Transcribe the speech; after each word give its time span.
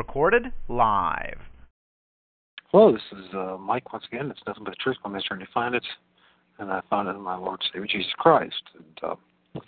Recorded 0.00 0.46
live. 0.68 1.36
Hello, 2.72 2.90
this 2.90 3.02
is 3.12 3.26
uh, 3.34 3.58
Mike 3.60 3.92
once 3.92 4.06
again. 4.10 4.30
It's 4.30 4.40
nothing 4.46 4.64
but 4.64 4.70
the 4.70 4.76
truth. 4.82 4.96
My 5.04 5.10
Mr. 5.10 5.38
to 5.38 5.46
find 5.52 5.74
it, 5.74 5.84
and 6.58 6.72
I 6.72 6.80
found 6.88 7.06
it 7.06 7.16
in 7.16 7.20
my 7.20 7.36
Lord 7.36 7.60
Savior 7.70 7.86
Jesus 7.86 8.10
Christ. 8.16 8.62
And 8.78 8.98
uh, 9.02 9.60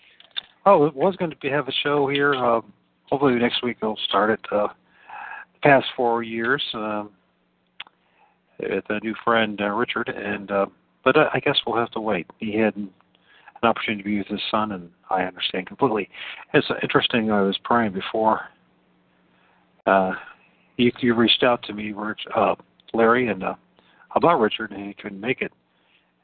oh, 0.65 0.87
it 0.87 0.97
was 0.97 1.17
going 1.17 1.33
to 1.33 1.37
be, 1.37 1.51
have 1.51 1.69
a 1.69 1.73
show 1.83 2.09
here. 2.09 2.35
Uh, 2.35 2.63
hopefully 3.11 3.35
next 3.35 3.63
week 3.63 3.77
we'll 3.83 3.99
start 4.09 4.31
it. 4.31 4.41
Uh, 4.51 4.69
the 5.53 5.61
past 5.63 5.85
four 5.95 6.23
years 6.23 6.63
um, 6.73 7.11
with 8.59 8.85
a 8.89 9.01
new 9.01 9.15
friend 9.23 9.61
uh, 9.61 9.69
Richard, 9.69 10.09
and 10.09 10.51
uh, 10.51 10.67
but 11.05 11.15
I, 11.15 11.29
I 11.35 11.41
guess 11.41 11.59
we'll 11.67 11.77
have 11.77 11.91
to 11.91 12.01
wait. 12.01 12.27
He 12.39 12.57
had 12.57 12.75
an 12.75 12.89
opportunity 13.63 14.03
to 14.03 14.09
be 14.09 14.17
with 14.17 14.29
his 14.29 14.41
son, 14.51 14.73
and 14.73 14.89
I 15.11 15.25
understand 15.25 15.67
completely. 15.67 16.09
It's 16.55 16.71
uh, 16.71 16.77
interesting. 16.83 17.31
I 17.31 17.43
was 17.43 17.59
praying 17.63 17.93
before. 17.93 18.41
Uh, 19.87 20.13
you, 20.77 20.91
you 21.01 21.15
reached 21.15 21.43
out 21.43 21.63
to 21.65 21.73
me, 21.73 21.93
Rich, 21.93 22.21
uh, 22.35 22.55
Larry, 22.95 23.29
and 23.29 23.43
uh, 23.43 23.55
about 24.15 24.41
Richard, 24.41 24.71
and 24.71 24.87
he 24.87 24.95
couldn't 24.95 25.21
make 25.21 25.43
it. 25.43 25.53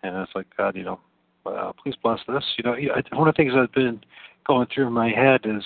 And 0.03 0.17
I 0.17 0.20
was 0.20 0.28
like, 0.34 0.47
God, 0.56 0.77
you 0.77 0.84
know, 0.84 1.01
uh, 1.47 1.73
please 1.83 1.95
bless 2.03 2.20
this. 2.29 2.45
You 2.56 2.64
know, 2.64 2.77
one 3.12 3.29
of 3.29 3.34
the 3.34 3.36
things 3.36 3.53
I've 3.56 3.73
been 3.73 4.01
going 4.47 4.67
through 4.73 4.86
in 4.86 4.92
my 4.92 5.11
head 5.11 5.41
is, 5.45 5.64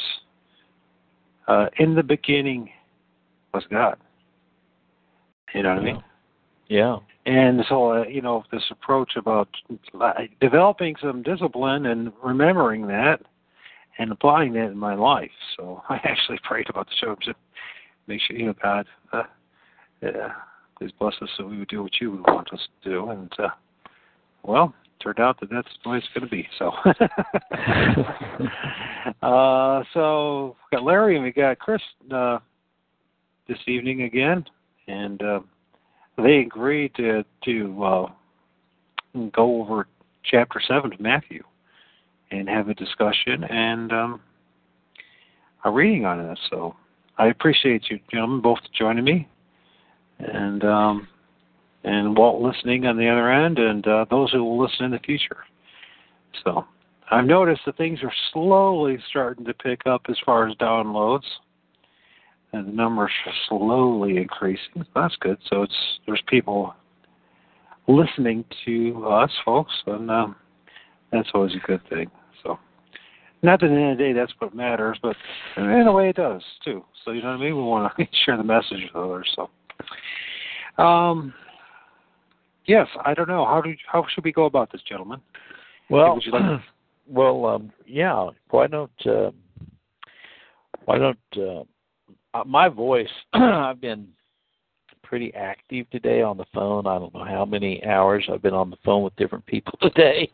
uh, 1.48 1.67
in 1.79 1.95
the 1.95 2.03
beginning 2.03 2.70
was 3.53 3.65
God. 3.70 3.98
You 5.55 5.63
know 5.63 5.75
what 5.75 5.83
I 5.83 5.85
mean? 5.85 6.05
Yeah. 6.69 6.97
And 7.27 7.63
so, 7.69 7.93
uh, 7.93 8.05
you 8.07 8.23
know, 8.23 8.45
this 8.51 8.63
approach 8.70 9.13
about 9.17 9.48
developing 10.41 10.97
some 11.01 11.23
discipline 11.23 11.87
and 11.87 12.13
remembering 12.23 12.87
that 12.89 13.20
and 13.98 14.11
applying 14.11 14.55
that 14.55 14.70
in 14.70 14.79
my 14.79 14.95
life. 14.95 15.31
So 15.57 15.83
I 15.89 15.97
actually 16.05 16.39
prayed 16.43 16.69
about 16.70 16.87
the 16.87 16.95
show. 16.98 17.17
Make 18.06 18.20
sure, 18.20 18.36
you 18.36 18.47
know, 18.47 18.55
God, 18.62 18.86
uh, 19.12 19.22
yeah, 20.03 20.33
please 20.78 20.91
bless 20.98 21.14
us 21.22 21.28
so 21.36 21.47
we 21.47 21.58
would 21.58 21.69
do 21.69 21.83
what 21.83 22.00
you 22.00 22.11
would 22.11 22.27
want 22.27 22.53
us 22.53 22.61
to 22.83 22.91
do. 22.91 23.11
And, 23.11 23.33
uh, 23.39 23.48
well, 24.42 24.75
turned 25.03 25.20
out 25.20 25.39
that 25.41 25.50
that's 25.50 25.69
the 25.83 25.91
way 25.91 25.98
it's 25.98 26.06
going 26.14 26.25
to 26.25 26.30
be. 26.30 26.48
So, 26.58 26.70
uh, 29.27 29.83
so 29.92 30.56
we 30.70 30.77
got 30.77 30.84
Larry 30.84 31.17
and 31.17 31.25
we 31.25 31.33
got 31.33 31.58
Chris 31.58 31.83
uh, 32.12 32.39
this 33.48 33.58
evening 33.67 34.03
again, 34.03 34.45
and 34.86 35.23
uh, 35.23 35.41
they 36.17 36.39
agreed 36.39 36.95
to 36.97 37.25
to 37.45 37.84
uh, 37.84 38.06
go 39.33 39.62
over 39.62 39.86
chapter 40.25 40.61
seven 40.67 40.92
of 40.92 41.00
Matthew 41.00 41.42
and 42.30 42.48
have 42.48 42.69
a 42.69 42.75
discussion 42.75 43.45
and 43.45 43.92
um, 43.92 44.20
a 45.64 45.70
reading 45.70 46.05
on 46.05 46.20
it. 46.20 46.39
So 46.50 46.77
I 47.23 47.28
appreciate 47.28 47.89
you 47.89 48.01
gentlemen 48.11 48.41
both 48.41 48.59
joining 48.77 49.05
me, 49.05 49.28
and 50.19 50.65
um, 50.65 51.07
and 51.85 52.17
Walt 52.17 52.42
listening 52.42 52.85
on 52.85 52.97
the 52.97 53.08
other 53.08 53.30
end, 53.30 53.61
and 53.61 53.86
uh, 53.86 54.07
those 54.11 54.33
who 54.33 54.42
will 54.42 54.61
listen 54.61 54.86
in 54.86 54.91
the 54.91 54.98
future. 54.98 55.45
So 56.42 56.64
I've 57.13 57.27
noticed 57.27 57.61
that 57.67 57.77
things 57.77 58.01
are 58.02 58.13
slowly 58.33 58.98
starting 59.08 59.45
to 59.45 59.55
pick 59.55 59.83
up 59.86 60.02
as 60.08 60.17
far 60.27 60.48
as 60.48 60.57
downloads, 60.57 61.23
and 62.52 62.67
the 62.67 62.73
numbers 62.73 63.13
are 63.24 63.33
slowly 63.48 64.17
increasing. 64.17 64.85
That's 64.92 65.14
good. 65.20 65.39
So 65.48 65.63
it's 65.63 65.77
there's 66.07 66.23
people 66.27 66.74
listening 67.86 68.45
to 68.64 69.07
us, 69.07 69.30
folks, 69.45 69.73
and 69.86 70.11
um, 70.11 70.35
that's 71.13 71.29
always 71.35 71.55
a 71.55 71.64
good 71.68 71.89
thing. 71.89 72.11
Not 73.42 73.61
that 73.61 73.67
at 73.67 73.70
the 73.70 73.75
end 73.75 73.92
of 73.92 73.98
the 73.98 74.05
day 74.05 74.13
that's 74.13 74.33
what 74.39 74.55
matters, 74.55 74.98
but 75.03 75.17
in 75.57 75.64
a 75.64 75.92
way 75.92 76.11
it 76.11 76.17
does 76.17 76.42
too. 76.64 76.85
So 77.05 77.11
you 77.11 77.23
know 77.23 77.29
what 77.30 77.41
I 77.41 77.45
mean. 77.45 77.57
We 77.57 77.63
want 77.63 77.92
to 77.97 78.07
share 78.25 78.36
the 78.36 78.45
message 78.45 78.79
with 78.83 78.95
others. 78.95 79.36
So, 79.36 80.83
um, 80.83 81.35
yes, 82.67 82.86
I 83.05 83.14
don't 83.14 83.29
know 83.29 83.45
how 83.45 83.61
do 83.61 83.75
how 83.91 84.07
should 84.14 84.25
we 84.25 84.33
go 84.33 84.45
about 84.45 84.70
this, 84.70 84.80
gentlemen? 84.89 85.20
Well, 85.91 86.14
Would 86.14 86.25
you 86.25 86.33
like 86.33 86.42
to- 86.42 86.63
well, 87.08 87.47
um, 87.47 87.73
yeah. 87.86 88.29
Why 88.51 88.69
don't 88.69 88.91
uh, 89.07 89.30
why 90.85 90.98
don't 90.98 91.19
uh, 91.36 91.64
uh, 92.35 92.45
my 92.47 92.69
voice? 92.69 93.11
I've 93.33 93.80
been 93.80 94.09
pretty 95.12 95.34
active 95.34 95.84
today 95.90 96.23
on 96.23 96.39
the 96.39 96.45
phone. 96.55 96.86
I 96.86 96.98
don't 96.98 97.12
know 97.12 97.23
how 97.23 97.45
many 97.45 97.84
hours 97.84 98.27
I've 98.33 98.40
been 98.40 98.55
on 98.55 98.70
the 98.70 98.78
phone 98.83 99.02
with 99.02 99.14
different 99.17 99.45
people 99.45 99.78
today. 99.83 100.33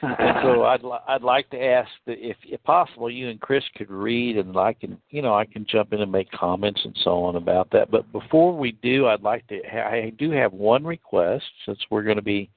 and 0.00 0.36
so 0.44 0.62
I'd 0.66 0.84
li- 0.84 1.04
I'd 1.08 1.22
like 1.22 1.50
to 1.50 1.60
ask 1.60 1.90
that 2.06 2.24
if 2.24 2.36
if 2.44 2.62
possible, 2.62 3.10
you 3.10 3.30
and 3.30 3.40
Chris 3.40 3.64
could 3.76 3.90
read, 3.90 4.36
and 4.36 4.56
I 4.56 4.74
can 4.74 4.96
you 5.10 5.22
know 5.22 5.34
I 5.34 5.44
can 5.44 5.66
jump 5.68 5.92
in 5.92 6.02
and 6.02 6.12
make 6.12 6.30
comments 6.30 6.80
and 6.84 6.96
so 7.02 7.24
on 7.24 7.34
about 7.34 7.68
that. 7.72 7.90
But 7.90 8.12
before 8.12 8.56
we 8.56 8.78
do, 8.80 9.08
I'd 9.08 9.22
like 9.22 9.44
to 9.48 9.60
ha- 9.68 9.88
I 9.88 10.12
do 10.16 10.30
have 10.30 10.52
one 10.52 10.84
request 10.84 11.46
since 11.66 11.80
we're 11.90 12.04
going 12.04 12.14
to 12.14 12.22
be 12.22 12.48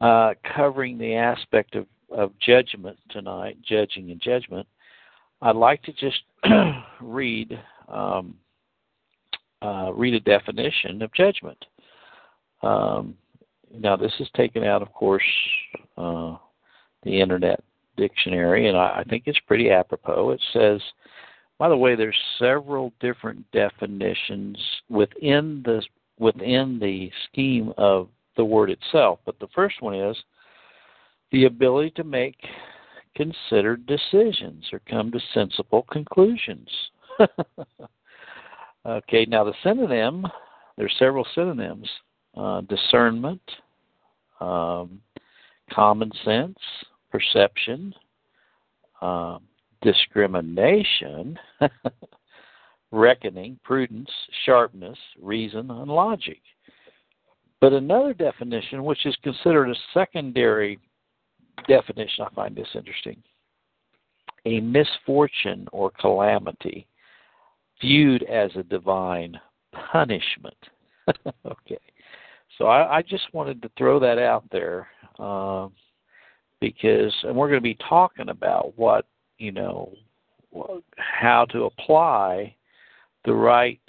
uh, 0.00 0.34
covering 0.56 0.98
the 0.98 1.14
aspect 1.14 1.76
of 1.76 1.86
of 2.10 2.32
judgment 2.40 2.98
tonight, 3.10 3.56
judging 3.64 4.10
and 4.10 4.20
judgment. 4.20 4.66
I'd 5.42 5.54
like 5.54 5.80
to 5.84 5.92
just 5.92 6.22
read 7.00 7.56
um, 7.86 8.34
uh, 9.62 9.92
read 9.94 10.14
a 10.14 10.20
definition 10.20 11.02
of 11.02 11.12
judgment. 11.12 11.64
Um, 12.62 13.16
now, 13.78 13.96
this 13.96 14.12
is 14.20 14.28
taken 14.36 14.64
out, 14.64 14.82
of 14.82 14.92
course, 14.92 15.22
uh, 15.96 16.36
the 17.02 17.20
Internet 17.20 17.62
Dictionary, 17.96 18.68
and 18.68 18.76
I, 18.76 19.00
I 19.00 19.04
think 19.08 19.24
it's 19.26 19.38
pretty 19.46 19.70
apropos. 19.70 20.30
It 20.30 20.42
says, 20.52 20.80
by 21.58 21.68
the 21.68 21.76
way, 21.76 21.94
there's 21.94 22.16
several 22.38 22.92
different 23.00 23.44
definitions 23.52 24.58
within 24.88 25.62
the 25.64 25.82
within 26.18 26.78
the 26.80 27.10
scheme 27.26 27.72
of 27.78 28.08
the 28.36 28.44
word 28.44 28.70
itself, 28.70 29.18
but 29.24 29.38
the 29.40 29.48
first 29.54 29.80
one 29.80 29.94
is 29.94 30.16
the 31.32 31.46
ability 31.46 31.90
to 31.90 32.04
make 32.04 32.36
considered 33.16 33.86
decisions 33.86 34.64
or 34.72 34.80
come 34.88 35.10
to 35.10 35.20
sensible 35.34 35.86
conclusions. 35.90 36.68
okay, 38.86 39.24
now 39.26 39.44
the 39.44 39.54
synonym, 39.62 40.26
there's 40.76 40.94
several 40.98 41.26
synonyms 41.34 41.88
uh, 42.36 42.62
discernment, 42.62 43.42
um, 44.40 45.00
common 45.72 46.10
sense, 46.24 46.58
perception, 47.10 47.94
um, 49.00 49.42
discrimination, 49.82 51.38
reckoning, 52.90 53.58
prudence, 53.64 54.10
sharpness, 54.44 54.98
reason, 55.20 55.70
and 55.70 55.90
logic. 55.90 56.40
But 57.60 57.72
another 57.72 58.14
definition, 58.14 58.84
which 58.84 59.04
is 59.06 59.16
considered 59.22 59.70
a 59.70 59.74
secondary 59.94 60.78
definition, 61.68 62.24
I 62.24 62.34
find 62.34 62.56
this 62.56 62.68
interesting 62.74 63.22
a 64.44 64.60
misfortune 64.60 65.68
or 65.70 65.92
calamity 66.00 66.88
viewed 67.82 68.22
as 68.24 68.50
a 68.56 68.62
divine 68.62 69.38
punishment. 69.92 70.56
okay. 71.46 71.78
So 72.58 72.66
I, 72.66 72.98
I, 72.98 73.02
just 73.02 73.32
wanted 73.32 73.60
to 73.62 73.70
throw 73.76 73.98
that 74.00 74.18
out 74.18 74.44
there 74.52 74.86
uh, 75.18 75.68
because, 76.60 77.12
and 77.24 77.34
we're 77.34 77.48
going 77.48 77.60
to 77.60 77.62
be 77.62 77.78
talking 77.88 78.28
about 78.28 78.72
what, 78.76 79.06
you 79.38 79.52
know, 79.52 79.92
how 80.96 81.46
to 81.46 81.64
apply 81.64 82.54
the 83.24 83.34
right 83.34 83.80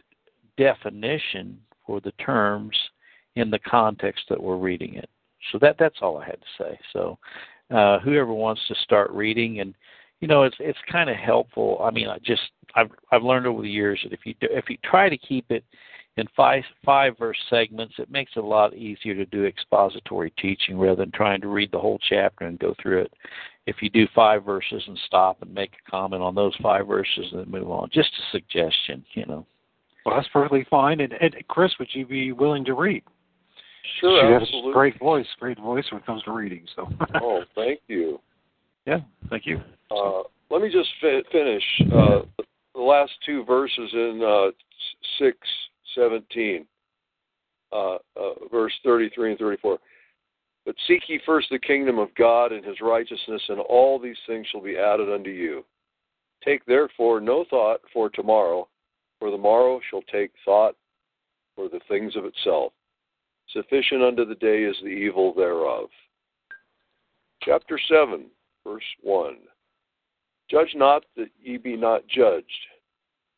definition 0.57 1.59
for 1.85 1.99
the 2.01 2.13
terms 2.13 2.75
in 3.35 3.49
the 3.49 3.59
context 3.59 4.23
that 4.29 4.41
we're 4.41 4.57
reading 4.57 4.95
it. 4.95 5.09
So 5.51 5.59
that 5.59 5.75
that's 5.77 5.97
all 6.01 6.17
I 6.17 6.25
had 6.25 6.39
to 6.39 6.63
say. 6.63 6.79
So 6.93 7.17
uh, 7.69 7.99
whoever 7.99 8.33
wants 8.33 8.61
to 8.67 8.75
start 8.83 9.11
reading 9.11 9.59
and 9.59 9.75
you 10.23 10.27
know 10.29 10.43
it's 10.43 10.55
it's 10.61 10.79
kind 10.89 11.09
of 11.09 11.17
helpful. 11.17 11.81
I 11.83 11.91
mean, 11.91 12.07
I 12.07 12.17
just 12.19 12.43
I've 12.75 12.89
I've 13.11 13.23
learned 13.23 13.45
over 13.45 13.61
the 13.61 13.69
years 13.69 13.99
that 14.03 14.13
if 14.13 14.21
you 14.23 14.33
do, 14.39 14.47
if 14.51 14.69
you 14.69 14.77
try 14.81 15.09
to 15.09 15.17
keep 15.17 15.51
it 15.51 15.65
in 16.15 16.25
five 16.33 16.63
five 16.85 17.17
verse 17.19 17.37
segments, 17.49 17.95
it 17.97 18.09
makes 18.09 18.31
it 18.37 18.39
a 18.39 18.47
lot 18.47 18.73
easier 18.73 19.15
to 19.15 19.25
do 19.25 19.43
expository 19.43 20.31
teaching 20.41 20.79
rather 20.79 21.03
than 21.03 21.11
trying 21.11 21.41
to 21.41 21.49
read 21.49 21.73
the 21.73 21.79
whole 21.79 21.99
chapter 22.07 22.45
and 22.45 22.57
go 22.57 22.73
through 22.81 23.01
it 23.01 23.11
if 23.67 23.81
you 23.81 23.89
do 23.89 24.07
five 24.15 24.45
verses 24.45 24.81
and 24.87 24.97
stop 25.05 25.41
and 25.41 25.53
make 25.53 25.73
a 25.85 25.91
comment 25.91 26.23
on 26.23 26.35
those 26.35 26.55
five 26.63 26.87
verses 26.87 27.25
and 27.33 27.41
then 27.41 27.51
move 27.51 27.69
on. 27.69 27.89
Just 27.91 28.11
a 28.17 28.31
suggestion, 28.31 29.03
you 29.15 29.25
know. 29.25 29.45
Well, 30.05 30.15
that's 30.15 30.29
perfectly 30.29 30.65
fine. 30.69 31.01
And, 31.01 31.11
and 31.19 31.35
Chris, 31.49 31.73
would 31.79 31.89
you 31.91 32.05
be 32.05 32.31
willing 32.31 32.63
to 32.63 32.75
read? 32.75 33.03
Sure, 33.99 34.21
she 34.21 34.33
has 34.33 34.43
absolutely. 34.43 34.71
a 34.71 34.73
great 34.73 34.99
voice, 34.99 35.27
great 35.37 35.59
voice 35.59 35.83
when 35.91 35.99
it 35.99 36.05
comes 36.05 36.23
to 36.23 36.31
reading. 36.31 36.65
So. 36.77 36.87
oh, 37.21 37.43
thank 37.55 37.81
you. 37.87 38.21
Yeah, 38.85 38.99
thank 39.29 39.45
you. 39.45 39.61
Uh, 39.91 40.23
let 40.49 40.61
me 40.61 40.69
just 40.71 40.89
fi- 41.01 41.23
finish 41.31 41.63
uh, 41.93 42.21
the 42.75 42.81
last 42.81 43.11
two 43.25 43.43
verses 43.45 43.89
in 43.93 44.21
uh, 44.25 44.51
six 45.19 45.37
seventeen, 45.95 46.65
uh, 47.71 47.95
uh, 47.95 48.33
verse 48.51 48.73
thirty 48.83 49.09
three 49.15 49.31
and 49.31 49.39
thirty 49.39 49.57
four. 49.61 49.77
But 50.65 50.75
seek 50.87 51.03
ye 51.07 51.19
first 51.25 51.47
the 51.49 51.59
kingdom 51.59 51.99
of 51.99 52.13
God 52.15 52.51
and 52.51 52.63
His 52.63 52.81
righteousness, 52.81 53.41
and 53.49 53.59
all 53.59 53.99
these 53.99 54.17
things 54.27 54.47
shall 54.51 54.61
be 54.61 54.77
added 54.77 55.11
unto 55.11 55.29
you. 55.29 55.65
Take 56.43 56.65
therefore 56.65 57.21
no 57.21 57.45
thought 57.49 57.79
for 57.93 58.09
tomorrow, 58.09 58.67
for 59.19 59.31
the 59.31 59.37
morrow 59.37 59.79
shall 59.89 60.03
take 60.03 60.31
thought 60.43 60.75
for 61.55 61.69
the 61.69 61.79
things 61.87 62.15
of 62.15 62.25
itself. 62.25 62.73
Sufficient 63.49 64.01
unto 64.03 64.25
the 64.25 64.35
day 64.35 64.63
is 64.63 64.75
the 64.81 64.89
evil 64.89 65.33
thereof. 65.33 65.89
Chapter 67.43 67.79
7, 67.89 68.25
verse 68.63 68.83
1. 69.01 69.35
Judge 70.49 70.73
not 70.75 71.03
that 71.15 71.29
ye 71.41 71.57
be 71.57 71.75
not 71.75 72.07
judged. 72.07 72.47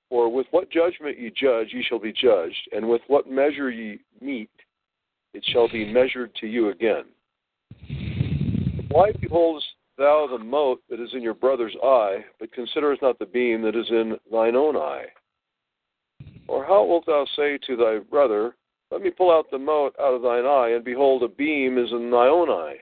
For 0.10 0.30
with 0.30 0.48
what 0.52 0.70
judgment 0.70 1.20
ye 1.20 1.32
judge, 1.32 1.70
ye 1.74 1.84
shall 1.84 2.00
be 2.00 2.14
judged, 2.14 2.70
and 2.72 2.88
with 2.88 3.02
what 3.08 3.30
measure 3.30 3.72
ye 3.72 4.00
meet, 4.22 4.50
it 5.34 5.44
shall 5.52 5.68
be 5.68 5.92
measured 5.92 6.34
to 6.36 6.48
you 6.48 6.70
again. 6.70 7.06
Why 8.90 9.12
beholdest 9.20 9.68
thou 9.98 10.28
the 10.30 10.44
mote 10.44 10.82
that 10.90 11.00
is 11.00 11.10
in 11.14 11.22
your 11.22 11.34
brother's 11.34 11.76
eye, 11.84 12.24
but 12.40 12.52
considerest 12.54 13.02
not 13.02 13.20
the 13.20 13.26
beam 13.26 13.62
that 13.64 13.76
is 13.76 13.90
in 13.90 14.18
thine 14.32 14.56
own 14.56 14.78
eye? 14.78 15.06
Or 16.48 16.64
how 16.64 16.86
wilt 16.86 17.06
thou 17.06 17.26
say 17.36 17.58
to 17.68 17.76
thy 17.76 18.00
brother, 18.00 18.56
Let 18.92 19.02
me 19.02 19.10
pull 19.10 19.32
out 19.32 19.50
the 19.52 19.58
mote 19.58 19.96
out 20.00 20.14
of 20.14 20.22
thine 20.22 20.46
eye, 20.46 20.74
and 20.76 20.86
behold, 20.86 21.24
a 21.24 21.28
beam 21.28 21.78
is 21.78 21.92
in 21.92 22.12
thy 22.12 22.28
own 22.28 22.50
eye? 22.50 22.76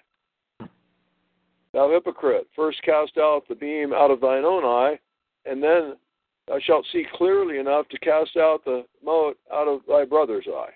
Thou 1.74 1.90
hypocrite, 1.90 2.48
first 2.56 2.82
cast 2.84 3.18
out 3.18 3.44
the 3.50 3.56
beam 3.56 3.94
out 3.94 4.12
of 4.12 4.22
thine 4.22 4.46
own 4.46 4.64
eye, 4.64 5.00
and 5.46 5.62
then 5.62 5.96
thou 6.48 6.60
shalt 6.60 6.86
see 6.92 7.06
clearly 7.16 7.58
enough 7.58 7.88
to 7.90 8.00
cast 8.00 8.38
out 8.38 8.64
the 8.64 8.86
mote 9.04 9.38
out 9.52 9.68
of 9.68 9.82
thy 9.88 10.06
brother's 10.06 10.48
eye. 10.48 10.70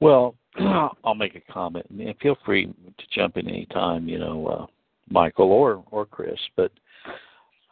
Well, 0.00 0.34
I'll 1.04 1.14
make 1.14 1.36
a 1.36 1.52
comment, 1.52 1.86
and 1.90 2.14
feel 2.20 2.36
free 2.44 2.66
to 2.66 3.04
jump 3.12 3.36
in 3.36 3.48
any 3.48 3.66
time, 3.66 4.08
you 4.08 4.18
know, 4.18 4.46
uh, 4.46 4.66
Michael 5.08 5.52
or 5.52 5.84
or 5.90 6.06
Chris. 6.06 6.38
But 6.56 6.72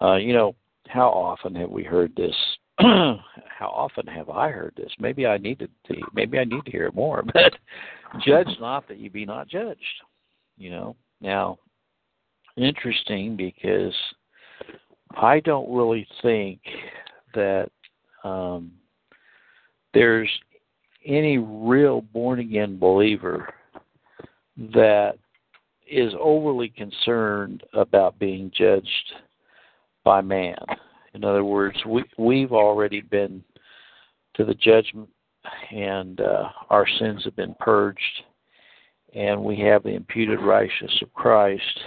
uh, 0.00 0.16
you 0.16 0.32
know, 0.32 0.54
how 0.88 1.08
often 1.08 1.54
have 1.56 1.70
we 1.70 1.82
heard 1.82 2.14
this? 2.16 2.34
how 2.78 3.69
often 3.69 4.06
have 4.06 4.30
I 4.30 4.50
heard 4.50 4.74
this? 4.76 4.92
Maybe 4.98 5.26
I 5.26 5.38
needed 5.38 5.70
to. 5.86 5.94
Maybe 6.14 6.38
I 6.38 6.44
need 6.44 6.64
to 6.64 6.70
hear 6.70 6.86
it 6.86 6.94
more. 6.94 7.22
But 7.32 7.54
judge 8.26 8.48
not 8.60 8.88
that 8.88 8.98
you 8.98 9.10
be 9.10 9.24
not 9.24 9.48
judged. 9.48 9.80
You 10.58 10.70
know. 10.70 10.96
Now, 11.20 11.58
interesting 12.56 13.36
because 13.36 13.94
I 15.16 15.40
don't 15.40 15.72
really 15.74 16.06
think 16.20 16.60
that 17.34 17.70
um, 18.24 18.72
there's 19.94 20.30
any 21.04 21.38
real 21.38 22.00
born 22.00 22.38
again 22.40 22.78
believer 22.78 23.52
that 24.74 25.14
is 25.90 26.12
overly 26.19 26.69
concerned 26.69 27.62
about 27.74 28.19
being 28.19 28.50
judged 28.56 29.12
by 30.04 30.20
man. 30.20 30.56
In 31.14 31.24
other 31.24 31.44
words, 31.44 31.76
we 31.86 32.04
we've 32.16 32.52
already 32.52 33.00
been 33.00 33.42
to 34.34 34.44
the 34.44 34.54
judgment 34.54 35.08
and 35.70 36.20
uh, 36.20 36.48
our 36.70 36.86
sins 36.98 37.24
have 37.24 37.36
been 37.36 37.54
purged 37.60 38.00
and 39.14 39.42
we 39.42 39.58
have 39.60 39.82
the 39.82 39.90
imputed 39.90 40.40
righteousness 40.40 40.98
of 41.02 41.12
Christ. 41.12 41.80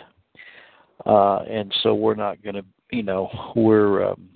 Uh, 1.05 1.37
and 1.49 1.73
so 1.81 1.95
we're 1.95 2.15
not 2.15 2.41
going 2.43 2.55
to, 2.55 2.65
you 2.91 3.03
know, 3.03 3.29
we're 3.55 4.11
um, 4.11 4.29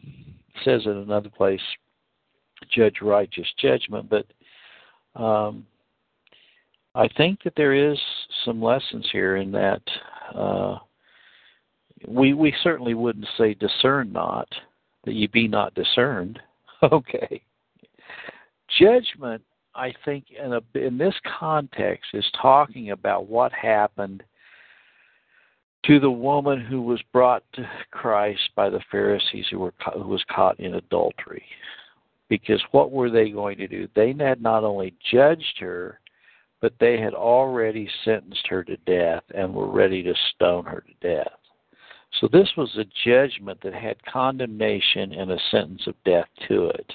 says 0.63 0.81
in 0.86 0.97
another 0.97 1.30
place, 1.30 1.62
judge 2.71 2.95
righteous 3.01 3.47
judgment, 3.59 4.09
but 4.09 4.25
um, 5.21 5.65
I 6.95 7.07
think 7.18 7.44
that 7.44 7.53
there 7.56 7.74
is 7.74 7.97
some 8.45 8.62
lessons 8.62 9.07
here 9.12 9.38
in 9.38 9.51
that 9.51 9.81
uh, 10.36 10.77
we 12.07 12.33
we 12.33 12.53
certainly 12.62 12.94
wouldn't 12.94 13.27
say 13.38 13.53
discern 13.53 14.12
not 14.12 14.47
that 15.06 15.13
you 15.13 15.28
be 15.30 15.48
not 15.48 15.74
discerned. 15.74 16.40
Okay, 16.81 17.42
judgment. 18.80 19.44
I 19.75 19.94
think 20.06 20.28
in 20.31 20.54
a 20.54 20.62
in 20.75 20.98
this 20.98 21.13
context 21.38 22.12
is 22.13 22.24
talking 22.42 22.92
about 22.92 23.28
what 23.28 23.51
happened 23.51 24.24
to 25.86 26.00
the 26.00 26.10
woman 26.10 26.62
who 26.62 26.81
was 26.81 27.01
brought 27.12 27.44
to 27.56 27.69
Christ 27.92 28.50
by 28.56 28.69
the 28.69 28.80
Pharisees 28.90 29.48
who 29.51 29.60
were 29.60 29.74
who 29.94 30.07
was 30.07 30.24
caught 30.31 30.57
in 30.57 30.75
adultery 30.75 31.44
because 32.30 32.62
what 32.72 32.92
were 32.92 33.10
they 33.10 33.30
going 33.31 33.57
to 33.57 33.68
do? 33.68 33.88
They 33.96 34.13
had 34.18 34.42
not 34.42 34.63
only 34.63 34.94
judged 35.12 35.60
her, 35.60 36.00
but 36.62 36.74
they 36.80 37.00
had 37.00 37.13
already 37.13 37.90
sentenced 38.06 38.48
her 38.48 38.63
to 38.63 38.78
death 38.86 39.24
and 39.34 39.54
were 39.54 39.69
ready 39.69 40.04
to 40.04 40.13
stone 40.36 40.66
her 40.66 40.81
to 40.81 41.16
death. 41.16 41.38
So 42.20 42.28
this 42.32 42.50
was 42.58 42.76
a 42.78 42.86
judgment 43.06 43.60
that 43.62 43.74
had 43.74 44.04
condemnation 44.06 45.14
and 45.14 45.32
a 45.32 45.38
sentence 45.52 45.84
of 45.88 45.96
death 46.06 46.28
to 46.48 46.68
it. 46.70 46.94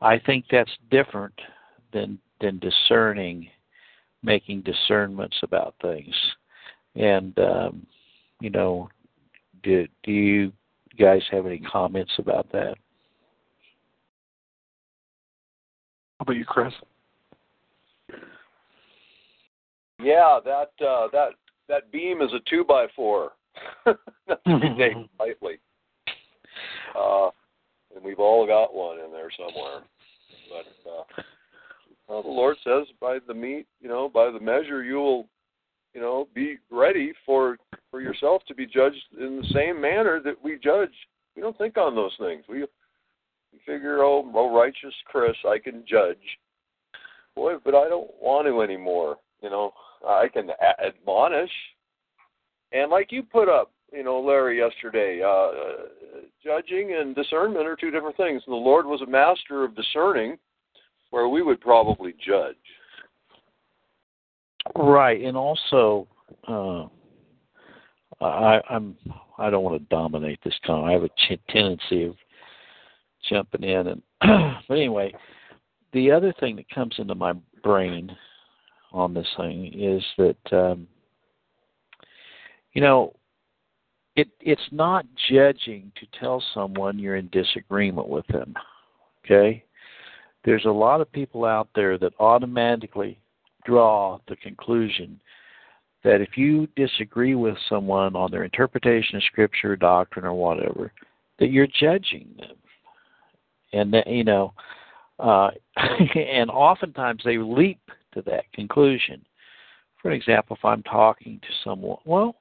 I 0.00 0.18
think 0.18 0.46
that's 0.50 0.70
different 0.90 1.34
than 1.92 2.18
than 2.40 2.58
discerning, 2.58 3.48
making 4.22 4.62
discernments 4.62 5.36
about 5.42 5.74
things. 5.80 6.14
And 6.94 7.38
um, 7.38 7.86
you 8.40 8.50
know, 8.50 8.88
do 9.62 9.86
do 10.02 10.12
you 10.12 10.52
guys 10.98 11.22
have 11.30 11.46
any 11.46 11.58
comments 11.58 12.12
about 12.18 12.50
that? 12.52 12.74
How 16.18 16.24
about 16.24 16.36
you, 16.36 16.44
Chris? 16.44 16.72
Yeah, 20.00 20.38
that 20.44 20.70
uh, 20.84 21.08
that 21.12 21.30
that 21.68 21.92
beam 21.92 22.22
is 22.22 22.32
a 22.32 22.40
two 22.48 22.64
by 22.64 22.86
four. 22.94 23.32
Not 23.86 24.44
to 24.46 24.60
be 24.60 24.68
taken 24.78 25.08
lightly. 25.18 25.58
Uh, 26.96 27.30
and 27.94 28.04
we've 28.04 28.18
all 28.18 28.46
got 28.46 28.74
one 28.74 28.98
in 28.98 29.12
there 29.12 29.30
somewhere. 29.36 29.82
But 30.48 30.90
uh, 30.90 31.22
well, 32.08 32.22
the 32.22 32.28
Lord 32.28 32.56
says, 32.64 32.86
by 33.00 33.18
the 33.26 33.34
meat, 33.34 33.66
you 33.80 33.88
know, 33.88 34.08
by 34.08 34.30
the 34.30 34.40
measure, 34.40 34.82
you 34.82 34.96
will, 34.96 35.28
you 35.94 36.00
know, 36.00 36.28
be 36.34 36.58
ready 36.70 37.12
for 37.24 37.58
for 37.90 38.00
yourself 38.00 38.42
to 38.48 38.54
be 38.54 38.66
judged 38.66 39.02
in 39.18 39.40
the 39.40 39.48
same 39.52 39.80
manner 39.80 40.20
that 40.24 40.42
we 40.42 40.58
judge. 40.62 40.92
We 41.36 41.42
don't 41.42 41.56
think 41.56 41.76
on 41.76 41.94
those 41.94 42.14
things. 42.18 42.44
We 42.48 42.60
we 43.52 43.58
figure, 43.66 44.02
oh, 44.02 44.30
oh, 44.34 44.54
righteous 44.54 44.94
Chris, 45.06 45.36
I 45.46 45.58
can 45.58 45.84
judge. 45.88 46.16
Boy, 47.34 47.54
but 47.64 47.74
I 47.74 47.88
don't 47.88 48.10
want 48.20 48.46
to 48.46 48.62
anymore. 48.62 49.16
You 49.42 49.50
know, 49.50 49.72
I 50.06 50.28
can 50.32 50.50
a- 50.50 50.86
admonish, 50.86 51.50
and 52.72 52.90
like 52.90 53.12
you 53.12 53.22
put 53.22 53.48
up, 53.48 53.72
you 53.92 54.02
know, 54.02 54.20
Larry 54.20 54.58
yesterday, 54.58 55.20
uh, 55.22 55.48
judging 56.42 56.96
and 56.98 57.14
discernment 57.14 57.66
are 57.66 57.76
two 57.76 57.90
different 57.90 58.16
things. 58.16 58.42
The 58.46 58.54
Lord 58.54 58.86
was 58.86 59.02
a 59.02 59.06
master 59.06 59.64
of 59.64 59.76
discerning, 59.76 60.38
where 61.10 61.28
we 61.28 61.42
would 61.42 61.60
probably 61.60 62.14
judge. 62.24 62.56
Right, 64.76 65.20
and 65.22 65.36
also, 65.36 66.06
uh, 66.48 66.86
I, 68.24 68.60
I'm 68.70 68.96
I 69.38 69.50
don't 69.50 69.64
want 69.64 69.80
to 69.80 69.94
dominate 69.94 70.38
this 70.44 70.54
con. 70.64 70.84
I 70.84 70.92
have 70.92 71.02
a 71.02 71.08
ch- 71.08 71.40
tendency 71.50 72.04
of 72.04 72.16
jumping 73.28 73.64
in, 73.64 73.88
and 73.88 74.02
but 74.68 74.74
anyway, 74.74 75.12
the 75.92 76.10
other 76.10 76.32
thing 76.38 76.56
that 76.56 76.70
comes 76.70 76.94
into 76.98 77.14
my 77.14 77.32
brain 77.62 78.14
on 78.92 79.14
this 79.14 79.26
thing 79.36 79.72
is 79.74 80.02
that 80.18 80.56
um, 80.56 80.86
you 82.72 82.80
know 82.80 83.14
it 84.16 84.28
it's 84.40 84.68
not 84.70 85.06
judging 85.30 85.90
to 85.96 86.06
tell 86.18 86.42
someone 86.54 86.98
you're 86.98 87.16
in 87.16 87.28
disagreement 87.28 88.08
with 88.08 88.26
them. 88.28 88.54
Okay, 89.24 89.64
there's 90.44 90.64
a 90.64 90.70
lot 90.70 91.00
of 91.00 91.10
people 91.12 91.44
out 91.44 91.68
there 91.74 91.98
that 91.98 92.12
automatically 92.18 93.18
draw 93.64 94.18
the 94.28 94.36
conclusion 94.36 95.20
that 96.04 96.20
if 96.20 96.36
you 96.36 96.66
disagree 96.74 97.36
with 97.36 97.56
someone 97.68 98.16
on 98.16 98.30
their 98.30 98.42
interpretation 98.42 99.16
of 99.16 99.22
scripture, 99.22 99.76
doctrine, 99.76 100.24
or 100.24 100.34
whatever, 100.34 100.92
that 101.38 101.50
you're 101.50 101.68
judging 101.68 102.28
them, 102.38 102.56
and 103.72 103.92
that 103.94 104.06
you 104.06 104.24
know, 104.24 104.52
uh, 105.20 105.50
and 106.16 106.50
oftentimes 106.50 107.22
they 107.24 107.38
leap 107.38 107.80
to 108.12 108.22
that 108.22 108.52
conclusion. 108.52 109.24
for 110.02 110.10
example, 110.10 110.56
if 110.56 110.64
I'm 110.64 110.82
talking 110.82 111.38
to 111.40 111.48
someone, 111.64 111.98
well, 112.04 112.36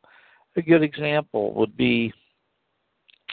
a 0.58 0.62
good 0.62 0.84
example 0.84 1.54
would 1.54 1.76
be 1.78 2.14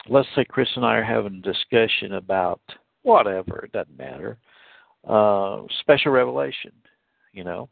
let's 0.08 0.28
say 0.34 0.44
Chris 0.44 0.68
and 0.76 0.84
I 0.84 0.96
are 0.96 1.04
having 1.04 1.36
a 1.36 1.52
discussion 1.52 2.14
about 2.14 2.60
whatever, 3.02 3.60
it 3.64 3.72
doesn't 3.72 3.96
matter, 3.96 4.38
uh, 5.06 5.62
special 5.80 6.12
revelation, 6.12 6.72
you 7.32 7.44
know. 7.44 7.68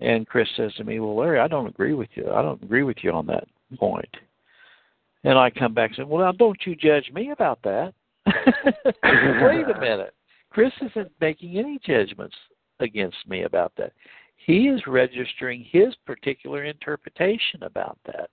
And 0.00 0.26
Chris 0.26 0.48
says 0.56 0.72
to 0.74 0.84
me, 0.84 1.00
Well, 1.00 1.16
Larry, 1.16 1.40
I 1.40 1.48
don't 1.48 1.66
agree 1.66 1.94
with 1.94 2.10
you. 2.14 2.30
I 2.30 2.42
don't 2.42 2.62
agree 2.62 2.84
with 2.84 2.98
you 3.02 3.10
on 3.10 3.26
that 3.26 3.44
point. 3.76 4.08
And 5.24 5.36
I 5.36 5.50
come 5.50 5.74
back 5.74 5.90
and 5.90 5.96
say, 5.96 6.02
Well, 6.04 6.24
now 6.24 6.32
don't 6.32 6.58
you 6.64 6.76
judge 6.76 7.10
me 7.12 7.30
about 7.30 7.60
that. 7.62 7.94
Wait 8.26 9.76
a 9.76 9.78
minute. 9.80 10.14
Chris 10.50 10.72
isn't 10.82 11.10
making 11.20 11.58
any 11.58 11.78
judgments 11.84 12.36
against 12.80 13.16
me 13.26 13.42
about 13.42 13.72
that. 13.76 13.92
He 14.48 14.68
is 14.68 14.80
registering 14.86 15.66
his 15.70 15.94
particular 16.06 16.64
interpretation 16.64 17.64
about 17.64 17.98
that. 18.06 18.30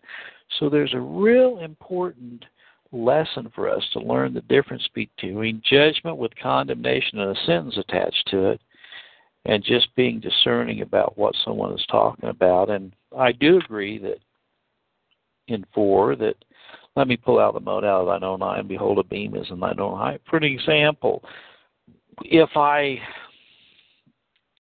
So 0.57 0.69
there's 0.69 0.93
a 0.93 0.99
real 0.99 1.59
important 1.59 2.45
lesson 2.93 3.51
for 3.53 3.69
us 3.69 3.83
to 3.91 3.99
learn 3.99 4.33
the 4.33 4.39
difference 4.43 4.87
between 4.93 5.61
judgment 5.69 6.15
with 6.15 6.31
condemnation 6.41 7.19
and 7.19 7.35
a 7.35 7.45
sentence 7.45 7.77
attached 7.77 8.29
to 8.29 8.51
it 8.51 8.61
and 9.43 9.61
just 9.61 9.93
being 9.97 10.21
discerning 10.21 10.83
about 10.83 11.17
what 11.17 11.35
someone 11.43 11.73
is 11.73 11.85
talking 11.91 12.29
about. 12.29 12.69
And 12.69 12.93
I 13.17 13.33
do 13.33 13.57
agree 13.57 13.97
that 13.97 14.19
in 15.49 15.65
four 15.73 16.15
that 16.15 16.37
let 16.95 17.09
me 17.09 17.17
pull 17.17 17.41
out 17.41 17.55
the 17.55 17.59
mode 17.59 17.83
out 17.83 17.99
of 17.99 18.07
thine 18.07 18.23
own 18.23 18.41
eye 18.41 18.59
and 18.59 18.69
behold 18.69 18.99
a 18.99 19.03
beam 19.03 19.35
is 19.35 19.47
in 19.49 19.59
thine 19.59 19.81
own 19.81 19.99
eye. 19.99 20.17
For 20.29 20.37
an 20.37 20.45
example, 20.45 21.21
if 22.21 22.51
I 22.55 22.99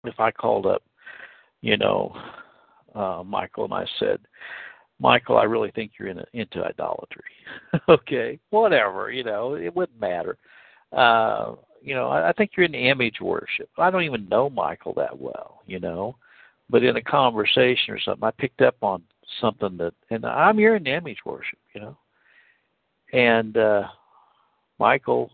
if 0.04 0.18
I 0.18 0.30
called 0.30 0.64
up, 0.64 0.82
you 1.62 1.76
know, 1.78 2.14
uh, 2.94 3.22
Michael 3.24 3.64
and 3.64 3.74
I 3.74 3.86
said, 3.98 4.18
Michael, 4.98 5.38
I 5.38 5.44
really 5.44 5.70
think 5.70 5.92
you're 5.98 6.08
in 6.08 6.18
a, 6.18 6.24
into 6.32 6.62
idolatry. 6.62 7.24
okay, 7.88 8.38
whatever, 8.50 9.10
you 9.10 9.24
know, 9.24 9.54
it 9.54 9.74
wouldn't 9.74 10.00
matter. 10.00 10.36
Uh, 10.92 11.54
you 11.80 11.94
know, 11.94 12.08
I, 12.08 12.28
I 12.28 12.32
think 12.32 12.52
you're 12.56 12.66
in 12.66 12.74
image 12.74 13.20
worship. 13.20 13.68
I 13.78 13.90
don't 13.90 14.04
even 14.04 14.28
know 14.28 14.50
Michael 14.50 14.94
that 14.94 15.18
well, 15.18 15.62
you 15.66 15.80
know, 15.80 16.16
but 16.68 16.84
in 16.84 16.96
a 16.96 17.02
conversation 17.02 17.94
or 17.94 18.00
something, 18.00 18.24
I 18.24 18.30
picked 18.32 18.60
up 18.60 18.76
on 18.82 19.02
something 19.40 19.76
that, 19.78 19.94
and 20.10 20.24
I'm 20.24 20.58
here 20.58 20.76
in 20.76 20.86
image 20.86 21.18
worship, 21.24 21.58
you 21.74 21.80
know, 21.80 21.96
and 23.12 23.56
uh, 23.56 23.88
Michael 24.78 25.30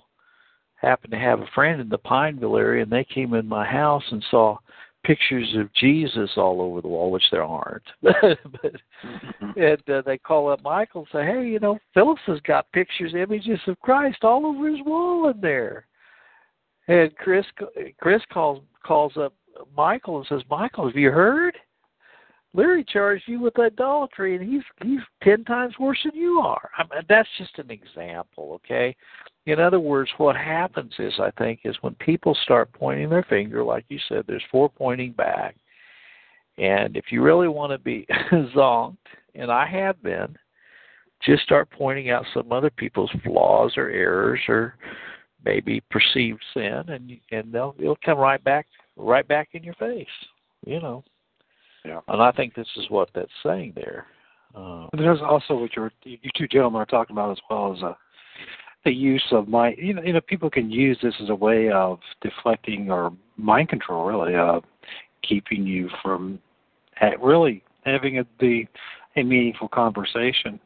happened 0.76 1.12
to 1.12 1.18
have 1.18 1.40
a 1.40 1.50
friend 1.54 1.80
in 1.80 1.88
the 1.88 1.98
Pineville 1.98 2.56
area, 2.56 2.84
and 2.84 2.92
they 2.92 3.04
came 3.04 3.34
in 3.34 3.46
my 3.46 3.66
house 3.66 4.04
and 4.10 4.24
saw 4.30 4.56
pictures 5.04 5.54
of 5.56 5.72
Jesus 5.74 6.30
all 6.36 6.60
over 6.60 6.80
the 6.80 6.88
wall, 6.88 7.10
which 7.10 7.24
there 7.30 7.44
aren't. 7.44 7.84
but 8.02 8.14
mm-hmm. 8.22 9.50
and 9.60 9.90
uh, 9.90 10.02
they 10.04 10.18
call 10.18 10.50
up 10.50 10.62
Michael 10.62 11.06
and 11.12 11.20
say, 11.20 11.26
"Hey, 11.26 11.46
you 11.46 11.58
know, 11.58 11.78
Phyllis 11.94 12.20
has 12.26 12.40
got 12.40 12.70
pictures, 12.72 13.14
images 13.14 13.60
of 13.66 13.78
Christ 13.80 14.18
all 14.22 14.46
over 14.46 14.68
his 14.68 14.84
wall 14.84 15.28
in 15.30 15.40
there." 15.40 15.86
And 16.88 17.14
Chris 17.16 17.46
Chris 18.00 18.22
calls 18.32 18.62
calls 18.84 19.16
up 19.16 19.34
Michael 19.76 20.18
and 20.18 20.26
says, 20.26 20.42
"Michael, 20.50 20.86
have 20.86 20.96
you 20.96 21.10
heard? 21.10 21.56
Larry 22.54 22.82
charged 22.82 23.24
you 23.28 23.40
with 23.40 23.58
idolatry, 23.58 24.34
and 24.34 24.48
he's 24.48 24.62
he's 24.82 25.00
ten 25.22 25.44
times 25.44 25.74
worse 25.78 25.98
than 26.04 26.14
you 26.14 26.40
are." 26.40 26.70
I 26.76 26.82
mean, 26.84 27.04
that's 27.08 27.28
just 27.36 27.58
an 27.58 27.70
example, 27.70 28.52
okay? 28.54 28.96
In 29.48 29.58
other 29.58 29.80
words, 29.80 30.10
what 30.18 30.36
happens 30.36 30.92
is, 30.98 31.14
I 31.18 31.30
think, 31.38 31.60
is 31.64 31.74
when 31.80 31.94
people 31.94 32.36
start 32.42 32.70
pointing 32.70 33.08
their 33.08 33.22
finger, 33.22 33.64
like 33.64 33.86
you 33.88 33.98
said, 34.06 34.24
there's 34.26 34.44
four 34.52 34.68
pointing 34.68 35.12
back. 35.12 35.56
And 36.58 36.94
if 36.98 37.06
you 37.10 37.22
really 37.22 37.48
want 37.48 37.72
to 37.72 37.78
be 37.78 38.06
zonked, 38.54 38.98
and 39.34 39.50
I 39.50 39.66
have 39.66 40.02
been, 40.02 40.36
just 41.24 41.44
start 41.44 41.70
pointing 41.70 42.10
out 42.10 42.26
some 42.34 42.52
other 42.52 42.68
people's 42.68 43.10
flaws 43.24 43.72
or 43.78 43.88
errors 43.88 44.40
or 44.48 44.74
maybe 45.46 45.82
perceived 45.90 46.44
sin, 46.52 46.82
and 46.88 47.10
and 47.30 47.50
they'll 47.50 47.74
it'll 47.78 47.98
come 48.04 48.18
right 48.18 48.42
back 48.44 48.66
right 48.96 49.26
back 49.26 49.48
in 49.52 49.64
your 49.64 49.74
face, 49.74 50.06
you 50.66 50.78
know. 50.78 51.02
Yeah. 51.86 52.00
And 52.08 52.20
I 52.20 52.32
think 52.32 52.54
this 52.54 52.68
is 52.76 52.84
what 52.90 53.08
that's 53.14 53.32
saying 53.42 53.72
there. 53.76 54.08
Uh, 54.54 54.88
There's 54.92 55.22
also 55.22 55.54
what 55.54 55.74
you 55.74 55.88
you 56.04 56.30
two 56.36 56.48
gentlemen 56.48 56.82
are 56.82 56.86
talking 56.86 57.14
about 57.14 57.30
as 57.30 57.38
well 57.48 57.72
as 57.74 57.82
a 57.82 57.96
the 58.84 58.92
use 58.92 59.24
of 59.32 59.48
my 59.48 59.74
You 59.78 59.94
know, 59.94 60.02
you 60.02 60.12
know, 60.12 60.20
people 60.20 60.50
can 60.50 60.70
use 60.70 60.98
this 61.02 61.14
as 61.22 61.28
a 61.28 61.34
way 61.34 61.70
of 61.70 61.98
deflecting 62.22 62.90
or 62.90 63.12
mind 63.36 63.68
control, 63.68 64.04
really, 64.04 64.34
uh, 64.34 64.60
keeping 65.22 65.66
you 65.66 65.90
from 66.02 66.38
really 67.20 67.62
having 67.84 68.18
a, 68.18 68.26
the 68.40 68.66
a 69.16 69.22
meaningful 69.22 69.68
conversation. 69.68 70.60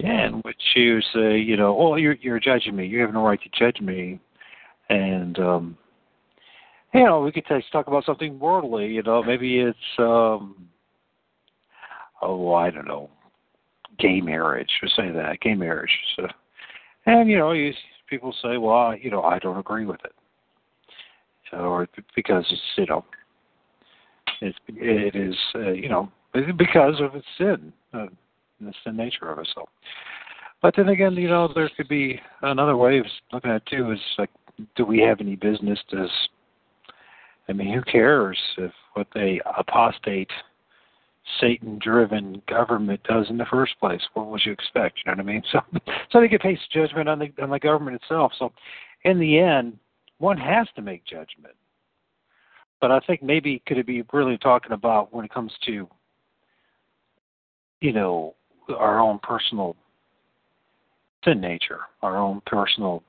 And 0.00 0.42
which 0.44 0.62
you 0.76 1.00
say, 1.12 1.38
you 1.38 1.56
know, 1.56 1.76
oh, 1.76 1.96
you're 1.96 2.16
you're 2.20 2.38
judging 2.38 2.76
me. 2.76 2.86
You 2.86 3.00
have 3.00 3.12
no 3.12 3.24
right 3.24 3.40
to 3.42 3.58
judge 3.58 3.80
me. 3.80 4.20
And 4.88 5.38
um, 5.40 5.76
you 6.94 7.04
know, 7.04 7.20
we 7.20 7.32
could 7.32 7.44
talk 7.72 7.88
about 7.88 8.04
something 8.04 8.38
worldly. 8.38 8.86
You 8.86 9.02
know, 9.02 9.22
maybe 9.22 9.58
it's 9.58 9.78
um, 9.98 10.68
oh, 12.22 12.54
I 12.54 12.70
don't 12.70 12.86
know, 12.86 13.10
gay 13.98 14.20
marriage. 14.20 14.70
Or 14.82 14.88
say 14.88 15.10
that 15.10 15.40
gay 15.40 15.54
marriage. 15.54 15.90
So, 16.16 16.28
and 17.08 17.28
you 17.28 17.38
know, 17.38 17.52
you, 17.52 17.72
people 18.08 18.34
say, 18.42 18.56
"Well, 18.58 18.94
you 18.96 19.10
know, 19.10 19.22
I 19.22 19.38
don't 19.38 19.58
agree 19.58 19.86
with 19.86 20.00
it," 20.04 20.12
or 21.56 21.88
because 22.14 22.44
it's 22.50 22.62
you 22.76 22.86
know, 22.86 23.04
it's 24.40 24.58
it 24.68 25.16
is 25.16 25.34
uh, 25.54 25.70
you 25.70 25.88
know 25.88 26.10
because 26.56 27.00
of 27.00 27.14
its 27.14 27.26
sin, 27.36 27.72
uh, 27.94 28.06
the 28.60 28.72
sin 28.84 28.96
nature 28.96 29.30
of 29.30 29.38
it. 29.38 29.48
So, 29.54 29.68
but 30.60 30.74
then 30.76 30.88
again, 30.88 31.14
you 31.14 31.28
know, 31.28 31.50
there 31.52 31.70
could 31.76 31.88
be 31.88 32.20
another 32.42 32.76
way 32.76 32.98
of 32.98 33.06
looking 33.32 33.50
at 33.50 33.56
it 33.56 33.66
too. 33.66 33.90
Is 33.92 34.00
like, 34.18 34.30
do 34.76 34.84
we 34.84 35.00
have 35.00 35.20
any 35.20 35.36
business? 35.36 35.78
Does 35.90 36.10
I 37.48 37.54
mean, 37.54 37.72
who 37.72 37.82
cares 37.82 38.38
if 38.58 38.72
what 38.92 39.06
they 39.14 39.40
apostate 39.56 40.30
Satan 41.40 41.78
driven 41.78 42.42
government 42.48 43.02
does 43.04 43.26
in 43.30 43.36
the 43.38 43.46
first 43.46 43.78
place. 43.80 44.00
What 44.14 44.26
would 44.26 44.40
you 44.44 44.52
expect? 44.52 44.98
You 44.98 45.12
know 45.12 45.22
what 45.22 45.28
I 45.28 45.32
mean? 45.32 45.42
So 45.52 45.60
so 46.10 46.20
they 46.20 46.28
could 46.28 46.42
face 46.42 46.58
judgment 46.72 47.08
on 47.08 47.18
the 47.18 47.32
on 47.42 47.50
the 47.50 47.58
government 47.58 48.00
itself. 48.02 48.32
So 48.38 48.52
in 49.04 49.18
the 49.18 49.38
end, 49.38 49.78
one 50.18 50.38
has 50.38 50.66
to 50.76 50.82
make 50.82 51.04
judgment. 51.04 51.54
But 52.80 52.92
I 52.92 53.00
think 53.00 53.22
maybe 53.22 53.62
could 53.66 53.78
it 53.78 53.86
be 53.86 54.04
really 54.12 54.38
talking 54.38 54.72
about 54.72 55.12
when 55.12 55.24
it 55.24 55.32
comes 55.32 55.52
to 55.66 55.88
you 57.80 57.92
know, 57.92 58.34
our 58.76 58.98
own 58.98 59.18
personal 59.22 59.76
sin 61.24 61.40
nature, 61.40 61.80
our 62.02 62.16
own 62.16 62.42
personal 62.46 63.02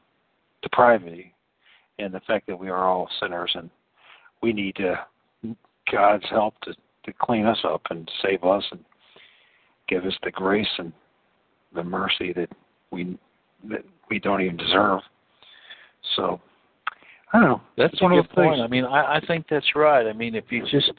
depravity, 0.61 1.33
and 1.97 2.13
the 2.13 2.19
fact 2.21 2.47
that 2.47 2.57
we 2.57 2.69
are 2.69 2.87
all 2.87 3.09
sinners 3.19 3.51
and 3.55 3.69
we 4.41 4.53
need 4.53 4.75
to 4.75 4.95
God's 5.91 6.25
help 6.29 6.59
to 6.61 6.73
to 7.05 7.13
clean 7.19 7.45
us 7.45 7.59
up 7.63 7.81
and 7.89 8.09
save 8.21 8.43
us 8.43 8.63
and 8.71 8.83
give 9.87 10.05
us 10.05 10.13
the 10.23 10.31
grace 10.31 10.67
and 10.77 10.93
the 11.73 11.83
mercy 11.83 12.33
that 12.33 12.49
we 12.91 13.17
that 13.69 13.83
we 14.09 14.19
don't 14.19 14.41
even 14.41 14.57
deserve. 14.57 15.01
So 16.15 16.39
I 17.33 17.39
don't 17.39 17.49
know. 17.49 17.61
That's, 17.77 17.91
that's 17.93 18.01
one 18.01 18.13
of 18.13 18.27
the 18.27 18.33
point. 18.33 18.55
things. 18.55 18.61
I 18.63 18.67
mean, 18.67 18.85
I, 18.85 19.17
I 19.17 19.21
think 19.27 19.45
that's 19.49 19.75
right. 19.75 20.07
I 20.07 20.13
mean, 20.13 20.35
if 20.35 20.45
you 20.49 20.63
just 20.69 20.91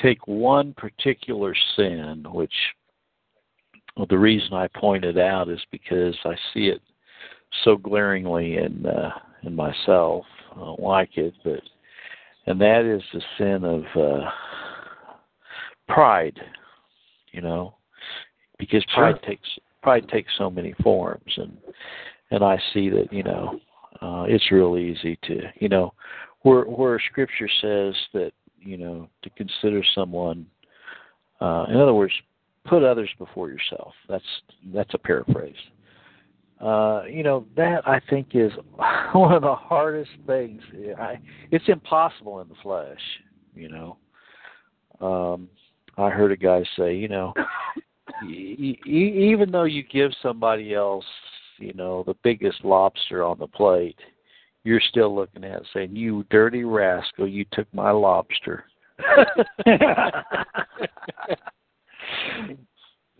take 0.00 0.26
one 0.26 0.74
particular 0.74 1.54
sin, 1.76 2.24
which 2.28 2.52
well, 3.96 4.06
the 4.08 4.18
reason 4.18 4.52
I 4.52 4.68
point 4.68 5.04
it 5.04 5.18
out 5.18 5.48
is 5.48 5.60
because 5.70 6.14
I 6.24 6.34
see 6.52 6.66
it 6.66 6.82
so 7.64 7.76
glaringly 7.76 8.58
in 8.58 8.84
uh, 8.86 9.10
in 9.42 9.54
myself. 9.56 10.24
I 10.52 10.58
don't 10.58 10.80
like 10.80 11.16
it, 11.16 11.34
but 11.42 11.62
and 12.46 12.60
that 12.60 12.84
is 12.84 13.02
the 13.12 13.22
sin 13.38 13.64
of 13.64 13.84
uh, 13.96 14.30
pride, 15.88 16.38
you 17.32 17.40
know, 17.40 17.74
because 18.58 18.84
pride 18.94 19.16
sure. 19.22 19.30
takes 19.30 19.48
pride 19.82 20.08
takes 20.08 20.32
so 20.38 20.50
many 20.50 20.74
forms, 20.82 21.32
and 21.36 21.56
and 22.30 22.44
I 22.44 22.58
see 22.72 22.88
that 22.90 23.12
you 23.12 23.22
know 23.22 23.58
uh, 24.02 24.24
it's 24.28 24.50
real 24.50 24.76
easy 24.76 25.18
to 25.24 25.42
you 25.60 25.68
know 25.68 25.92
where 26.42 26.64
where 26.64 27.00
Scripture 27.10 27.48
says 27.60 27.94
that 28.12 28.32
you 28.58 28.76
know 28.76 29.08
to 29.22 29.30
consider 29.30 29.82
someone, 29.94 30.46
uh, 31.40 31.66
in 31.68 31.76
other 31.76 31.94
words, 31.94 32.14
put 32.64 32.82
others 32.82 33.10
before 33.18 33.48
yourself. 33.48 33.94
That's 34.08 34.24
that's 34.74 34.94
a 34.94 34.98
paraphrase. 34.98 35.54
Uh, 36.60 37.02
you 37.08 37.22
know 37.22 37.46
that 37.56 37.86
I 37.86 38.00
think 38.08 38.28
is 38.34 38.52
one 39.12 39.32
of 39.34 39.42
the 39.42 39.54
hardest 39.54 40.10
things. 40.26 40.62
I, 40.98 41.18
it's 41.50 41.68
impossible 41.68 42.40
in 42.40 42.48
the 42.48 42.54
flesh, 42.62 43.00
you 43.54 43.68
know. 43.68 43.98
Um, 45.00 45.48
I 45.96 46.10
heard 46.10 46.32
a 46.32 46.36
guy 46.36 46.64
say, 46.76 46.94
you 46.94 47.08
know, 47.08 47.32
e- 48.28 48.78
e- 48.86 49.30
even 49.32 49.50
though 49.50 49.64
you 49.64 49.82
give 49.82 50.12
somebody 50.22 50.74
else, 50.74 51.04
you 51.58 51.72
know, 51.72 52.02
the 52.06 52.16
biggest 52.22 52.64
lobster 52.64 53.22
on 53.24 53.38
the 53.38 53.46
plate, 53.46 53.98
you're 54.64 54.80
still 54.80 55.14
looking 55.14 55.44
at 55.44 55.60
it 55.60 55.66
saying, 55.72 55.94
"You 55.94 56.24
dirty 56.28 56.64
rascal! 56.64 57.26
You 57.28 57.44
took 57.52 57.72
my 57.72 57.90
lobster." 57.90 58.64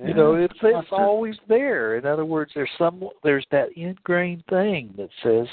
you 0.05 0.15
know, 0.15 0.35
it's 0.35 0.59
it's 0.63 0.89
always 0.91 1.37
there. 1.49 1.97
In 1.97 2.05
other 2.05 2.25
words, 2.25 2.51
there's 2.55 2.69
some 2.77 3.09
there's 3.23 3.47
that 3.53 3.69
ingrained 3.77 4.45
thing 4.51 4.93
that 4.97 5.11
says, 5.23 5.47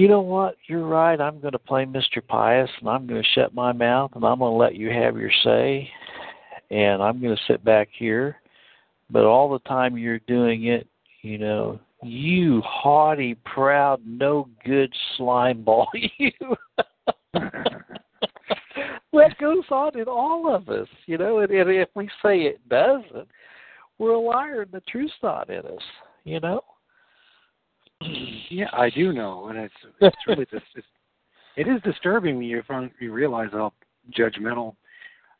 you 0.00 0.08
know 0.08 0.22
what, 0.22 0.56
you're 0.66 0.86
right. 0.86 1.20
I'm 1.20 1.40
going 1.40 1.52
to 1.52 1.58
play 1.58 1.84
Mr. 1.84 2.26
Pious, 2.26 2.70
and 2.80 2.88
I'm 2.88 3.06
going 3.06 3.22
to 3.22 3.28
shut 3.34 3.52
my 3.52 3.70
mouth, 3.70 4.12
and 4.14 4.24
I'm 4.24 4.38
going 4.38 4.52
to 4.52 4.56
let 4.56 4.74
you 4.74 4.88
have 4.88 5.18
your 5.18 5.30
say, 5.44 5.90
and 6.70 7.02
I'm 7.02 7.20
going 7.20 7.36
to 7.36 7.42
sit 7.46 7.62
back 7.62 7.90
here. 7.92 8.36
But 9.10 9.24
all 9.24 9.50
the 9.50 9.58
time 9.68 9.98
you're 9.98 10.20
doing 10.20 10.68
it, 10.68 10.88
you 11.20 11.36
know, 11.36 11.78
you 12.02 12.62
haughty, 12.64 13.34
proud, 13.44 14.00
no 14.06 14.48
good 14.64 14.90
slime 15.18 15.64
ball, 15.64 15.88
you. 16.16 16.32
that 17.34 17.84
goes 19.38 19.64
on 19.70 19.98
in 19.98 20.08
all 20.08 20.54
of 20.54 20.70
us, 20.70 20.88
you 21.04 21.18
know. 21.18 21.40
And, 21.40 21.52
and 21.52 21.68
if 21.68 21.90
we 21.94 22.08
say 22.22 22.44
it 22.44 22.66
doesn't, 22.70 23.28
we're 23.98 24.12
a 24.12 24.18
liar, 24.18 24.62
and 24.62 24.72
the 24.72 24.80
truth's 24.88 25.12
not 25.22 25.50
in 25.50 25.58
us, 25.58 25.82
you 26.24 26.40
know. 26.40 26.62
Yeah, 28.50 28.68
I 28.72 28.90
do 28.90 29.12
know, 29.12 29.48
and 29.48 29.58
it's 29.58 29.74
it's 30.00 30.16
really 30.26 30.46
just 30.50 30.64
it's, 30.74 30.86
it 31.56 31.68
is 31.68 31.80
disturbing 31.82 32.36
when 32.36 32.46
you 32.46 32.62
find, 32.66 32.90
you 32.98 33.12
realize 33.12 33.50
how 33.52 33.72
judgmental 34.18 34.74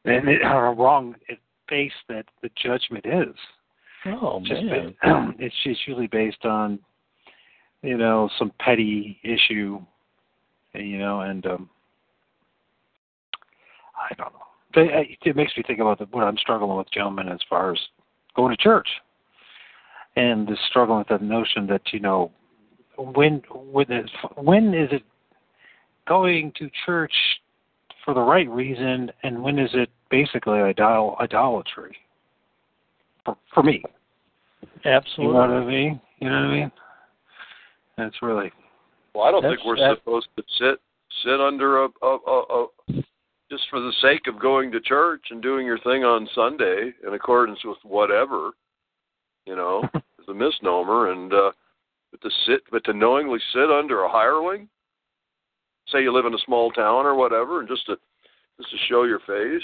and 0.04 0.28
it, 0.28 0.42
how 0.42 0.72
wrong 0.72 1.14
it 1.28 1.38
based 1.68 1.94
that 2.08 2.26
the 2.42 2.50
judgment 2.62 3.04
is. 3.06 3.34
Oh 4.06 4.40
just 4.44 4.62
man, 4.62 4.94
ba- 5.02 5.32
it's 5.38 5.54
just 5.64 5.86
usually 5.86 6.06
based 6.06 6.44
on 6.44 6.78
you 7.82 7.96
know 7.96 8.28
some 8.38 8.52
petty 8.60 9.18
issue, 9.22 9.80
you 10.74 10.98
know, 10.98 11.20
and 11.20 11.46
um 11.46 11.70
I 13.96 14.14
don't 14.14 14.32
know. 14.32 14.82
It 14.82 15.18
it 15.22 15.36
makes 15.36 15.56
me 15.56 15.62
think 15.66 15.80
about 15.80 15.98
the, 15.98 16.06
what 16.06 16.24
I'm 16.24 16.38
struggling 16.38 16.76
with, 16.76 16.90
gentlemen, 16.92 17.28
as 17.28 17.40
far 17.48 17.72
as 17.72 17.78
going 18.36 18.56
to 18.56 18.62
church, 18.62 18.88
and 20.16 20.46
the 20.46 20.56
struggling 20.68 20.98
with 20.98 21.08
that 21.08 21.22
notion 21.22 21.66
that 21.66 21.82
you 21.92 22.00
know 22.00 22.30
when 22.96 23.42
when 23.54 23.90
is 23.92 24.10
when 24.36 24.74
is 24.74 24.88
it 24.92 25.02
going 26.08 26.52
to 26.58 26.70
church 26.86 27.12
for 28.04 28.14
the 28.14 28.20
right 28.20 28.48
reason, 28.48 29.10
and 29.22 29.42
when 29.42 29.58
is 29.58 29.70
it 29.74 29.90
basically 30.10 30.60
idol 30.60 31.16
idolatry? 31.20 31.96
For, 33.24 33.36
for 33.52 33.62
me, 33.62 33.82
absolutely. 34.84 35.24
you 35.26 35.32
know 35.32 35.38
what 35.40 35.50
I 35.50 35.64
mean? 35.66 36.00
You 36.20 36.28
know 36.30 36.36
what 36.36 36.44
I 36.50 36.54
mean? 36.60 36.72
That's 37.98 38.22
really 38.22 38.50
Well, 39.14 39.24
I 39.24 39.30
don't 39.30 39.42
That's- 39.42 39.58
think 39.58 39.66
we're 39.66 39.76
that- 39.76 39.98
supposed 39.98 40.28
to 40.36 40.42
sit 40.58 40.80
sit 41.24 41.40
under 41.40 41.84
a, 41.84 41.88
a, 42.02 42.06
a, 42.06 42.66
a 42.88 43.02
just 43.50 43.64
for 43.68 43.80
the 43.80 43.92
sake 44.00 44.26
of 44.28 44.38
going 44.40 44.70
to 44.72 44.80
church 44.80 45.22
and 45.30 45.42
doing 45.42 45.66
your 45.66 45.78
thing 45.80 46.04
on 46.04 46.28
Sunday 46.34 46.92
in 47.06 47.14
accordance 47.14 47.58
with 47.64 47.78
whatever, 47.82 48.52
you 49.44 49.56
know, 49.56 49.82
is 49.94 50.28
a 50.28 50.32
misnomer. 50.34 51.10
And 51.10 51.32
uh, 51.34 51.50
but 52.10 52.20
to 52.22 52.30
sit, 52.46 52.60
but 52.70 52.84
to 52.84 52.92
knowingly 52.92 53.38
sit 53.52 53.70
under 53.70 54.02
a 54.02 54.10
hireling, 54.10 54.68
say 55.88 56.02
you 56.02 56.12
live 56.12 56.26
in 56.26 56.34
a 56.34 56.44
small 56.46 56.70
town 56.72 57.06
or 57.06 57.14
whatever, 57.14 57.60
and 57.60 57.68
just 57.68 57.86
to 57.86 57.96
just 58.58 58.70
to 58.70 58.76
show 58.88 59.04
your 59.04 59.20
face, 59.20 59.62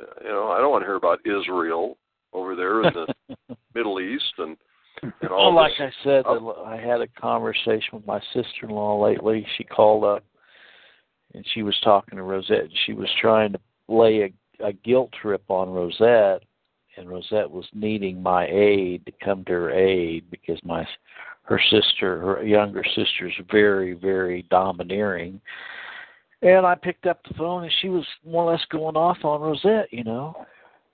uh, 0.00 0.04
you 0.22 0.28
know, 0.28 0.50
I 0.50 0.58
don't 0.58 0.70
want 0.70 0.82
to 0.82 0.86
hear 0.86 0.96
about 0.96 1.20
Israel 1.26 1.96
over 2.32 2.54
there 2.54 2.82
in 2.82 2.94
the 2.94 3.56
Middle 3.74 4.00
East 4.00 4.32
and 4.38 4.56
and 5.02 5.30
all 5.30 5.54
Well, 5.54 5.54
like 5.54 5.72
this. 5.78 5.92
I 6.02 6.04
said, 6.04 6.24
I 6.26 6.76
had 6.76 7.00
a 7.00 7.08
conversation 7.20 7.90
with 7.92 8.06
my 8.06 8.20
sister-in-law 8.32 9.02
lately. 9.02 9.46
She 9.56 9.64
called 9.64 10.04
up, 10.04 10.24
and 11.34 11.44
she 11.54 11.62
was 11.62 11.78
talking 11.82 12.16
to 12.16 12.22
Rosette. 12.22 12.64
And 12.64 12.78
she 12.86 12.92
was 12.92 13.08
trying 13.20 13.52
to 13.52 13.60
lay 13.88 14.22
a, 14.60 14.66
a 14.66 14.72
guilt 14.72 15.10
trip 15.20 15.42
on 15.48 15.70
Rosette, 15.70 16.42
and 16.96 17.08
Rosette 17.08 17.50
was 17.50 17.66
needing 17.72 18.22
my 18.22 18.46
aid 18.46 19.06
to 19.06 19.12
come 19.24 19.44
to 19.44 19.52
her 19.52 19.70
aid 19.70 20.24
because 20.30 20.58
my 20.64 20.86
her 21.50 21.60
sister, 21.68 22.20
her 22.20 22.44
younger 22.44 22.84
sister, 22.94 23.26
is 23.26 23.34
very, 23.50 23.92
very 23.92 24.46
domineering. 24.50 25.40
And 26.42 26.64
I 26.64 26.76
picked 26.76 27.06
up 27.06 27.20
the 27.24 27.34
phone, 27.34 27.64
and 27.64 27.72
she 27.82 27.88
was 27.88 28.06
more 28.24 28.44
or 28.44 28.52
less 28.52 28.64
going 28.70 28.96
off 28.96 29.18
on 29.24 29.40
Rosette, 29.40 29.92
you 29.92 30.04
know. 30.04 30.46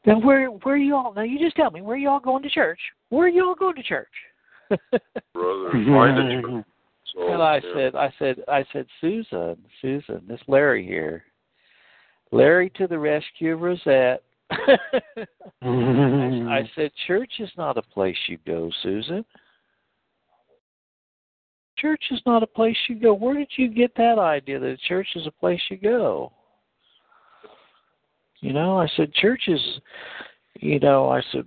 Then 0.06 0.24
where 0.24 0.48
where 0.48 0.74
are 0.74 0.78
you 0.78 0.96
all? 0.96 1.12
Now 1.14 1.22
you 1.22 1.38
just 1.38 1.56
tell 1.56 1.70
me 1.70 1.82
where 1.82 1.94
are 1.94 1.98
you 1.98 2.08
all 2.08 2.20
going 2.20 2.42
to 2.42 2.50
church? 2.50 2.80
Where 3.10 3.26
are 3.26 3.28
you 3.28 3.44
all 3.44 3.54
going 3.54 3.76
to 3.76 3.82
church? 3.82 4.08
brother, 4.70 5.70
find 5.72 6.18
a 6.18 6.40
church. 6.40 6.64
So, 7.14 7.32
and 7.32 7.42
I 7.42 7.56
yeah. 7.56 7.74
said, 7.74 7.94
I 7.94 8.14
said, 8.18 8.36
I 8.48 8.64
said, 8.72 8.86
Susan, 9.00 9.56
Susan, 9.82 10.22
this 10.26 10.40
Larry 10.48 10.86
here, 10.86 11.24
Larry 12.32 12.70
to 12.76 12.86
the 12.86 12.98
rescue 12.98 13.54
of 13.54 13.60
Rosette. 13.60 14.22
I 14.50 14.78
said, 16.74 16.92
church 17.06 17.32
is 17.40 17.50
not 17.56 17.76
a 17.76 17.82
place 17.82 18.16
you 18.28 18.38
go, 18.46 18.70
Susan. 18.82 19.24
Church 21.78 22.02
is 22.10 22.20
not 22.24 22.42
a 22.42 22.46
place 22.46 22.76
you 22.88 22.94
go. 22.98 23.12
Where 23.14 23.34
did 23.34 23.50
you 23.56 23.68
get 23.68 23.94
that 23.96 24.18
idea 24.18 24.58
that 24.58 24.78
church 24.88 25.08
is 25.14 25.26
a 25.26 25.30
place 25.30 25.60
you 25.70 25.76
go? 25.76 26.32
You 28.40 28.52
know, 28.52 28.78
I 28.78 28.86
said, 28.96 29.12
church 29.14 29.42
is, 29.48 29.60
you 30.60 30.78
know, 30.78 31.08
I 31.10 31.20
said, 31.32 31.44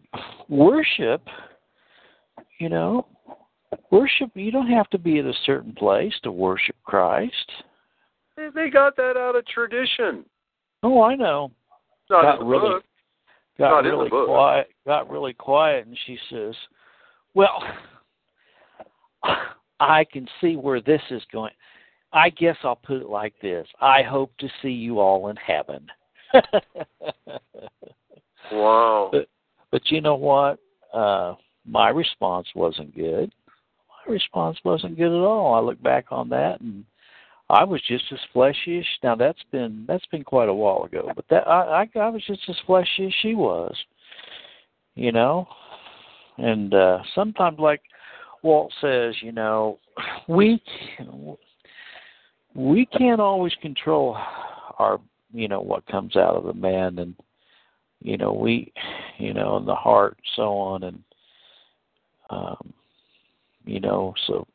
worship, 0.47 1.21
you 2.59 2.69
know, 2.69 3.05
worship, 3.91 4.31
you 4.33 4.51
don't 4.51 4.67
have 4.69 4.89
to 4.91 4.97
be 4.97 5.19
at 5.19 5.25
a 5.25 5.33
certain 5.45 5.73
place 5.73 6.13
to 6.23 6.31
worship 6.31 6.75
Christ. 6.83 7.51
They- 8.35 8.69
got 8.69 8.95
that 8.95 9.17
out 9.17 9.35
of 9.35 9.45
tradition. 9.47 10.25
Oh, 10.83 11.01
I 11.03 11.15
know. 11.15 11.51
Not 12.09 12.21
Got 12.23 12.33
in 12.35 12.39
the 12.39 12.45
really- 12.45 12.69
book. 12.69 12.83
got 13.57 13.69
Not 13.71 13.85
in 13.85 13.91
the 13.91 13.97
really 13.97 14.09
book. 14.09 14.27
quiet 14.27 14.71
got 14.85 15.09
really 15.09 15.33
quiet 15.33 15.85
and 15.85 15.97
she 16.05 16.17
says 16.29 16.55
well 17.33 17.61
i 19.79 20.03
can 20.03 20.27
see 20.41 20.55
where 20.55 20.81
this 20.81 21.01
is 21.11 21.21
going. 21.31 21.53
I 22.11 22.29
guess 22.29 22.57
i'll 22.63 22.75
put 22.75 23.01
it 23.01 23.09
like 23.09 23.33
this. 23.41 23.67
I 23.79 24.01
hope 24.01 24.31
to 24.39 24.49
see 24.61 24.69
you 24.71 24.99
all 24.99 25.29
in 25.29 25.35
heaven. 25.35 25.87
Wow. 28.51 29.09
But- 29.11 29.27
but 29.71 29.91
you 29.91 30.01
know 30.01 30.15
what? 30.15 30.57
Uh 30.93 31.35
my 31.65 31.89
response 31.89 32.47
wasn't 32.55 32.95
good. 32.95 33.31
My 33.89 34.13
response 34.13 34.57
wasn't 34.63 34.97
good 34.97 35.11
at 35.11 35.23
all. 35.23 35.53
I 35.53 35.59
look 35.59 35.81
back 35.83 36.05
on 36.11 36.29
that 36.29 36.61
and 36.61 36.83
i 37.51 37.63
was 37.63 37.81
just 37.87 38.05
as 38.11 38.19
fleshy 38.31 38.79
as 38.79 38.85
now 39.03 39.15
that's 39.15 39.43
been 39.51 39.83
that's 39.87 40.05
been 40.07 40.23
quite 40.23 40.49
a 40.49 40.53
while 40.53 40.83
ago 40.83 41.11
but 41.15 41.25
that 41.29 41.47
i 41.47 41.83
i, 41.95 41.99
I 41.99 42.09
was 42.09 42.23
just 42.25 42.47
as 42.47 42.55
fleshy 42.65 43.07
as 43.07 43.13
she 43.21 43.33
was 43.35 43.75
you 44.95 45.11
know? 45.11 45.47
And 46.37 46.73
uh 46.73 46.99
sometimes 47.15 47.59
like 47.59 47.81
walt 48.41 48.73
says 48.81 49.15
you 49.21 49.31
know 49.31 49.79
we 50.27 50.61
we 52.55 52.85
can't 52.85 53.21
always 53.21 53.53
control 53.61 54.17
our 54.77 54.99
you 55.33 55.47
know 55.47 55.61
what 55.61 55.85
comes 55.87 56.15
out 56.15 56.35
of 56.35 56.43
the 56.45 56.53
man 56.53 56.99
and 56.99 57.15
you 58.01 58.17
know 58.17 58.33
we 58.33 58.71
you 59.17 59.33
know 59.33 59.57
and 59.57 59.67
the 59.67 59.75
heart 59.75 60.17
so 60.35 60.53
on. 60.53 60.83
And 60.83 61.03
um 62.29 62.73
you 63.65 63.79
know 63.79 64.13
so 64.27 64.47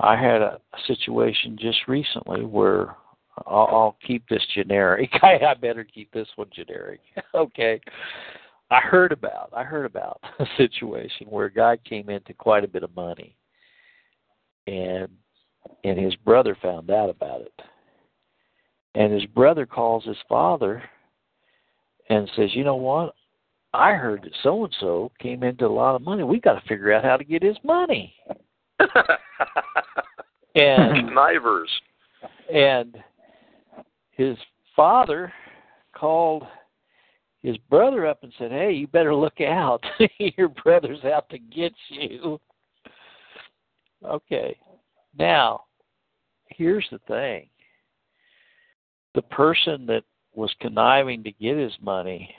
i 0.00 0.16
had 0.16 0.42
a, 0.42 0.60
a 0.74 0.78
situation 0.86 1.56
just 1.58 1.88
recently 1.88 2.44
where 2.44 2.96
I'll, 3.46 3.68
I'll 3.70 3.96
keep 4.06 4.26
this 4.30 4.42
generic. 4.54 5.10
I, 5.22 5.38
I 5.48 5.54
better 5.54 5.84
keep 5.84 6.10
this 6.12 6.28
one 6.36 6.48
generic. 6.54 7.00
Okay 7.34 7.80
i 8.70 8.80
heard 8.80 9.12
about 9.12 9.50
i 9.56 9.62
heard 9.62 9.86
about 9.86 10.20
a 10.38 10.46
situation 10.56 11.26
where 11.28 11.46
a 11.46 11.52
guy 11.52 11.76
came 11.78 12.08
into 12.10 12.34
quite 12.34 12.64
a 12.64 12.68
bit 12.68 12.82
of 12.82 12.94
money 12.96 13.36
and 14.66 15.08
and 15.84 15.98
his 15.98 16.14
brother 16.16 16.56
found 16.62 16.90
out 16.90 17.10
about 17.10 17.40
it 17.40 17.52
and 18.96 19.12
his 19.12 19.26
brother 19.26 19.66
calls 19.66 20.04
his 20.04 20.16
father 20.28 20.82
and 22.08 22.28
says, 22.34 22.54
"You 22.54 22.64
know 22.64 22.76
what? 22.76 23.14
I 23.74 23.92
heard 23.92 24.22
that 24.22 24.32
so 24.42 24.64
and 24.64 24.74
so 24.80 25.12
came 25.20 25.42
into 25.42 25.66
a 25.66 25.68
lot 25.68 25.94
of 25.94 26.02
money. 26.02 26.22
We 26.22 26.40
got 26.40 26.54
to 26.60 26.66
figure 26.66 26.92
out 26.92 27.04
how 27.04 27.16
to 27.16 27.24
get 27.24 27.42
his 27.42 27.58
money." 27.62 28.14
And 30.58 31.10
Knivers. 31.10 31.68
and 32.50 32.96
his 34.12 34.38
father 34.74 35.30
called 35.94 36.44
his 37.46 37.56
brother 37.70 38.04
up 38.04 38.24
and 38.24 38.32
said, 38.38 38.50
"Hey, 38.50 38.72
you 38.72 38.88
better 38.88 39.14
look 39.14 39.40
out. 39.40 39.80
Your 40.18 40.48
brother's 40.48 41.04
out 41.04 41.28
to 41.30 41.38
get 41.38 41.72
you." 41.88 42.40
Okay. 44.04 44.58
Now, 45.16 45.62
here's 46.48 46.86
the 46.90 46.98
thing. 47.06 47.48
The 49.14 49.22
person 49.22 49.86
that 49.86 50.02
was 50.34 50.52
conniving 50.60 51.22
to 51.22 51.30
get 51.30 51.56
his 51.56 51.72
money, 51.80 52.34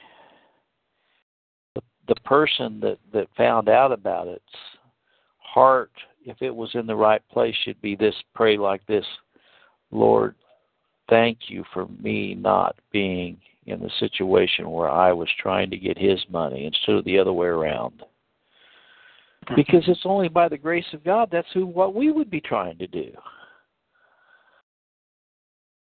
the, 1.74 1.82
the 2.10 2.20
person 2.26 2.82
that, 2.82 3.00
that 3.14 3.30
found 3.38 3.70
out 3.70 3.94
about 3.94 4.28
its 4.28 4.44
heart, 5.38 5.92
if 6.26 6.42
it 6.42 6.54
was 6.54 6.70
in 6.74 6.86
the 6.86 6.96
right 6.96 7.22
place, 7.32 7.56
should 7.64 7.82
be 7.82 7.96
this 7.96 8.16
pray 8.36 8.58
like 8.58 8.86
this 8.88 9.06
Lord, 9.90 10.36
thank 11.10 11.38
you 11.48 11.64
for 11.74 11.88
me 11.88 12.36
not 12.36 12.76
being 12.92 13.40
in 13.68 13.82
the 13.82 13.92
situation 14.00 14.70
where 14.70 14.90
I 14.90 15.12
was 15.12 15.30
trying 15.40 15.70
to 15.70 15.78
get 15.78 15.98
his 15.98 16.20
money 16.30 16.66
instead 16.66 16.96
of 16.96 17.06
the 17.06 17.20
other 17.20 17.34
way 17.34 17.48
around. 17.48 18.02
Because 19.56 19.84
it's 19.88 20.02
only 20.06 20.28
by 20.28 20.50
the 20.50 20.58
grace 20.58 20.86
of 20.94 21.04
God 21.04 21.30
that's 21.32 21.48
who 21.54 21.66
what 21.66 21.94
we 21.94 22.12
would 22.12 22.30
be 22.30 22.42
trying 22.42 22.78
to 22.80 22.88
do. 22.88 23.12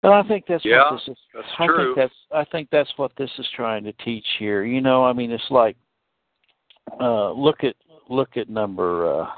And 0.03 0.13
I 0.13 0.21
think 0.23 0.45
that's 0.47 0.65
Yeah, 0.65 0.91
what 0.91 0.99
this 0.99 1.07
is. 1.07 1.17
that's 1.33 1.47
I 1.59 1.65
true. 1.65 1.95
think 1.95 1.95
that's 1.95 2.19
I 2.33 2.43
think 2.51 2.69
that's 2.71 2.91
what 2.97 3.13
this 3.17 3.29
is 3.37 3.47
trying 3.55 3.85
to 3.85 3.93
teach 4.03 4.25
here. 4.37 4.65
You 4.65 4.81
know, 4.81 5.05
I 5.05 5.13
mean, 5.13 5.31
it's 5.31 5.49
like 5.49 5.77
uh, 6.99 7.31
look 7.31 7.63
at 7.63 7.75
look 8.09 8.35
at 8.35 8.49
number 8.49 9.21
uh, 9.21 9.29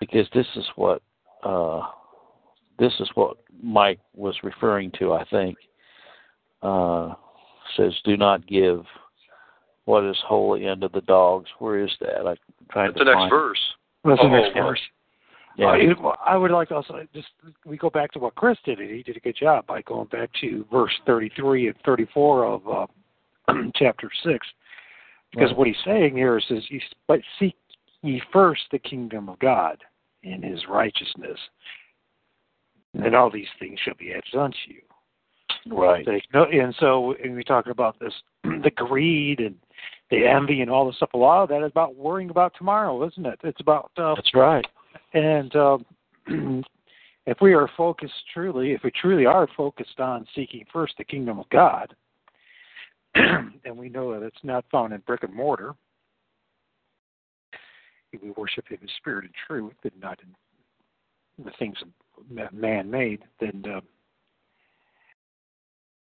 because 0.00 0.26
this 0.34 0.46
is 0.56 0.64
what 0.74 1.02
uh, 1.44 1.82
this 2.78 2.92
is 2.98 3.08
what 3.14 3.36
Mike 3.62 4.00
was 4.14 4.36
referring 4.42 4.90
to. 4.98 5.12
I 5.12 5.24
think 5.26 5.56
uh, 6.64 7.14
says, 7.76 7.92
"Do 8.04 8.16
not 8.16 8.46
give 8.46 8.84
what 9.84 10.04
is 10.04 10.16
holy 10.26 10.66
unto 10.68 10.88
the 10.88 11.02
dogs." 11.02 11.48
Where 11.58 11.78
is 11.84 11.94
that? 12.00 12.26
I'm 12.26 12.36
trying 12.72 12.88
That's 12.88 12.98
to 12.98 13.04
the 13.04 13.10
next 13.10 13.18
find. 13.20 13.30
verse. 13.30 13.60
That's 14.04 14.20
the 14.20 14.26
Oh, 14.26 14.30
next 14.30 14.54
well. 14.56 14.68
verse. 14.68 14.80
Yeah. 15.56 15.66
Uh, 15.66 16.08
I 16.24 16.36
would 16.36 16.50
like 16.50 16.68
to 16.68 16.74
also 16.76 17.06
just 17.14 17.28
we 17.64 17.76
go 17.76 17.90
back 17.90 18.10
to 18.12 18.18
what 18.18 18.34
Chris 18.34 18.58
did. 18.64 18.78
He 18.80 19.02
did 19.04 19.16
a 19.16 19.20
good 19.20 19.36
job 19.36 19.66
by 19.66 19.82
going 19.82 20.08
back 20.08 20.30
to 20.40 20.64
verse 20.70 20.92
33 21.06 21.68
and 21.68 21.76
34 21.84 22.44
of 22.44 22.68
uh, 22.68 22.86
chapter 23.76 24.10
six, 24.24 24.46
because 25.30 25.50
Right. 25.50 25.58
what 25.58 25.66
he's 25.68 25.76
saying 25.84 26.16
here 26.16 26.38
is, 26.38 26.44
says, 26.48 26.64
but 27.06 27.20
seek 27.38 27.56
ye 28.02 28.20
first 28.32 28.62
the 28.72 28.80
kingdom 28.80 29.28
of 29.28 29.38
God 29.38 29.80
and 30.24 30.42
His 30.42 30.66
righteousness, 30.68 31.38
and 32.94 33.14
all 33.14 33.30
these 33.30 33.46
things 33.60 33.78
shall 33.84 33.94
be 33.94 34.10
added 34.12 34.34
unto 34.34 34.56
you." 34.66 34.82
Right. 35.66 36.04
They, 36.04 36.22
no, 36.32 36.44
and 36.44 36.74
so 36.78 37.14
and 37.22 37.34
we 37.34 37.44
talking 37.44 37.72
about 37.72 37.98
this, 37.98 38.12
the 38.44 38.70
greed 38.74 39.40
and 39.40 39.56
the 40.10 40.26
envy 40.26 40.60
and 40.60 40.70
all 40.70 40.86
this 40.86 40.96
stuff. 40.96 41.14
A 41.14 41.18
lot 41.18 41.42
of 41.42 41.48
that 41.48 41.64
is 41.64 41.70
about 41.70 41.96
worrying 41.96 42.30
about 42.30 42.52
tomorrow, 42.56 43.06
isn't 43.06 43.26
it? 43.26 43.38
It's 43.42 43.60
about 43.60 43.90
uh, 43.96 44.14
That's 44.14 44.34
right. 44.34 44.64
and 45.14 45.54
um, 45.56 45.84
if 47.26 47.38
we 47.40 47.54
are 47.54 47.68
focused 47.76 48.12
truly, 48.32 48.72
if 48.72 48.82
we 48.84 48.90
truly 48.90 49.26
are 49.26 49.48
focused 49.56 50.00
on 50.00 50.26
seeking 50.34 50.64
first 50.72 50.94
the 50.98 51.04
kingdom 51.04 51.38
of 51.38 51.48
God, 51.48 51.94
and 53.14 53.76
we 53.76 53.88
know 53.88 54.12
that 54.12 54.26
it's 54.26 54.36
not 54.42 54.64
found 54.70 54.92
in 54.92 55.00
brick 55.00 55.22
and 55.22 55.34
mortar, 55.34 55.74
if 58.12 58.22
we 58.22 58.30
worship 58.32 58.68
Him 58.68 58.78
in 58.82 58.88
spirit 58.98 59.24
and 59.24 59.34
truth, 59.46 59.74
and 59.82 59.92
not 60.00 60.20
in 61.38 61.44
the 61.44 61.52
things 61.58 61.76
man 62.52 62.90
made, 62.90 63.22
then 63.40 63.64
uh, 63.74 63.80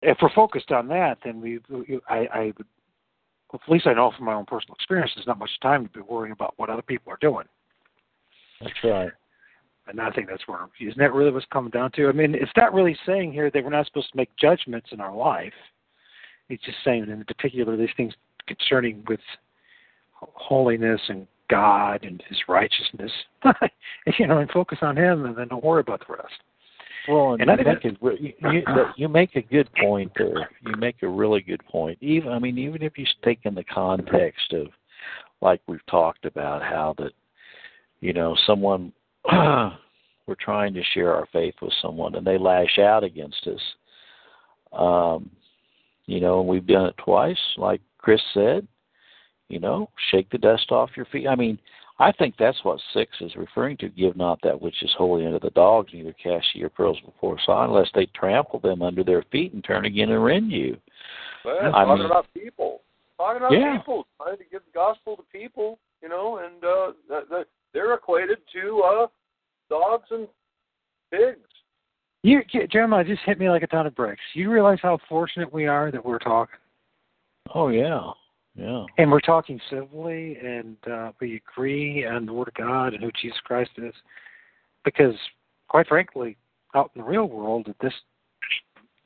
if 0.02 0.18
we're 0.22 0.32
focused 0.34 0.70
on 0.70 0.88
that, 0.88 1.18
then 1.24 1.40
we, 1.40 1.60
I, 2.08 2.26
I 2.32 2.52
would, 2.56 2.66
at 3.54 3.60
least 3.68 3.86
I 3.86 3.94
know 3.94 4.12
from 4.16 4.26
my 4.26 4.34
own 4.34 4.44
personal 4.44 4.74
experience, 4.74 5.12
there's 5.14 5.26
not 5.26 5.38
much 5.38 5.50
time 5.62 5.84
to 5.84 5.90
be 5.90 6.00
worrying 6.00 6.32
about 6.32 6.54
what 6.56 6.70
other 6.70 6.82
people 6.82 7.12
are 7.12 7.18
doing. 7.20 7.46
That's 8.60 8.72
right. 8.84 9.10
And 9.86 10.00
I 10.00 10.10
think 10.10 10.28
that's 10.28 10.46
where 10.46 10.58
isn't 10.80 10.98
that 10.98 11.14
really 11.14 11.30
what's 11.30 11.46
coming 11.50 11.70
down 11.70 11.90
to? 11.92 12.08
I 12.08 12.12
mean, 12.12 12.34
it's 12.34 12.52
not 12.56 12.74
really 12.74 12.96
saying 13.06 13.32
here 13.32 13.50
that 13.50 13.64
we're 13.64 13.70
not 13.70 13.86
supposed 13.86 14.10
to 14.10 14.16
make 14.16 14.28
judgments 14.36 14.88
in 14.92 15.00
our 15.00 15.14
life. 15.14 15.54
It's 16.50 16.62
just 16.64 16.78
saying 16.84 17.06
in 17.08 17.24
particular 17.24 17.76
these 17.76 17.88
things 17.96 18.12
concerning 18.46 19.02
with 19.08 19.20
holiness 20.12 21.00
and 21.08 21.26
God 21.48 22.04
and 22.04 22.22
His 22.28 22.38
righteousness. 22.48 23.12
you 24.18 24.26
know, 24.26 24.38
and 24.38 24.50
focus 24.50 24.78
on 24.82 24.96
Him, 24.96 25.24
and 25.24 25.36
then 25.36 25.48
don't 25.48 25.64
worry 25.64 25.80
about 25.80 26.06
the 26.06 26.14
rest. 26.14 26.34
Well, 27.08 27.32
and, 27.32 27.42
And 27.42 27.50
I 27.50 27.54
you, 27.54 27.64
think 27.64 27.84
make 27.84 27.94
a, 27.94 28.22
you, 28.22 28.32
you, 28.52 28.62
you 28.96 29.08
make 29.08 29.36
a 29.36 29.42
good 29.42 29.68
point 29.80 30.12
there. 30.16 30.50
You 30.66 30.74
make 30.78 31.02
a 31.02 31.08
really 31.08 31.40
good 31.40 31.64
point. 31.66 31.98
Even 32.00 32.32
I 32.32 32.38
mean, 32.38 32.58
even 32.58 32.82
if 32.82 32.98
you 32.98 33.06
take 33.24 33.40
in 33.44 33.54
the 33.54 33.64
context 33.64 34.52
of, 34.52 34.66
like 35.40 35.60
we've 35.66 35.84
talked 35.86 36.24
about, 36.24 36.62
how 36.62 36.94
that, 36.98 37.12
you 38.00 38.12
know, 38.12 38.36
someone 38.46 38.92
we're 40.28 40.34
trying 40.38 40.74
to 40.74 40.82
share 40.94 41.14
our 41.14 41.26
faith 41.32 41.54
with 41.62 41.72
someone 41.80 42.14
and 42.14 42.26
they 42.26 42.36
lash 42.36 42.78
out 42.78 43.02
against 43.02 43.46
us. 43.46 43.60
Um, 44.72 45.30
you 46.06 46.20
know, 46.20 46.40
and 46.40 46.48
we've 46.48 46.66
done 46.66 46.86
it 46.86 46.96
twice, 46.98 47.38
like 47.56 47.80
Chris 47.96 48.20
said. 48.34 48.68
You 49.48 49.60
know, 49.60 49.88
shake 50.10 50.28
the 50.28 50.36
dust 50.36 50.70
off 50.70 50.90
your 50.94 51.06
feet. 51.06 51.26
I 51.26 51.34
mean, 51.34 51.58
I 52.00 52.12
think 52.12 52.34
that's 52.38 52.62
what 52.62 52.80
six 52.94 53.10
is 53.20 53.34
referring 53.34 53.76
to. 53.78 53.88
Give 53.88 54.16
not 54.16 54.38
that 54.42 54.60
which 54.60 54.82
is 54.82 54.90
holy 54.96 55.26
unto 55.26 55.40
the 55.40 55.50
dogs, 55.50 55.92
neither 55.92 56.12
cast 56.12 56.46
ye 56.54 56.60
your 56.60 56.70
pearls 56.70 56.98
before 57.04 57.38
swine, 57.44 57.72
lest 57.72 57.90
they 57.94 58.06
trample 58.14 58.60
them 58.60 58.82
under 58.82 59.02
their 59.02 59.24
feet 59.32 59.52
and 59.52 59.64
turn 59.64 59.84
again 59.84 60.10
and 60.10 60.22
rend 60.24 60.52
you. 60.52 60.76
Well, 61.44 61.58
I 61.74 61.84
talking 61.84 61.94
mean- 62.02 62.06
about 62.06 62.26
people, 62.34 62.82
talking 63.16 63.38
about 63.38 63.52
Yeah. 63.52 63.78
people, 63.78 64.06
trying 64.22 64.36
to 64.38 64.44
give 64.44 64.62
the 64.64 64.72
gospel 64.72 65.16
to 65.16 65.22
people, 65.32 65.78
you 66.02 66.08
know, 66.08 66.38
and 66.38 66.62
uh, 66.64 66.92
that, 67.08 67.28
that 67.30 67.46
they're 67.74 67.94
equated 67.94 68.38
to 68.52 68.80
uh, 68.82 69.06
dogs 69.68 70.06
and 70.10 70.28
pigs. 71.10 71.40
You, 72.22 72.42
Jeremiah, 72.70 73.04
just 73.04 73.22
hit 73.24 73.38
me 73.38 73.48
like 73.48 73.62
a 73.62 73.66
ton 73.68 73.86
of 73.86 73.94
bricks. 73.94 74.20
You 74.34 74.50
realize 74.50 74.78
how 74.82 74.98
fortunate 75.08 75.52
we 75.52 75.66
are 75.66 75.90
that 75.90 76.04
we're 76.04 76.18
talking, 76.18 76.58
Oh 77.54 77.68
yeah, 77.68 78.10
yeah, 78.58 78.84
and 78.98 79.10
we're 79.10 79.20
talking 79.20 79.60
civilly, 79.70 80.36
and 80.42 80.76
uh, 80.90 81.12
we 81.20 81.36
agree 81.36 82.04
on 82.04 82.26
the 82.26 82.32
Word 82.32 82.48
of 82.48 82.54
God 82.54 82.92
and 82.92 83.02
who 83.02 83.12
Jesus 83.20 83.38
Christ 83.44 83.70
is. 83.76 83.94
Because, 84.84 85.14
quite 85.68 85.86
frankly, 85.86 86.36
out 86.74 86.90
in 86.94 87.02
the 87.02 87.08
real 87.08 87.26
world, 87.26 87.72
this 87.80 87.92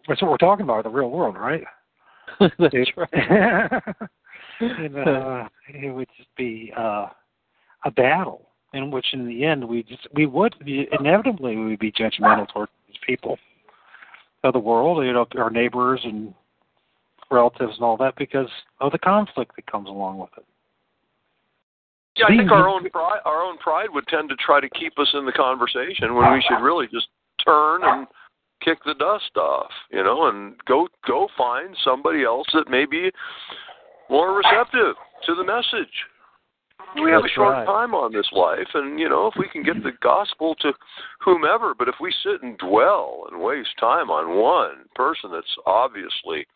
that's 0.09 0.23
what 0.23 0.31
we're 0.31 0.37
talking 0.39 0.65
about, 0.65 0.85
the 0.85 0.91
real 0.91 1.11
world, 1.11 1.37
right? 1.37 1.65
that's 2.41 2.91
right. 2.97 3.09
and 4.61 4.97
uh, 4.97 5.49
it 5.69 5.95
would 5.95 6.09
just 6.17 6.35
be 6.37 6.73
uh, 6.77 7.09
a 7.85 7.91
battle 7.91 8.49
in 8.73 8.91
which, 8.91 9.07
in 9.13 9.27
the 9.27 9.45
end, 9.45 9.69
we 9.69 9.83
just 9.83 10.09
we 10.15 10.25
would 10.27 10.55
be, 10.65 10.89
inevitably 10.99 11.57
we 11.57 11.67
would 11.67 11.79
be 11.79 11.93
judgmental 11.93 12.49
toward 12.49 12.69
these 12.89 12.97
people 13.07 13.39
of 14.45 14.55
the 14.55 14.59
world, 14.59 15.05
you 15.05 15.13
know, 15.13 15.27
our 15.37 15.51
neighbors 15.51 16.01
and 16.05 16.35
relatives 17.33 17.75
and 17.75 17.83
all 17.83 17.97
that, 17.97 18.15
because 18.17 18.49
of 18.81 18.93
the 18.93 18.99
conflict 18.99 19.57
that 19.57 19.67
comes 19.71 19.89
along 19.89 20.19
with 20.19 20.31
it. 20.37 20.45
Yeah, 22.17 22.27
I 22.27 22.37
think 22.37 22.51
our 22.51 22.69
own 22.69 22.91
pride, 22.91 23.21
our 23.25 23.43
own 23.43 23.57
pride 23.59 23.89
would 23.91 24.07
tend 24.07 24.29
to 24.29 24.37
try 24.37 24.61
to 24.61 24.69
keep 24.69 24.99
us 24.99 25.09
in 25.15 25.25
the 25.25 25.33
conversation 25.33 26.15
when 26.15 26.31
we 26.33 26.45
should 26.47 26.63
really 26.63 26.87
just 26.93 27.09
turn 27.43 27.81
and 27.85 28.07
kick 28.63 28.79
the 28.85 28.95
dust 28.95 29.37
off, 29.37 29.71
you 29.91 30.03
know, 30.05 30.29
and 30.29 30.55
go 30.67 30.89
go 31.07 31.29
find 31.37 31.75
somebody 31.83 32.23
else 32.23 32.47
that 32.53 32.71
may 32.71 32.85
be 32.85 33.11
more 34.11 34.37
receptive 34.37 34.95
to 35.27 35.35
the 35.35 35.45
message. 35.45 35.93
We 37.03 37.11
have 37.11 37.25
a 37.25 37.29
short 37.29 37.55
right. 37.55 37.67
time 37.67 37.95
on 37.95 38.13
this 38.13 38.29
life, 38.33 38.69
and 38.75 38.99
you 39.01 39.09
know, 39.09 39.27
if 39.27 39.35
we 39.39 39.49
can 39.49 39.63
get 39.63 39.83
the 39.83 39.93
gospel 40.03 40.55
to 40.57 40.73
whomever, 41.21 41.75
but 41.75 41.89
if 41.89 41.95
we 42.01 42.13
sit 42.23 42.43
and 42.43 42.59
dwell 42.59 43.25
and 43.31 43.41
waste 43.41 43.71
time 43.81 44.11
on 44.11 44.39
one 44.39 44.85
person 44.95 45.31
that's 45.33 45.57
obviously, 45.65 46.47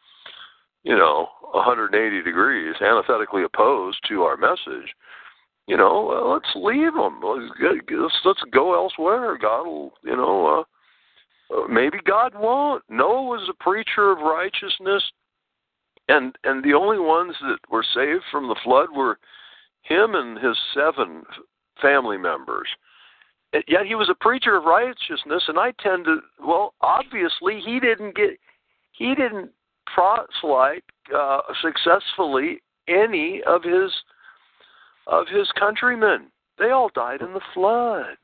you 0.86 0.96
know, 0.96 1.26
180 1.50 2.22
degrees 2.22 2.76
antithetically 2.80 3.42
opposed 3.42 3.98
to 4.08 4.22
our 4.22 4.36
message, 4.36 4.94
you 5.66 5.76
know, 5.76 6.06
well, 6.08 6.32
let's 6.32 6.54
leave 6.54 6.94
them. 6.94 7.20
Let's, 7.24 7.50
let's, 7.90 8.14
let's 8.24 8.42
go 8.52 8.72
elsewhere. 8.74 9.36
God 9.36 9.66
will, 9.66 9.92
you 10.04 10.14
know, 10.14 10.64
uh, 11.50 11.54
uh, 11.54 11.66
maybe 11.66 11.98
God 12.06 12.34
won't. 12.36 12.84
Noah 12.88 13.24
was 13.24 13.50
a 13.50 13.64
preacher 13.64 14.12
of 14.12 14.18
righteousness, 14.18 15.02
and 16.08 16.36
and 16.44 16.62
the 16.62 16.74
only 16.74 17.00
ones 17.00 17.34
that 17.40 17.58
were 17.68 17.84
saved 17.92 18.22
from 18.30 18.46
the 18.46 18.60
flood 18.62 18.88
were 18.94 19.18
him 19.82 20.14
and 20.14 20.38
his 20.38 20.56
seven 20.72 21.24
family 21.82 22.16
members. 22.16 22.68
And 23.52 23.64
Yet 23.66 23.86
he 23.86 23.96
was 23.96 24.08
a 24.08 24.22
preacher 24.24 24.56
of 24.56 24.64
righteousness, 24.64 25.42
and 25.48 25.58
I 25.58 25.72
tend 25.82 26.04
to, 26.04 26.18
well, 26.40 26.74
obviously 26.80 27.60
he 27.64 27.80
didn't 27.80 28.14
get, 28.14 28.38
he 28.92 29.16
didn't 29.16 29.50
proselyte 29.94 30.84
uh, 31.14 31.40
successfully 31.62 32.60
any 32.88 33.42
of 33.46 33.62
his 33.62 33.90
of 35.06 35.26
his 35.28 35.48
countrymen. 35.58 36.30
They 36.58 36.70
all 36.70 36.90
died 36.94 37.20
in 37.20 37.32
the 37.32 37.40
flood. 37.54 38.16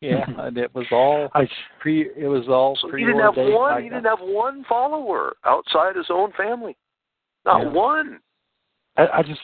yeah, 0.00 0.24
and 0.38 0.56
it 0.58 0.74
was 0.74 0.86
all 0.90 1.28
I, 1.34 1.48
pre. 1.80 2.10
It 2.16 2.26
was 2.28 2.48
all 2.48 2.76
So 2.80 2.90
he 2.96 3.04
didn't 3.04 3.20
have 3.20 3.36
one. 3.36 3.74
by 3.74 3.82
He 3.82 3.88
didn't 3.88 4.04
have 4.04 4.20
one 4.20 4.64
follower 4.68 5.36
outside 5.44 5.96
his 5.96 6.06
own 6.10 6.32
family. 6.36 6.76
Not 7.44 7.62
Yeah. 7.62 7.68
one. 7.72 8.20
I, 8.96 9.06
I 9.08 9.22
just, 9.22 9.40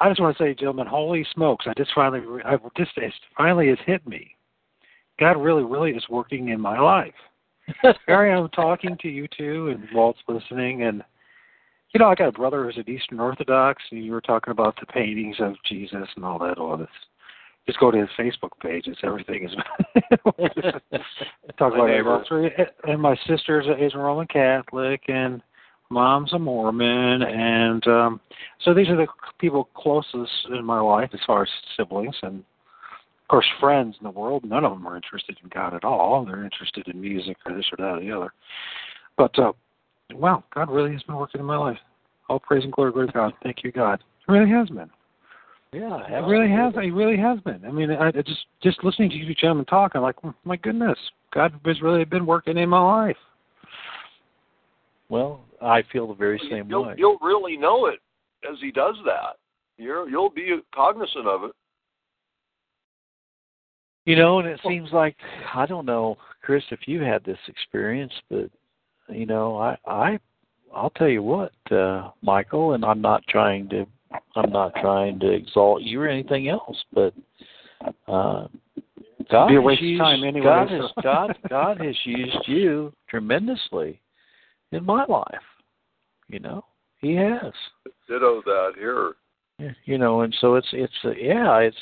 I 0.00 0.08
just 0.08 0.20
want 0.20 0.36
to 0.36 0.42
say, 0.42 0.54
gentlemen, 0.54 0.86
holy 0.86 1.24
smokes! 1.32 1.66
I 1.68 1.74
just 1.76 1.92
finally, 1.94 2.42
I 2.44 2.56
just, 2.76 2.96
it 2.96 3.12
finally 3.36 3.68
has 3.68 3.78
hit 3.86 4.06
me. 4.06 4.34
God 5.20 5.36
really, 5.36 5.64
really 5.64 5.92
is 5.92 6.08
working 6.08 6.48
in 6.48 6.60
my 6.60 6.78
life. 6.78 7.14
Here 7.82 7.96
I 8.08 8.30
am 8.38 8.48
talking 8.50 8.96
to 9.02 9.08
you 9.08 9.28
two, 9.36 9.68
and 9.68 9.86
Walt's 9.94 10.20
listening, 10.28 10.82
and 10.82 11.02
you 11.92 12.00
know, 12.00 12.08
I 12.08 12.14
got 12.14 12.28
a 12.28 12.32
brother 12.32 12.64
who's 12.64 12.76
an 12.76 12.92
Eastern 12.92 13.18
Orthodox, 13.18 13.82
and 13.90 14.04
you 14.04 14.12
were 14.12 14.20
talking 14.20 14.50
about 14.50 14.78
the 14.78 14.86
paintings 14.86 15.36
of 15.40 15.54
Jesus 15.66 16.06
and 16.16 16.24
all 16.24 16.38
that, 16.40 16.58
all 16.58 16.76
this. 16.76 16.88
just 17.66 17.80
go 17.80 17.90
to 17.90 17.98
his 17.98 18.08
Facebook 18.18 18.50
page. 18.60 18.86
It's 18.86 19.00
everything 19.02 19.44
is 19.44 19.54
talk 21.58 21.72
My 21.72 21.90
about 21.90 22.30
neighbor. 22.30 22.50
And 22.84 23.00
my 23.00 23.16
sister's 23.26 23.66
is 23.80 23.94
a 23.94 23.98
Roman 23.98 24.26
Catholic, 24.26 25.02
and 25.08 25.42
mom's 25.90 26.32
a 26.34 26.38
Mormon, 26.38 27.22
and 27.22 27.86
um 27.86 28.20
so 28.64 28.74
these 28.74 28.88
are 28.88 28.96
the 28.96 29.06
people 29.38 29.70
closest 29.74 30.30
in 30.50 30.64
my 30.64 30.80
life 30.80 31.10
as 31.14 31.20
far 31.26 31.42
as 31.42 31.48
siblings 31.76 32.16
and. 32.22 32.44
Of 33.28 33.30
course, 33.30 33.46
friends 33.60 33.94
in 34.00 34.04
the 34.04 34.10
world, 34.10 34.42
none 34.42 34.64
of 34.64 34.72
them 34.72 34.88
are 34.88 34.96
interested 34.96 35.36
in 35.42 35.50
God 35.50 35.74
at 35.74 35.84
all. 35.84 36.24
They're 36.24 36.44
interested 36.44 36.88
in 36.88 36.98
music 36.98 37.36
or 37.44 37.54
this 37.54 37.66
or 37.70 37.76
that 37.76 37.98
or 37.98 38.00
the 38.00 38.10
other. 38.10 38.32
But 39.18 39.38
uh, 39.38 39.52
wow, 40.14 40.44
God 40.54 40.70
really 40.70 40.92
has 40.92 41.02
been 41.02 41.16
working 41.16 41.38
in 41.38 41.46
my 41.46 41.58
life. 41.58 41.76
All 42.30 42.40
praise 42.40 42.64
and 42.64 42.72
glory, 42.72 42.90
glory 42.92 43.08
to 43.08 43.12
God. 43.12 43.34
Thank 43.42 43.62
you, 43.62 43.70
God. 43.70 44.02
It 44.26 44.32
really 44.32 44.50
has 44.50 44.70
been. 44.70 44.88
Yeah, 45.74 46.00
It 46.08 46.26
really 46.26 46.50
has. 46.50 46.72
It 46.76 46.94
really 46.94 47.18
has 47.18 47.38
been. 47.40 47.62
I 47.66 47.70
mean, 47.70 47.90
I, 47.90 48.08
I 48.08 48.12
just 48.12 48.46
just 48.62 48.82
listening 48.82 49.10
to 49.10 49.16
you 49.16 49.34
gentlemen 49.34 49.66
talk, 49.66 49.92
I'm 49.94 50.00
like, 50.00 50.16
"Oh, 50.24 50.32
my 50.44 50.56
goodness, 50.56 50.98
God 51.34 51.52
has 51.66 51.82
really 51.82 52.06
been 52.06 52.24
working 52.24 52.56
in 52.56 52.70
my 52.70 52.80
life. 52.80 53.16
Well, 55.10 55.42
I 55.60 55.82
feel 55.92 56.06
the 56.06 56.14
very 56.14 56.40
same 56.50 56.70
you'll, 56.70 56.86
way. 56.86 56.94
You'll 56.96 57.18
really 57.20 57.58
know 57.58 57.86
it 57.86 58.00
as 58.50 58.56
he 58.62 58.70
does 58.70 58.96
that. 59.04 59.36
You're, 59.76 60.08
you'll 60.08 60.30
be 60.30 60.58
cognizant 60.74 61.26
of 61.26 61.44
it. 61.44 61.52
You 64.08 64.16
know, 64.16 64.38
and 64.38 64.48
it 64.48 64.58
seems 64.66 64.88
like 64.90 65.14
I 65.54 65.66
don't 65.66 65.84
know, 65.84 66.16
Chris, 66.40 66.64
if 66.70 66.88
you 66.88 67.02
had 67.02 67.22
this 67.24 67.36
experience, 67.46 68.14
but 68.30 68.48
you 69.10 69.26
know, 69.26 69.58
I 69.58 69.76
I 69.86 70.18
I'll 70.74 70.88
tell 70.88 71.08
you 71.08 71.22
what, 71.22 71.52
uh 71.70 72.08
Michael, 72.22 72.72
and 72.72 72.86
I'm 72.86 73.02
not 73.02 73.22
trying 73.28 73.68
to 73.68 73.84
I'm 74.34 74.50
not 74.50 74.72
trying 74.80 75.20
to 75.20 75.30
exalt 75.30 75.82
you 75.82 76.00
or 76.00 76.08
anything 76.08 76.48
else, 76.48 76.82
but 76.90 77.12
uh 78.06 78.46
God 79.30 79.48
Be 79.48 79.56
a 79.56 79.58
has 79.58 79.64
waste 79.66 79.82
of 79.82 79.86
used, 79.88 80.00
time 80.00 80.24
anyway, 80.24 80.42
God 80.46 80.68
so. 80.70 80.80
has 80.80 80.90
God 81.02 81.36
God 81.50 81.80
has 81.82 81.96
used 82.06 82.48
you 82.48 82.94
tremendously 83.10 84.00
in 84.72 84.86
my 84.86 85.04
life. 85.04 85.46
You 86.28 86.38
know, 86.38 86.64
He 87.02 87.14
has. 87.14 87.52
Ditto 88.08 88.40
that 88.46 88.72
here. 88.78 89.16
Yeah, 89.58 89.72
you 89.84 89.98
know 89.98 90.22
and 90.22 90.34
so 90.40 90.54
it's 90.54 90.68
it's 90.72 90.94
uh, 91.04 91.10
yeah 91.10 91.58
it's 91.58 91.76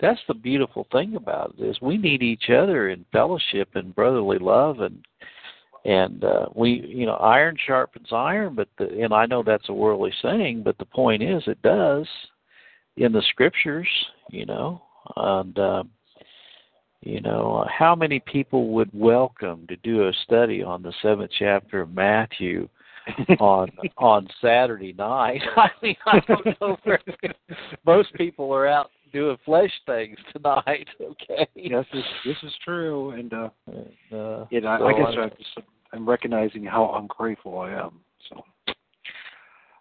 that's 0.00 0.20
the 0.28 0.34
beautiful 0.34 0.86
thing 0.92 1.16
about 1.16 1.54
it 1.58 1.64
is 1.64 1.80
we 1.80 1.96
need 1.96 2.22
each 2.22 2.50
other 2.50 2.90
in 2.90 3.04
fellowship 3.12 3.68
and 3.74 3.94
brotherly 3.94 4.38
love 4.38 4.80
and 4.80 5.04
and 5.84 6.24
uh 6.24 6.46
we 6.54 6.84
you 6.86 7.06
know 7.06 7.14
iron 7.14 7.56
sharpens 7.66 8.08
iron 8.12 8.54
but 8.54 8.68
the 8.78 8.86
and 9.02 9.12
i 9.12 9.26
know 9.26 9.42
that's 9.42 9.68
a 9.68 9.72
worldly 9.72 10.12
saying 10.22 10.62
but 10.62 10.76
the 10.78 10.84
point 10.84 11.22
is 11.22 11.42
it 11.46 11.60
does 11.62 12.06
in 12.96 13.12
the 13.12 13.22
scriptures 13.30 13.88
you 14.30 14.44
know 14.44 14.82
and 15.16 15.58
um 15.58 15.90
you 17.00 17.20
know 17.20 17.64
how 17.70 17.94
many 17.94 18.18
people 18.20 18.68
would 18.68 18.90
welcome 18.92 19.66
to 19.68 19.76
do 19.76 20.08
a 20.08 20.12
study 20.24 20.62
on 20.62 20.82
the 20.82 20.92
seventh 21.00 21.30
chapter 21.38 21.80
of 21.80 21.94
matthew 21.94 22.68
on 23.40 23.70
on 23.96 24.28
Saturday 24.40 24.92
night. 24.92 25.40
I 25.56 25.70
mean, 25.82 25.96
I 26.06 26.20
don't 26.20 26.60
know. 26.60 26.76
Where, 26.84 27.00
most 27.86 28.12
people 28.14 28.52
are 28.52 28.66
out 28.66 28.90
doing 29.12 29.36
flesh 29.44 29.70
things 29.86 30.16
tonight. 30.32 30.88
Okay. 31.00 31.46
Yes, 31.54 31.84
this 31.92 32.04
this 32.24 32.36
is 32.42 32.52
true, 32.64 33.10
and 33.10 33.32
uh, 33.32 33.48
And, 33.66 33.76
uh, 34.12 34.44
you 34.50 34.60
know, 34.60 34.76
so 34.78 34.86
I 34.86 34.92
guess 34.92 35.14
I- 35.16 35.20
I'm, 35.22 35.30
just, 35.30 35.58
I'm 35.92 36.08
recognizing 36.08 36.64
how 36.64 36.94
ungrateful 37.00 37.58
I 37.58 37.72
am. 37.72 38.00
So 38.28 38.42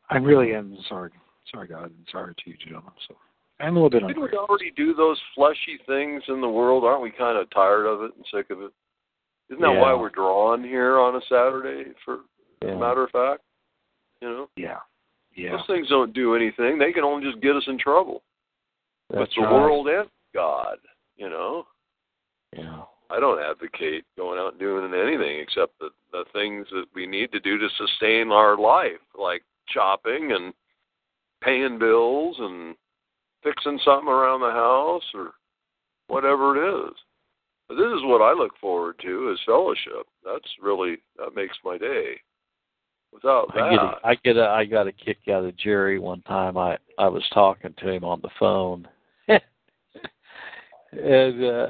I 0.10 0.18
really 0.18 0.54
am 0.54 0.78
sorry, 0.88 1.12
sorry 1.52 1.68
God, 1.68 1.86
and 1.86 2.08
sorry 2.12 2.34
to 2.34 2.50
you, 2.50 2.56
gentlemen. 2.58 2.92
So 3.08 3.16
I'm 3.60 3.76
a 3.76 3.80
little 3.80 3.90
bit 3.90 4.00
Didn't 4.08 4.18
we 4.18 4.24
ungrateful. 4.24 4.46
already 4.50 4.72
do 4.76 4.94
those 4.94 5.20
fleshy 5.36 5.80
things 5.86 6.24
in 6.28 6.42
the 6.42 6.50
world? 6.50 6.84
Aren't 6.84 7.02
we 7.02 7.12
kind 7.12 7.38
of 7.38 7.50
tired 7.50 7.86
of 7.86 8.02
it 8.04 8.12
and 8.16 8.26
sick 8.34 8.50
of 8.52 8.62
it? 8.62 8.72
Isn't 9.50 9.62
that 9.62 9.74
Yeah. 9.74 9.82
why 9.82 9.94
we're 9.94 10.10
drawn 10.10 10.64
here 10.64 10.98
on 11.00 11.16
a 11.16 11.22
Saturday, 11.30 11.92
for 12.06 12.16
as 12.16 12.20
yeah. 12.64 12.70
a 12.72 12.80
matter 12.80 13.04
of 13.04 13.10
fact? 13.12 13.42
You 14.22 14.30
know? 14.30 14.50
Yeah, 14.56 14.80
yeah. 15.36 15.52
Those 15.52 15.68
things 15.68 15.90
don't 15.90 16.14
do 16.14 16.36
anything. 16.36 16.78
They 16.78 16.92
can 16.92 17.04
only 17.04 17.30
just 17.30 17.42
get 17.42 17.56
us 17.56 17.64
in 17.68 17.78
trouble 17.78 18.24
That's 19.10 19.34
the 19.36 19.44
right. 19.44 19.52
world 19.52 19.88
and 19.88 20.10
God, 20.34 20.78
you 21.16 21.30
know? 21.30 21.66
Yeah. 22.56 22.84
I 23.10 23.20
don't 23.20 23.42
advocate 23.42 24.04
going 24.18 24.38
out 24.38 24.54
and 24.54 24.60
doing 24.60 24.94
anything 24.94 25.40
except 25.40 25.80
the 25.80 25.90
the 26.12 26.26
things 26.34 26.68
that 26.72 26.86
we 26.94 27.06
need 27.06 27.32
to 27.32 27.40
do 27.40 27.58
to 27.58 27.68
sustain 27.78 28.32
our 28.32 28.58
life, 28.58 29.00
like 29.18 29.44
shopping 29.70 30.32
and 30.34 30.54
paying 31.42 31.80
bills 31.80 32.36
and 32.40 32.76
fixing 33.44 33.80
something 33.84 34.10
around 34.10 34.42
the 34.42 34.52
house 34.52 35.04
or 35.14 35.32
whatever 36.08 36.56
it 36.58 36.88
is. 36.88 36.94
But 37.68 37.76
this 37.76 37.88
is 37.88 38.04
what 38.04 38.22
I 38.22 38.34
look 38.34 38.58
forward 38.60 38.96
to 39.04 39.32
is 39.32 39.40
fellowship. 39.46 40.08
That's 40.24 40.48
really 40.62 40.98
that 41.18 41.36
makes 41.36 41.58
my 41.64 41.78
day. 41.78 42.20
Without 43.14 43.50
I 43.56 43.70
get 43.70 43.80
a, 43.80 43.86
that, 43.86 44.00
I 44.04 44.16
get 44.16 44.38
a 44.38 44.48
I 44.48 44.66
got 44.66 44.88
a 44.88 44.92
kick 44.92 45.20
out 45.30 45.46
of 45.46 45.58
Jerry 45.58 46.00
one 46.00 46.22
time. 46.24 46.58
I 46.58 46.78
I 46.98 47.08
was 47.08 47.24
talking 47.34 47.74
to 47.78 47.90
him 47.90 48.04
on 48.04 48.22
the 48.22 48.30
phone, 48.40 48.88
and 50.92 51.44
uh 51.44 51.68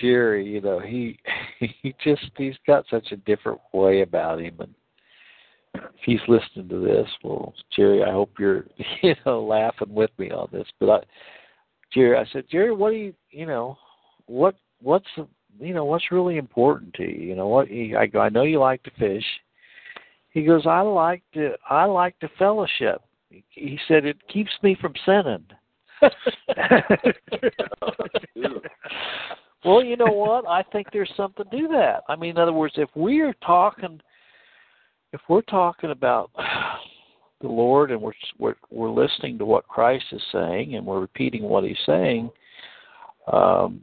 Jerry, 0.00 0.46
you 0.46 0.60
know, 0.60 0.78
he 0.78 1.18
he 1.58 1.94
just 2.02 2.30
he's 2.36 2.56
got 2.66 2.84
such 2.90 3.12
a 3.12 3.16
different 3.16 3.60
way 3.72 4.02
about 4.02 4.40
him, 4.40 4.56
and 4.60 4.74
if 5.74 5.82
he's 6.04 6.20
listening 6.28 6.68
to 6.68 6.80
this, 6.80 7.08
well, 7.22 7.54
Jerry, 7.74 8.02
I 8.02 8.10
hope 8.10 8.32
you're 8.38 8.66
you 9.02 9.14
know 9.24 9.44
laughing 9.44 9.92
with 9.92 10.10
me 10.18 10.30
on 10.30 10.48
this. 10.52 10.66
But 10.78 10.90
I, 10.90 11.00
Jerry, 11.92 12.16
I 12.16 12.24
said, 12.32 12.44
Jerry, 12.50 12.72
what 12.72 12.90
do 12.90 12.96
you 12.96 13.14
you 13.30 13.46
know, 13.46 13.78
what 14.26 14.54
what's 14.80 15.08
you 15.58 15.74
know 15.74 15.84
what's 15.84 16.12
really 16.12 16.38
important 16.38 16.94
to 16.94 17.02
you? 17.04 17.28
You 17.28 17.36
know 17.36 17.48
what? 17.48 17.68
He, 17.68 17.94
I 17.96 18.06
go, 18.06 18.20
I 18.20 18.28
know 18.28 18.42
you 18.42 18.60
like 18.60 18.82
to 18.84 18.90
fish. 18.98 19.24
He 20.30 20.44
goes, 20.44 20.66
I 20.66 20.80
like 20.80 21.22
to 21.34 21.52
I 21.68 21.84
like 21.84 22.18
to 22.20 22.28
fellowship. 22.38 23.02
He 23.48 23.78
said 23.86 24.04
it 24.04 24.16
keeps 24.28 24.50
me 24.62 24.76
from 24.80 24.94
sinning. 25.06 25.44
well, 29.64 29.84
you 29.84 29.96
know 29.96 30.06
what? 30.06 30.46
I 30.48 30.62
think 30.72 30.88
there's 30.92 31.12
something 31.16 31.46
to 31.50 31.68
that. 31.68 32.02
I 32.08 32.16
mean, 32.16 32.30
in 32.30 32.38
other 32.38 32.52
words, 32.52 32.74
if 32.76 32.88
we're 32.94 33.34
talking, 33.44 34.00
if 35.12 35.20
we're 35.28 35.42
talking 35.42 35.90
about 35.90 36.30
the 37.40 37.48
Lord 37.48 37.90
and 37.90 38.00
we're 38.00 38.12
we're, 38.38 38.56
we're 38.70 38.90
listening 38.90 39.38
to 39.38 39.44
what 39.44 39.68
Christ 39.68 40.04
is 40.12 40.22
saying 40.32 40.74
and 40.74 40.86
we're 40.86 41.00
repeating 41.00 41.42
what 41.42 41.64
He's 41.64 41.76
saying, 41.86 42.30
um, 43.32 43.80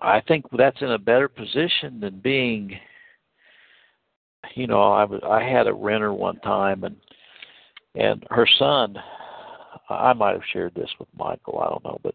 I 0.00 0.20
think 0.20 0.44
that's 0.56 0.82
in 0.82 0.92
a 0.92 0.98
better 0.98 1.28
position 1.28 2.00
than 2.00 2.20
being 2.20 2.78
you 4.54 4.66
know, 4.66 4.82
I 4.82 5.04
was 5.04 5.20
I 5.24 5.42
had 5.42 5.66
a 5.66 5.72
renter 5.72 6.12
one 6.12 6.38
time 6.40 6.84
and 6.84 6.96
and 7.94 8.26
her 8.30 8.46
son 8.58 8.96
I 9.88 10.12
might 10.12 10.32
have 10.32 10.42
shared 10.52 10.74
this 10.74 10.90
with 10.98 11.08
Michael, 11.18 11.60
I 11.60 11.68
don't 11.68 11.84
know, 11.84 12.00
but 12.02 12.14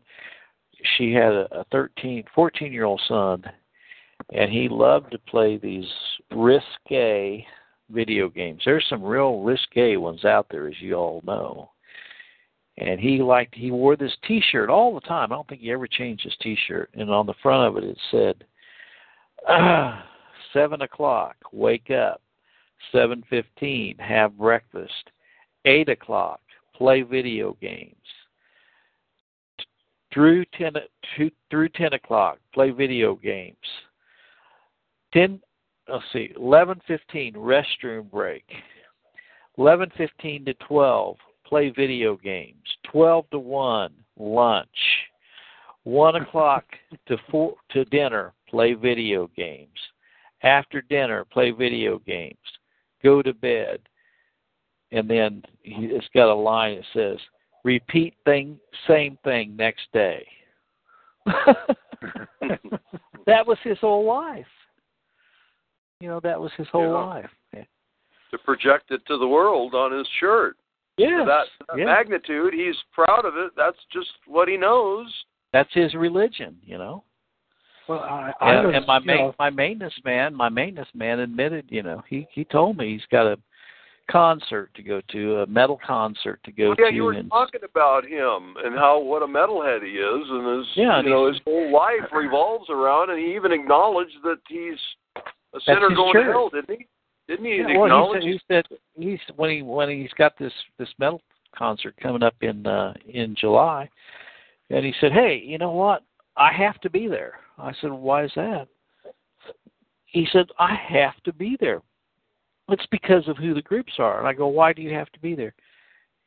she 0.98 1.14
had 1.14 1.34
a, 1.34 1.60
a 1.60 1.66
13, 1.72 2.24
14 2.34 2.72
year 2.72 2.86
old 2.86 3.02
son 3.08 3.44
and 4.32 4.52
he 4.52 4.68
loved 4.70 5.12
to 5.12 5.20
play 5.20 5.58
these 5.58 5.88
risque 6.32 7.46
video 7.90 8.30
games. 8.30 8.62
There's 8.64 8.86
some 8.90 9.04
real 9.04 9.42
risque 9.42 9.96
ones 9.96 10.26
out 10.26 10.48
there 10.52 10.68
as 10.68 10.80
you 10.80 10.96
all 10.96 11.22
know. 11.26 11.72
And 12.78 13.00
he 13.00 13.22
liked 13.22 13.56
he 13.56 13.72
wore 13.72 13.96
this 13.96 14.16
t 14.26 14.42
shirt 14.52 14.70
all 14.70 14.94
the 14.94 15.02
time. 15.02 15.32
I 15.32 15.36
don't 15.36 15.48
think 15.48 15.62
he 15.62 15.72
ever 15.72 15.88
changed 15.88 16.24
his 16.24 16.36
t 16.42 16.58
shirt. 16.68 16.90
And 16.94 17.10
on 17.10 17.26
the 17.26 17.34
front 17.42 17.68
of 17.68 17.84
it 17.84 17.90
it 17.90 17.98
said 18.12 18.46
ah, 19.48 20.06
seven 20.54 20.82
o'clock, 20.82 21.36
wake 21.52 21.92
up. 21.92 22.22
Seven 22.94 23.24
fifteen, 23.30 23.98
have 23.98 24.38
breakfast. 24.38 25.12
Eight 25.66 25.90
o'clock, 25.90 26.40
play 26.80 27.04
video 27.04 27.56
games. 27.62 27.94
Through 30.12 30.46
ten 30.58 30.74
to, 30.74 31.30
through 31.52 31.70
ten 31.70 31.94
o'clock, 31.94 32.40
play 32.54 32.72
video 32.72 33.16
games. 33.16 33.58
Ten 35.14 35.40
let's 35.88 36.04
see, 36.12 36.32
eleven 36.36 36.82
fifteen, 36.88 37.34
restroom 37.34 38.10
break. 38.10 38.46
Eleven 39.58 39.92
fifteen 39.98 40.46
to 40.46 40.54
twelve, 40.56 41.18
play 41.46 41.70
video 41.70 42.16
games. 42.16 42.64
Twelve 42.92 43.30
to 43.32 43.40
one, 43.40 43.94
lunch. 44.18 44.68
One 45.84 46.16
o'clock 46.16 46.64
to 47.08 47.18
four 47.30 47.56
to 47.72 47.86
dinner, 47.86 48.34
play 48.50 48.74
video 48.74 49.30
games. 49.36 49.78
After 50.42 50.82
dinner, 50.82 51.26
play 51.26 51.52
video 51.52 52.00
games. 52.00 52.38
Go 53.04 53.22
to 53.22 53.34
bed. 53.34 53.80
And 54.92 55.10
then 55.10 55.44
he- 55.62 55.88
it's 55.88 56.08
got 56.14 56.32
a 56.32 56.34
line 56.34 56.76
that 56.78 56.86
says, 56.94 57.18
repeat 57.64 58.16
thing 58.26 58.60
same 58.88 59.18
thing 59.24 59.56
next 59.56 59.92
day. 59.94 60.26
that 63.26 63.46
was 63.46 63.58
his 63.64 63.78
whole 63.80 64.06
life. 64.06 64.46
You 66.00 66.08
know, 66.10 66.20
that 66.22 66.40
was 66.40 66.52
his 66.58 66.68
whole 66.70 66.84
Yeah. 66.84 66.90
life. 66.90 67.30
to 68.32 68.38
project 68.38 68.92
it 68.92 69.04
to 69.08 69.18
the 69.18 69.28
world 69.28 69.74
on 69.74 69.92
his 69.92 70.08
shirt. 70.20 70.56
Yeah. 70.98 71.18
To 71.22 71.26
that, 71.26 71.46
that 71.68 71.78
yes. 71.80 71.86
magnitude, 71.88 72.54
he's 72.54 72.76
proud 72.94 73.26
of 73.26 73.36
it. 73.38 73.54
That's 73.58 73.84
just 73.92 74.12
what 74.28 74.48
he 74.48 74.56
knows. 74.56 75.12
That's 75.52 75.74
his 75.74 75.96
religion, 75.96 76.56
you 76.64 76.78
know. 76.78 77.04
Well, 77.88 78.02
I, 78.02 78.32
I 78.40 78.54
And, 78.54 78.68
was, 78.68 78.76
and 78.76 78.86
my 78.86 79.00
main, 79.00 79.18
know, 79.18 79.36
my 79.40 79.50
maintenance 79.50 79.96
man, 80.06 80.36
my 80.36 80.48
maintenance 80.48 80.90
man 80.94 81.18
admitted, 81.20 81.66
you 81.70 81.82
know, 81.82 82.04
he 82.08 82.28
he 82.32 82.44
told 82.44 82.78
me 82.78 82.94
he's 82.94 83.08
got 83.12 83.26
a 83.26 83.40
concert 84.10 84.74
to 84.76 84.84
go 84.84 85.02
to, 85.12 85.38
a 85.42 85.48
metal 85.48 85.80
concert 85.86 86.40
to 86.44 86.52
go 86.52 86.70
Well, 86.70 86.76
yeah, 86.80 86.90
to, 86.90 86.96
you 86.96 87.04
were 87.04 87.14
and 87.14 87.30
talking 87.30 87.62
about 87.64 88.06
him 88.06 88.56
and 88.64 88.76
how 88.76 89.00
what 89.02 89.22
a 89.24 89.28
metalhead 89.28 89.84
he 89.84 89.92
is, 89.94 90.28
and 90.30 90.58
his 90.60 90.68
Yeah, 90.76 91.02
you 91.02 91.10
know 91.10 91.28
his 91.28 91.40
whole 91.46 91.72
life 91.72 92.10
revolves 92.14 92.70
around, 92.70 93.10
and 93.12 93.20
he 93.20 93.36
even 93.36 93.52
acknowledged 93.52 94.16
that 94.24 94.38
he's 94.48 94.78
a 95.54 95.60
sinner 95.66 95.90
going 95.96 96.14
church. 96.14 96.26
to 96.28 96.32
hell, 96.32 96.50
didn't 96.50 96.80
he? 96.80 96.88
Didn't 97.28 97.46
he 97.46 97.58
Yeah, 97.58 97.78
well, 97.78 97.86
acknowledge? 97.86 98.24
he 98.24 98.40
said, 98.48 98.66
he 98.70 98.76
said 99.06 99.10
he's 99.28 99.36
when 99.36 99.50
he 99.52 99.62
when 99.62 99.90
he's 99.90 100.14
got 100.18 100.38
this 100.38 100.54
this 100.78 100.90
metal 100.98 101.22
concert 101.56 101.96
coming 102.02 102.24
up 102.24 102.36
in 102.42 102.66
uh 102.66 102.94
in 103.08 103.36
July, 103.40 103.90
and 104.70 104.86
he 104.86 104.94
said, 105.00 105.12
"Hey, 105.12 105.42
you 105.46 105.58
know 105.58 105.72
what? 105.72 106.04
I 106.38 106.52
have 106.54 106.80
to 106.82 106.90
be 106.90 107.08
there." 107.08 107.34
I 107.58 107.74
said, 107.82 107.92
"Why 107.92 108.24
is 108.26 108.32
that?" 108.36 108.68
He 110.06 110.28
said, 110.32 110.48
"I 110.58 110.74
have 110.76 111.22
to 111.26 111.34
be 111.34 111.56
there. 111.60 111.82
It's 112.72 112.86
because 112.92 113.28
of 113.28 113.38
who 113.38 113.54
the 113.54 113.62
groups 113.62 113.94
are." 114.00 114.20
And 114.20 114.28
I 114.28 114.34
go, 114.34 114.48
"Why 114.48 114.74
do 114.74 114.82
you 114.82 114.94
have 114.94 115.12
to 115.12 115.20
be 115.20 115.36
there?" 115.36 115.54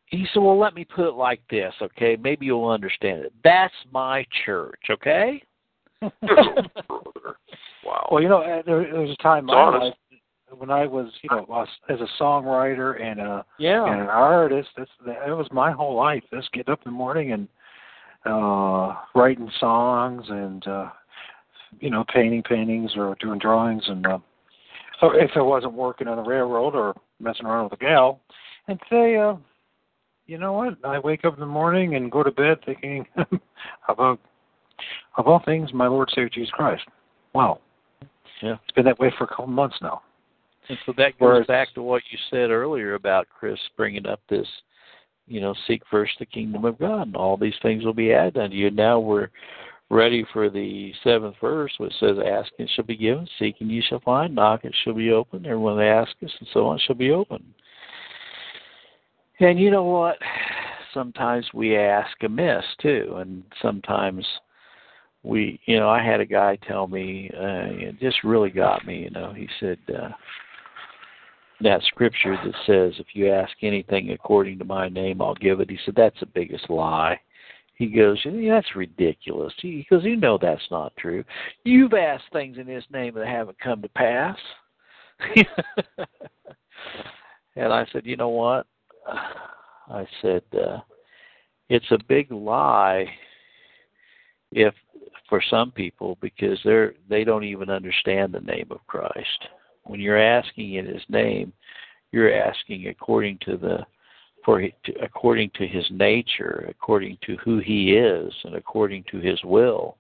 He 0.07 0.27
said, 0.33 0.43
"Well, 0.43 0.59
let 0.59 0.75
me 0.75 0.85
put 0.85 1.09
it 1.09 1.15
like 1.15 1.41
this, 1.49 1.75
okay? 1.81 2.17
Maybe 2.17 2.47
you'll 2.47 2.69
understand 2.69 3.25
it. 3.25 3.33
That's 3.43 3.75
my 3.91 4.27
church, 4.45 4.83
okay?" 4.91 5.43
wow. 6.03 8.11
well, 8.11 8.21
you 8.21 8.29
know, 8.29 8.43
uh, 8.43 8.63
there, 8.67 8.91
there 8.91 9.01
was 9.01 9.17
a 9.19 9.23
time 9.23 9.41
in 9.41 9.47
my 9.47 9.55
honest. 9.55 9.85
life 9.85 9.95
when 10.59 10.71
I 10.71 10.87
was, 10.87 11.11
you 11.23 11.31
know, 11.31 11.67
as 11.89 12.01
a 12.01 12.23
songwriter 12.23 13.01
and 13.01 13.21
a 13.21 13.45
yeah. 13.59 13.85
and 13.85 14.03
an 14.03 14.09
artist. 14.09 14.69
That's 14.77 14.91
that 15.07 15.29
was 15.29 15.49
my 15.53 15.73
whole 15.73 15.97
life. 15.97 16.23
Just 16.33 16.53
getting 16.53 16.73
up 16.73 16.81
in 16.85 16.93
the 16.93 16.97
morning 16.97 17.33
and 17.33 17.49
uh 18.25 18.95
writing 19.15 19.51
songs 19.59 20.25
and 20.29 20.67
uh 20.67 20.91
you 21.81 21.91
know 21.91 22.05
painting 22.13 22.43
paintings 22.43 22.93
or 22.97 23.17
doing 23.19 23.39
drawings 23.39 23.83
and 23.89 24.07
uh, 24.07 24.19
or 25.03 25.17
if 25.19 25.31
I 25.37 25.41
wasn't 25.41 25.75
working 25.75 26.09
on 26.09 26.17
the 26.17 26.23
railroad 26.23 26.75
or 26.75 26.95
messing 27.21 27.47
around 27.47 27.65
with 27.65 27.75
a 27.75 27.77
gal, 27.85 28.21
and 28.69 28.79
say, 28.89 29.17
uh, 29.17 29.35
you 30.27 30.39
know 30.39 30.53
what? 30.53 30.75
I 30.85 30.99
wake 30.99 31.25
up 31.25 31.35
in 31.35 31.41
the 31.41 31.47
morning 31.47 31.97
and 31.97 32.11
go 32.11 32.23
to 32.23 32.31
bed 32.31 32.59
thinking 32.65 33.07
about 33.89 34.21
of 35.17 35.27
all 35.29 35.43
things, 35.45 35.73
my 35.73 35.87
Lord 35.87 36.09
Savior 36.11 36.29
Jesus 36.31 36.51
Christ. 36.51 36.83
Wow, 37.35 37.61
Yeah. 38.41 38.57
it's 38.63 38.75
been 38.75 38.85
that 38.87 38.99
way 38.99 39.13
for 39.17 39.25
a 39.25 39.29
couple 39.29 39.47
months 39.49 39.77
now. 39.83 40.03
And 40.69 40.79
so 40.87 40.93
that 40.97 41.19
goes 41.19 41.27
Whereas- 41.27 41.47
back 41.47 41.75
to 41.75 41.83
what 41.83 42.03
you 42.11 42.19
said 42.31 42.51
earlier 42.51 42.95
about 42.95 43.27
Chris 43.29 43.59
bringing 43.77 44.07
up 44.07 44.21
this, 44.29 44.47
you 45.27 45.41
know, 45.41 45.55
seek 45.67 45.83
first 45.91 46.13
the 46.19 46.27
kingdom 46.27 46.65
of 46.65 46.79
God, 46.79 47.03
and 47.09 47.17
all 47.17 47.37
these 47.37 47.55
things 47.63 47.85
will 47.85 47.93
be 47.95 48.13
added 48.13 48.39
unto 48.39 48.57
you. 48.57 48.71
Now 48.71 48.99
we're 49.01 49.29
ready 49.93 50.25
for 50.33 50.49
the 50.49 50.93
seventh 51.05 51.37
verse, 51.41 51.73
which 51.77 51.93
says, 52.01 52.17
"Ask 52.19 52.51
and 52.59 52.69
shall 52.71 52.85
be 52.85 52.97
given; 52.97 53.29
seek 53.39 53.61
and 53.61 53.71
you 53.71 53.83
shall 53.83 54.01
find; 54.01 54.35
knock 54.35 54.65
it 54.65 54.75
shall 54.83 54.95
be 54.95 55.13
opened. 55.13 55.47
Everyone 55.47 55.77
that 55.77 55.87
asks 55.87 56.23
us, 56.23 56.35
and 56.41 56.49
so 56.53 56.67
on, 56.67 56.79
shall 56.79 56.97
be 56.97 57.11
open. 57.11 57.55
And 59.39 59.61
you 59.61 59.71
know 59.71 59.85
what? 59.85 60.19
Sometimes 60.95 61.47
we 61.53 61.77
ask 61.77 62.11
amiss 62.23 62.65
too, 62.81 63.17
and 63.19 63.43
sometimes 63.61 64.27
we, 65.23 65.61
you 65.67 65.79
know, 65.79 65.89
I 65.89 66.03
had 66.03 66.21
a 66.21 66.27
guy 66.27 66.57
tell 66.57 66.87
me, 66.87 67.31
uh, 67.35 67.69
it 67.71 68.01
just 68.01 68.25
really 68.25 68.51
got 68.51 68.87
me. 68.87 69.03
You 69.05 69.11
know, 69.11 69.33
he 69.33 69.49
said. 69.61 69.79
uh 69.95 70.09
that 71.61 71.83
scripture 71.85 72.37
that 72.45 72.55
says, 72.67 72.99
"If 72.99 73.15
you 73.15 73.31
ask 73.31 73.53
anything 73.63 74.11
according 74.11 74.59
to 74.59 74.65
my 74.65 74.89
name, 74.89 75.23
I'll 75.23 75.37
give 75.37 75.61
it." 75.61 75.71
He 75.71 75.79
said, 75.85 75.95
"That's 75.95 76.19
the 76.19 76.27
biggest 76.27 76.69
lie." 76.69 77.21
He 77.75 77.87
goes, 77.89 78.21
yeah, 78.25 78.55
"That's 78.55 78.77
ridiculous." 78.77 79.53
He 79.59 79.87
goes, 79.91 80.05
"You 80.05 80.17
know 80.17 80.39
that's 80.39 80.71
not 80.71 80.97
true. 80.97 81.25
You've 81.65 81.95
asked 81.95 82.31
things 82.33 82.59
in 82.59 82.67
His 82.67 82.85
name 82.91 83.15
that 83.15 83.27
haven't 83.27 83.59
come 83.59 83.83
to 83.83 83.89
pass." 83.89 84.39
and 87.57 87.73
I 87.73 87.87
said, 87.93 88.07
"You 88.07 88.17
know 88.17 88.29
what?" 88.29 88.67
I 89.07 90.07
said, 90.21 90.43
uh, 90.53 90.81
"It's 91.69 91.91
a 91.91 91.99
big 92.09 92.31
lie 92.31 93.07
if 94.53 94.75
for 95.29 95.43
some 95.51 95.71
people 95.71 96.19
because 96.21 96.61
they're 96.65 96.95
they 97.09 97.25
don't 97.25 97.45
even 97.45 97.71
understand 97.71 98.33
the 98.33 98.41
name 98.41 98.69
of 98.71 98.87
Christ." 98.87 99.49
when 99.85 100.01
you're 100.01 100.19
asking 100.19 100.75
in 100.75 100.87
his 100.87 101.03
name 101.09 101.53
you're 102.13 102.35
asking 102.35 102.89
according 102.89 103.39
to 103.45 103.57
the 103.57 103.79
for 104.45 104.61
to, 104.61 104.93
according 105.03 105.51
to 105.55 105.67
his 105.67 105.87
nature 105.91 106.67
according 106.69 107.19
to 107.27 107.37
who 107.45 107.59
he 107.59 107.93
is 107.93 108.33
and 108.45 108.55
according 108.55 109.05
to 109.11 109.19
his 109.19 109.39
will. 109.45 109.97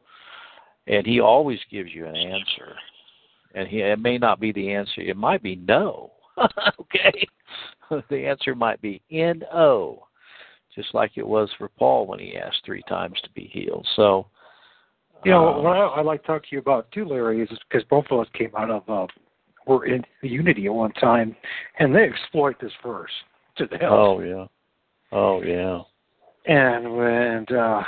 And 0.87 1.07
he 1.07 1.21
always 1.21 1.61
gives 1.71 1.91
you 1.95 2.07
an 2.07 2.17
answer. 2.17 2.75
And 3.55 3.69
he 3.69 3.81
it 3.81 3.99
may 3.99 4.19
not 4.19 4.41
be 4.41 4.53
the 4.53 4.73
answer. 4.73 5.01
It 5.01 5.17
might 5.17 5.43
be 5.43 5.57
no. 5.57 6.13
Okay? 6.81 7.27
The 8.09 8.27
answer 8.27 8.55
might 8.55 8.81
be 8.81 9.03
no 9.11 10.07
just 10.75 10.95
like 10.95 11.13
it 11.17 11.27
was 11.27 11.51
for 11.59 11.69
paul 11.79 12.07
when 12.07 12.19
he 12.19 12.37
asked 12.37 12.63
three 12.65 12.83
times 12.89 13.21
to 13.23 13.31
be 13.33 13.51
healed. 13.53 13.87
So 13.97 14.27
You 15.25 15.33
know, 15.33 15.49
uh, 15.49 15.63
what 15.63 15.77
I, 15.77 15.87
I'd 16.01 16.07
like 16.07 16.23
to 16.23 16.27
talk 16.27 16.43
to 16.43 16.49
you 16.53 16.59
about 16.59 16.91
too, 16.93 17.05
Larry, 17.05 17.43
is 17.43 17.51
because 17.69 17.85
both 17.91 18.07
of 18.11 18.21
us 18.21 18.27
came 18.33 18.51
out 18.57 18.71
of 18.71 18.83
uh, 18.89 19.07
were 19.67 19.85
in 19.85 20.03
Unity 20.23 20.67
at 20.67 20.75
one 20.75 20.93
time, 20.93 21.37
and 21.79 21.95
they 21.95 22.05
exploit 22.05 22.57
this 22.61 22.73
verse 22.83 23.11
to 23.59 23.67
the 23.67 23.85
oh 23.85 24.21
yeah 24.21 24.47
oh 25.13 25.43
yeah 25.43 25.81
And 26.47 26.87
and 26.87 27.53
uh, 27.53 27.83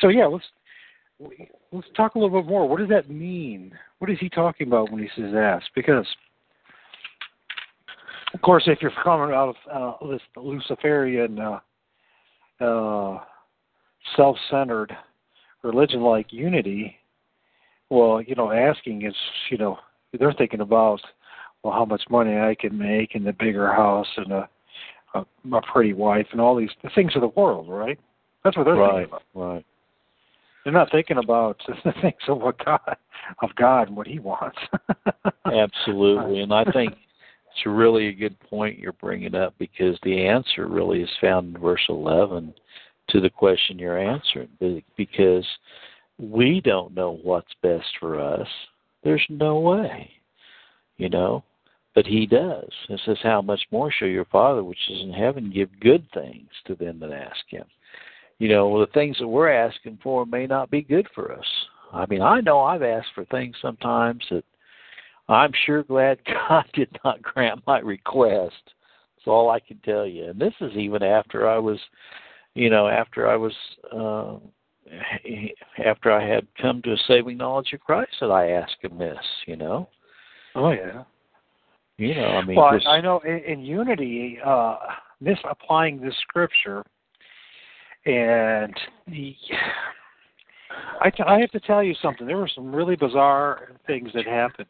so 0.00 0.08
yeah, 0.08 0.26
let's 0.26 0.44
let's 1.72 1.88
talk 1.96 2.14
a 2.14 2.18
little 2.18 2.42
bit 2.42 2.48
more. 2.48 2.68
What 2.68 2.78
does 2.78 2.88
that 2.88 3.10
mean? 3.10 3.72
What 3.98 4.10
is 4.10 4.18
he 4.20 4.28
talking 4.28 4.66
about 4.66 4.90
when 4.90 5.02
he 5.02 5.08
says 5.16 5.32
ask? 5.34 5.66
Because 5.74 6.06
of 8.34 8.40
course, 8.40 8.64
if 8.66 8.80
you're 8.80 8.92
coming 9.02 9.34
out 9.34 9.54
of 9.70 10.00
uh, 10.02 10.06
this 10.08 10.22
Luciferian, 10.36 11.38
uh, 11.38 11.60
uh, 12.64 13.20
self-centered 14.16 14.96
religion 15.62 16.00
like 16.00 16.32
Unity, 16.32 16.96
well, 17.90 18.22
you 18.22 18.34
know, 18.34 18.50
asking 18.50 19.04
is, 19.04 19.14
you 19.50 19.58
know, 19.58 19.78
they're 20.18 20.32
thinking 20.32 20.60
about, 20.60 21.00
well, 21.62 21.74
how 21.74 21.84
much 21.84 22.02
money 22.10 22.38
I 22.38 22.56
can 22.58 22.76
make 22.76 23.14
and 23.14 23.26
the 23.26 23.34
bigger 23.34 23.70
house 23.70 24.06
and 24.16 24.32
a, 24.32 24.48
a, 25.14 25.24
a 25.52 25.62
pretty 25.72 25.92
wife 25.92 26.26
and 26.32 26.40
all 26.40 26.56
these 26.56 26.70
the 26.82 26.90
things 26.94 27.14
of 27.14 27.22
the 27.22 27.28
world, 27.28 27.68
right? 27.68 27.98
That's 28.44 28.56
what 28.56 28.64
they're 28.64 28.74
right 28.74 29.08
thinking 29.08 29.18
about. 29.34 29.54
right 29.54 29.66
They're 30.64 30.72
not 30.72 30.90
thinking 30.90 31.18
about 31.18 31.60
the 31.84 31.92
things 32.00 32.14
of 32.28 32.40
what 32.40 32.64
God 32.64 32.96
of 33.42 33.54
God 33.56 33.88
and 33.88 33.96
what 33.96 34.06
He 34.06 34.18
wants. 34.18 34.58
Absolutely, 35.46 36.40
and 36.40 36.52
I 36.52 36.64
think 36.64 36.92
it's 36.92 37.66
really 37.66 38.08
a 38.08 38.12
good 38.12 38.38
point 38.40 38.78
you're 38.78 38.92
bringing 38.92 39.34
up 39.34 39.54
because 39.58 39.98
the 40.02 40.26
answer 40.26 40.66
really 40.66 41.02
is 41.02 41.10
found 41.20 41.54
in 41.54 41.60
verse 41.60 41.84
11 41.88 42.54
to 43.08 43.20
the 43.20 43.30
question 43.30 43.78
you're 43.78 43.98
answering. 43.98 44.48
Because 44.96 45.46
we 46.18 46.60
don't 46.60 46.94
know 46.94 47.18
what's 47.22 47.52
best 47.62 47.86
for 48.00 48.18
us. 48.20 48.48
There's 49.04 49.24
no 49.28 49.58
way, 49.58 50.10
you 50.96 51.08
know, 51.08 51.44
but 51.94 52.06
He 52.06 52.26
does. 52.26 52.70
It 52.88 53.00
says, 53.04 53.18
"How 53.22 53.42
much 53.42 53.62
more 53.70 53.90
shall 53.90 54.08
your 54.08 54.24
Father, 54.26 54.64
which 54.64 54.90
is 54.90 55.00
in 55.02 55.12
heaven, 55.12 55.50
give 55.50 55.80
good 55.80 56.06
things 56.12 56.48
to 56.66 56.74
them 56.74 56.98
that 57.00 57.12
ask 57.12 57.48
Him?" 57.48 57.64
You 58.38 58.48
know, 58.48 58.80
the 58.80 58.92
things 58.92 59.16
that 59.18 59.28
we're 59.28 59.52
asking 59.52 59.98
for 60.02 60.26
may 60.26 60.46
not 60.46 60.70
be 60.70 60.82
good 60.82 61.06
for 61.14 61.32
us. 61.32 61.46
I 61.92 62.06
mean, 62.06 62.22
I 62.22 62.40
know 62.40 62.60
I've 62.60 62.82
asked 62.82 63.10
for 63.14 63.24
things 63.26 63.54
sometimes 63.60 64.24
that 64.30 64.44
I'm 65.28 65.52
sure 65.64 65.82
glad 65.82 66.18
God 66.48 66.64
did 66.74 66.88
not 67.04 67.22
grant 67.22 67.62
my 67.66 67.78
request. 67.78 68.62
That's 69.16 69.26
all 69.26 69.50
I 69.50 69.60
can 69.60 69.78
tell 69.84 70.06
you. 70.06 70.30
And 70.30 70.40
this 70.40 70.54
is 70.60 70.72
even 70.72 71.02
after 71.02 71.48
I 71.48 71.58
was, 71.58 71.78
you 72.54 72.70
know, 72.70 72.88
after 72.88 73.28
I 73.28 73.36
was, 73.36 73.52
uh, 73.92 74.38
after 75.84 76.10
I 76.10 76.26
had 76.26 76.46
come 76.60 76.82
to 76.82 76.92
a 76.92 76.98
saving 77.06 77.36
knowledge 77.36 77.72
of 77.72 77.80
Christ 77.80 78.12
that 78.20 78.30
I 78.30 78.50
asked 78.50 78.76
amiss, 78.84 79.16
you 79.46 79.56
know. 79.56 79.88
oh 80.54 80.70
yeah. 80.70 81.04
You 82.02 82.16
know, 82.16 82.26
I 82.26 82.44
mean, 82.44 82.56
well, 82.56 82.80
I 82.88 83.00
know 83.00 83.20
in, 83.20 83.38
in 83.46 83.60
Unity, 83.60 84.36
uh, 84.44 84.76
misapplying 85.20 86.00
this 86.00 86.14
scripture, 86.22 86.82
and 88.04 88.74
the, 89.06 89.36
I, 91.00 91.12
ca- 91.12 91.28
I 91.28 91.38
have 91.38 91.52
to 91.52 91.60
tell 91.60 91.80
you 91.80 91.94
something. 92.02 92.26
There 92.26 92.38
were 92.38 92.50
some 92.52 92.74
really 92.74 92.96
bizarre 92.96 93.68
things 93.86 94.10
that 94.14 94.26
happened. 94.26 94.66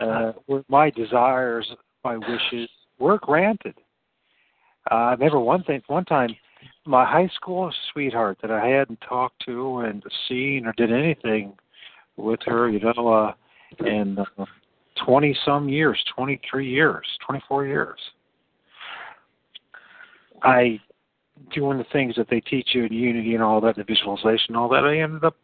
Uh, 0.00 0.32
where 0.46 0.64
my 0.68 0.90
desires, 0.90 1.70
my 2.02 2.16
wishes 2.16 2.68
were 2.98 3.18
granted. 3.18 3.74
Uh, 4.90 4.94
I 4.94 5.10
remember 5.12 5.38
one 5.38 5.62
thing. 5.62 5.82
One 5.86 6.04
time, 6.04 6.34
my 6.84 7.04
high 7.04 7.30
school 7.36 7.72
sweetheart 7.92 8.38
that 8.42 8.50
I 8.50 8.66
hadn't 8.66 9.00
talked 9.08 9.40
to 9.46 9.78
and 9.78 10.02
seen 10.28 10.66
or 10.66 10.72
did 10.76 10.92
anything 10.92 11.54
with 12.16 12.40
her, 12.44 12.68
you 12.68 12.80
know, 12.80 13.08
uh, 13.08 13.32
in 13.86 14.18
uh, 14.18 14.44
twenty 15.04 15.36
some 15.44 15.68
years, 15.68 16.02
twenty 16.14 16.40
three 16.50 16.68
years, 16.68 17.06
twenty 17.24 17.42
four 17.48 17.66
years. 17.66 17.98
I 20.42 20.80
doing 21.54 21.78
the 21.78 21.86
things 21.92 22.14
that 22.16 22.28
they 22.30 22.40
teach 22.40 22.68
you 22.72 22.84
in 22.84 22.92
Unity 22.92 23.34
and 23.34 23.42
all 23.42 23.60
that, 23.60 23.76
the 23.76 23.84
visualization, 23.84 24.48
and 24.48 24.56
all 24.56 24.68
that. 24.70 24.84
I 24.84 24.98
ended 24.98 25.24
up. 25.24 25.36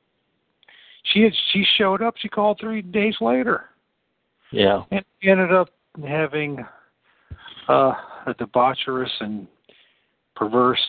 She 1.13 1.23
had, 1.23 1.33
she 1.53 1.65
showed 1.77 2.03
up. 2.03 2.15
She 2.19 2.29
called 2.29 2.59
three 2.61 2.81
days 2.83 3.17
later, 3.21 3.65
Yeah. 4.53 4.85
and 4.91 5.05
we 5.23 5.31
ended 5.31 5.53
up 5.53 5.69
having 6.07 6.65
uh, 7.69 7.93
a 8.27 8.35
debaucherous 8.39 9.11
and 9.21 9.47
perverse, 10.37 10.83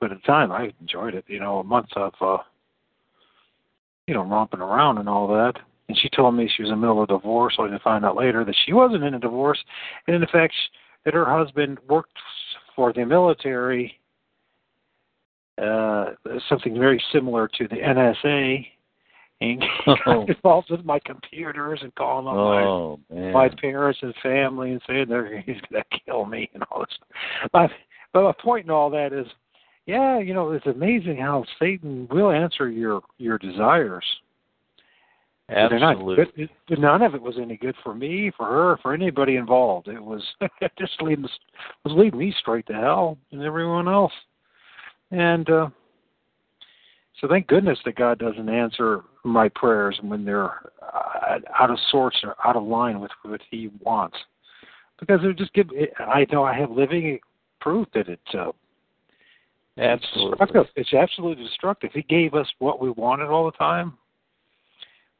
but 0.00 0.10
at 0.10 0.20
the 0.20 0.26
time 0.26 0.50
I 0.50 0.72
enjoyed 0.80 1.14
it. 1.14 1.24
You 1.28 1.40
know, 1.40 1.58
a 1.60 1.64
month 1.64 1.88
of 1.96 2.12
uh, 2.20 2.38
you 4.06 4.14
know 4.14 4.22
romping 4.24 4.60
around 4.60 4.98
and 4.98 5.08
all 5.08 5.28
that. 5.28 5.54
And 5.88 5.96
she 5.98 6.08
told 6.10 6.34
me 6.34 6.48
she 6.56 6.62
was 6.62 6.70
in 6.70 6.76
the 6.76 6.80
middle 6.80 7.02
of 7.02 7.08
a 7.10 7.12
divorce. 7.18 7.54
Only 7.58 7.70
to 7.72 7.78
find 7.82 8.04
out 8.04 8.16
later 8.16 8.44
that 8.44 8.56
she 8.64 8.72
wasn't 8.72 9.04
in 9.04 9.14
a 9.14 9.20
divorce, 9.20 9.58
and 10.06 10.16
in 10.16 10.26
fact 10.32 10.54
that 11.04 11.14
her 11.14 11.24
husband 11.24 11.78
worked 11.88 12.16
for 12.74 12.92
the 12.92 13.04
military. 13.04 13.98
Uh, 15.60 16.10
something 16.50 16.78
very 16.78 17.02
similar 17.12 17.48
to 17.48 17.66
the 17.68 17.76
NSA, 17.76 18.66
and 19.40 19.60
got 19.86 19.98
Oh. 20.06 20.26
involved 20.28 20.70
with 20.70 20.84
my 20.84 20.98
computers 21.04 21.80
and 21.82 21.94
calling 21.94 22.26
up 22.26 22.34
my 22.34 22.62
Oh 22.62 23.00
man. 23.10 23.32
my 23.32 23.48
parents 23.48 23.98
and 24.02 24.14
family 24.22 24.72
and 24.72 24.82
saying 24.86 25.06
they're 25.08 25.40
he's 25.40 25.60
gonna 25.70 25.84
kill 26.04 26.26
me 26.26 26.50
and 26.52 26.62
all 26.70 26.80
this. 26.80 26.98
But 27.52 27.70
but 28.12 28.22
my 28.24 28.32
point 28.42 28.64
in 28.66 28.70
all 28.70 28.90
that 28.90 29.12
is, 29.14 29.26
yeah, 29.86 30.18
you 30.18 30.34
know, 30.34 30.50
it's 30.52 30.66
amazing 30.66 31.16
how 31.18 31.44
Satan 31.58 32.06
will 32.10 32.30
answer 32.30 32.68
your 32.68 33.00
your 33.18 33.38
desires. 33.38 34.04
They're 35.48 35.78
not 35.78 35.92
Absolutely. 35.96 36.24
good. 36.24 36.50
It- 36.68 36.78
None 36.80 37.02
of 37.02 37.14
it 37.14 37.22
was 37.22 37.38
any 37.38 37.56
good 37.56 37.76
for 37.84 37.94
me, 37.94 38.32
for 38.36 38.46
her, 38.46 38.76
for 38.82 38.92
anybody 38.92 39.36
involved. 39.36 39.86
It 39.88 40.02
was 40.02 40.22
just 40.78 41.00
leading 41.00 41.28
was 41.84 41.94
leading 41.94 42.18
me 42.18 42.34
straight 42.40 42.66
to 42.66 42.72
hell 42.74 43.16
and 43.30 43.42
everyone 43.42 43.86
else. 43.88 44.12
And 45.12 45.48
uh 45.48 45.68
so 47.20 47.28
thank 47.28 47.46
goodness 47.46 47.78
that 47.84 47.94
God 47.96 48.18
doesn't 48.18 48.48
answer 48.48 49.02
my 49.24 49.48
prayers 49.48 49.98
when 50.02 50.24
they're 50.24 50.70
uh, 50.82 51.38
out 51.58 51.70
of 51.70 51.78
sorts 51.90 52.18
or 52.22 52.34
out 52.44 52.56
of 52.56 52.64
line 52.64 53.00
with 53.00 53.10
what 53.22 53.40
He 53.50 53.70
wants, 53.80 54.16
because 55.00 55.20
it 55.22 55.38
just 55.38 55.54
give. 55.54 55.70
I 55.98 56.26
know 56.30 56.44
I 56.44 56.52
have 56.58 56.70
living 56.70 57.18
proof 57.60 57.88
that 57.94 58.08
it's 58.08 58.34
uh, 58.34 58.50
Absolutely. 59.78 60.30
destructive. 60.30 60.66
It's 60.76 60.92
absolutely 60.92 61.42
destructive. 61.44 61.90
He 61.94 62.02
gave 62.02 62.34
us 62.34 62.46
what 62.58 62.80
we 62.80 62.90
wanted 62.90 63.28
all 63.28 63.46
the 63.46 63.56
time. 63.56 63.94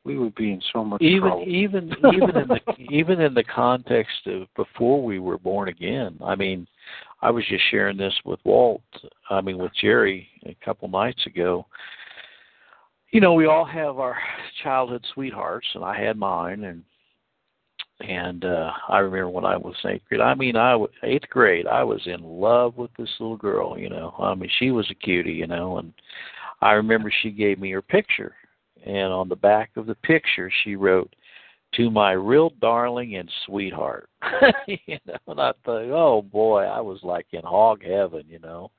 We 0.07 0.19
would 0.19 0.37
be 0.37 0.53
in 0.53 0.63
so 0.73 0.85
much 0.85 1.03
even 1.03 1.21
trouble. 1.23 1.45
even 1.49 1.93
even 2.15 2.37
in 2.37 2.49
the 2.49 2.61
even 2.79 3.21
in 3.21 3.35
the 3.35 3.43
context 3.43 4.27
of 4.27 4.47
before 4.55 5.03
we 5.03 5.19
were 5.19 5.37
born 5.37 5.69
again. 5.69 6.17
I 6.25 6.37
mean 6.37 6.67
i 7.23 7.31
was 7.31 7.45
just 7.49 7.65
sharing 7.71 7.97
this 7.97 8.15
with 8.25 8.39
walt 8.45 8.83
i 9.31 9.41
mean 9.41 9.59
with 9.59 9.73
jerry 9.81 10.29
a 10.45 10.57
couple 10.65 10.87
nights 10.87 11.27
ago. 11.27 11.67
You 13.11 13.21
know 13.21 13.33
we 13.35 13.47
all 13.47 13.65
have 13.65 13.99
our 13.99 14.17
childhood 14.63 15.05
sweethearts 15.13 15.67
and 15.75 15.83
i 15.83 16.01
had 16.01 16.17
mine 16.17 16.63
and 16.65 16.85
and 18.09 18.45
uh 18.45 18.71
i 18.89 18.99
remember 18.99 19.31
when 19.31 19.45
i 19.45 19.57
was 19.57 19.75
eighth 19.87 20.05
grade. 20.09 20.21
I 20.21 20.35
mean 20.35 20.55
i 20.55 20.77
was 20.77 20.91
eighth 21.03 21.29
grade 21.31 21.67
i 21.67 21.83
was 21.83 22.03
in 22.07 22.23
love 22.23 22.77
with 22.77 22.91
this 22.97 23.11
little 23.19 23.37
girl 23.37 23.77
you 23.77 23.89
know. 23.89 24.15
I 24.21 24.37
mean 24.37 24.51
she 24.61 24.71
was 24.71 24.89
a 24.91 24.95
cutie 24.95 25.33
you 25.33 25.49
know 25.49 25.79
and 25.79 25.93
i 26.61 26.73
remember 26.73 27.11
she 27.23 27.31
gave 27.31 27.59
me 27.59 27.73
her 27.73 27.83
picture 27.83 28.37
and 28.87 29.13
on 29.13 29.29
the 29.29 29.37
back 29.37 29.71
of 29.77 29.87
the 29.87 29.95
picture 29.97 30.51
she 30.63 30.77
wrote 30.77 31.15
to 31.75 31.91
my 31.91 32.13
real 32.13 32.51
darling 32.61 33.17
and 33.17 33.31
sweetheart. 33.45 34.09
You 34.67 34.99
know 35.07 35.17
and 35.29 35.41
i 35.41 35.53
thought 35.65 35.91
oh 35.91 36.23
boy 36.23 36.63
i 36.63 36.81
was 36.81 37.01
like 37.03 37.27
in 37.33 37.43
hog 37.43 37.83
heaven 37.85 38.25
you 38.29 38.39
know. 38.39 38.71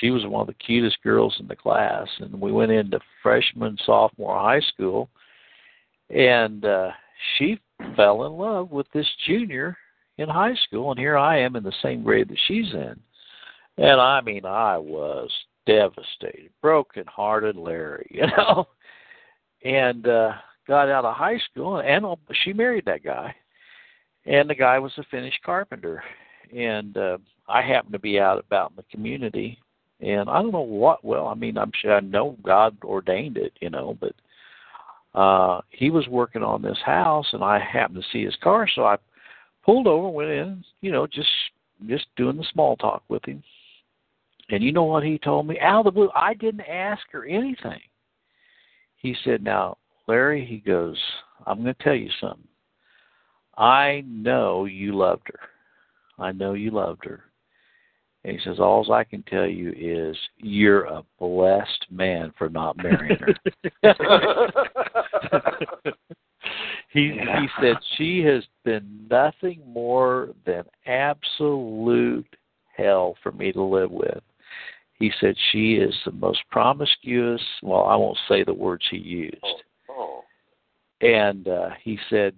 She 0.00 0.10
was 0.10 0.26
one 0.26 0.42
of 0.42 0.46
the 0.46 0.54
cutest 0.54 1.02
girls 1.02 1.34
in 1.40 1.48
the 1.48 1.56
class 1.56 2.06
and 2.20 2.40
we 2.40 2.52
went 2.52 2.70
into 2.70 3.00
freshman 3.22 3.76
sophomore 3.84 4.38
high 4.38 4.60
school 4.60 5.08
and 6.10 6.64
uh 6.64 6.90
she 7.36 7.58
fell 7.96 8.24
in 8.24 8.32
love 8.32 8.70
with 8.70 8.86
this 8.92 9.06
junior 9.26 9.76
in 10.18 10.28
high 10.28 10.54
school 10.66 10.90
and 10.90 10.98
here 10.98 11.16
i 11.16 11.38
am 11.38 11.56
in 11.56 11.62
the 11.62 11.72
same 11.82 12.02
grade 12.02 12.28
that 12.28 12.38
she's 12.46 12.72
in. 12.72 12.98
And 13.78 14.00
i 14.00 14.20
mean 14.20 14.44
i 14.44 14.78
was 14.78 15.30
devastated 15.66 16.50
broken 16.62 17.04
hearted 17.06 17.56
larry 17.56 18.08
you 18.14 18.26
know 18.36 18.66
and 19.64 20.06
uh 20.06 20.32
got 20.66 20.88
out 20.88 21.04
of 21.04 21.14
high 21.14 21.38
school 21.50 21.80
and 21.80 22.04
she 22.44 22.52
married 22.52 22.84
that 22.84 23.02
guy 23.02 23.34
and 24.26 24.48
the 24.48 24.54
guy 24.54 24.78
was 24.78 24.92
a 24.98 25.02
finished 25.04 25.42
carpenter. 25.44 26.02
And 26.56 26.96
uh 26.96 27.18
i 27.48 27.62
happened 27.62 27.92
to 27.92 27.98
be 27.98 28.20
out 28.20 28.38
about 28.38 28.70
in 28.70 28.76
the 28.76 28.84
community 28.90 29.58
and 30.00 30.28
i 30.28 30.40
don't 30.40 30.52
know 30.52 30.60
what 30.60 31.04
well 31.04 31.26
i 31.26 31.34
mean 31.34 31.58
i'm 31.58 31.72
sure 31.80 31.94
i 31.96 32.00
know 32.00 32.36
god 32.42 32.76
ordained 32.84 33.36
it 33.36 33.52
you 33.60 33.70
know 33.70 33.96
but 34.00 34.14
uh 35.18 35.60
he 35.70 35.90
was 35.90 36.06
working 36.08 36.42
on 36.42 36.62
this 36.62 36.78
house 36.84 37.26
and 37.32 37.42
i 37.42 37.58
happened 37.58 38.00
to 38.02 38.08
see 38.12 38.24
his 38.24 38.36
car 38.42 38.68
so 38.72 38.84
i 38.84 38.96
pulled 39.64 39.86
over 39.86 40.08
went 40.08 40.30
in 40.30 40.64
you 40.80 40.92
know 40.92 41.06
just 41.06 41.28
just 41.86 42.06
doing 42.16 42.36
the 42.36 42.44
small 42.52 42.76
talk 42.76 43.02
with 43.08 43.24
him. 43.24 43.42
And 44.50 44.62
you 44.62 44.72
know 44.72 44.84
what 44.84 45.04
he 45.04 45.18
told 45.18 45.46
me? 45.46 45.60
Out 45.60 45.80
of 45.80 45.84
the 45.84 45.90
blue 45.90 46.10
i 46.14 46.34
didn't 46.34 46.62
ask 46.62 47.02
her 47.12 47.24
anything 47.24 47.80
he 48.98 49.16
said, 49.24 49.42
Now, 49.42 49.78
Larry, 50.06 50.44
he 50.44 50.58
goes, 50.58 50.98
I'm 51.46 51.62
going 51.62 51.74
to 51.74 51.82
tell 51.82 51.94
you 51.94 52.10
something. 52.20 52.46
I 53.56 54.04
know 54.06 54.66
you 54.66 54.96
loved 54.96 55.28
her. 55.28 55.40
I 56.22 56.32
know 56.32 56.54
you 56.54 56.70
loved 56.70 57.04
her. 57.04 57.24
And 58.24 58.36
he 58.36 58.44
says, 58.44 58.58
All 58.58 58.92
I 58.92 59.04
can 59.04 59.22
tell 59.22 59.46
you 59.46 59.72
is 59.76 60.16
you're 60.36 60.84
a 60.84 61.04
blessed 61.18 61.86
man 61.90 62.32
for 62.36 62.48
not 62.48 62.76
marrying 62.76 63.18
her. 63.18 63.34
he 66.90 67.12
he 67.12 67.48
said 67.60 67.76
she 67.96 68.20
has 68.20 68.44
been 68.64 69.06
nothing 69.10 69.62
more 69.66 70.30
than 70.44 70.64
absolute 70.86 72.26
hell 72.76 73.16
for 73.22 73.32
me 73.32 73.52
to 73.52 73.62
live 73.62 73.90
with. 73.90 74.22
He 74.98 75.12
said 75.20 75.36
she 75.52 75.74
is 75.74 75.94
the 76.04 76.12
most 76.12 76.40
promiscuous. 76.50 77.42
Well, 77.62 77.84
I 77.84 77.94
won't 77.94 78.18
say 78.28 78.42
the 78.42 78.54
words 78.54 78.84
he 78.90 78.98
used. 78.98 79.36
Oh. 79.88 80.22
And 81.00 81.46
uh, 81.46 81.70
he 81.82 81.98
said, 82.10 82.34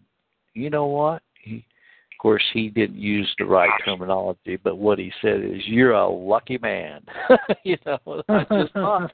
you 0.54 0.68
know 0.68 0.86
what? 0.86 1.22
He, 1.42 1.56
of 1.56 2.22
course, 2.22 2.44
he 2.52 2.68
didn't 2.68 2.98
use 2.98 3.32
the 3.38 3.46
right 3.46 3.70
terminology, 3.84 4.58
but 4.62 4.76
what 4.76 4.98
he 4.98 5.10
said 5.22 5.42
is, 5.42 5.62
"You're 5.64 5.92
a 5.92 6.06
lucky 6.06 6.58
man." 6.58 7.00
you 7.64 7.78
know, 7.86 8.22
I 8.28 8.44
just 8.50 8.74
thought, 8.74 9.10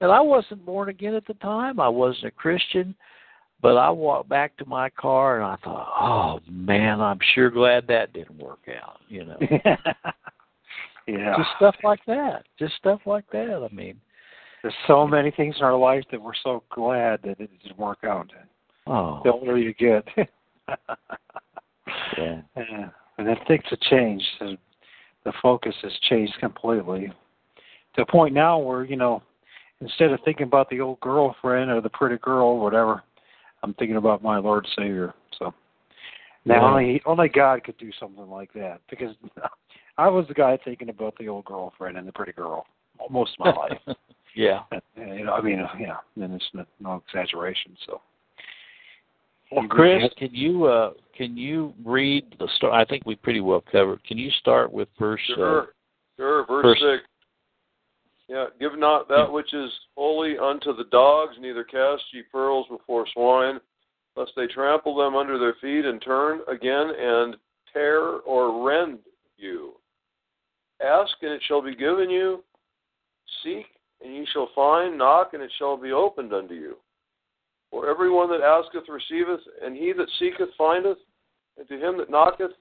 and 0.00 0.10
I 0.10 0.20
wasn't 0.20 0.66
born 0.66 0.88
again 0.88 1.14
at 1.14 1.26
the 1.26 1.34
time. 1.34 1.78
I 1.78 1.88
wasn't 1.88 2.24
a 2.24 2.30
Christian, 2.32 2.96
but 3.62 3.76
I 3.76 3.90
walked 3.90 4.28
back 4.28 4.56
to 4.56 4.66
my 4.66 4.90
car 4.90 5.36
and 5.36 5.44
I 5.44 5.56
thought, 5.62 5.88
"Oh 6.00 6.40
man, 6.50 7.00
I'm 7.00 7.20
sure 7.34 7.48
glad 7.50 7.86
that 7.86 8.12
didn't 8.12 8.38
work 8.38 8.68
out." 8.82 9.00
You 9.08 9.26
know, 9.26 9.38
yeah. 11.08 11.34
just 11.36 11.48
stuff 11.56 11.74
like 11.82 12.00
that. 12.06 12.44
Just 12.58 12.74
stuff 12.76 13.00
like 13.06 13.24
that. 13.32 13.66
I 13.70 13.74
mean, 13.74 13.98
There's 14.62 14.74
so 14.86 15.06
many 15.06 15.30
things 15.30 15.56
in 15.58 15.64
our 15.64 15.76
life 15.76 16.04
that 16.10 16.20
we're 16.22 16.32
so 16.42 16.62
glad 16.70 17.20
that 17.22 17.40
it 17.40 17.50
didn't 17.62 17.78
work 17.78 17.98
out. 18.04 18.30
oh, 18.86 19.20
The 19.24 19.32
older 19.32 19.56
you 19.58 19.72
get. 19.74 20.06
yeah, 22.18 22.40
Yeah, 22.56 22.88
and 23.18 23.26
then 23.26 23.36
things 23.46 23.64
have 23.70 23.80
changed. 23.80 24.26
And 24.40 24.58
the 25.24 25.32
focus 25.42 25.74
has 25.82 25.92
changed 26.08 26.34
completely 26.40 27.12
to 27.94 28.02
a 28.02 28.06
point 28.06 28.34
now 28.34 28.58
where 28.58 28.84
you 28.84 28.96
know, 28.96 29.22
instead 29.80 30.12
of 30.12 30.20
thinking 30.24 30.46
about 30.46 30.68
the 30.70 30.80
old 30.80 31.00
girlfriend 31.00 31.70
or 31.70 31.80
the 31.80 31.88
pretty 31.90 32.18
girl 32.18 32.48
or 32.48 32.60
whatever, 32.60 33.02
I'm 33.62 33.74
thinking 33.74 33.96
about 33.96 34.22
my 34.22 34.38
Lord 34.38 34.66
Savior. 34.76 35.14
So 35.38 35.52
now 36.44 36.54
Yeah. 36.56 36.70
only 36.70 37.02
only 37.06 37.28
God 37.28 37.64
could 37.64 37.78
do 37.78 37.90
something 37.98 38.28
like 38.28 38.52
that 38.54 38.80
because 38.90 39.14
I 39.98 40.08
was 40.08 40.26
the 40.28 40.34
guy 40.34 40.58
thinking 40.64 40.88
about 40.88 41.14
the 41.18 41.28
old 41.28 41.44
girlfriend 41.44 41.96
and 41.98 42.06
the 42.06 42.12
pretty 42.12 42.32
girl 42.32 42.64
most 43.10 43.32
of 43.38 43.46
my 43.46 43.52
life. 43.86 43.96
yeah. 44.34 44.60
And, 44.96 45.18
you 45.18 45.24
know, 45.24 45.32
I 45.34 45.40
mean, 45.42 45.60
uh, 45.60 45.68
yeah, 45.78 45.96
and 46.22 46.34
it's 46.34 46.44
no, 46.54 46.64
no 46.80 47.02
exaggeration. 47.06 47.76
So. 47.86 48.00
Well, 49.50 49.66
Chris, 49.68 50.02
can 50.16 50.34
you 50.34 50.64
uh, 50.66 50.92
can 51.16 51.36
you 51.36 51.74
read 51.84 52.36
the 52.38 52.48
start? 52.56 52.74
I 52.74 52.84
think 52.84 53.04
we 53.06 53.16
pretty 53.16 53.40
well 53.40 53.62
covered. 53.72 54.02
Can 54.04 54.18
you 54.18 54.30
start 54.40 54.72
with 54.72 54.88
verse? 54.98 55.20
Sure. 55.26 55.62
Uh, 55.62 55.66
Sure, 56.18 56.44
verse 56.46 56.64
Verse- 56.64 56.80
six. 56.98 57.08
Yeah, 58.28 58.46
give 58.60 58.76
not 58.76 59.08
that 59.08 59.32
which 59.32 59.54
is 59.54 59.70
holy 59.96 60.36
unto 60.36 60.76
the 60.76 60.84
dogs, 60.90 61.36
neither 61.40 61.62
cast 61.64 62.02
ye 62.12 62.22
pearls 62.30 62.66
before 62.68 63.06
swine, 63.14 63.58
lest 64.16 64.32
they 64.36 64.46
trample 64.48 64.96
them 64.96 65.14
under 65.16 65.38
their 65.38 65.54
feet 65.62 65.86
and 65.86 66.02
turn 66.02 66.40
again 66.46 66.90
and 66.98 67.36
tear 67.72 68.00
or 68.26 68.66
rend 68.66 68.98
you. 69.38 69.74
Ask 70.84 71.12
and 71.22 71.32
it 71.32 71.42
shall 71.46 71.62
be 71.62 71.74
given 71.74 72.10
you. 72.10 72.44
Seek 73.42 73.66
and 74.02 74.14
ye 74.14 74.26
shall 74.32 74.48
find. 74.54 74.96
Knock 74.96 75.30
and 75.34 75.42
it 75.42 75.50
shall 75.58 75.76
be 75.76 75.92
opened 75.92 76.32
unto 76.32 76.54
you. 76.54 76.76
For 77.70 77.90
everyone 77.90 78.30
that 78.30 78.40
asketh 78.40 78.88
receiveth, 78.88 79.40
and 79.62 79.76
he 79.76 79.92
that 79.92 80.08
seeketh 80.18 80.48
findeth, 80.56 80.98
and 81.58 81.68
to 81.68 81.74
him 81.74 81.98
that 81.98 82.10
knocketh 82.10 82.52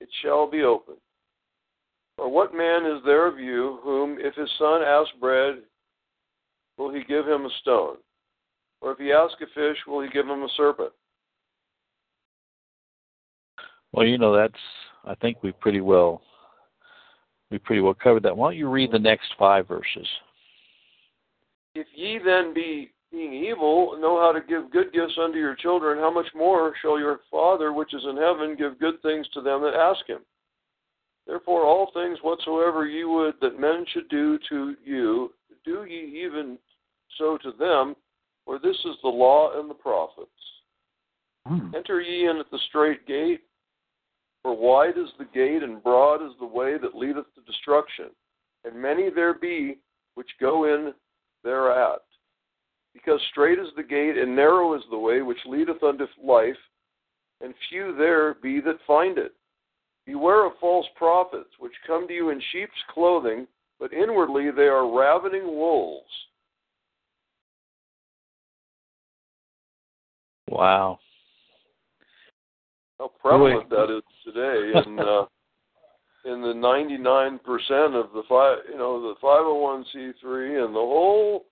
it 0.00 0.08
shall 0.22 0.50
be 0.50 0.62
opened. 0.62 0.98
Or 2.18 2.30
what 2.30 2.54
man 2.54 2.86
is 2.86 3.02
there 3.04 3.26
of 3.26 3.38
you 3.38 3.78
whom, 3.82 4.16
if 4.18 4.34
his 4.34 4.50
son 4.58 4.82
asks 4.82 5.12
bread, 5.20 5.56
will 6.76 6.92
he 6.92 7.04
give 7.04 7.26
him 7.26 7.44
a 7.44 7.50
stone? 7.60 7.96
Or 8.80 8.92
if 8.92 8.98
he 8.98 9.12
ask 9.12 9.34
a 9.40 9.46
fish, 9.54 9.78
will 9.86 10.02
he 10.02 10.08
give 10.08 10.26
him 10.26 10.42
a 10.42 10.48
serpent? 10.56 10.92
Well, 13.92 14.06
you 14.06 14.18
know 14.18 14.34
that's. 14.34 14.54
I 15.04 15.14
think 15.14 15.42
we 15.42 15.52
pretty 15.52 15.80
well. 15.80 16.22
We 17.50 17.58
pretty 17.58 17.80
well 17.80 17.94
covered 17.94 18.24
that. 18.24 18.36
Why 18.36 18.50
don't 18.50 18.58
you 18.58 18.68
read 18.68 18.90
the 18.92 18.98
next 18.98 19.28
five 19.38 19.68
verses? 19.68 20.06
If 21.74 21.86
ye 21.94 22.18
then 22.24 22.54
be 22.54 22.90
being 23.12 23.32
evil 23.32 23.96
know 24.00 24.20
how 24.20 24.32
to 24.32 24.40
give 24.40 24.70
good 24.72 24.92
gifts 24.92 25.18
unto 25.22 25.38
your 25.38 25.54
children, 25.54 25.98
how 25.98 26.10
much 26.10 26.26
more 26.34 26.74
shall 26.82 26.98
your 26.98 27.20
Father 27.30 27.72
which 27.72 27.94
is 27.94 28.02
in 28.08 28.16
heaven 28.16 28.56
give 28.56 28.80
good 28.80 29.00
things 29.02 29.26
to 29.34 29.40
them 29.40 29.62
that 29.62 29.74
ask 29.74 30.06
him? 30.08 30.20
Therefore, 31.26 31.64
all 31.64 31.90
things 31.92 32.18
whatsoever 32.22 32.86
ye 32.86 33.04
would 33.04 33.34
that 33.40 33.60
men 33.60 33.84
should 33.92 34.08
do 34.08 34.38
to 34.48 34.74
you, 34.84 35.32
do 35.64 35.84
ye 35.84 36.24
even 36.24 36.58
so 37.18 37.38
to 37.38 37.52
them, 37.58 37.96
for 38.44 38.58
this 38.58 38.76
is 38.84 38.96
the 39.02 39.08
law 39.08 39.58
and 39.58 39.68
the 39.68 39.74
prophets. 39.74 40.30
Hmm. 41.46 41.74
Enter 41.74 42.00
ye 42.00 42.28
in 42.28 42.38
at 42.38 42.50
the 42.50 42.58
strait 42.68 43.06
gate, 43.06 43.42
for 44.46 44.56
wide 44.56 44.96
is 44.96 45.08
the 45.18 45.24
gate 45.34 45.64
and 45.64 45.82
broad 45.82 46.24
is 46.24 46.30
the 46.38 46.46
way 46.46 46.78
that 46.78 46.94
leadeth 46.94 47.24
to 47.34 47.40
destruction, 47.48 48.10
and 48.64 48.80
many 48.80 49.10
there 49.10 49.34
be 49.34 49.78
which 50.14 50.28
go 50.40 50.72
in 50.72 50.94
thereat. 51.42 51.98
Because 52.94 53.20
strait 53.32 53.58
is 53.58 53.66
the 53.76 53.82
gate 53.82 54.16
and 54.16 54.36
narrow 54.36 54.76
is 54.76 54.82
the 54.88 54.96
way 54.96 55.20
which 55.20 55.44
leadeth 55.46 55.82
unto 55.82 56.06
life, 56.22 56.54
and 57.40 57.54
few 57.68 57.96
there 57.98 58.34
be 58.34 58.60
that 58.60 58.76
find 58.86 59.18
it. 59.18 59.32
Beware 60.06 60.46
of 60.46 60.52
false 60.60 60.86
prophets, 60.94 61.50
which 61.58 61.72
come 61.84 62.06
to 62.06 62.14
you 62.14 62.30
in 62.30 62.40
sheep's 62.52 62.70
clothing, 62.94 63.48
but 63.80 63.92
inwardly 63.92 64.52
they 64.52 64.68
are 64.68 64.96
ravening 64.96 65.44
wolves. 65.44 66.06
Wow. 70.46 71.00
How 72.98 73.10
prevalent 73.20 73.68
that 73.70 73.94
is 73.94 74.02
today 74.24 74.72
in 74.84 74.98
uh, 74.98 75.26
in 76.24 76.40
the 76.42 76.54
99% 76.54 77.38
of 77.94 78.12
the 78.12 78.22
five, 78.28 78.58
you 78.70 78.78
know, 78.78 79.00
the 79.00 79.14
501c3 79.22 80.64
and 80.64 80.74
the 80.74 80.78
whole 80.78 81.44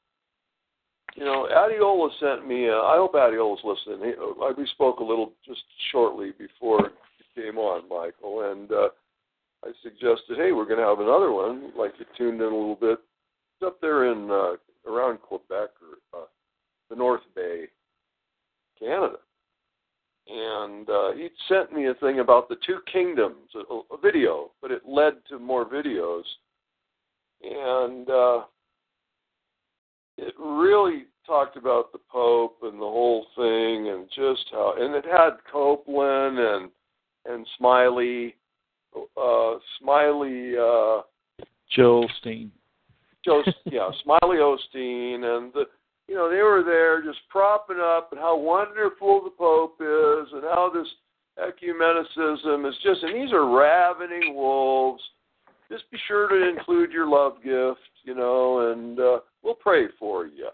you 1.14 1.24
know, 1.24 1.49
Adiola 1.51 2.11
sent 2.18 2.47
me. 2.47 2.68
Uh, 2.68 2.82
I 2.82 2.97
hope 2.97 3.14
Adiola's 3.14 3.61
listening. 3.64 4.09
He, 4.09 4.12
uh, 4.14 4.53
we 4.57 4.66
spoke 4.72 4.99
a 4.99 5.05
little 5.05 5.32
just 5.47 5.62
shortly 5.92 6.32
before 6.38 6.80
you 6.80 7.42
came 7.42 7.57
on, 7.57 7.88
Michael, 7.88 8.51
and 8.51 8.70
uh, 8.72 8.88
I 9.64 9.70
suggested, 9.82 10.36
hey, 10.36 10.53
we're 10.53 10.66
going 10.66 10.80
to 10.80 10.86
have 10.86 11.01
another 11.01 11.30
one. 11.30 11.72
Like 11.78 11.92
you 11.99 12.07
tuned 12.18 12.40
in 12.40 12.47
a 12.47 12.57
little 12.57 12.78
bit. 12.80 12.99
It's 13.55 13.66
up 13.66 13.80
there 13.80 14.11
in 14.12 14.28
uh, 14.30 14.55
around 14.90 15.20
Quebec 15.22 15.70
or 15.80 16.20
uh, 16.20 16.26
the 16.90 16.97
North 16.97 17.22
Bay, 17.36 17.66
Canada. 18.78 19.16
And 20.27 20.89
uh, 20.89 21.12
he 21.12 21.29
sent 21.49 21.72
me 21.72 21.89
a 21.89 21.95
thing 21.95 22.20
about 22.20 22.49
the 22.49 22.57
two 22.66 22.79
kingdoms, 22.91 23.51
a, 23.55 23.95
a 23.95 23.99
video, 24.01 24.51
but 24.62 24.70
it 24.70 24.83
led 24.87 25.14
to 25.29 25.39
more 25.39 25.66
videos. 25.66 26.22
And 27.43 28.09
uh, 28.09 28.45
it 30.16 30.35
really 30.39 31.05
talked 31.27 31.57
about 31.57 31.93
the 31.93 31.99
Pope 32.11 32.59
and 32.62 32.75
the 32.75 32.87
whole 32.87 33.27
thing, 33.37 33.89
and 33.91 34.09
just 34.09 34.49
how, 34.51 34.75
and 34.79 34.95
it 34.95 35.05
had 35.05 35.31
Copeland 35.51 36.39
and 36.39 36.70
and 37.27 37.47
Smiley, 37.57 38.37
uh, 38.95 39.55
Smiley, 39.81 40.53
uh, 40.57 41.01
Joel 41.75 42.07
Osteen. 42.09 42.51
Joe, 43.25 43.43
yeah, 43.64 43.89
Smiley 44.03 44.37
Osteen, 44.37 45.25
and 45.25 45.53
the, 45.55 45.64
you 46.09 46.15
know, 46.15 46.29
they 46.29 46.43
were 46.43 46.63
there 46.65 47.03
just 47.03 47.21
propping 47.31 47.81
up 47.81 48.11
and 48.13 48.21
how 48.21 48.37
wonderful 48.37 49.23
the 49.25 49.31
Pope 49.31 49.77
is, 49.81 50.33
and 50.33 50.43
how 50.43 50.71
this 50.73 50.89
ecumenicism 51.39 52.69
is 52.69 52.75
just, 52.83 53.03
and 53.03 53.15
these 53.15 53.33
are 53.33 53.57
ravening 53.57 54.35
wolves. 54.35 55.03
Just 55.71 55.91
be 55.91 55.99
sure 56.07 56.29
to 56.29 56.49
include 56.49 56.93
your 56.93 57.09
love 57.09 57.37
gift, 57.43 57.81
you 58.05 58.15
know, 58.15 58.71
and 58.71 59.01
uh, 59.01 59.19
we'll 59.43 59.55
pray 59.55 59.87
for 59.99 60.27
you. 60.27 60.51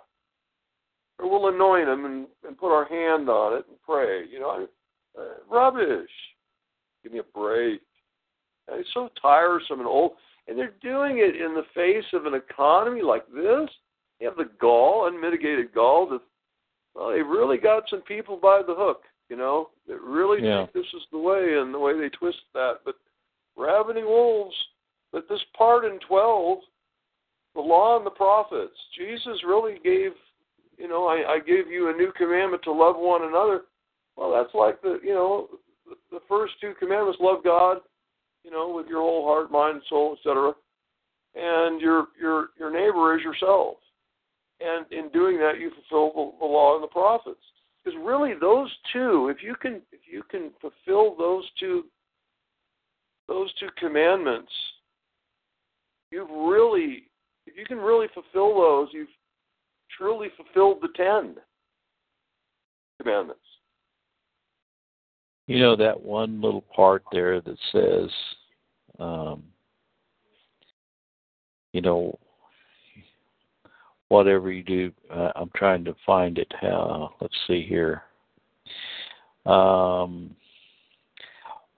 Or 1.19 1.29
we'll 1.29 1.55
anoint 1.55 1.87
them 1.87 2.05
and, 2.05 2.27
and 2.47 2.57
put 2.57 2.75
our 2.75 2.87
hand 2.87 3.29
on 3.29 3.59
it 3.59 3.67
and 3.69 3.77
pray. 3.85 4.25
You 4.31 4.41
know, 4.41 4.67
uh, 5.19 5.23
rubbish. 5.51 6.09
Give 7.03 7.13
me 7.13 7.19
a 7.19 7.39
break. 7.39 7.81
It's 8.69 8.89
so 8.95 9.11
tiresome 9.21 9.81
and 9.81 9.89
old. 9.89 10.13
And 10.49 10.57
they're 10.57 10.75
doing 10.81 11.19
it 11.19 11.41
in 11.41 11.55
the 11.55 11.65
face 11.75 12.05
of 12.13 12.27
an 12.27 12.35
economy 12.35 13.03
like 13.03 13.27
this. 13.35 13.69
They 14.21 14.27
have 14.27 14.37
the 14.37 14.51
gall, 14.61 15.07
unmitigated 15.07 15.73
gall, 15.75 16.07
to, 16.09 16.21
well, 16.95 17.09
they 17.11 17.23
really 17.23 17.57
got 17.57 17.89
some 17.89 18.03
people 18.03 18.37
by 18.37 18.63
the 18.63 18.75
hook, 18.75 19.03
you 19.29 19.37
know, 19.37 19.71
that 19.89 20.01
really 20.03 20.43
Yeah. 20.47 20.67
think 20.67 20.73
this 20.73 20.95
is 20.95 21.03
the 21.11 21.19
way 21.19 21.59
and 21.59 21.73
the 21.73 21.79
way 21.79 21.99
they 21.99 22.11
twist 22.11 22.43
that. 22.53 22.81
But 22.85 22.97
ravening 23.57 24.05
wolves, 24.05 24.57
but 25.11 25.29
this 25.29 25.43
part 25.57 25.85
in 25.85 25.99
12 26.01 26.61
the 27.55 27.61
law 27.61 27.97
and 27.97 28.07
the 28.07 28.11
prophets. 28.11 28.77
Jesus 28.97 29.43
really 29.45 29.79
gave, 29.83 30.13
you 30.79 30.87
know, 30.89 31.07
I, 31.07 31.35
I 31.35 31.39
gave 31.41 31.69
you 31.69 31.91
a 31.91 31.93
new 31.93 32.13
commandment 32.13 32.63
to 32.65 32.73
love 32.73 32.97
one 32.97 33.25
another. 33.25 33.63
Well, 34.17 34.31
that's 34.31 34.55
like 34.55 34.81
the, 34.83 35.01
you 35.03 35.15
know, 35.15 35.49
the, 35.87 35.97
the 36.13 36.21
first 36.29 36.55
two 36.61 36.75
commandments: 36.79 37.19
love 37.21 37.43
God, 37.43 37.79
you 38.45 38.51
know, 38.51 38.73
with 38.73 38.87
your 38.87 39.01
whole 39.01 39.25
heart, 39.27 39.51
mind, 39.51 39.83
soul, 39.89 40.17
etc., 40.17 40.53
and 41.35 41.81
your 41.81 42.09
your 42.21 42.51
your 42.59 42.71
neighbor 42.71 43.15
as 43.15 43.23
yourself. 43.23 43.79
And 44.61 44.87
in 44.93 45.09
doing 45.11 45.39
that, 45.39 45.59
you 45.59 45.71
fulfill 45.71 46.33
the, 46.39 46.45
law 46.45 46.75
and 46.75 46.83
the 46.83 46.89
prophets. 46.89 47.41
Because 47.83 47.99
really, 48.05 48.35
those 48.39 48.71
two, 48.93 49.33
if 49.35 49.43
you 49.43 49.55
can, 49.61 49.81
if 49.91 50.01
you 50.11 50.23
can 50.31 50.51
fulfill 50.61 51.17
those 51.17 51.45
two, 51.59 51.85
those 53.27 53.51
two 53.55 53.69
commandments, 53.79 54.53
you've 56.11 56.29
really 56.29 57.05
if 57.51 57.57
you 57.57 57.65
can 57.65 57.79
really 57.79 58.07
fulfill 58.15 58.55
those, 58.61 58.89
you've 58.93 59.09
truly 59.97 60.29
fulfilled 60.37 60.79
the 60.83 60.89
ten 60.97 61.37
commandments. 63.01 63.41
You 65.47 65.59
know 65.59 65.75
that 65.77 66.01
one 66.01 66.41
little 66.41 66.65
part 66.75 67.03
there 67.11 67.41
that 67.41 67.57
says, 67.73 68.11
um, 69.01 69.43
you 71.73 71.81
know, 71.81 72.17
whatever 74.11 74.53
you 74.53 74.63
do. 74.63 74.93
Uh, 75.11 75.33
I'm 75.35 75.51
trying 75.57 75.85
to 75.87 75.95
find 76.05 76.39
it. 76.39 76.53
Uh, 76.63 77.09
let's 77.21 77.35
see 77.47 77.67
here. 77.67 78.03
Um, 79.47 80.37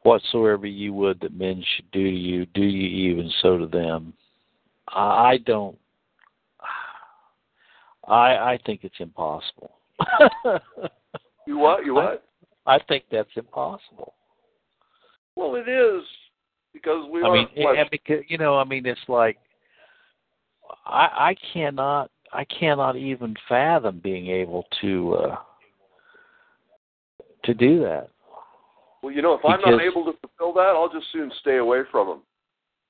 whatsoever 0.02 0.66
you 0.66 0.92
would 0.92 1.20
that 1.20 1.32
men 1.38 1.64
should 1.76 1.90
do 1.92 2.02
to 2.02 2.10
you, 2.10 2.46
do 2.46 2.62
you 2.62 3.12
even 3.12 3.32
so 3.40 3.56
to 3.56 3.66
them. 3.66 4.12
I 4.88 5.38
don't. 5.46 5.78
I 8.08 8.34
I 8.34 8.58
think 8.66 8.80
it's 8.82 8.96
impossible. 8.98 9.70
You 11.46 11.58
what? 11.58 11.84
You 11.84 11.94
what? 11.94 12.24
I 12.66 12.78
think 12.88 13.04
that's 13.10 13.30
impossible. 13.36 14.14
Well, 15.34 15.56
it 15.56 15.68
is 15.68 16.02
because 16.72 17.08
we 17.10 17.22
I 17.22 17.26
are 17.26 17.32
mean, 17.32 17.48
and 17.56 17.90
because 17.90 18.22
you 18.28 18.38
know, 18.38 18.58
I 18.58 18.64
mean, 18.64 18.86
it's 18.86 19.00
like 19.08 19.38
I 20.86 21.08
I 21.30 21.36
cannot 21.52 22.10
I 22.32 22.44
cannot 22.44 22.96
even 22.96 23.34
fathom 23.48 24.00
being 24.02 24.28
able 24.28 24.66
to 24.80 25.14
uh 25.14 25.36
to 27.44 27.54
do 27.54 27.80
that. 27.80 28.08
Well, 29.02 29.12
you 29.12 29.20
know, 29.20 29.34
if 29.34 29.44
I'm 29.44 29.60
not 29.60 29.82
able 29.82 30.04
to 30.04 30.12
fulfill 30.20 30.52
that, 30.54 30.74
I'll 30.76 30.92
just 30.92 31.10
soon 31.12 31.30
stay 31.40 31.56
away 31.56 31.80
from 31.90 32.06
them 32.06 32.22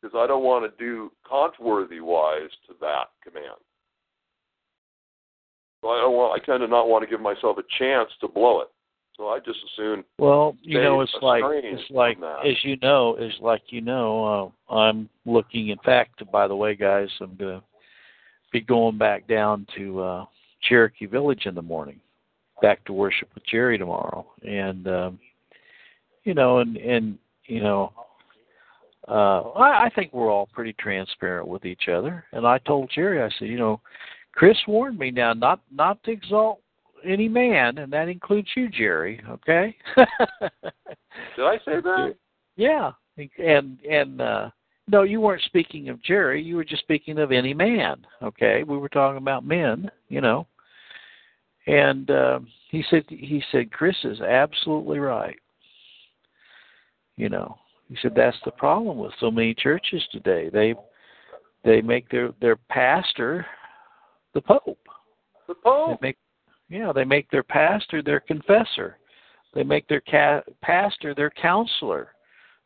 because 0.01 0.14
I 0.16 0.26
don't 0.26 0.45
want 0.45 0.70
to 0.70 0.84
do 0.84 1.11
contrary 1.28 2.01
wise 2.01 2.51
to 2.68 2.74
that 2.80 3.07
command. 3.24 3.57
So 5.80 5.88
I 5.88 6.01
don't 6.01 6.14
want. 6.14 6.40
I 6.40 6.45
tend 6.45 6.61
to 6.61 6.68
not 6.68 6.88
want 6.88 7.03
to 7.03 7.11
give 7.11 7.20
myself 7.20 7.57
a 7.59 7.62
chance 7.78 8.11
to 8.20 8.28
blow 8.28 8.61
it. 8.61 8.68
So 9.16 9.28
I 9.28 9.38
just 9.38 9.59
as 9.64 9.70
soon. 9.76 10.05
Well, 10.18 10.57
you 10.62 10.80
know, 10.80 11.01
it's 11.01 11.16
like 11.20 11.43
it's 11.47 11.90
like 11.90 12.18
as 12.45 12.57
you 12.62 12.76
know, 12.82 13.16
is 13.16 13.32
like 13.40 13.62
you 13.68 13.80
know, 13.80 14.53
uh, 14.70 14.74
I'm 14.74 15.09
looking. 15.26 15.68
In 15.68 15.78
fact, 15.84 16.22
by 16.30 16.47
the 16.47 16.57
way, 16.57 16.74
guys, 16.74 17.09
I'm 17.20 17.36
gonna 17.36 17.62
be 18.53 18.61
going 18.61 18.98
back 18.98 19.26
down 19.26 19.66
to 19.76 20.00
uh 20.00 20.24
Cherokee 20.62 21.07
Village 21.07 21.46
in 21.46 21.55
the 21.55 21.62
morning, 21.62 22.00
back 22.61 22.84
to 22.84 22.92
worship 22.92 23.28
with 23.34 23.44
Jerry 23.46 23.78
tomorrow, 23.78 24.26
and 24.42 24.86
um, 24.86 25.18
you 26.24 26.34
know, 26.34 26.59
and 26.59 26.76
and 26.76 27.18
you 27.46 27.61
know, 27.61 27.92
uh, 29.09 29.40
I, 29.50 29.86
I 29.86 29.90
think 29.94 30.12
we're 30.12 30.30
all 30.30 30.48
pretty 30.53 30.74
transparent 30.74 31.48
with 31.48 31.64
each 31.64 31.88
other. 31.88 32.24
And 32.32 32.46
I 32.46 32.59
told 32.59 32.90
Jerry, 32.94 33.20
I 33.22 33.28
said, 33.38 33.48
you 33.48 33.59
know, 33.59 33.80
Chris 34.32 34.57
warned 34.66 34.98
me 34.98 35.11
now 35.11 35.32
not 35.32 35.61
not 35.70 36.03
to 36.05 36.12
exalt 36.12 36.61
any 37.05 37.28
man, 37.28 37.78
and 37.78 37.92
that 37.92 38.09
includes 38.09 38.48
you, 38.57 38.68
Jerry. 38.68 39.20
Okay. 39.28 39.76
Did 39.96 40.07
I 41.38 41.57
say 41.64 41.80
that? 41.82 42.14
Yeah, 42.57 42.92
and 43.38 43.78
and 43.88 44.20
uh 44.20 44.50
no, 44.89 45.03
you 45.03 45.20
weren't 45.20 45.43
speaking 45.43 45.89
of 45.89 46.03
Jerry. 46.03 46.43
You 46.43 46.57
were 46.57 46.64
just 46.64 46.83
speaking 46.83 47.18
of 47.18 47.33
any 47.33 47.55
man. 47.55 48.05
Okay, 48.22 48.62
we 48.64 48.78
were 48.78 48.89
talking 48.89 49.18
about 49.18 49.45
men, 49.45 49.91
you 50.09 50.20
know. 50.20 50.47
And 51.66 52.11
uh, 52.11 52.41
he 52.70 52.85
said, 52.91 53.05
he 53.09 53.43
said, 53.53 53.70
Chris 53.70 53.97
is 54.05 54.20
absolutely 54.20 54.99
right. 54.99 55.37
You 57.16 57.28
know, 57.28 57.57
he 57.89 57.97
said 58.03 58.12
that's 58.16 58.37
the 58.45 58.51
problem 58.51 58.99
with 58.99 59.12
so 59.20 59.30
many 59.30 59.55
churches 59.55 60.03
today. 60.11 60.49
They 60.53 60.74
they 61.64 61.80
make 61.80 62.11
their 62.11 62.30
their 62.41 62.57
pastor 62.57 63.47
the 64.35 64.41
pope. 64.41 64.78
The 65.47 65.55
Pope. 65.55 66.01
They 66.01 66.09
make 66.09 66.16
yeah, 66.68 66.93
they 66.93 67.05
make 67.05 67.30
their 67.30 67.43
pastor 67.43 68.03
their 68.03 68.20
confessor. 68.20 68.97
They 69.55 69.62
make 69.62 69.87
their 69.89 70.03
ca- 70.11 70.41
pastor 70.62 71.14
their 71.14 71.30
counselor. 71.30 72.09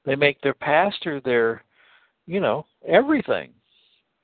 They 0.05 0.15
make 0.15 0.41
their 0.41 0.55
pastor 0.55 1.21
their 1.21 1.65
you 2.27 2.41
know, 2.41 2.67
everything. 2.87 3.51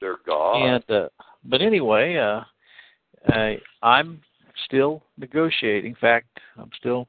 Their 0.00 0.16
God. 0.26 0.57
And 0.57 0.90
uh 0.90 1.09
but 1.44 1.62
anyway, 1.62 2.16
uh 2.16 2.42
I 3.28 3.59
I'm 3.82 4.20
still 4.66 5.03
negotiating. 5.16 5.90
In 5.90 5.96
fact, 5.96 6.40
I'm 6.57 6.70
still 6.78 7.09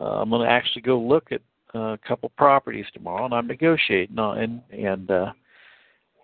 uh, 0.00 0.20
I'm 0.20 0.30
going 0.30 0.46
to 0.46 0.52
actually 0.52 0.82
go 0.82 0.98
look 0.98 1.32
at 1.32 1.40
uh, 1.74 1.92
a 1.92 1.98
couple 2.06 2.30
properties 2.36 2.86
tomorrow, 2.92 3.24
and 3.24 3.34
I'm 3.34 3.46
negotiating 3.46 4.18
on 4.18 4.38
and 4.38 4.62
and 4.70 5.10
uh, 5.10 5.32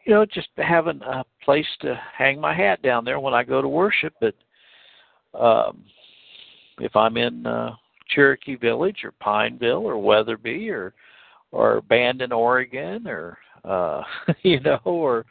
you 0.04 0.14
know 0.14 0.24
just 0.24 0.48
having 0.56 1.00
a 1.02 1.24
place 1.44 1.66
to 1.80 2.00
hang 2.16 2.40
my 2.40 2.54
hat 2.54 2.82
down 2.82 3.04
there 3.04 3.20
when 3.20 3.34
I 3.34 3.44
go 3.44 3.60
to 3.60 3.68
worship. 3.68 4.14
But 4.20 4.34
um, 5.38 5.84
if 6.78 6.94
I'm 6.96 7.16
in 7.16 7.46
uh, 7.46 7.74
Cherokee 8.08 8.56
Village 8.56 9.04
or 9.04 9.12
Pineville 9.12 9.86
or 9.86 9.98
Weatherby 9.98 10.70
or 10.70 10.94
or 11.52 11.82
Bandon, 11.82 12.32
Oregon, 12.32 13.06
or 13.06 13.38
uh, 13.64 14.02
you 14.42 14.60
know, 14.60 14.80
or 14.84 15.24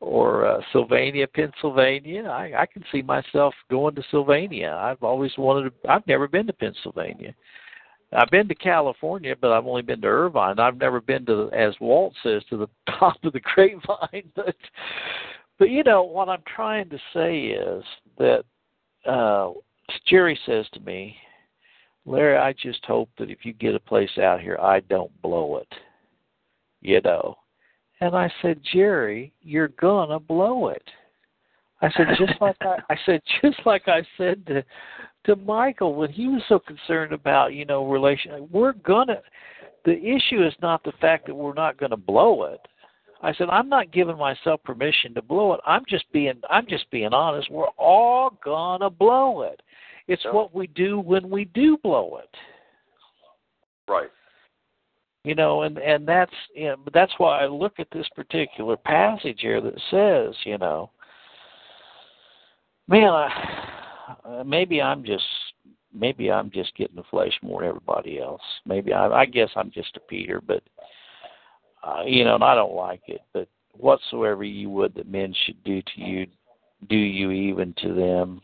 or 0.00 0.46
uh, 0.46 0.60
Sylvania, 0.72 1.26
Pennsylvania. 1.26 2.24
I, 2.24 2.62
I 2.62 2.66
can 2.66 2.82
see 2.90 3.02
myself 3.02 3.54
going 3.70 3.94
to 3.96 4.02
Sylvania. 4.10 4.76
I've 4.80 5.02
always 5.02 5.32
wanted 5.36 5.70
to. 5.70 5.90
I've 5.90 6.06
never 6.06 6.26
been 6.26 6.46
to 6.46 6.52
Pennsylvania. 6.52 7.34
I've 8.12 8.30
been 8.30 8.48
to 8.48 8.54
California, 8.54 9.36
but 9.40 9.52
I've 9.52 9.66
only 9.66 9.82
been 9.82 10.00
to 10.00 10.08
Irvine. 10.08 10.58
I've 10.58 10.78
never 10.78 11.00
been 11.00 11.24
to, 11.26 11.48
as 11.52 11.74
Walt 11.80 12.14
says, 12.22 12.42
to 12.50 12.56
the 12.56 12.68
top 12.98 13.22
of 13.24 13.32
the 13.32 13.40
grapevine. 13.40 14.32
But, 14.34 14.56
but 15.58 15.68
you 15.68 15.82
know 15.84 16.02
what 16.02 16.30
I'm 16.30 16.42
trying 16.56 16.88
to 16.88 16.98
say 17.12 17.48
is 17.48 17.84
that 18.16 18.44
uh, 19.06 19.50
Jerry 20.06 20.38
says 20.46 20.64
to 20.72 20.80
me, 20.80 21.14
Larry, 22.06 22.38
I 22.38 22.54
just 22.54 22.82
hope 22.86 23.10
that 23.18 23.30
if 23.30 23.44
you 23.44 23.52
get 23.52 23.74
a 23.74 23.80
place 23.80 24.16
out 24.16 24.40
here, 24.40 24.56
I 24.58 24.80
don't 24.80 25.12
blow 25.20 25.58
it. 25.58 25.68
You 26.80 27.02
know, 27.02 27.36
and 28.00 28.16
I 28.16 28.30
said, 28.42 28.60
Jerry, 28.72 29.32
you're 29.42 29.68
gonna 29.68 30.18
blow 30.18 30.68
it. 30.68 30.82
I 31.82 31.90
said, 31.96 32.06
just 32.18 32.40
like 32.40 32.56
I, 32.60 32.76
I 32.90 32.96
said, 33.06 33.20
just 33.42 33.58
like 33.64 33.88
I 33.88 34.02
said 34.16 34.46
to 34.46 34.64
to 35.26 35.36
Michael 35.36 35.94
when 35.94 36.10
he 36.10 36.28
was 36.28 36.42
so 36.48 36.58
concerned 36.58 37.12
about 37.12 37.54
you 37.54 37.64
know 37.64 37.86
relation. 37.86 38.48
We're 38.50 38.72
gonna. 38.72 39.20
The 39.84 39.96
issue 39.96 40.44
is 40.44 40.52
not 40.60 40.84
the 40.84 40.92
fact 41.00 41.26
that 41.26 41.34
we're 41.34 41.54
not 41.54 41.78
going 41.78 41.90
to 41.90 41.96
blow 41.96 42.44
it. 42.44 42.60
I 43.22 43.32
said, 43.32 43.48
I'm 43.48 43.70
not 43.70 43.92
giving 43.92 44.18
myself 44.18 44.62
permission 44.62 45.14
to 45.14 45.22
blow 45.22 45.54
it. 45.54 45.60
I'm 45.66 45.84
just 45.88 46.04
being 46.12 46.40
I'm 46.50 46.66
just 46.66 46.90
being 46.90 47.14
honest. 47.14 47.50
We're 47.50 47.68
all 47.78 48.38
gonna 48.44 48.90
blow 48.90 49.42
it. 49.42 49.60
It's 50.08 50.24
what 50.32 50.54
we 50.54 50.66
do 50.68 50.98
when 50.98 51.30
we 51.30 51.44
do 51.46 51.78
blow 51.82 52.18
it 52.22 52.34
right. 53.90 54.10
You 55.24 55.34
know 55.34 55.62
and 55.62 55.78
and 55.78 56.06
that's 56.06 56.32
you 56.54 56.66
know, 56.66 56.76
that's 56.92 57.12
why 57.18 57.40
i 57.40 57.46
look 57.46 57.78
at 57.78 57.88
this 57.92 58.08
particular 58.14 58.76
passage 58.76 59.38
here 59.40 59.60
that 59.60 59.78
says 59.90 60.34
you 60.44 60.58
know 60.58 60.90
man 62.88 63.10
i 63.10 63.66
uh, 64.24 64.44
maybe 64.44 64.80
i'm 64.80 65.04
just 65.04 65.24
maybe 65.94 66.30
i'm 66.30 66.50
just 66.50 66.74
getting 66.76 66.96
the 66.96 67.02
flesh 67.10 67.32
more 67.42 67.60
than 67.60 67.68
everybody 67.68 68.20
else. 68.20 68.42
Maybe 68.66 68.92
i 68.92 69.06
i 69.08 69.26
guess 69.26 69.50
i'm 69.56 69.70
just 69.70 69.96
a 69.96 70.00
peter 70.00 70.40
but 70.40 70.62
uh, 71.82 72.02
you 72.06 72.24
know 72.24 72.34
and 72.34 72.44
i 72.44 72.54
don't 72.54 72.74
like 72.74 73.02
it 73.06 73.20
but 73.32 73.48
whatsoever 73.72 74.44
you 74.44 74.68
would 74.70 74.94
that 74.94 75.10
men 75.10 75.34
should 75.44 75.62
do 75.64 75.80
to 75.82 76.00
you 76.00 76.26
do 76.88 76.96
you 76.96 77.30
even 77.30 77.74
to 77.78 77.94
them 77.94 78.40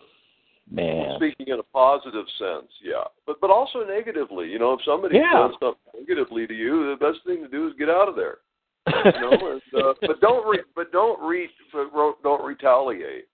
man 0.71 1.17
Speaking 1.17 1.49
in 1.49 1.59
a 1.61 1.63
positive 1.63 2.27
sense, 2.39 2.71
yeah, 2.83 3.05
but 3.27 3.41
but 3.41 3.51
also 3.51 3.85
negatively. 3.85 4.49
You 4.49 4.59
know, 4.59 4.73
if 4.75 4.81
somebody 4.85 5.17
Yeah. 5.19 5.49
does 5.49 5.53
something 5.61 6.01
negatively 6.01 6.47
to 6.47 6.55
you, 6.55 6.91
the 6.91 6.97
best 6.97 7.25
thing 7.25 7.43
to 7.43 7.49
do 7.49 7.69
is 7.69 7.75
get 7.79 7.89
out 7.89 8.09
of 8.09 8.17
there. 8.17 8.39
You 8.87 9.21
know, 9.21 9.31
and, 9.53 9.83
uh, 9.83 9.95
but 10.03 10.21
don't 10.21 10.47
re- 10.47 10.65
but 10.75 10.93
don't 10.93 11.21
re- 11.23 11.51
but 11.73 12.23
don't 12.23 12.45
retaliate. 12.45 13.27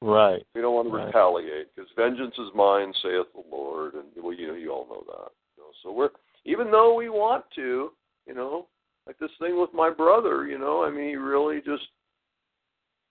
right 0.00 0.44
We 0.54 0.60
don't 0.60 0.74
want 0.74 0.88
to 0.88 0.94
Right. 0.94 1.06
retaliate 1.06 1.74
because 1.74 1.90
vengeance 1.96 2.34
is 2.38 2.50
mine, 2.54 2.92
saith 3.02 3.26
the 3.34 3.42
Lord, 3.50 3.94
and 3.94 4.04
well, 4.16 4.32
you 4.32 4.46
know, 4.48 4.54
you 4.54 4.70
all 4.72 4.86
know 4.86 5.04
that. 5.06 5.30
You 5.56 5.62
know, 5.62 5.70
so 5.82 5.92
we're 5.92 6.10
even 6.44 6.70
though 6.70 6.94
we 6.94 7.08
want 7.08 7.44
to, 7.56 7.92
you 8.26 8.34
know, 8.34 8.66
like 9.06 9.18
this 9.18 9.30
thing 9.38 9.58
with 9.60 9.72
my 9.74 9.90
brother. 9.90 10.46
You 10.46 10.58
know, 10.58 10.82
I 10.84 10.90
mean, 10.90 11.08
he 11.08 11.16
really 11.16 11.60
just 11.60 11.84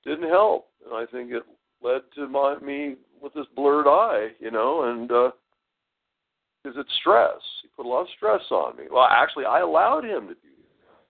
didn't 0.05 0.29
help, 0.29 0.69
and 0.85 0.93
I 0.93 1.05
think 1.11 1.31
it 1.31 1.43
led 1.81 2.01
to 2.15 2.27
my 2.27 2.57
me 2.59 2.95
with 3.23 3.33
this 3.33 3.47
blurred 3.55 3.87
eye. 3.87 4.29
You 4.39 4.51
know, 4.51 4.83
and 4.91 5.07
because 5.07 6.77
it's 6.77 6.93
stress, 6.99 7.41
he 7.61 7.69
put 7.75 7.85
a 7.85 7.89
lot 7.89 8.01
of 8.01 8.07
stress 8.15 8.41
on 8.51 8.77
me. 8.77 8.83
Well, 8.91 9.07
actually, 9.09 9.45
I 9.45 9.61
allowed 9.61 10.03
him 10.03 10.27
to 10.27 10.35
do 10.35 10.53
that. 10.53 11.03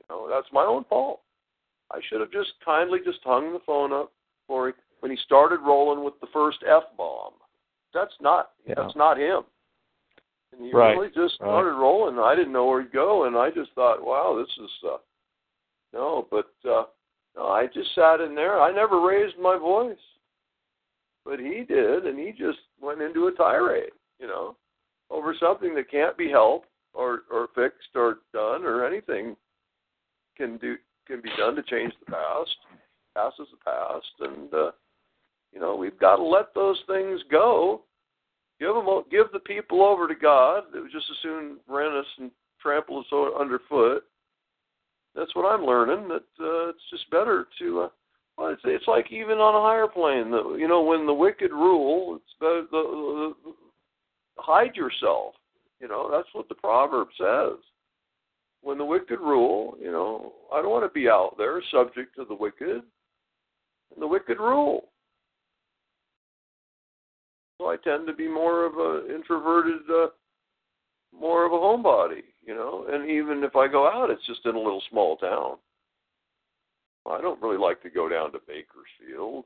You 0.00 0.06
know, 0.10 0.28
that's 0.30 0.52
my 0.52 0.64
own 0.64 0.84
fault. 0.84 1.20
I 1.90 2.00
should 2.08 2.20
have 2.20 2.30
just 2.30 2.52
kindly 2.64 2.98
just 3.04 3.18
hung 3.24 3.52
the 3.52 3.60
phone 3.66 3.92
up 3.92 4.12
for 4.46 4.68
him 4.68 4.74
when 5.00 5.10
he 5.10 5.18
started 5.24 5.60
rolling 5.60 6.04
with 6.04 6.14
the 6.20 6.26
first 6.32 6.58
f 6.66 6.84
bomb. 6.96 7.34
That's 7.92 8.14
not 8.20 8.52
Yeah. 8.66 8.74
that's 8.76 8.96
not 8.96 9.18
him. 9.18 9.44
And 10.52 10.62
he 10.64 10.72
Right, 10.72 10.96
really 10.96 11.08
just 11.08 11.40
right. 11.40 11.48
started 11.48 11.74
rolling. 11.74 12.18
I 12.18 12.34
didn't 12.34 12.52
know 12.52 12.64
where 12.66 12.80
he'd 12.80 12.92
go, 12.92 13.24
and 13.24 13.36
I 13.36 13.50
just 13.50 13.72
thought, 13.72 14.02
wow, 14.02 14.34
this 14.34 14.48
is 14.58 14.70
uh, 14.84 14.98
no. 15.92 16.26
But 16.30 16.50
uh, 16.64 16.86
no, 17.36 17.48
I 17.48 17.66
just 17.66 17.94
sat 17.94 18.20
in 18.20 18.34
there. 18.34 18.60
I 18.60 18.72
never 18.72 19.00
raised 19.00 19.38
my 19.38 19.58
voice, 19.58 19.98
but 21.24 21.38
he 21.38 21.64
did, 21.66 22.06
and 22.06 22.18
he 22.18 22.30
just 22.30 22.58
went 22.80 23.00
into 23.00 23.26
a 23.26 23.32
tirade. 23.32 23.92
You 24.18 24.26
know, 24.26 24.56
over 25.10 25.34
something 25.38 25.74
that 25.74 25.90
can't 25.90 26.16
be 26.16 26.30
helped 26.30 26.68
or 26.92 27.22
or 27.30 27.48
fixed 27.54 27.94
or 27.94 28.18
done 28.32 28.64
or 28.64 28.86
anything 28.86 29.36
can 30.36 30.56
do 30.58 30.76
can 31.06 31.20
be 31.20 31.30
done 31.36 31.54
to 31.56 31.62
change 31.62 31.92
the 32.00 32.12
past. 32.12 32.56
Past 33.16 33.36
is 33.40 33.48
the 33.50 33.64
past, 33.64 34.32
and 34.32 34.52
uh, 34.54 34.70
you 35.52 35.60
know 35.60 35.76
we've 35.76 35.98
got 35.98 36.16
to 36.16 36.22
let 36.22 36.54
those 36.54 36.80
things 36.86 37.20
go. 37.30 37.82
Give 38.60 38.74
them, 38.74 38.86
give 39.10 39.26
the 39.32 39.40
people 39.40 39.82
over 39.82 40.06
to 40.06 40.14
God. 40.14 40.64
It 40.74 40.80
would 40.80 40.92
just 40.92 41.10
as 41.10 41.16
soon 41.22 41.58
rent 41.68 41.94
us 41.94 42.06
and 42.18 42.30
trample 42.60 43.00
us 43.00 43.34
underfoot. 43.38 44.04
That's 45.14 45.34
what 45.34 45.46
I'm 45.46 45.64
learning. 45.64 46.08
That 46.08 46.24
uh, 46.40 46.70
it's 46.70 46.90
just 46.90 47.10
better 47.10 47.46
to. 47.60 47.82
Uh, 47.82 47.88
well, 48.36 48.48
it's, 48.52 48.62
it's 48.64 48.88
like 48.88 49.12
even 49.12 49.38
on 49.38 49.54
a 49.54 49.62
higher 49.62 49.86
plane. 49.86 50.30
The, 50.30 50.56
you 50.58 50.66
know, 50.66 50.82
when 50.82 51.06
the 51.06 51.14
wicked 51.14 51.52
rule, 51.52 52.16
it's 52.16 52.34
better 52.40 52.62
the, 52.70 52.82
the, 52.82 53.34
the 53.44 53.52
hide 54.38 54.74
yourself. 54.74 55.34
You 55.80 55.88
know, 55.88 56.08
that's 56.10 56.28
what 56.32 56.48
the 56.48 56.54
proverb 56.54 57.08
says. 57.18 57.58
When 58.62 58.78
the 58.78 58.84
wicked 58.84 59.20
rule, 59.20 59.76
you 59.80 59.92
know, 59.92 60.32
I 60.52 60.62
don't 60.62 60.70
want 60.70 60.84
to 60.84 60.98
be 60.98 61.08
out 61.08 61.34
there 61.36 61.62
subject 61.70 62.16
to 62.16 62.24
the 62.24 62.34
wicked 62.34 62.82
and 63.92 64.02
the 64.02 64.06
wicked 64.06 64.38
rule. 64.38 64.88
So 67.58 67.68
I 67.68 67.76
tend 67.84 68.06
to 68.06 68.14
be 68.14 68.26
more 68.26 68.66
of 68.66 68.74
a 68.74 69.14
introverted, 69.14 69.82
uh, 69.88 70.06
more 71.16 71.46
of 71.46 71.52
a 71.52 71.56
homebody, 71.56 72.22
you 72.44 72.54
know. 72.54 72.86
And 72.90 73.08
even 73.08 73.44
if 73.44 73.54
I 73.54 73.68
go 73.68 73.86
out, 73.86 74.10
it's 74.10 74.26
just 74.26 74.44
in 74.44 74.54
a 74.54 74.58
little 74.58 74.82
small 74.90 75.16
town. 75.18 75.56
I 77.06 77.20
don't 77.20 77.40
really 77.42 77.58
like 77.58 77.82
to 77.82 77.90
go 77.90 78.08
down 78.08 78.32
to 78.32 78.38
Bakersfield, 78.46 79.44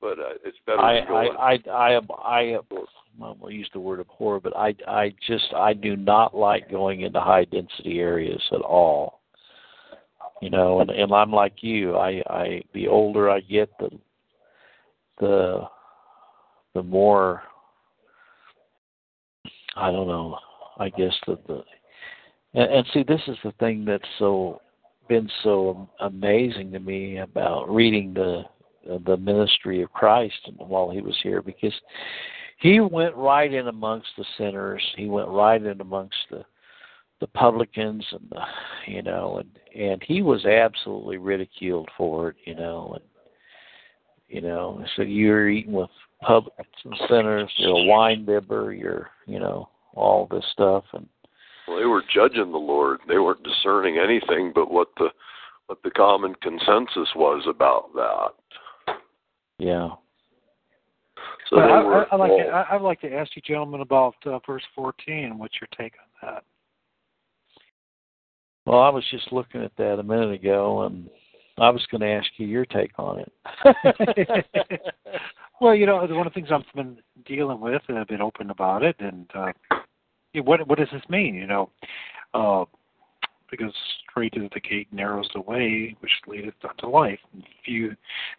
but 0.00 0.18
uh, 0.18 0.34
it's 0.44 0.58
better 0.66 0.80
I 0.80 1.00
to 1.00 1.06
go. 1.06 1.16
I 1.16 1.52
I 1.54 1.58
I 1.70 2.00
I 2.24 2.58
I 2.58 2.58
will 3.18 3.50
use 3.50 3.68
the 3.72 3.80
word 3.80 4.00
abhor, 4.00 4.40
but 4.40 4.56
I 4.56 4.74
I 4.86 5.14
just 5.26 5.52
I 5.54 5.72
do 5.72 5.96
not 5.96 6.36
like 6.36 6.70
going 6.70 7.02
into 7.02 7.20
high 7.20 7.44
density 7.44 8.00
areas 8.00 8.42
at 8.52 8.60
all. 8.60 9.20
You 10.42 10.50
know, 10.50 10.80
and 10.80 10.90
and 10.90 11.12
I'm 11.12 11.32
like 11.32 11.62
you. 11.62 11.96
I 11.96 12.22
I 12.28 12.62
the 12.74 12.86
older 12.86 13.30
I 13.30 13.40
get, 13.40 13.70
the 13.78 13.90
the 15.20 15.62
the 16.74 16.82
more 16.82 17.42
I 19.76 19.90
don't 19.90 20.06
know. 20.06 20.38
I 20.78 20.90
guess 20.90 21.14
that 21.26 21.44
the 21.46 21.64
and, 22.54 22.72
and 22.72 22.86
see 22.92 23.02
this 23.02 23.20
is 23.26 23.36
the 23.42 23.52
thing 23.58 23.84
that's 23.84 24.04
so 24.18 24.60
been 25.08 25.28
so 25.42 25.88
amazing 26.00 26.72
to 26.72 26.78
me 26.78 27.18
about 27.18 27.72
reading 27.72 28.14
the 28.14 28.42
the 29.04 29.16
ministry 29.18 29.82
of 29.82 29.92
Christ 29.92 30.50
while 30.56 30.90
he 30.90 31.02
was 31.02 31.16
here 31.22 31.42
because 31.42 31.74
he 32.58 32.80
went 32.80 33.14
right 33.14 33.52
in 33.52 33.68
amongst 33.68 34.08
the 34.16 34.24
sinners. 34.38 34.82
He 34.96 35.06
went 35.06 35.28
right 35.28 35.62
in 35.62 35.80
amongst 35.80 36.16
the 36.30 36.44
the 37.20 37.26
publicans 37.28 38.04
and 38.12 38.30
the 38.30 38.92
you 38.92 39.02
know 39.02 39.38
and 39.38 39.58
and 39.74 40.02
he 40.06 40.22
was 40.22 40.44
absolutely 40.44 41.16
ridiculed 41.16 41.88
for 41.96 42.30
it 42.30 42.36
you 42.44 42.54
know 42.54 42.92
and 42.94 43.04
you 44.28 44.40
know 44.40 44.84
so 44.94 45.02
you're 45.02 45.48
eating 45.48 45.72
with 45.72 45.90
publicans 46.22 46.68
and 46.84 46.94
sinners 47.08 47.50
you're 47.56 47.76
a 47.76 47.84
wine 47.84 48.24
bibber 48.24 48.72
you're 48.72 49.10
you 49.26 49.40
know 49.40 49.68
all 49.94 50.28
this 50.30 50.44
stuff 50.52 50.84
and 50.92 51.08
Well, 51.68 51.78
they 51.78 51.84
were 51.84 52.02
judging 52.12 52.50
the 52.50 52.58
Lord. 52.58 53.00
They 53.06 53.18
weren't 53.18 53.42
discerning 53.42 53.98
anything 53.98 54.52
but 54.54 54.70
what 54.70 54.88
the 54.96 55.08
what 55.66 55.82
the 55.84 55.90
common 55.90 56.34
consensus 56.42 57.08
was 57.14 57.44
about 57.46 57.92
that. 57.94 58.94
yeah 59.58 59.88
So 61.50 61.56
But 61.56 61.66
they 61.66 61.72
I, 61.72 61.82
were 61.82 62.06
I, 62.06 62.14
I'd 62.14 62.20
like 62.20 62.30
to. 62.30 62.48
I, 62.48 62.74
I'd 62.74 62.82
like 62.82 63.00
to 63.02 63.12
ask 63.12 63.36
you 63.36 63.42
gentlemen 63.42 63.82
about 63.82 64.14
uh, 64.24 64.38
verse 64.46 64.62
14. 64.74 65.36
What's 65.36 65.56
your 65.60 65.68
take 65.76 65.92
on 66.22 66.30
that? 66.30 66.44
well 68.66 68.80
i 68.80 68.88
was 68.90 69.04
just 69.10 69.32
looking 69.32 69.62
at 69.62 69.72
that 69.78 69.98
a 69.98 70.02
minute 70.02 70.30
ago 70.30 70.82
and 70.82 71.08
i 71.56 71.70
was 71.70 71.86
going 71.90 72.02
to 72.02 72.06
ask 72.06 72.28
you 72.36 72.46
your 72.46 72.66
take 72.66 72.92
on 72.98 73.18
it 73.18 73.32
well, 75.60 75.74
you 75.74 75.86
know, 75.86 75.96
one 75.96 76.26
of 76.26 76.32
the 76.32 76.40
things 76.40 76.48
I've 76.52 76.62
been 76.74 76.98
dealing 77.26 77.60
with, 77.60 77.82
and 77.88 77.98
I've 77.98 78.06
been 78.06 78.20
open 78.20 78.50
about 78.50 78.82
it, 78.82 78.96
and 79.00 79.28
uh, 79.34 79.52
yeah, 79.72 79.78
what 80.34 80.66
what 80.66 80.78
does 80.78 80.88
this 80.92 81.02
mean? 81.08 81.34
You 81.34 81.46
know, 81.46 81.70
uh, 82.34 82.64
because 83.50 83.72
strait 84.08 84.34
is 84.36 84.50
the 84.52 84.60
gate, 84.60 84.88
narrows 84.92 85.28
the 85.34 85.40
way 85.40 85.96
which 86.00 86.12
leadeth 86.26 86.54
unto 86.68 86.86
life. 86.86 87.18
And 87.32 87.44
few 87.64 87.96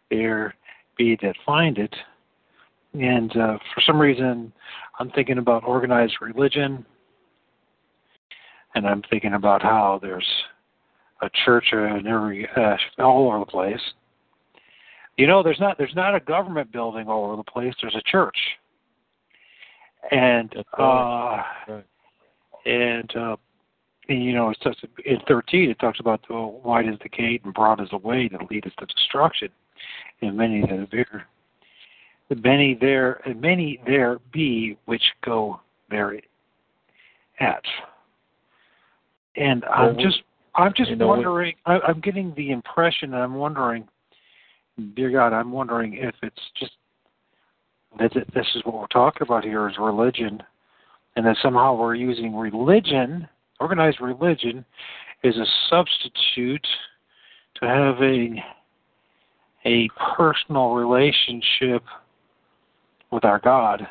there 0.10 0.56
be 0.98 1.18
that 1.22 1.36
find 1.46 1.78
it. 1.78 1.96
And 2.94 3.32
uh, 3.38 3.58
for 3.74 3.82
some 3.86 4.00
reason, 4.00 4.52
I'm 5.00 5.12
thinking 5.12 5.38
about 5.38 5.64
organized 5.64 6.16
religion, 6.22 6.86
and 8.76 8.88
I'm 8.88 9.04
thinking 9.10 9.34
about 9.34 9.62
how 9.62 10.00
there's 10.02 10.28
a 11.22 11.30
church 11.46 11.66
in 11.72 12.08
every 12.08 12.48
uh, 12.56 12.78
all 12.98 13.28
over 13.28 13.40
the 13.40 13.46
place. 13.46 13.82
You 15.18 15.28
know, 15.28 15.44
there's 15.44 15.60
not 15.60 15.78
there's 15.78 15.96
not 15.96 16.16
a 16.16 16.20
government 16.20 16.72
building 16.72 17.08
all 17.08 17.26
over 17.26 17.36
the 17.36 17.44
place. 17.44 17.74
There's 17.82 17.96
a 17.96 18.10
church, 18.10 18.38
and 20.12 20.54
uh, 20.78 20.82
right. 20.82 21.46
Right. 21.68 21.86
and 22.66 23.16
uh, 23.16 23.36
you 24.08 24.34
know, 24.34 24.50
it's 24.50 24.60
just, 24.62 24.84
in 25.06 25.18
13 25.28 25.70
it 25.70 25.80
talks 25.80 26.00
about 26.00 26.22
the 26.28 26.36
wide 26.36 26.88
is 26.88 26.96
the 27.04 27.10
gate 27.10 27.44
and 27.44 27.54
broad 27.54 27.82
is 27.82 27.90
the 27.92 27.98
way 27.98 28.28
that 28.28 28.50
leadeth 28.50 28.76
to 28.78 28.86
destruction, 28.86 29.50
and 30.22 30.36
many 30.36 30.62
that 30.62 30.88
there, 30.92 31.28
many 32.44 32.78
there, 32.80 33.22
and 33.28 33.40
many 33.40 33.80
there 33.86 34.20
be 34.32 34.78
which 34.86 35.04
go 35.24 35.60
there 35.90 36.20
at. 37.40 37.64
And 39.36 39.64
I'm 39.66 39.96
Well, 39.96 40.06
just 40.06 40.24
I'm 40.56 40.74
just 40.76 40.92
know, 40.92 41.08
wondering. 41.08 41.56
I, 41.66 41.80
I'm 41.88 42.02
getting 42.02 42.34
the 42.36 42.52
impression, 42.52 43.14
and 43.14 43.24
I'm 43.24 43.36
wondering, 43.36 43.88
dear 44.96 45.12
God, 45.12 45.34
I'm 45.34 45.52
wondering 45.52 45.94
if 45.94 46.16
it's 46.24 46.42
just 46.60 46.74
that 47.98 48.14
this 48.14 48.48
is 48.56 48.64
what 48.66 48.76
we're 48.76 48.88
talking 48.88 49.24
about 49.24 49.44
here 49.44 49.68
is 49.68 49.76
religion, 49.80 50.42
and 51.16 51.26
that 51.26 51.38
somehow 51.42 51.76
we're 51.76 51.96
using 51.96 52.36
religion, 52.36 53.28
organized 53.60 54.00
religion, 54.00 54.64
as 55.24 55.36
a 55.36 55.46
substitute 55.70 56.66
to 57.56 57.68
having 57.68 58.42
a 59.66 59.90
personal 60.16 60.72
relationship 60.72 61.84
with 63.12 63.26
our 63.26 63.40
God, 63.40 63.86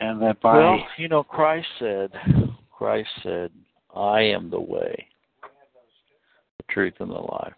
and 0.00 0.20
that 0.22 0.40
by 0.40 0.56
Well, 0.56 0.86
you 0.96 1.08
know, 1.08 1.22
Christ 1.22 1.68
said, 1.78 2.10
Christ 2.72 3.08
said, 3.22 3.50
I 3.94 4.20
am 4.22 4.50
the 4.50 4.60
way, 4.60 5.06
the 6.58 6.64
truth, 6.70 6.94
and 7.00 7.10
the 7.10 7.14
life. 7.14 7.54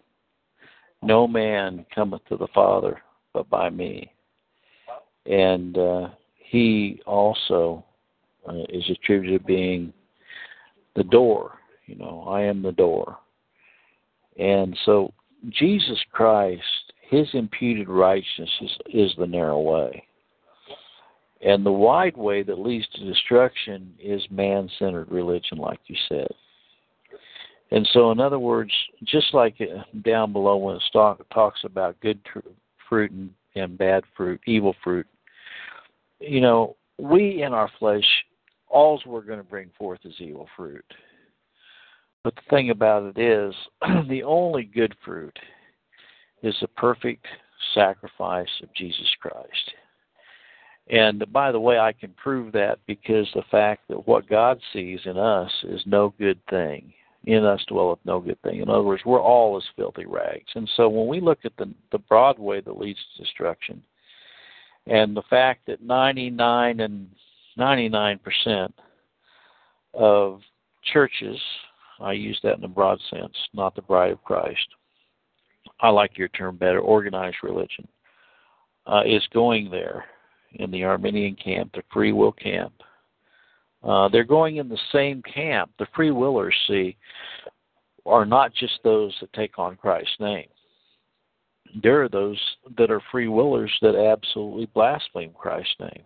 No 1.01 1.27
man 1.27 1.85
cometh 1.95 2.21
to 2.29 2.37
the 2.37 2.47
Father 2.53 3.01
but 3.33 3.49
by 3.49 3.69
me. 3.69 4.11
And 5.25 5.77
uh, 5.77 6.09
he 6.37 7.01
also 7.05 7.85
uh, 8.47 8.63
is 8.69 8.83
attributed 8.89 9.41
to 9.41 9.45
being 9.45 9.93
the 10.95 11.03
door. 11.03 11.59
You 11.85 11.95
know, 11.95 12.25
I 12.27 12.41
am 12.41 12.61
the 12.61 12.71
door. 12.71 13.17
And 14.37 14.77
so 14.85 15.13
Jesus 15.49 15.99
Christ, 16.11 16.63
his 17.01 17.27
imputed 17.33 17.89
righteousness 17.89 18.49
is, 18.61 18.71
is 18.93 19.11
the 19.17 19.27
narrow 19.27 19.59
way. 19.59 20.03
And 21.41 21.65
the 21.65 21.71
wide 21.71 22.17
way 22.17 22.43
that 22.43 22.59
leads 22.59 22.87
to 22.95 23.05
destruction 23.05 23.93
is 24.01 24.21
man 24.29 24.69
centered 24.77 25.09
religion, 25.09 25.57
like 25.57 25.79
you 25.87 25.95
said. 26.09 26.27
And 27.71 27.87
so, 27.93 28.11
in 28.11 28.19
other 28.19 28.39
words, 28.39 28.71
just 29.05 29.33
like 29.33 29.55
uh, 29.61 29.83
down 30.03 30.33
below 30.33 30.57
when 30.57 30.75
it 30.75 30.83
talk, 30.91 31.21
talks 31.29 31.61
about 31.63 31.99
good 32.01 32.19
fruit 32.89 33.11
and, 33.11 33.29
and 33.55 33.77
bad 33.77 34.03
fruit, 34.15 34.39
evil 34.45 34.75
fruit, 34.83 35.07
you 36.19 36.41
know, 36.41 36.75
we 36.97 37.43
in 37.43 37.53
our 37.53 37.69
flesh, 37.79 38.03
alls 38.67 39.01
we're 39.05 39.21
going 39.21 39.39
to 39.39 39.43
bring 39.43 39.69
forth 39.77 39.99
is 40.03 40.15
evil 40.19 40.47
fruit. 40.55 40.85
But 42.23 42.35
the 42.35 42.41
thing 42.49 42.69
about 42.69 43.03
it 43.15 43.17
is, 43.17 43.55
the 44.09 44.23
only 44.23 44.63
good 44.63 44.95
fruit 45.03 45.37
is 46.43 46.55
the 46.61 46.67
perfect 46.69 47.25
sacrifice 47.73 48.49
of 48.61 48.73
Jesus 48.75 49.07
Christ. 49.21 49.71
And 50.89 51.23
by 51.31 51.51
the 51.51 51.59
way, 51.59 51.77
I 51.77 51.93
can 51.93 52.13
prove 52.13 52.51
that 52.53 52.79
because 52.87 53.27
the 53.33 53.43
fact 53.51 53.83
that 53.89 54.07
what 54.07 54.27
God 54.27 54.59
sees 54.73 54.99
in 55.05 55.17
us 55.17 55.51
is 55.63 55.81
no 55.85 56.13
good 56.17 56.39
thing. 56.49 56.91
In 57.25 57.43
us 57.43 57.63
dwelleth 57.67 57.99
no 58.05 58.19
good 58.19 58.41
thing. 58.41 58.61
In 58.61 58.69
other 58.69 58.81
words, 58.81 59.03
we're 59.05 59.21
all 59.21 59.57
as 59.57 59.63
filthy 59.75 60.05
rags. 60.05 60.49
And 60.55 60.69
so 60.75 60.87
when 60.87 61.07
we 61.07 61.19
look 61.19 61.39
at 61.43 61.55
the 61.57 61.71
the 61.91 61.99
broad 61.99 62.39
way 62.39 62.61
that 62.61 62.79
leads 62.79 62.99
to 62.99 63.23
destruction, 63.23 63.83
and 64.87 65.15
the 65.15 65.23
fact 65.29 65.65
that 65.67 65.83
ninety 65.83 66.29
nine 66.29 66.79
and 66.79 67.09
ninety 67.57 67.89
nine 67.89 68.19
percent 68.19 68.73
of 69.93 70.41
churches, 70.93 71.37
I 71.99 72.13
use 72.13 72.39
that 72.43 72.57
in 72.57 72.63
a 72.63 72.69
broad 72.69 72.99
sense, 73.09 73.35
not 73.53 73.75
the 73.75 73.81
bride 73.81 74.11
of 74.11 74.23
Christ. 74.23 74.67
I 75.81 75.89
like 75.89 76.17
your 76.17 76.29
term 76.29 76.55
better, 76.55 76.79
organized 76.79 77.37
religion, 77.43 77.87
uh, 78.87 79.01
is 79.05 79.27
going 79.33 79.69
there 79.69 80.05
in 80.53 80.71
the 80.71 80.83
Arminian 80.83 81.35
camp, 81.35 81.73
the 81.73 81.83
free 81.91 82.11
will 82.11 82.31
camp. 82.31 82.73
Uh, 83.83 84.09
they're 84.09 84.23
going 84.23 84.57
in 84.57 84.67
the 84.67 84.77
same 84.91 85.21
camp. 85.21 85.71
The 85.79 85.87
free 85.95 86.11
willers, 86.11 86.55
see, 86.67 86.97
are 88.05 88.25
not 88.25 88.53
just 88.53 88.79
those 88.83 89.15
that 89.21 89.31
take 89.33 89.57
on 89.57 89.75
Christ's 89.77 90.19
name. 90.19 90.47
There 91.81 92.03
are 92.03 92.09
those 92.09 92.39
that 92.77 92.91
are 92.91 93.01
free 93.11 93.27
willers 93.27 93.71
that 93.81 93.95
absolutely 93.95 94.65
blaspheme 94.73 95.31
Christ's 95.37 95.75
name. 95.79 96.03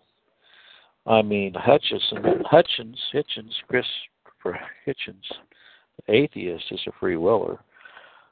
I 1.06 1.22
mean, 1.22 1.54
Hutchins, 1.54 2.14
Hutchins, 2.46 3.00
Hitchens, 3.14 3.54
Christopher 3.68 4.60
Hitchens, 4.86 5.24
the 6.06 6.14
atheist, 6.14 6.66
is 6.72 6.82
a 6.88 6.92
free 7.00 7.18
willer. 7.18 7.60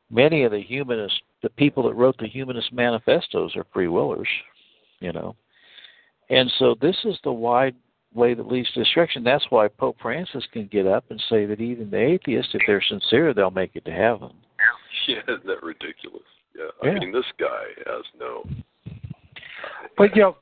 Many 0.10 0.44
of 0.44 0.52
the 0.52 0.62
humanists, 0.62 1.20
the 1.42 1.50
people 1.50 1.84
that 1.84 1.96
wrote 1.96 2.18
the 2.18 2.28
humanist 2.28 2.72
manifestos, 2.74 3.56
are 3.56 3.66
free 3.74 3.88
willers. 3.88 4.28
You 5.00 5.14
know, 5.14 5.36
and 6.30 6.52
so 6.60 6.76
this 6.82 6.98
is 7.06 7.18
the 7.24 7.32
wide 7.32 7.76
way 8.14 8.34
that 8.34 8.47
leads 8.47 8.72
to 8.72 8.84
destruction. 8.84 9.24
That's 9.24 9.45
why 9.49 9.68
Pope 9.68 9.97
Francis 10.01 10.45
can 10.51 10.68
get 10.68 10.88
up 10.88 11.05
and 11.09 11.22
say 11.30 11.45
that 11.45 11.62
even 11.62 11.89
the 11.89 11.97
atheists, 11.97 12.53
if 12.53 12.62
they're 12.68 12.82
sincere, 12.82 13.34
they'll 13.34 13.51
make 13.51 13.72
it 13.76 13.86
to 13.86 13.91
heaven. 13.91 14.32
Yeah, 15.07 15.22
isn't 15.28 15.47
that 15.47 15.64
ridiculous? 15.64 16.22
Yeah, 16.55 16.66
Yeah. 16.84 16.91
I 16.91 16.99
mean, 16.99 17.12
this 17.12 17.26
guy 17.39 17.64
has 17.88 18.03
no. 18.20 18.43
But 19.97 20.16
you 20.16 20.22
know, 20.22 20.38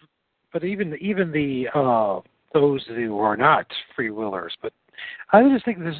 but 0.51 0.65
even 0.65 0.97
even 0.99 1.31
the 1.31 1.67
uh, 1.73 2.19
those 2.53 2.83
who 2.87 3.19
are 3.19 3.37
not 3.37 3.65
free 3.95 4.09
willers, 4.09 4.53
but 4.61 4.73
I 5.31 5.43
just 5.43 5.63
think 5.63 5.79
this, 5.79 5.95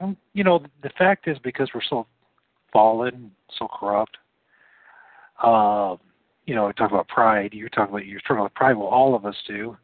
um, 0.00 0.16
you 0.34 0.44
know, 0.44 0.64
the 0.82 0.90
fact 0.96 1.26
is 1.26 1.36
because 1.42 1.68
we're 1.74 1.82
so 1.88 2.06
fallen, 2.72 3.30
so 3.58 3.66
corrupt. 3.68 4.16
Uh, 5.42 5.96
you 6.46 6.54
know, 6.54 6.66
we 6.66 6.72
talk 6.74 6.90
about 6.90 7.08
pride. 7.08 7.54
You're 7.54 7.70
talking 7.70 7.94
about 7.94 8.06
you're 8.06 8.20
talking 8.20 8.38
about 8.38 8.54
pride. 8.54 8.76
Well, 8.76 8.88
all 8.88 9.14
of 9.14 9.24
us 9.24 9.36
do, 9.48 9.76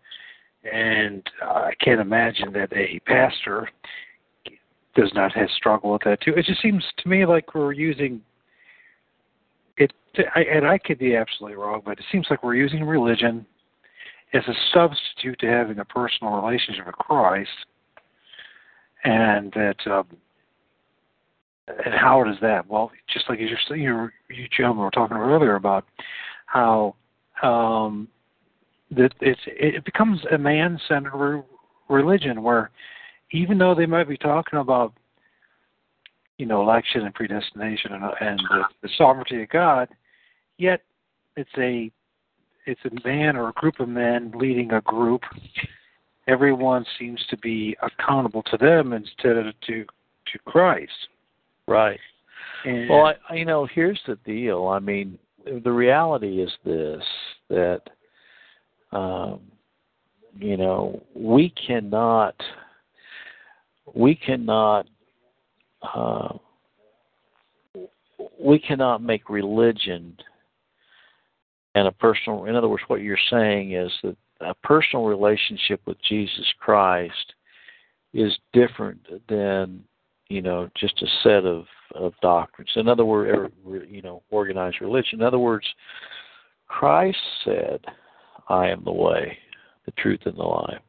and 0.70 1.22
uh, 1.42 1.52
I 1.52 1.72
can't 1.80 2.00
imagine 2.00 2.52
that 2.52 2.72
a 2.72 3.00
pastor 3.06 3.68
does 4.94 5.10
not 5.14 5.32
have 5.32 5.48
struggle 5.56 5.92
with 5.92 6.02
that 6.04 6.20
too. 6.20 6.34
It 6.36 6.46
just 6.46 6.60
seems 6.60 6.84
to 6.98 7.08
me 7.08 7.24
like 7.24 7.54
we're 7.54 7.72
using 7.72 8.20
it, 9.76 9.92
I, 10.34 10.40
and 10.40 10.66
I 10.66 10.78
could 10.78 10.98
be 10.98 11.16
absolutely 11.16 11.56
wrong, 11.56 11.82
but 11.84 11.98
it 11.98 12.04
seems 12.10 12.26
like 12.28 12.42
we're 12.42 12.56
using 12.56 12.84
religion 12.84 13.46
as 14.34 14.42
a 14.46 14.54
substitute 14.72 15.38
to 15.40 15.46
having 15.46 15.78
a 15.78 15.84
personal 15.84 16.34
relationship 16.34 16.86
with 16.86 16.96
Christ, 16.96 17.50
and 19.04 19.52
that. 19.52 19.76
Um, 19.86 20.06
and 21.84 21.94
how 21.94 22.24
does 22.24 22.36
that? 22.42 22.68
Well, 22.68 22.90
just 23.12 23.28
like 23.28 23.38
you 23.38 23.46
you 23.76 24.08
you 24.28 24.48
gentlemen 24.56 24.84
were 24.84 24.90
talking 24.90 25.16
earlier 25.16 25.54
about 25.54 25.86
how 26.46 26.96
um, 27.42 28.08
that 28.92 29.12
it's 29.20 29.40
it 29.46 29.84
becomes 29.84 30.20
a 30.32 30.38
man-centered 30.38 31.14
re- 31.14 31.42
religion 31.88 32.42
where 32.42 32.70
even 33.32 33.58
though 33.58 33.74
they 33.74 33.86
might 33.86 34.08
be 34.08 34.16
talking 34.16 34.58
about, 34.58 34.92
you 36.38 36.46
know, 36.46 36.62
election 36.62 37.02
and 37.02 37.14
predestination 37.14 37.92
and, 37.92 38.04
and 38.20 38.40
the, 38.50 38.62
the 38.82 38.88
sovereignty 38.96 39.42
of 39.42 39.48
God, 39.48 39.88
yet 40.58 40.82
it's 41.36 41.50
a 41.58 41.90
it's 42.66 42.80
a 42.84 43.08
man 43.08 43.36
or 43.36 43.48
a 43.48 43.52
group 43.52 43.80
of 43.80 43.88
men 43.88 44.32
leading 44.34 44.72
a 44.72 44.80
group. 44.80 45.22
Everyone 46.26 46.84
seems 46.98 47.24
to 47.30 47.36
be 47.38 47.76
accountable 47.82 48.42
to 48.44 48.56
them 48.56 48.92
instead 48.92 49.36
of 49.36 49.46
to 49.66 49.84
to 50.32 50.38
Christ. 50.44 50.92
Right. 51.66 52.00
And, 52.64 52.88
Well, 52.88 53.14
I, 53.28 53.34
you 53.34 53.44
know, 53.44 53.66
here's 53.72 54.00
the 54.06 54.16
deal. 54.24 54.66
I 54.68 54.78
mean, 54.80 55.18
the 55.44 55.72
reality 55.72 56.42
is 56.42 56.50
this 56.64 57.02
that, 57.48 57.82
um, 58.92 59.40
you 60.36 60.56
know, 60.56 61.02
we 61.14 61.50
cannot, 61.50 62.34
we 63.94 64.14
cannot, 64.14 64.86
uh, 65.82 66.36
we 68.38 68.58
cannot 68.58 69.02
make 69.02 69.28
religion 69.28 70.16
and 71.74 71.86
a 71.86 71.92
personal. 71.92 72.44
In 72.46 72.56
other 72.56 72.68
words, 72.68 72.84
what 72.86 73.02
you're 73.02 73.18
saying 73.30 73.72
is 73.72 73.90
that 74.02 74.16
a 74.40 74.54
personal 74.54 75.04
relationship 75.04 75.80
with 75.86 75.96
Jesus 76.08 76.46
Christ 76.58 77.34
is 78.12 78.36
different 78.52 79.00
than 79.28 79.84
you 80.28 80.42
know 80.42 80.68
just 80.76 81.00
a 81.02 81.06
set 81.22 81.44
of 81.44 81.64
of 81.94 82.12
doctrines. 82.22 82.70
In 82.76 82.88
other 82.88 83.04
words, 83.04 83.52
you 83.88 84.02
know, 84.02 84.22
organized 84.30 84.80
religion. 84.80 85.20
In 85.20 85.26
other 85.26 85.38
words, 85.38 85.66
Christ 86.68 87.18
said, 87.44 87.80
"I 88.50 88.68
am 88.68 88.84
the 88.84 88.92
way, 88.92 89.38
the 89.86 89.92
truth, 89.92 90.20
and 90.26 90.36
the 90.36 90.42
life." 90.42 90.82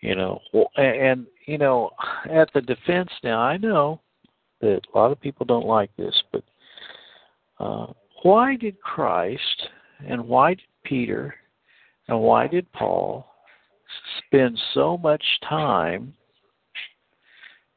You 0.00 0.14
know, 0.14 0.40
and 0.76 1.26
you 1.46 1.58
know, 1.58 1.90
at 2.30 2.52
the 2.54 2.62
defense 2.62 3.10
now, 3.22 3.40
I 3.40 3.56
know 3.56 4.00
that 4.60 4.80
a 4.94 4.98
lot 4.98 5.12
of 5.12 5.20
people 5.20 5.44
don't 5.44 5.66
like 5.66 5.94
this, 5.96 6.22
but 6.32 6.44
uh, 7.58 7.92
why 8.22 8.56
did 8.56 8.80
Christ 8.80 9.68
and 10.06 10.26
why 10.26 10.54
did 10.54 10.64
Peter 10.84 11.34
and 12.08 12.20
why 12.20 12.46
did 12.46 12.70
Paul 12.72 13.26
spend 14.18 14.58
so 14.74 14.96
much 14.98 15.24
time 15.48 16.14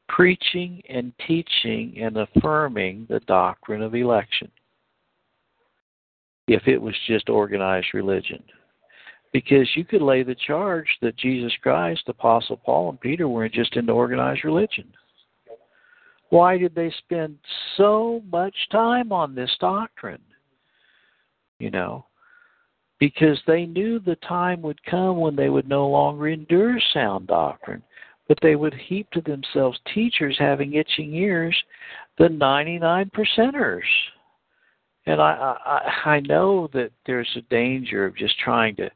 preaching 0.08 0.82
and 0.88 1.12
teaching 1.26 1.94
and 1.98 2.16
affirming 2.18 3.06
the 3.08 3.20
doctrine 3.20 3.82
of 3.82 3.94
election 3.94 4.50
if 6.48 6.66
it 6.66 6.80
was 6.80 6.94
just 7.06 7.28
organized 7.28 7.88
religion. 7.94 8.42
Because 9.32 9.68
you 9.74 9.84
could 9.84 10.02
lay 10.02 10.22
the 10.22 10.34
charge 10.46 10.88
that 11.00 11.16
Jesus 11.16 11.52
Christ, 11.62 12.02
Apostle 12.08 12.58
Paul, 12.58 12.90
and 12.90 13.00
Peter 13.00 13.28
were 13.28 13.48
just 13.48 13.76
into 13.76 13.92
organized 13.92 14.44
religion. 14.44 14.92
Why 16.28 16.58
did 16.58 16.74
they 16.74 16.92
spend 16.98 17.38
so 17.76 18.22
much 18.30 18.54
time 18.70 19.12
on 19.12 19.34
this 19.34 19.54
doctrine? 19.60 20.20
You 21.58 21.70
know, 21.70 22.06
because 22.98 23.38
they 23.46 23.66
knew 23.66 23.98
the 23.98 24.16
time 24.16 24.62
would 24.62 24.82
come 24.84 25.18
when 25.18 25.36
they 25.36 25.48
would 25.48 25.68
no 25.68 25.88
longer 25.88 26.28
endure 26.28 26.78
sound 26.92 27.26
doctrine 27.28 27.82
but 28.28 28.38
they 28.40 28.56
would 28.56 28.74
heap 28.74 29.10
to 29.10 29.20
themselves 29.20 29.78
teachers 29.92 30.36
having 30.38 30.72
itching 30.72 31.14
ears, 31.14 31.54
the 32.18 32.28
99 32.28 33.10
percenters. 33.14 33.82
And 35.06 35.20
I, 35.20 35.56
I 35.64 36.10
I 36.10 36.20
know 36.20 36.68
that 36.72 36.92
there's 37.06 37.30
a 37.36 37.42
danger 37.42 38.04
of 38.04 38.16
just 38.16 38.38
trying 38.38 38.76
to 38.76 38.90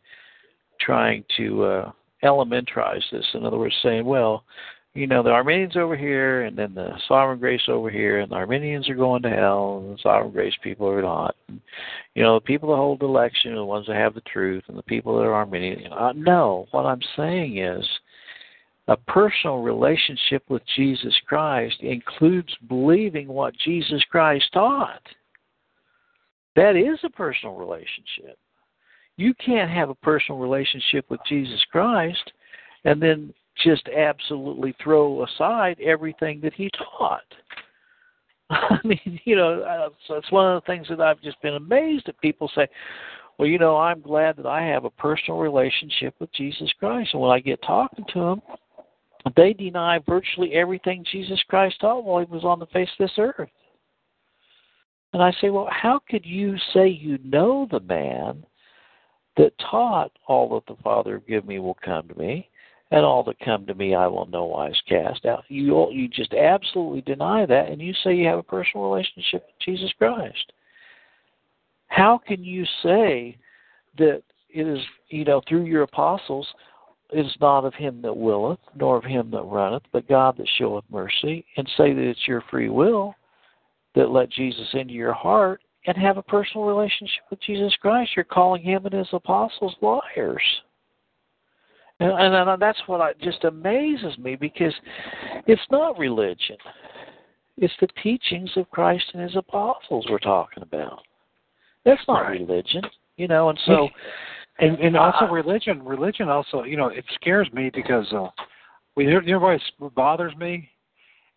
trying 0.81 1.25
to 1.37 1.65
uh, 1.65 1.93
elementarize 2.23 3.03
this. 3.11 3.27
In 3.35 3.45
other 3.45 3.59
words, 3.59 3.75
saying, 3.83 4.05
well, 4.05 4.45
you 4.95 5.07
know, 5.07 5.23
the 5.23 5.31
Arminians 5.31 5.77
over 5.77 5.97
here, 5.97 6.43
and 6.43 6.57
then 6.57 6.75
the 6.75 6.91
Sovereign 7.07 7.39
Grace 7.39 7.63
over 7.69 7.91
here, 7.91 8.21
and 8.21 8.31
the 8.31 8.37
Arminians 8.37 8.89
are 8.89 8.95
going 8.95 9.23
to 9.23 9.31
hell, 9.31 9.83
and 9.85 9.95
the 9.95 10.03
Sovereign 10.03 10.33
Grace 10.33 10.55
people 10.63 10.89
are 10.89 11.03
not. 11.03 11.37
And, 11.49 11.61
you 12.15 12.23
know, 12.23 12.37
the 12.37 12.45
people 12.45 12.71
that 12.71 12.77
hold 12.77 13.01
the 13.01 13.07
election 13.07 13.53
are 13.53 13.57
the 13.57 13.65
ones 13.65 13.87
that 13.89 13.97
have 13.97 14.15
the 14.15 14.23
truth, 14.23 14.65
and 14.69 14.79
the 14.79 14.83
people 14.83 15.17
that 15.17 15.25
are 15.25 15.35
Arminian. 15.35 15.81
You 15.81 15.91
know, 15.91 15.97
uh, 15.97 16.13
no, 16.17 16.67
what 16.71 16.87
I'm 16.87 17.03
saying 17.15 17.59
is 17.59 17.87
a 18.89 18.97
personal 18.97 19.59
relationship 19.59 20.45
with 20.49 20.63
Jesus 20.77 21.15
Christ 21.27 21.77
includes 21.81 22.57
believing 22.69 23.29
what 23.29 23.55
Jesus 23.59 24.03
Christ 24.11 24.47
taught. 24.55 25.03
That 26.57 26.75
is 26.75 26.99
a 27.05 27.11
personal 27.11 27.55
relationship. 27.55 28.39
You 29.17 29.35
can't 29.35 29.71
have 29.71 29.91
a 29.91 29.95
personal 29.95 30.41
relationship 30.41 31.05
with 31.11 31.21
Jesus 31.29 31.63
Christ 31.71 32.33
and 32.85 33.01
then 33.01 33.33
just 33.63 33.89
absolutely 33.89 34.75
throw 34.83 35.25
aside 35.25 35.79
everything 35.81 36.41
that 36.41 36.55
he 36.55 36.71
taught. 36.99 37.23
I 38.51 38.79
mean, 38.85 39.21
you 39.25 39.37
know, 39.37 39.91
it's 40.09 40.33
one 40.33 40.55
of 40.55 40.63
the 40.63 40.67
things 40.67 40.87
that 40.89 41.01
I've 41.01 41.21
just 41.21 41.41
been 41.43 41.55
amazed 41.55 42.09
at. 42.09 42.21
People 42.21 42.51
say, 42.55 42.67
well, 43.39 43.49
you 43.49 43.59
know, 43.59 43.77
I'm 43.77 44.01
glad 44.01 44.37
that 44.37 44.47
I 44.47 44.63
have 44.63 44.85
a 44.85 44.91
personal 44.91 45.41
relationship 45.41 46.15
with 46.19 46.33
Jesus 46.33 46.73
Christ. 46.79 47.11
And 47.13 47.23
when 47.23 47.31
I 47.31 47.41
get 47.41 47.61
talking 47.63 48.05
to 48.15 48.21
him, 48.21 48.43
they 49.37 49.53
deny 49.53 49.99
virtually 50.07 50.55
everything 50.55 51.05
Jesus 51.11 51.43
Christ 51.49 51.81
taught 51.81 52.05
while 52.05 52.25
he 52.25 52.33
was 52.33 52.45
on 52.45 52.59
the 52.59 52.67
face 52.67 52.89
of 52.99 53.09
this 53.09 53.19
earth. 53.19 53.49
And 55.17 55.23
I 55.23 55.33
say, 55.41 55.49
well, 55.49 55.67
how 55.71 55.99
could 56.11 56.27
you 56.27 56.57
say 56.75 56.89
you 56.89 57.17
know 57.25 57.67
the 57.71 57.81
man 57.81 58.45
that 59.39 59.59
taught 59.59 60.13
all 60.27 60.51
that 60.51 60.67
the 60.67 60.79
Father 60.83 61.23
give 61.27 61.47
me 61.47 61.59
will 61.59 61.79
come 61.83 62.07
to 62.09 62.19
me, 62.19 62.51
and 62.91 63.03
all 63.03 63.25
that 63.25 63.41
come 63.41 63.65
to 63.65 63.75
me 63.75 63.95
I 63.95 64.09
will 64.09 64.27
no 64.27 64.45
wise 64.45 64.79
cast 64.87 65.25
out? 65.25 65.45
You 65.49 65.91
you 65.91 66.07
just 66.07 66.35
absolutely 66.35 67.01
deny 67.01 67.47
that, 67.47 67.71
and 67.71 67.81
you 67.81 67.95
say 68.05 68.15
you 68.15 68.27
have 68.27 68.41
a 68.41 68.43
personal 68.43 68.91
relationship 68.91 69.47
with 69.47 69.59
Jesus 69.65 69.91
Christ. 69.97 70.53
How 71.87 72.19
can 72.19 72.45
you 72.45 72.67
say 72.83 73.39
that 73.97 74.23
it 74.51 74.67
is 74.67 74.81
you 75.09 75.25
know 75.25 75.41
through 75.49 75.65
your 75.65 75.85
apostles 75.85 76.47
is 77.15 77.35
not 77.41 77.65
of 77.65 77.73
him 77.73 78.03
that 78.03 78.15
willeth, 78.15 78.61
nor 78.75 78.99
of 78.99 79.05
him 79.05 79.31
that 79.31 79.45
runneth, 79.45 79.85
but 79.95 80.11
God 80.11 80.37
that 80.37 80.49
showeth 80.59 80.85
mercy, 80.91 81.43
and 81.57 81.67
say 81.79 81.95
that 81.95 82.07
it's 82.07 82.29
your 82.29 82.45
free 82.51 82.69
will 82.69 83.15
that 83.97 84.11
let 84.11 84.31
Jesus 84.31 84.69
into 84.75 84.95
your 84.95 85.13
heart 85.13 85.61
and 85.87 85.97
have 85.97 86.19
a 86.19 86.23
personal 86.23 86.67
relationship 86.67 87.25
with 87.31 87.41
Jesus 87.41 87.75
Christ. 87.81 88.13
You're 88.15 88.25
calling 88.25 88.63
him 88.63 88.85
and 88.87 88.95
his 88.95 89.09
apostles 89.13 89.75
liars. 89.81 90.43
And, 91.99 92.35
and 92.35 92.63
that's 92.63 92.81
what 92.87 93.01
I, 93.01 93.15
just 93.23 93.45
amazes 93.45 94.19
me 94.19 94.37
because 94.37 94.75
it's 95.47 95.63
not 95.71 95.99
religion. 95.99 96.57
It's 97.57 97.73
the 97.81 97.89
teachings 98.03 98.51
of 98.57 98.71
Christ 98.71 99.05
and 99.15 99.23
his 99.23 99.35
apostles 99.35 100.07
we're 100.11 100.19
talking 100.19 100.63
about. 100.63 101.01
That's 101.87 102.03
not 102.07 102.23
Right. 102.23 102.41
religion, 102.41 102.83
you 103.17 103.29
know, 103.29 103.49
and 103.49 103.59
so 103.65 103.89
and 104.59 104.79
and 104.79 104.97
also 104.97 105.27
religion 105.27 105.85
religion 105.85 106.29
also 106.29 106.65
you 106.65 106.77
know 106.77 106.89
it 106.89 107.05
scares 107.15 107.49
me 107.53 107.71
because 107.75 108.11
uh 108.13 108.29
we 108.97 109.07
you 109.07 109.21
know 109.21 109.39
what 109.39 109.95
bothers 109.95 110.35
me 110.37 110.69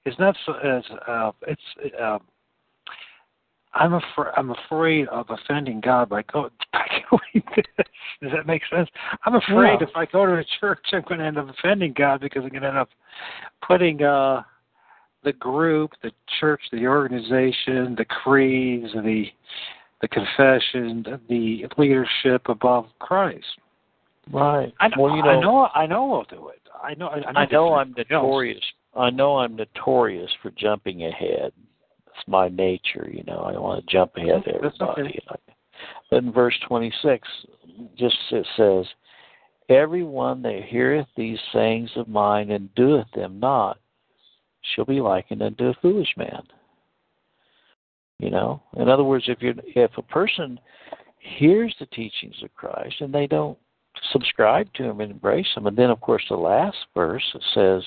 it's 0.05 0.17
not 0.19 0.35
so 0.45 0.53
as 0.53 0.83
uh 1.07 1.31
it's 1.47 1.61
uh 2.01 2.17
i'm 3.73 3.93
afraid 3.93 4.31
i'm 4.37 4.51
afraid 4.51 5.07
of 5.09 5.25
offending 5.29 5.79
god 5.81 6.09
by 6.09 6.21
go 6.31 6.49
by 6.73 6.85
doing 7.09 7.43
this 7.55 7.85
does 8.21 8.31
that 8.31 8.45
make 8.47 8.61
sense 8.71 8.89
i'm 9.25 9.35
afraid 9.35 9.77
Yeah. 9.81 9.87
if 9.87 9.95
i 9.95 10.05
go 10.05 10.25
to 10.25 10.33
a 10.37 10.45
church 10.59 10.79
i'm 10.93 11.03
going 11.07 11.19
to 11.19 11.25
end 11.25 11.37
up 11.37 11.49
offending 11.49 11.93
god 11.95 12.21
because 12.21 12.43
i'm 12.43 12.49
going 12.49 12.61
to 12.63 12.69
end 12.69 12.77
up 12.77 12.89
putting 13.65 14.01
uh 14.03 14.41
the 15.23 15.33
group 15.33 15.91
the 16.01 16.11
church 16.39 16.61
the 16.71 16.87
organization 16.87 17.95
the 17.97 18.05
creeds 18.05 18.91
the 18.93 19.25
the 20.01 20.07
confession, 20.07 21.05
the 21.27 21.65
leadership 21.77 22.47
above 22.47 22.85
Christ. 22.99 23.43
right. 24.31 24.73
I 24.79 24.87
know, 24.87 24.95
well, 24.97 25.15
you 25.15 25.23
know, 25.23 25.29
I 25.29 25.41
know, 25.41 25.67
I 25.75 25.85
know 25.87 26.13
I'll 26.13 26.23
do 26.23 26.49
it. 26.49 26.61
I 26.81 26.93
know, 26.93 27.09
I 27.09 27.19
know, 27.19 27.39
I 27.39 27.45
know 27.51 27.73
I'm 27.73 27.87
different 27.89 28.11
else. 28.11 28.21
notorious. 28.23 28.63
I 28.95 29.09
know 29.09 29.37
I'm 29.39 29.55
notorious 29.57 30.31
for 30.41 30.51
jumping 30.51 31.03
ahead. 31.05 31.51
My 32.27 32.49
nature, 32.49 33.09
you 33.11 33.23
know. 33.23 33.39
I 33.39 33.57
want 33.57 33.85
to 33.85 33.91
jump 33.91 34.15
ahead 34.17 34.47
of 34.47 34.47
everybody. 34.47 35.19
But 36.09 36.23
in 36.23 36.31
verse 36.31 36.57
26, 36.67 37.27
just 37.95 38.17
it 38.31 38.47
says, 38.57 38.85
"Everyone 39.69 40.41
that 40.41 40.63
heareth 40.63 41.07
these 41.15 41.39
sayings 41.53 41.91
of 41.95 42.07
mine 42.07 42.51
and 42.51 42.73
doeth 42.75 43.09
them 43.11 43.39
not, 43.39 43.77
shall 44.61 44.85
be 44.85 44.99
likened 44.99 45.41
unto 45.41 45.67
a 45.67 45.73
foolish 45.75 46.15
man." 46.17 46.43
You 48.19 48.29
know, 48.29 48.61
in 48.75 48.89
other 48.89 49.03
words, 49.05 49.25
if 49.29 49.41
you 49.41 49.53
if 49.75 49.97
a 49.97 50.01
person 50.01 50.59
hears 51.19 51.73
the 51.79 51.85
teachings 51.87 52.41
of 52.43 52.53
Christ 52.55 53.01
and 53.01 53.13
they 53.13 53.27
don't 53.27 53.57
subscribe 54.11 54.71
to 54.73 54.83
them 54.83 54.99
and 54.99 55.11
embrace 55.11 55.47
them, 55.55 55.67
and 55.67 55.77
then 55.77 55.89
of 55.89 56.01
course 56.01 56.23
the 56.29 56.35
last 56.35 56.77
verse 56.93 57.23
says, 57.53 57.83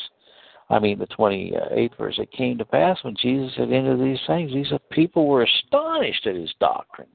I 0.70 0.78
mean 0.78 0.98
the 0.98 1.06
twenty 1.06 1.52
eighth 1.72 1.96
verse, 1.98 2.18
it 2.18 2.32
came 2.32 2.58
to 2.58 2.64
pass 2.64 2.98
when 3.02 3.16
Jesus 3.20 3.52
had 3.56 3.72
ended 3.72 4.00
these 4.00 4.20
things, 4.26 4.52
these 4.52 4.72
people 4.90 5.26
were 5.26 5.42
astonished 5.42 6.26
at 6.26 6.34
his 6.34 6.52
doctrine. 6.60 7.08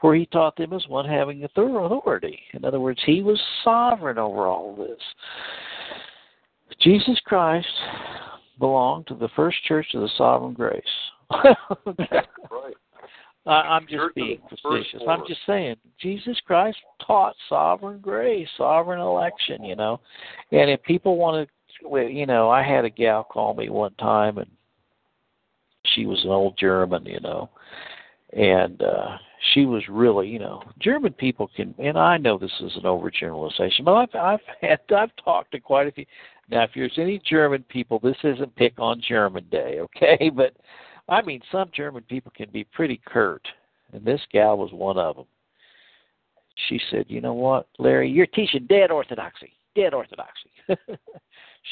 For 0.00 0.14
he 0.14 0.26
taught 0.26 0.56
them 0.56 0.72
as 0.72 0.86
one 0.86 1.06
having 1.06 1.42
authority. 1.42 2.38
In 2.54 2.64
other 2.64 2.78
words, 2.78 3.00
he 3.04 3.20
was 3.20 3.40
sovereign 3.64 4.16
over 4.16 4.46
all 4.46 4.76
this. 4.76 5.00
Jesus 6.80 7.18
Christ 7.24 7.66
belonged 8.60 9.08
to 9.08 9.14
the 9.14 9.28
first 9.34 9.56
church 9.64 9.86
of 9.94 10.02
the 10.02 10.10
sovereign 10.16 10.54
grace. 10.54 10.82
Right. 12.50 12.74
I, 13.46 13.76
I'm 13.76 13.86
just 13.88 14.14
being 14.14 14.40
facetious. 14.48 15.02
I'm 15.08 15.22
just 15.26 15.40
saying, 15.46 15.76
Jesus 16.00 16.38
Christ 16.46 16.76
taught 17.06 17.34
sovereign 17.48 17.98
grace, 17.98 18.48
sovereign 18.58 19.00
election. 19.00 19.64
You 19.64 19.74
know, 19.74 20.00
and 20.52 20.70
if 20.70 20.82
people 20.82 21.16
want 21.16 21.48
to, 21.48 21.54
you 21.82 22.26
know, 22.26 22.50
I 22.50 22.62
had 22.62 22.84
a 22.84 22.90
gal 22.90 23.24
call 23.24 23.54
me 23.54 23.68
one 23.68 23.94
time, 23.94 24.38
and 24.38 24.50
she 25.94 26.06
was 26.06 26.22
an 26.24 26.30
old 26.30 26.56
German, 26.58 27.04
you 27.06 27.20
know, 27.20 27.50
and 28.32 28.82
uh 28.82 29.16
she 29.54 29.66
was 29.66 29.82
really, 29.88 30.28
you 30.28 30.38
know, 30.38 30.62
German 30.80 31.12
people 31.12 31.48
can, 31.54 31.74
and 31.78 31.96
I 31.96 32.16
know 32.16 32.38
this 32.38 32.52
is 32.60 32.76
an 32.76 32.82
overgeneralization, 32.82 33.84
but 33.84 33.94
I've 33.94 34.14
I've 34.14 34.40
had 34.60 34.80
I've 34.94 35.14
talked 35.24 35.52
to 35.52 35.60
quite 35.60 35.86
a 35.86 35.92
few. 35.92 36.04
Now, 36.50 36.64
if 36.64 36.70
there's 36.74 36.98
any 36.98 37.20
German 37.28 37.64
people, 37.68 37.98
this 37.98 38.16
isn't 38.24 38.56
pick 38.56 38.74
on 38.78 39.02
German 39.06 39.44
day, 39.50 39.80
okay? 39.96 40.30
But 40.30 40.54
I 41.08 41.22
mean, 41.22 41.40
some 41.50 41.70
German 41.74 42.02
people 42.04 42.32
can 42.36 42.50
be 42.50 42.64
pretty 42.64 43.00
curt, 43.06 43.46
and 43.92 44.04
this 44.04 44.20
gal 44.32 44.58
was 44.58 44.72
one 44.72 44.98
of 44.98 45.16
them. 45.16 45.26
She 46.68 46.80
said, 46.90 47.06
"You 47.08 47.20
know 47.20 47.34
what, 47.34 47.68
Larry? 47.78 48.10
You're 48.10 48.26
teaching 48.26 48.66
dead 48.68 48.90
orthodoxy, 48.90 49.52
dead 49.76 49.94
orthodoxy." 49.94 50.50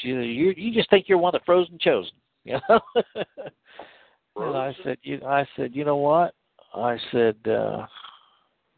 she 0.01 0.09
said, 0.09 0.25
"You 0.25 0.53
you 0.55 0.73
just 0.73 0.89
think 0.89 1.07
you're 1.07 1.17
one 1.17 1.33
of 1.35 1.41
the 1.41 1.45
frozen 1.45 1.77
chosen." 1.79 2.13
You 2.47 2.59
know. 2.69 2.79
and 4.37 4.55
I 4.55 4.73
said, 4.81 4.97
"You," 5.03 5.19
I 5.25 5.45
said, 5.57 5.75
"You 5.75 5.83
know 5.83 5.97
what?" 5.97 6.33
I 6.73 6.97
said, 7.11 7.35
uh, 7.45 7.85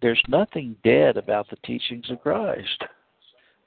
"There's 0.02 0.22
nothing 0.28 0.76
dead 0.84 1.18
about 1.18 1.48
the 1.50 1.58
teachings 1.58 2.10
of 2.10 2.20
Christ. 2.22 2.84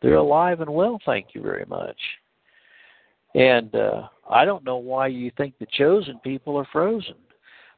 They're 0.01 0.15
alive 0.15 0.61
and 0.61 0.75
well. 0.75 0.99
Thank 1.07 1.35
you 1.35 1.43
very 1.43 1.65
much." 1.67 1.97
And 3.35 3.75
uh, 3.77 4.09
I 4.29 4.45
don't 4.45 4.65
know 4.65 4.77
why 4.77 5.07
you 5.07 5.31
think 5.37 5.55
the 5.59 5.67
chosen 5.73 6.19
people 6.19 6.57
are 6.59 6.67
frozen, 6.73 7.15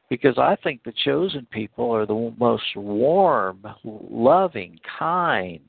because 0.09 0.37
I 0.37 0.55
think 0.63 0.83
the 0.83 0.93
chosen 1.03 1.47
people 1.51 1.91
are 1.91 2.05
the 2.05 2.33
most 2.37 2.75
warm, 2.75 3.65
loving, 3.83 4.79
kind, 4.97 5.61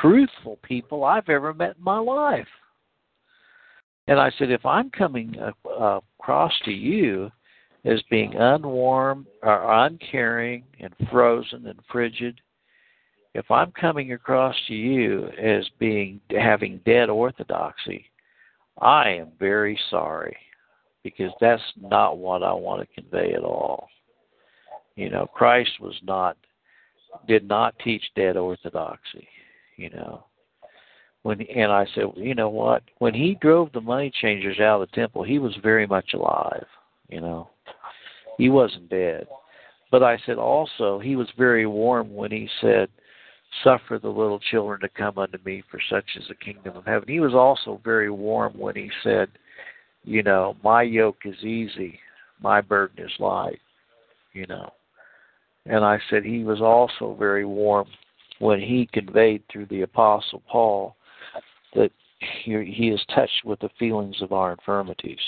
truthful 0.00 0.58
people 0.62 1.04
I've 1.04 1.28
ever 1.28 1.54
met 1.54 1.76
in 1.76 1.84
my 1.84 1.98
life. 1.98 2.48
And 4.08 4.18
I 4.18 4.30
said, 4.38 4.50
if 4.50 4.64
I'm 4.66 4.90
coming 4.90 5.36
across 5.64 6.52
to 6.64 6.72
you 6.72 7.30
as 7.84 8.02
being 8.10 8.32
unwarm 8.32 9.26
or 9.42 9.84
uncaring 9.84 10.64
and 10.80 10.94
frozen 11.10 11.66
and 11.66 11.78
frigid, 11.90 12.40
if 13.34 13.50
I'm 13.50 13.70
coming 13.72 14.12
across 14.12 14.56
to 14.66 14.74
you 14.74 15.28
as 15.40 15.68
being 15.78 16.20
having 16.30 16.80
dead 16.84 17.08
orthodoxy, 17.08 18.06
I 18.80 19.10
am 19.10 19.28
very 19.38 19.78
sorry 19.90 20.36
because 21.04 21.30
that's 21.40 21.62
not 21.80 22.18
what 22.18 22.42
I 22.42 22.52
want 22.52 22.80
to 22.80 23.00
convey 23.00 23.34
at 23.34 23.44
all. 23.44 23.88
You 24.96 25.10
know, 25.10 25.26
Christ 25.26 25.70
was 25.80 25.94
not 26.02 26.36
did 27.26 27.46
not 27.46 27.74
teach 27.82 28.02
dead 28.14 28.36
orthodoxy, 28.36 29.28
you 29.76 29.90
know. 29.90 30.24
When 31.22 31.42
and 31.42 31.70
I 31.70 31.86
said, 31.94 32.04
you 32.16 32.34
know 32.34 32.48
what? 32.48 32.82
When 32.98 33.12
he 33.12 33.36
drove 33.40 33.72
the 33.72 33.80
money 33.80 34.10
changers 34.22 34.58
out 34.58 34.80
of 34.80 34.88
the 34.88 34.96
temple, 34.96 35.22
he 35.22 35.38
was 35.38 35.54
very 35.62 35.86
much 35.86 36.14
alive, 36.14 36.64
you 37.08 37.20
know. 37.20 37.50
He 38.38 38.48
wasn't 38.48 38.88
dead. 38.88 39.26
But 39.90 40.02
I 40.02 40.18
said 40.24 40.38
also 40.38 40.98
he 40.98 41.16
was 41.16 41.28
very 41.36 41.66
warm 41.66 42.14
when 42.14 42.30
he 42.30 42.48
said, 42.60 42.88
Suffer 43.64 43.98
the 43.98 44.08
little 44.08 44.38
children 44.38 44.80
to 44.80 44.88
come 44.88 45.18
unto 45.18 45.36
me, 45.44 45.62
for 45.70 45.80
such 45.90 46.04
is 46.16 46.24
the 46.28 46.36
kingdom 46.36 46.76
of 46.76 46.86
heaven. 46.86 47.08
He 47.08 47.20
was 47.20 47.34
also 47.34 47.80
very 47.84 48.10
warm 48.10 48.52
when 48.56 48.76
he 48.76 48.90
said, 49.02 49.28
You 50.04 50.22
know, 50.22 50.56
my 50.62 50.82
yoke 50.82 51.22
is 51.24 51.44
easy, 51.44 51.98
my 52.40 52.60
burden 52.60 53.04
is 53.04 53.12
light, 53.18 53.60
you 54.32 54.46
know. 54.46 54.72
And 55.66 55.84
I 55.84 55.98
said 56.08 56.24
he 56.24 56.44
was 56.44 56.60
also 56.60 57.16
very 57.18 57.44
warm 57.44 57.88
when 58.38 58.60
he 58.60 58.88
conveyed 58.92 59.42
through 59.50 59.66
the 59.66 59.82
Apostle 59.82 60.42
Paul 60.48 60.96
that 61.74 61.90
he, 62.44 62.88
is 62.88 63.00
touched 63.14 63.44
with 63.44 63.60
the 63.60 63.70
feelings 63.78 64.20
of 64.20 64.32
our 64.32 64.52
infirmities. 64.52 65.18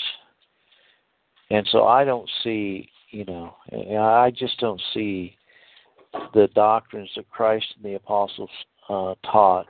And 1.49 1.67
so 1.71 1.85
I 1.85 2.03
don't 2.03 2.29
see, 2.43 2.89
you 3.11 3.25
know, 3.25 3.55
I 3.71 4.31
just 4.31 4.59
don't 4.59 4.81
see 4.93 5.37
the 6.33 6.47
doctrines 6.53 7.09
that 7.15 7.29
Christ 7.29 7.65
and 7.75 7.85
the 7.85 7.95
apostles 7.95 8.49
uh, 8.89 9.15
taught 9.23 9.67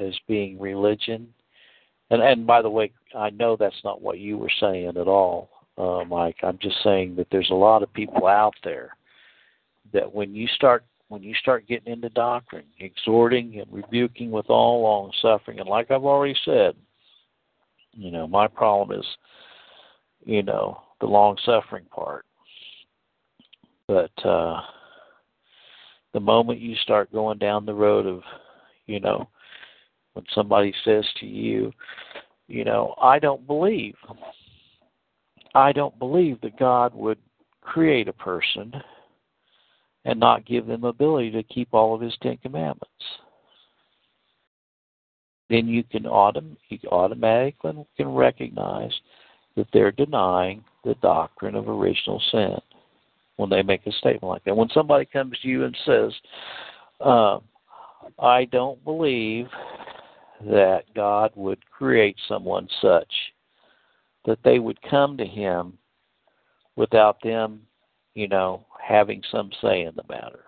as 0.00 0.14
being 0.26 0.58
religion. 0.58 1.28
And 2.10 2.22
and 2.22 2.46
by 2.46 2.62
the 2.62 2.70
way, 2.70 2.92
I 3.16 3.30
know 3.30 3.56
that's 3.56 3.82
not 3.84 4.02
what 4.02 4.18
you 4.18 4.38
were 4.38 4.50
saying 4.60 4.96
at 4.96 5.08
all, 5.08 5.50
uh, 5.78 6.04
Mike. 6.04 6.36
I'm 6.42 6.58
just 6.60 6.82
saying 6.82 7.16
that 7.16 7.28
there's 7.30 7.50
a 7.50 7.54
lot 7.54 7.82
of 7.82 7.92
people 7.92 8.26
out 8.26 8.54
there 8.62 8.96
that 9.92 10.12
when 10.12 10.34
you 10.34 10.46
start 10.48 10.84
when 11.08 11.22
you 11.22 11.34
start 11.34 11.66
getting 11.68 11.92
into 11.92 12.08
doctrine, 12.10 12.64
exhorting 12.80 13.60
and 13.60 13.72
rebuking 13.72 14.30
with 14.30 14.46
all 14.48 14.82
long 14.82 15.12
suffering, 15.20 15.60
and 15.60 15.68
like 15.68 15.90
I've 15.90 16.04
already 16.04 16.36
said, 16.44 16.74
you 17.92 18.10
know, 18.10 18.26
my 18.26 18.48
problem 18.48 18.98
is, 18.98 19.06
you 20.24 20.42
know, 20.42 20.80
the 21.00 21.06
long 21.06 21.36
suffering 21.44 21.84
part. 21.90 22.24
But 23.86 24.12
uh 24.24 24.60
the 26.14 26.20
moment 26.20 26.60
you 26.60 26.76
start 26.76 27.12
going 27.12 27.38
down 27.38 27.66
the 27.66 27.74
road 27.74 28.06
of, 28.06 28.22
you 28.86 29.00
know, 29.00 29.28
when 30.14 30.24
somebody 30.32 30.72
says 30.84 31.04
to 31.18 31.26
you, 31.26 31.72
you 32.46 32.64
know, 32.64 32.94
I 33.02 33.18
don't 33.18 33.46
believe, 33.46 33.96
I 35.54 35.72
don't 35.72 35.98
believe 35.98 36.40
that 36.42 36.58
God 36.58 36.94
would 36.94 37.18
create 37.60 38.06
a 38.06 38.12
person 38.12 38.72
and 40.04 40.20
not 40.20 40.46
give 40.46 40.66
them 40.66 40.84
ability 40.84 41.30
to 41.30 41.42
keep 41.42 41.68
all 41.72 41.94
of 41.94 42.00
His 42.00 42.16
Ten 42.22 42.36
Commandments. 42.38 42.90
Then 45.50 45.68
you 45.68 45.84
can 45.84 46.04
autom- 46.04 46.56
you 46.68 46.78
automatically 46.90 47.86
can 47.96 48.14
recognize 48.14 48.92
that 49.56 49.66
they're 49.72 49.92
denying 49.92 50.64
the 50.84 50.94
doctrine 50.96 51.54
of 51.54 51.68
original 51.68 52.20
sin 52.30 52.58
when 53.36 53.50
they 53.50 53.62
make 53.62 53.86
a 53.86 53.92
statement 53.92 54.24
like 54.24 54.44
that. 54.44 54.56
When 54.56 54.68
somebody 54.70 55.04
comes 55.04 55.38
to 55.40 55.48
you 55.48 55.64
and 55.64 55.76
says, 55.84 56.12
uh, 57.00 57.38
I 58.18 58.44
don't 58.46 58.82
believe 58.84 59.48
that 60.46 60.82
God 60.94 61.30
would 61.34 61.58
create 61.70 62.16
someone 62.28 62.68
such 62.80 63.12
that 64.24 64.38
they 64.44 64.58
would 64.58 64.80
come 64.82 65.16
to 65.16 65.24
Him 65.24 65.76
without 66.76 67.18
them, 67.22 67.62
you 68.14 68.28
know, 68.28 68.64
having 68.82 69.22
some 69.30 69.50
say 69.60 69.82
in 69.82 69.94
the 69.96 70.04
matter. 70.08 70.40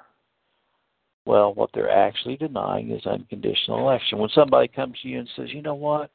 Well, 1.25 1.55
what 1.55 1.71
they're 1.75 1.91
actually 1.91 2.37
denying 2.37 2.93
is 2.93 3.05
unconditional 3.05 3.81
election. 3.81 4.19
When 4.19 4.31
somebody 4.31 4.69
comes 4.69 4.97
to 5.03 5.09
you 5.09 5.19
and 5.19 5.29
says, 5.37 5.49
you 5.53 5.61
know 5.61 5.75
what, 5.75 6.11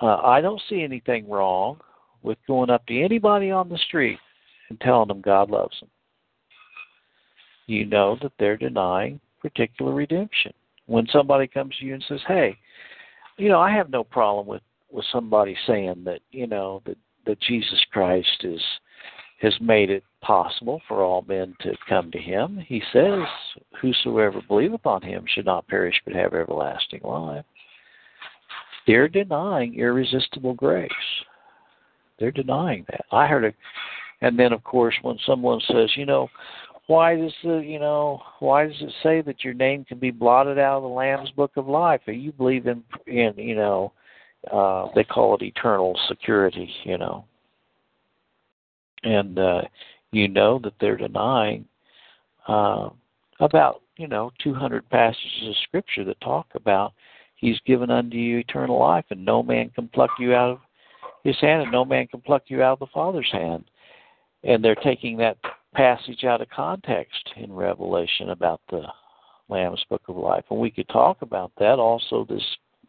uh, 0.00 0.16
I 0.16 0.40
don't 0.40 0.62
see 0.68 0.82
anything 0.82 1.28
wrong 1.28 1.80
with 2.22 2.38
going 2.46 2.70
up 2.70 2.86
to 2.86 3.02
anybody 3.02 3.50
on 3.50 3.68
the 3.68 3.78
street 3.78 4.18
and 4.70 4.80
telling 4.80 5.08
them 5.08 5.20
God 5.20 5.50
loves 5.50 5.78
them. 5.80 5.90
You 7.66 7.84
know 7.84 8.16
that 8.22 8.32
they're 8.38 8.56
denying 8.56 9.20
particular 9.40 9.92
redemption. 9.92 10.52
When 10.86 11.06
somebody 11.12 11.46
comes 11.46 11.76
to 11.76 11.84
you 11.84 11.94
and 11.94 12.04
says, 12.08 12.20
"Hey, 12.26 12.58
you 13.36 13.48
know, 13.48 13.60
I 13.60 13.70
have 13.70 13.90
no 13.90 14.02
problem 14.02 14.46
with 14.46 14.62
with 14.90 15.04
somebody 15.10 15.56
saying 15.66 16.04
that, 16.04 16.20
you 16.32 16.46
know, 16.46 16.82
that 16.84 16.98
that 17.24 17.40
Jesus 17.40 17.80
Christ 17.92 18.44
is 18.44 18.60
has 19.40 19.54
made 19.60 19.90
it 19.90 20.04
possible 20.22 20.80
for 20.88 21.02
all 21.02 21.24
men 21.28 21.54
to 21.60 21.72
come 21.88 22.10
to 22.12 22.18
him. 22.18 22.64
He 22.66 22.82
says, 22.92 23.20
Whosoever 23.80 24.40
believeth 24.48 24.76
upon 24.76 25.02
him 25.02 25.24
should 25.26 25.44
not 25.44 25.68
perish 25.68 26.00
but 26.04 26.14
have 26.14 26.32
everlasting 26.32 27.00
life. 27.04 27.44
They're 28.86 29.08
denying 29.08 29.74
irresistible 29.74 30.54
grace. 30.54 30.90
They're 32.18 32.32
denying 32.32 32.86
that. 32.90 33.04
I 33.12 33.26
heard 33.26 33.44
a 33.44 33.52
and 34.20 34.38
then 34.38 34.52
of 34.52 34.62
course 34.62 34.94
when 35.02 35.18
someone 35.26 35.60
says, 35.66 35.90
you 35.96 36.06
know, 36.06 36.28
why 36.86 37.16
does 37.16 37.32
the 37.42 37.58
you 37.58 37.78
know 37.78 38.22
why 38.40 38.66
does 38.66 38.80
it 38.80 38.92
say 39.02 39.22
that 39.22 39.44
your 39.44 39.54
name 39.54 39.84
can 39.84 39.98
be 39.98 40.10
blotted 40.10 40.58
out 40.58 40.78
of 40.78 40.82
the 40.82 40.88
Lamb's 40.88 41.30
book 41.30 41.52
of 41.56 41.66
life? 41.68 42.00
Or 42.06 42.12
you 42.12 42.32
believe 42.32 42.66
in 42.66 42.82
in 43.06 43.34
you 43.36 43.54
know 43.54 43.92
uh 44.50 44.88
they 44.94 45.04
call 45.04 45.34
it 45.34 45.42
eternal 45.42 45.98
security, 46.08 46.70
you 46.84 46.98
know. 46.98 47.24
And 49.04 49.38
uh 49.38 49.62
you 50.12 50.28
know 50.28 50.58
that 50.62 50.74
they're 50.80 50.96
denying 50.96 51.66
uh 52.48 52.88
about, 53.40 53.82
you 53.96 54.06
know, 54.06 54.30
two 54.42 54.54
hundred 54.54 54.88
passages 54.90 55.48
of 55.48 55.54
scripture 55.64 56.04
that 56.04 56.20
talk 56.20 56.46
about 56.54 56.92
he's 57.36 57.58
given 57.66 57.90
unto 57.90 58.16
you 58.16 58.38
eternal 58.38 58.78
life 58.78 59.04
and 59.10 59.24
no 59.24 59.42
man 59.42 59.70
can 59.70 59.88
pluck 59.88 60.10
you 60.18 60.34
out 60.34 60.50
of 60.50 60.58
his 61.24 61.38
hand 61.40 61.62
and 61.62 61.72
no 61.72 61.84
man 61.84 62.06
can 62.06 62.20
pluck 62.20 62.42
you 62.46 62.62
out 62.62 62.74
of 62.74 62.78
the 62.80 62.86
Father's 62.94 63.30
hand. 63.32 63.64
And 64.44 64.62
they're 64.62 64.74
taking 64.74 65.16
that 65.18 65.38
passage 65.72 66.24
out 66.24 66.40
of 66.40 66.50
context 66.50 67.30
in 67.36 67.52
Revelation 67.52 68.30
about 68.30 68.60
the 68.70 68.82
Lamb's 69.48 69.84
Book 69.88 70.02
of 70.08 70.16
Life. 70.16 70.44
And 70.50 70.58
we 70.58 70.70
could 70.70 70.88
talk 70.88 71.22
about 71.22 71.52
that. 71.58 71.78
Also, 71.78 72.26
this 72.28 72.42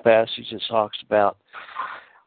passage 0.03 0.49
that 0.51 0.61
talks 0.67 0.97
about 1.05 1.37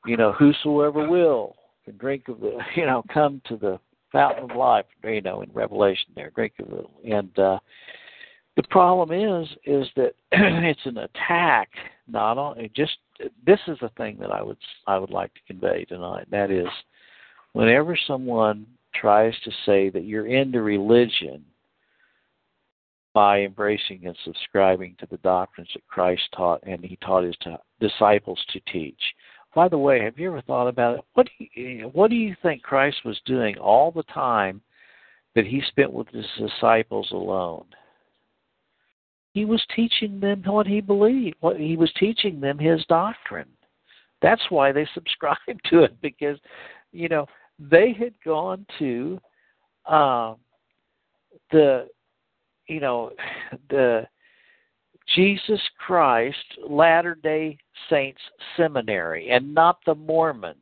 you 0.07 0.17
know, 0.17 0.33
whosoever 0.33 1.09
will 1.09 1.57
can 1.85 1.97
drink 1.99 2.29
of 2.29 2.41
the, 2.41 2.57
you 2.77 2.87
know, 2.87 3.03
come 3.13 3.43
to 3.47 3.57
the 3.57 3.79
fountain 4.13 4.51
of 4.51 4.57
life, 4.57 4.87
you 5.05 5.21
know, 5.21 5.43
in 5.43 5.51
Revelation 5.53 6.11
there, 6.15 6.31
drink 6.31 6.55
of 6.61 6.73
it. 6.73 7.13
And 7.13 7.39
uh, 7.39 7.59
the 8.57 8.63
problem 8.71 9.13
is, 9.13 9.49
is 9.65 9.87
that 9.97 10.15
it's 10.33 10.87
an 10.87 10.99
attack, 10.99 11.71
not 12.09 12.39
on 12.39 12.69
just. 12.75 12.97
This 13.47 13.61
is 13.67 13.79
the 13.81 13.91
thing 13.97 14.19
that 14.21 14.31
I 14.31 14.43
would 14.43 14.59
I 14.87 14.99
would 14.99 15.11
like 15.11 15.33
to 15.35 15.41
convey 15.47 15.85
tonight. 15.85 16.27
That 16.31 16.51
is, 16.51 16.69
whenever 17.53 17.99
someone 18.07 18.67
tries 18.95 19.35
to 19.45 19.51
say 19.65 19.91
that 19.91 20.05
you're 20.05 20.27
into 20.27 20.63
religion 20.63 21.45
by 23.17 23.41
embracing 23.41 24.07
and 24.07 24.17
subscribing 24.25 24.95
to 24.99 25.07
the 25.11 25.17
doctrines 25.19 25.71
that 25.75 25.87
Christ 25.87 26.23
taught 26.37 26.63
and 26.67 26.85
he 26.85 26.97
taught 26.97 27.25
his 27.25 27.37
disciples 27.81 28.39
to 28.53 28.61
teach. 28.71 29.01
By 29.57 29.69
the 29.69 29.79
way, 29.79 30.03
have 30.03 30.19
you 30.19 30.29
ever 30.29 30.43
thought 30.43 30.69
about 30.69 30.99
it? 30.99 31.05
What 31.15 31.27
do 31.39 31.47
you, 31.55 31.89
what 31.95 32.11
do 32.11 32.15
you 32.15 32.37
think 32.43 32.63
Christ 32.63 32.99
was 33.07 33.19
doing 33.25 33.57
all 33.57 33.91
the 33.91 34.03
time 34.03 34.61
that 35.35 35.47
he 35.47 35.63
spent 35.69 35.91
with 35.91 36.09
his 36.09 36.27
disciples 36.39 37.09
alone? 37.11 37.65
He 39.33 39.47
was 39.47 39.65
teaching 39.75 40.21
them 40.21 40.43
what 40.45 40.67
he 40.67 40.83
believed. 40.83 41.37
What 41.41 41.59
he 41.59 41.75
was 41.75 41.91
teaching 41.99 42.39
them 42.39 42.59
his 42.59 42.85
doctrine. 42.91 43.49
That's 44.21 44.43
why 44.51 44.73
they 44.73 44.87
subscribed 44.95 45.63
to 45.71 45.85
it 45.85 46.03
because, 46.03 46.39
you 46.93 47.09
know, 47.09 47.25
they 47.59 47.95
had 47.99 48.13
gone 48.23 48.67
to 48.79 49.19
uh, 49.87 50.35
the, 51.51 51.89
you 52.69 52.81
know, 52.81 53.13
the 53.71 54.07
Jesus 55.15 55.61
Christ 55.79 56.37
Latter 56.69 57.15
Day 57.15 57.59
Saints 57.89 58.21
Seminary 58.57 59.31
and 59.31 59.55
not 59.55 59.79
the 59.87 59.95
Mormons. 59.95 60.57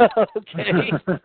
okay. 0.36 0.92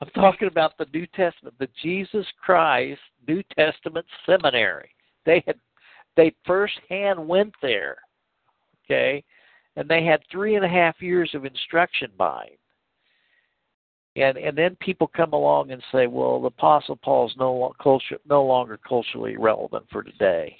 I'm 0.00 0.10
talking 0.14 0.48
about 0.48 0.76
the 0.76 0.86
New 0.92 1.06
Testament, 1.06 1.54
the 1.58 1.68
Jesus 1.82 2.26
Christ 2.44 3.00
New 3.26 3.42
Testament 3.56 4.04
Seminary. 4.26 4.90
They 5.24 5.42
had 5.46 5.56
they 6.16 6.34
firsthand 6.46 7.26
went 7.26 7.54
there, 7.62 7.96
okay, 8.84 9.24
and 9.76 9.88
they 9.88 10.04
had 10.04 10.20
three 10.30 10.56
and 10.56 10.64
a 10.64 10.68
half 10.68 11.00
years 11.00 11.30
of 11.34 11.44
instruction 11.44 12.10
by 12.18 12.44
him. 12.44 12.58
And 14.22 14.36
and 14.36 14.56
then 14.56 14.76
people 14.80 15.10
come 15.14 15.32
along 15.32 15.70
and 15.70 15.82
say, 15.92 16.06
well, 16.06 16.40
the 16.40 16.48
Apostle 16.48 16.96
Paul 16.96 17.28
is 17.28 17.36
no 17.38 17.72
culture 17.82 18.18
no 18.28 18.44
longer 18.44 18.78
culturally 18.86 19.36
relevant 19.38 19.86
for 19.90 20.02
today. 20.02 20.56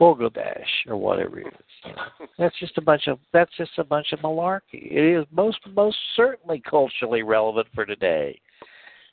Bogodash 0.00 0.86
or 0.88 0.96
whatever 0.96 1.40
it 1.40 1.46
is. 1.46 1.92
That's 2.38 2.58
just 2.58 2.78
a 2.78 2.82
bunch 2.82 3.06
of 3.06 3.18
that's 3.32 3.54
just 3.56 3.78
a 3.78 3.84
bunch 3.84 4.12
of 4.12 4.20
malarkey. 4.20 4.90
It 4.90 5.20
is 5.20 5.26
most 5.30 5.58
most 5.74 5.96
certainly 6.16 6.62
culturally 6.68 7.22
relevant 7.22 7.68
for 7.74 7.84
today. 7.84 8.40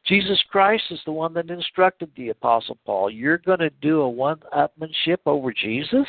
Jesus 0.07 0.41
Christ 0.49 0.84
is 0.89 0.99
the 1.05 1.11
one 1.11 1.34
that 1.36 1.49
instructed 1.49 2.09
the 2.15 2.29
Apostle 2.29 2.77
Paul. 2.86 3.11
You're 3.11 3.38
going 3.38 3.59
to 3.59 3.69
do 3.82 4.01
a 4.01 4.09
one-upmanship 4.09 5.17
over 5.27 5.53
Jesus? 5.53 6.07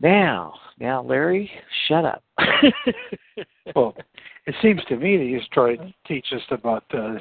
Now, 0.00 0.54
now, 0.78 1.02
Larry, 1.02 1.50
shut 1.88 2.04
up. 2.04 2.22
well, 3.74 3.96
it 4.46 4.54
seems 4.62 4.80
to 4.88 4.96
me 4.96 5.16
that 5.16 5.24
he's 5.24 5.48
trying 5.52 5.78
to 5.78 5.94
teach 6.06 6.26
us 6.32 6.42
about 6.50 6.84
uh, 6.92 7.14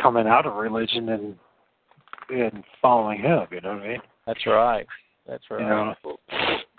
coming 0.00 0.26
out 0.26 0.46
of 0.46 0.54
religion 0.54 1.08
and 1.10 1.36
and 2.30 2.62
following 2.82 3.20
him. 3.20 3.46
You 3.50 3.60
know 3.62 3.74
what 3.74 3.82
I 3.82 3.88
mean? 3.88 4.00
That's 4.28 4.46
right. 4.46 4.86
That's 5.26 5.44
right. 5.50 5.60
You 5.60 5.66
know? 5.66 5.94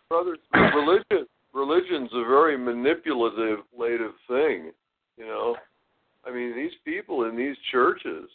Brother, 0.08 0.38
religion 0.54 1.26
religion's 1.52 2.12
a 2.14 2.24
very 2.30 2.56
manipulative, 2.56 3.60
lative 3.78 4.12
thing. 4.28 4.72
You 5.18 5.26
know, 5.26 5.56
I 6.24 6.32
mean, 6.32 6.56
these 6.56 6.78
people 6.86 7.26
in 7.26 7.36
these 7.36 7.56
churches, 7.72 8.30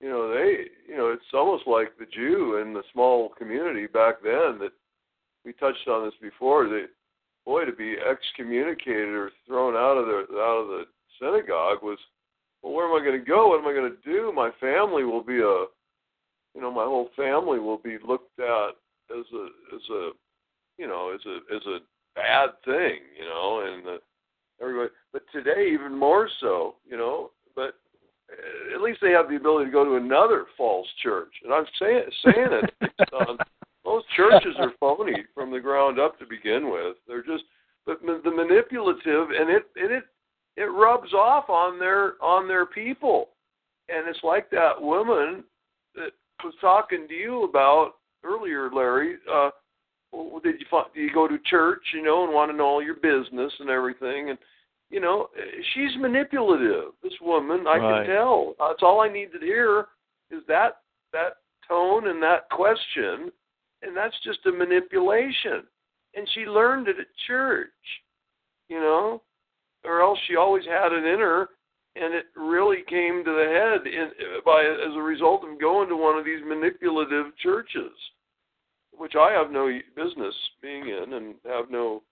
you 0.00 0.08
know, 0.08 0.28
they, 0.28 0.64
you 0.88 0.96
know, 0.96 1.12
it's 1.12 1.22
almost 1.32 1.68
like 1.68 1.96
the 2.00 2.06
Jew 2.06 2.60
in 2.60 2.74
the 2.74 2.82
small 2.92 3.28
community 3.38 3.86
back 3.86 4.16
then 4.24 4.58
that 4.58 4.72
we 5.44 5.52
touched 5.52 5.86
on 5.86 6.04
this 6.04 6.14
before. 6.20 6.68
That 6.68 6.88
boy, 7.46 7.64
to 7.64 7.72
be 7.72 7.94
excommunicated 7.94 9.10
or 9.10 9.30
thrown 9.46 9.76
out 9.76 9.96
of 9.96 10.06
the 10.06 10.36
out 10.36 10.62
of 10.62 10.66
the 10.66 10.82
synagogue 11.20 11.78
was, 11.80 11.98
well, 12.60 12.72
where 12.72 12.88
am 12.88 13.00
I 13.00 13.06
going 13.06 13.20
to 13.20 13.24
go? 13.24 13.50
What 13.50 13.60
am 13.60 13.68
I 13.68 13.72
going 13.72 13.92
to 13.92 14.12
do? 14.12 14.32
My 14.34 14.50
family 14.58 15.04
will 15.04 15.22
be 15.22 15.38
a, 15.38 15.66
you 16.54 16.60
know, 16.60 16.70
my 16.70 16.84
whole 16.84 17.10
family 17.16 17.58
will 17.58 17.78
be 17.78 17.98
looked 18.06 18.38
at 18.38 18.70
as 19.10 19.24
a 19.34 19.48
as 19.74 19.82
a, 19.90 20.10
you 20.78 20.86
know, 20.86 21.12
as 21.14 21.20
a 21.26 21.54
as 21.54 21.62
a 21.66 21.78
bad 22.14 22.50
thing, 22.64 22.98
you 23.18 23.24
know, 23.24 23.66
and 23.66 23.86
the 23.86 23.98
everybody. 24.60 24.90
But 25.12 25.22
today, 25.32 25.70
even 25.72 25.96
more 25.96 26.28
so, 26.40 26.76
you 26.88 26.96
know. 26.96 27.30
But 27.56 27.74
at 28.74 28.80
least 28.80 29.00
they 29.02 29.10
have 29.10 29.28
the 29.28 29.36
ability 29.36 29.66
to 29.66 29.72
go 29.72 29.84
to 29.84 29.96
another 29.96 30.46
false 30.56 30.86
church. 31.02 31.32
And 31.44 31.52
I'm 31.52 31.66
saying 31.78 32.02
saying 32.24 32.62
it. 32.80 32.90
um, 33.28 33.38
most 33.84 34.06
churches 34.16 34.54
are 34.58 34.72
phony 34.78 35.24
from 35.34 35.50
the 35.50 35.60
ground 35.60 35.98
up 35.98 36.18
to 36.18 36.26
begin 36.26 36.70
with. 36.70 36.96
They're 37.08 37.22
just 37.22 37.44
but 37.86 38.00
the 38.02 38.30
manipulative, 38.30 39.30
and 39.30 39.50
it 39.50 39.64
and 39.76 39.90
it 39.90 40.04
it 40.56 40.64
rubs 40.64 41.12
off 41.12 41.48
on 41.48 41.78
their 41.78 42.22
on 42.22 42.46
their 42.46 42.66
people. 42.66 43.30
And 43.88 44.08
it's 44.08 44.22
like 44.22 44.50
that 44.50 44.80
woman 44.80 45.42
that 45.96 46.12
was 46.44 46.54
talking 46.60 47.06
to 47.08 47.14
you 47.14 47.44
about 47.44 47.92
earlier, 48.24 48.70
Larry. 48.72 49.16
Uh, 49.30 49.50
well, 50.12 50.40
did 50.42 50.56
you 50.60 50.66
do 50.94 51.00
you 51.00 51.12
go 51.14 51.28
to 51.28 51.38
church, 51.46 51.82
you 51.94 52.02
know, 52.02 52.24
and 52.24 52.32
want 52.32 52.50
to 52.50 52.56
know 52.56 52.64
all 52.64 52.82
your 52.82 52.96
business 52.96 53.52
and 53.60 53.70
everything? 53.70 54.30
And 54.30 54.38
you 54.90 55.00
know, 55.00 55.28
she's 55.74 55.96
manipulative. 55.98 56.92
This 57.02 57.12
woman, 57.22 57.64
I 57.66 57.76
right. 57.76 58.06
can 58.06 58.16
tell. 58.16 58.54
That's 58.58 58.82
all 58.82 59.00
I 59.00 59.08
need 59.08 59.32
to 59.32 59.38
hear 59.38 59.86
is 60.30 60.42
that 60.48 60.78
that 61.12 61.34
tone 61.68 62.08
and 62.08 62.22
that 62.22 62.50
question, 62.50 63.30
and 63.82 63.96
that's 63.96 64.14
just 64.24 64.46
a 64.46 64.52
manipulation. 64.52 65.62
And 66.14 66.28
she 66.34 66.40
learned 66.40 66.88
it 66.88 66.98
at 66.98 67.06
church, 67.28 67.68
you 68.68 68.80
know, 68.80 69.22
or 69.84 70.02
else 70.02 70.18
she 70.26 70.36
always 70.36 70.64
had 70.64 70.92
it 70.92 71.04
in 71.04 71.20
her, 71.20 71.48
and 71.96 72.14
it 72.14 72.26
really 72.36 72.82
came 72.88 73.24
to 73.24 73.30
the 73.30 73.48
head 73.50 73.86
in, 73.86 74.10
by 74.44 74.62
as 74.62 74.94
a 74.94 75.02
result 75.02 75.44
of 75.44 75.60
going 75.60 75.88
to 75.88 75.96
one 75.96 76.18
of 76.18 76.24
these 76.24 76.40
manipulative 76.46 77.36
churches, 77.42 77.92
which 78.96 79.14
I 79.18 79.32
have 79.32 79.50
no 79.50 79.68
business 79.96 80.34
being 80.62 80.88
in 80.88 81.14
and 81.14 81.34
have 81.46 81.70
no 81.70 82.02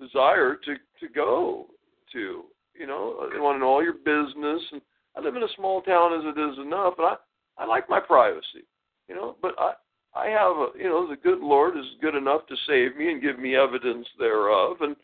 desire 0.00 0.56
to 0.56 0.74
to 0.74 1.12
go 1.14 1.66
to. 2.12 2.44
You 2.78 2.86
know, 2.86 3.28
they 3.32 3.38
want 3.38 3.56
to 3.56 3.60
know 3.60 3.68
all 3.68 3.82
your 3.82 3.92
business. 3.94 4.62
And 4.72 4.80
I 5.16 5.20
live 5.20 5.36
in 5.36 5.42
a 5.42 5.56
small 5.56 5.82
town 5.82 6.14
as 6.14 6.24
it 6.24 6.40
is 6.40 6.58
enough, 6.58 6.94
and 6.98 7.06
I 7.06 7.14
I 7.58 7.66
like 7.66 7.88
my 7.88 8.00
privacy. 8.00 8.66
You 9.08 9.14
know, 9.14 9.36
but 9.40 9.54
I 9.58 9.72
I 10.14 10.26
have 10.26 10.56
a 10.56 10.66
you 10.76 10.84
know 10.84 11.08
the 11.08 11.16
good 11.16 11.40
Lord 11.40 11.76
is 11.76 11.84
good 12.00 12.14
enough 12.14 12.46
to 12.48 12.56
save 12.66 12.96
me 12.96 13.12
and 13.12 13.22
give 13.22 13.38
me 13.38 13.56
evidence 13.56 14.06
thereof, 14.18 14.78
and 14.80 14.96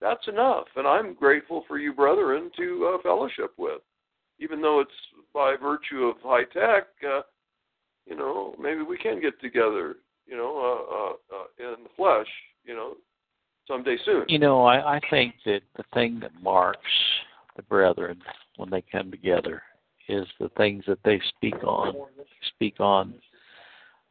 that's 0.00 0.26
enough. 0.28 0.66
And 0.76 0.86
I'm 0.86 1.14
grateful 1.14 1.64
for 1.68 1.78
you, 1.78 1.92
brethren, 1.92 2.50
to 2.56 2.94
uh, 2.94 3.02
fellowship 3.02 3.52
with, 3.58 3.82
even 4.38 4.60
though 4.60 4.80
it's 4.80 4.90
by 5.34 5.56
virtue 5.60 6.04
of 6.04 6.16
high 6.22 6.44
tech. 6.44 6.88
Uh, 7.04 7.22
you 8.06 8.16
know, 8.16 8.54
maybe 8.60 8.82
we 8.82 8.98
can 8.98 9.20
get 9.20 9.40
together. 9.40 9.96
You 10.26 10.36
know, 10.36 10.56
uh, 10.58 11.36
uh, 11.36 11.40
uh, 11.40 11.74
in 11.76 11.84
the 11.84 11.90
flesh. 11.96 12.28
You 12.64 12.74
know, 12.74 12.94
someday 13.66 13.96
soon. 14.04 14.24
You 14.28 14.38
know, 14.38 14.64
I, 14.64 14.96
I 14.96 15.00
think 15.10 15.34
that 15.46 15.60
the 15.76 15.84
thing 15.94 16.20
that 16.20 16.32
marks 16.42 16.80
the 17.56 17.62
brethren 17.62 18.20
when 18.56 18.70
they 18.70 18.82
come 18.92 19.10
together 19.10 19.62
is 20.08 20.26
the 20.38 20.50
things 20.56 20.84
that 20.86 20.98
they 21.04 21.20
speak 21.36 21.62
on. 21.64 21.94
Speak 22.56 22.80
on 22.80 23.14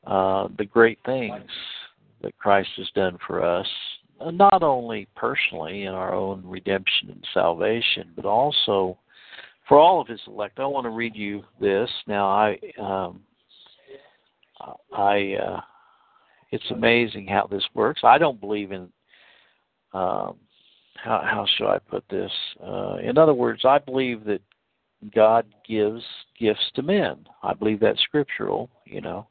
uh, 0.06 0.48
the 0.58 0.66
great 0.66 1.00
things 1.06 1.50
that 2.22 2.38
Christ 2.38 2.70
has 2.78 2.88
done 2.96 3.18
for 3.26 3.44
us, 3.44 3.68
not 4.26 4.64
only 4.64 5.08
personally 5.16 5.84
in 5.84 5.94
our 5.94 6.14
own 6.14 6.44
redemption 6.46 7.10
and 7.10 7.26
salvation, 7.34 8.12
but 8.16 8.26
also 8.26 8.98
for 9.68 9.78
all 9.78 10.02
of 10.02 10.08
His 10.08 10.22
elect. 10.28 10.60
I 10.60 10.66
want 10.66 10.86
to 10.86 10.90
read 10.90 11.16
you 11.16 11.44
this. 11.60 11.90
Now, 12.08 12.28
I, 12.28 12.60
um, 12.80 13.22
I, 14.96 15.36
uh, 15.36 15.62
it's 16.52 16.72
amazing 16.72 17.28
how 17.28 17.48
this 17.50 17.64
works. 17.74 18.02
I 18.04 18.18
don't 18.18 18.42
believe 18.42 18.72
in 18.72 18.90
um, 19.94 20.36
how 20.96 21.22
how 21.24 21.46
should 21.56 21.68
I 21.68 21.80
put 21.80 22.04
this? 22.10 22.32
Uh, 22.64 22.98
in 22.98 23.18
other 23.18 23.34
words, 23.34 23.64
I 23.66 23.80
believe 23.80 24.24
that 24.26 24.42
God 25.16 25.46
gives 25.68 26.04
gifts 26.40 26.72
to 26.76 26.82
men. 26.82 27.26
I 27.42 27.54
believe 27.54 27.80
that's 27.80 28.02
scriptural, 28.02 28.70
you 28.86 29.02
know, 29.02 29.28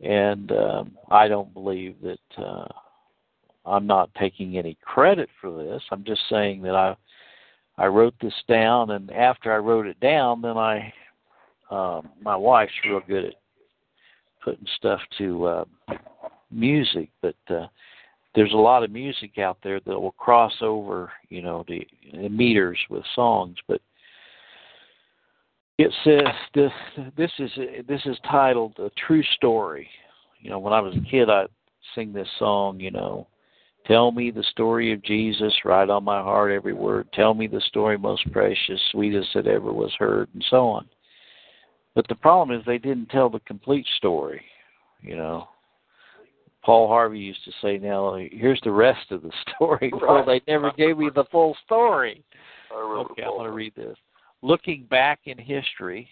and 0.00 0.52
um, 0.52 0.92
I 1.10 1.28
don't 1.28 1.52
believe 1.52 1.96
that 2.02 2.42
uh, 2.42 2.68
I'm 3.64 3.86
not 3.86 4.14
taking 4.14 4.56
any 4.56 4.76
credit 4.82 5.28
for 5.40 5.62
this. 5.62 5.82
I'm 5.90 6.04
just 6.04 6.22
saying 6.28 6.62
that 6.62 6.74
I 6.74 6.96
I 7.78 7.86
wrote 7.86 8.14
this 8.20 8.34
down, 8.46 8.90
and 8.90 9.10
after 9.10 9.52
I 9.52 9.56
wrote 9.56 9.86
it 9.86 9.98
down, 10.00 10.42
then 10.42 10.56
I 10.56 10.92
um, 11.70 12.10
my 12.20 12.36
wife's 12.36 12.72
real 12.84 13.00
good 13.06 13.26
at 13.26 13.34
putting 14.42 14.66
stuff 14.76 15.00
to 15.18 15.46
uh, 15.46 15.64
music, 16.50 17.10
but 17.22 17.36
uh, 17.48 17.66
there's 18.34 18.52
a 18.52 18.56
lot 18.56 18.82
of 18.82 18.90
music 18.90 19.38
out 19.38 19.58
there 19.62 19.80
that 19.80 20.00
will 20.00 20.12
cross 20.12 20.52
over, 20.60 21.12
you 21.28 21.42
know, 21.42 21.64
the, 21.68 21.86
the 22.12 22.28
meters 22.28 22.78
with 22.88 23.04
songs, 23.14 23.56
but 23.68 23.80
it 25.78 25.92
says 26.04 26.34
this 26.54 26.72
this 27.16 27.30
is 27.38 27.50
this 27.88 28.02
is 28.04 28.18
titled 28.30 28.74
a 28.78 28.90
true 29.06 29.22
story. 29.36 29.88
You 30.38 30.50
know, 30.50 30.58
when 30.58 30.74
I 30.74 30.80
was 30.80 30.94
a 30.94 31.10
kid, 31.10 31.30
I 31.30 31.44
sing 31.94 32.12
this 32.12 32.28
song. 32.38 32.78
You 32.78 32.90
know, 32.90 33.26
tell 33.86 34.10
me 34.12 34.30
the 34.30 34.44
story 34.44 34.92
of 34.92 35.02
Jesus, 35.02 35.52
right 35.64 35.88
on 35.88 36.04
my 36.04 36.20
heart, 36.20 36.52
every 36.52 36.72
word. 36.72 37.08
Tell 37.12 37.34
me 37.34 37.46
the 37.46 37.60
story 37.62 37.98
most 37.98 38.30
precious, 38.32 38.80
sweetest 38.92 39.28
that 39.34 39.46
ever 39.46 39.72
was 39.72 39.92
heard, 39.98 40.28
and 40.34 40.44
so 40.50 40.68
on. 40.68 40.88
But 41.94 42.06
the 42.08 42.14
problem 42.14 42.58
is 42.58 42.64
they 42.64 42.78
didn't 42.78 43.08
tell 43.10 43.28
the 43.28 43.40
complete 43.40 43.86
story. 43.96 44.42
You 45.02 45.16
know, 45.16 45.48
Paul 46.62 46.88
Harvey 46.88 47.18
used 47.18 47.44
to 47.44 47.52
say, 47.62 47.78
"Now 47.78 48.16
here's 48.30 48.60
the 48.62 48.70
rest 48.70 49.10
of 49.10 49.22
the 49.22 49.32
story." 49.56 49.92
Well, 50.00 50.24
they 50.24 50.40
never 50.46 50.72
gave 50.72 50.98
me 50.98 51.10
the 51.14 51.24
full 51.24 51.56
story. 51.64 52.22
Okay, 52.72 53.22
I 53.24 53.28
want 53.28 53.46
to 53.46 53.52
read 53.52 53.74
this. 53.74 53.96
Looking 54.42 54.84
back 54.84 55.20
in 55.24 55.36
history, 55.36 56.08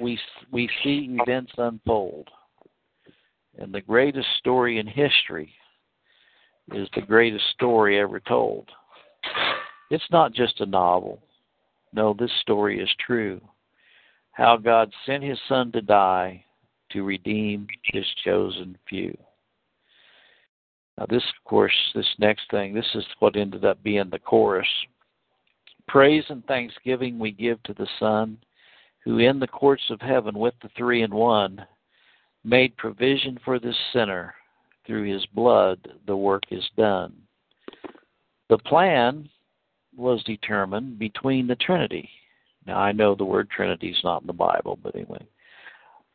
we 0.00 0.18
we 0.50 0.68
see 0.82 1.16
events 1.20 1.52
unfold, 1.56 2.28
and 3.58 3.72
the 3.72 3.80
greatest 3.80 4.28
story 4.38 4.78
in 4.78 4.86
history 4.86 5.52
is 6.72 6.88
the 6.94 7.02
greatest 7.02 7.44
story 7.54 8.00
ever 8.00 8.20
told. 8.20 8.68
It's 9.90 10.10
not 10.10 10.32
just 10.32 10.60
a 10.60 10.66
novel. 10.66 11.22
No, 11.92 12.14
this 12.18 12.32
story 12.40 12.80
is 12.80 12.90
true. 13.04 13.40
How 14.32 14.56
God 14.56 14.92
sent 15.04 15.22
His 15.22 15.38
Son 15.48 15.72
to 15.72 15.80
die 15.80 16.44
to 16.90 17.04
redeem 17.04 17.66
His 17.84 18.04
chosen 18.24 18.76
few. 18.88 19.16
Now, 20.98 21.06
this, 21.08 21.22
of 21.22 21.44
course, 21.44 21.74
this 21.94 22.08
next 22.18 22.50
thing, 22.50 22.74
this 22.74 22.90
is 22.94 23.04
what 23.18 23.36
ended 23.36 23.64
up 23.64 23.82
being 23.82 24.08
the 24.10 24.18
chorus. 24.18 24.68
Praise 25.88 26.24
and 26.30 26.44
thanksgiving 26.46 27.18
we 27.18 27.30
give 27.32 27.62
to 27.64 27.74
the 27.74 27.86
Son, 28.00 28.38
who 29.04 29.18
in 29.18 29.38
the 29.38 29.46
courts 29.46 29.84
of 29.90 30.00
heaven 30.00 30.38
with 30.38 30.54
the 30.62 30.70
three 30.76 31.02
in 31.02 31.14
one 31.14 31.64
made 32.44 32.76
provision 32.76 33.38
for 33.44 33.58
this 33.58 33.76
sinner. 33.92 34.34
Through 34.86 35.12
his 35.12 35.26
blood, 35.26 35.78
the 36.06 36.16
work 36.16 36.44
is 36.50 36.64
done. 36.76 37.14
The 38.48 38.58
plan 38.58 39.28
was 39.96 40.22
determined 40.24 40.98
between 40.98 41.46
the 41.46 41.56
Trinity. 41.56 42.08
Now, 42.66 42.78
I 42.78 42.92
know 42.92 43.14
the 43.14 43.24
word 43.24 43.50
Trinity 43.50 43.90
is 43.90 44.00
not 44.04 44.20
in 44.20 44.26
the 44.26 44.32
Bible, 44.32 44.78
but 44.82 44.94
anyway. 44.94 45.26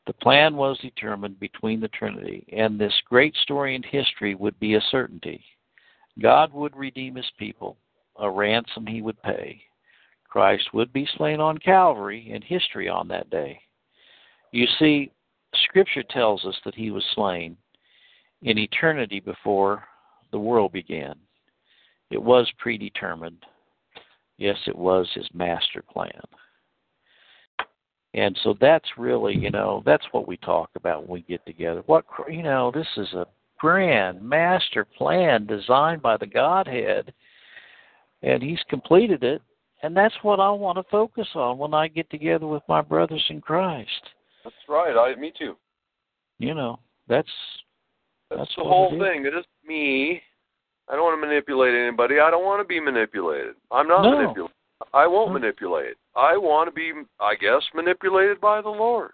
The 0.07 0.13
plan 0.13 0.55
was 0.55 0.77
determined 0.79 1.39
between 1.39 1.79
the 1.79 1.89
Trinity, 1.89 2.45
and 2.51 2.79
this 2.79 2.93
great 3.05 3.35
story 3.37 3.75
in 3.75 3.83
history 3.83 4.35
would 4.35 4.59
be 4.59 4.75
a 4.75 4.81
certainty. 4.89 5.43
God 6.19 6.53
would 6.53 6.75
redeem 6.75 7.15
his 7.15 7.29
people, 7.37 7.77
a 8.17 8.29
ransom 8.29 8.85
he 8.85 9.01
would 9.01 9.21
pay. 9.21 9.61
Christ 10.27 10.73
would 10.73 10.91
be 10.93 11.07
slain 11.17 11.39
on 11.39 11.57
Calvary 11.57 12.31
in 12.31 12.41
history 12.41 12.87
on 12.87 13.07
that 13.09 13.29
day. 13.29 13.61
You 14.51 14.65
see, 14.79 15.11
Scripture 15.65 16.03
tells 16.03 16.45
us 16.45 16.55
that 16.65 16.75
he 16.75 16.89
was 16.89 17.05
slain 17.13 17.57
in 18.41 18.57
eternity 18.57 19.19
before 19.19 19.83
the 20.31 20.39
world 20.39 20.71
began. 20.71 21.15
It 22.09 22.21
was 22.21 22.51
predetermined. 22.57 23.43
Yes, 24.37 24.57
it 24.67 24.75
was 24.75 25.07
his 25.13 25.27
master 25.33 25.83
plan. 25.91 26.21
And 28.13 28.37
so 28.43 28.55
that's 28.59 28.97
really, 28.97 29.37
you 29.37 29.51
know, 29.51 29.83
that's 29.85 30.05
what 30.11 30.27
we 30.27 30.37
talk 30.37 30.69
about 30.75 31.07
when 31.07 31.11
we 31.11 31.21
get 31.21 31.45
together. 31.45 31.81
What, 31.85 32.05
you 32.29 32.43
know, 32.43 32.71
this 32.73 32.87
is 32.97 33.13
a 33.13 33.25
grand 33.57 34.21
master 34.21 34.83
plan 34.83 35.45
designed 35.45 36.01
by 36.01 36.17
the 36.17 36.25
Godhead, 36.25 37.13
and 38.21 38.43
he's 38.43 38.59
completed 38.69 39.23
it. 39.23 39.41
And 39.83 39.95
that's 39.95 40.15
what 40.21 40.39
I 40.39 40.49
want 40.49 40.77
to 40.77 40.83
focus 40.91 41.27
on 41.35 41.57
when 41.57 41.73
I 41.73 41.87
get 41.87 42.09
together 42.09 42.47
with 42.47 42.63
my 42.67 42.81
brothers 42.81 43.23
in 43.29 43.41
Christ. 43.41 43.89
That's 44.43 44.55
right. 44.67 44.95
I, 44.95 45.19
me 45.19 45.31
too. 45.37 45.55
You 46.37 46.53
know, 46.53 46.79
that's 47.07 47.29
That's, 48.31 48.39
That's 48.39 48.55
the 48.55 48.63
whole 48.63 48.89
thing. 48.91 49.25
It 49.25 49.35
is 49.35 49.45
me. 49.67 50.21
I 50.89 50.95
don't 50.95 51.03
want 51.03 51.21
to 51.21 51.27
manipulate 51.27 51.75
anybody. 51.75 52.19
I 52.19 52.31
don't 52.31 52.45
want 52.45 52.61
to 52.61 52.67
be 52.67 52.79
manipulated. 52.79 53.55
I'm 53.71 53.87
not 53.87 54.03
No. 54.03 54.11
manipulated. 54.17 54.55
I 54.93 55.05
won't 55.05 55.29
No. 55.29 55.39
manipulate. 55.39 55.97
I 56.15 56.37
want 56.37 56.67
to 56.67 56.71
be, 56.71 56.93
I 57.19 57.35
guess, 57.35 57.61
manipulated 57.73 58.39
by 58.41 58.61
the 58.61 58.69
Lord. 58.69 59.11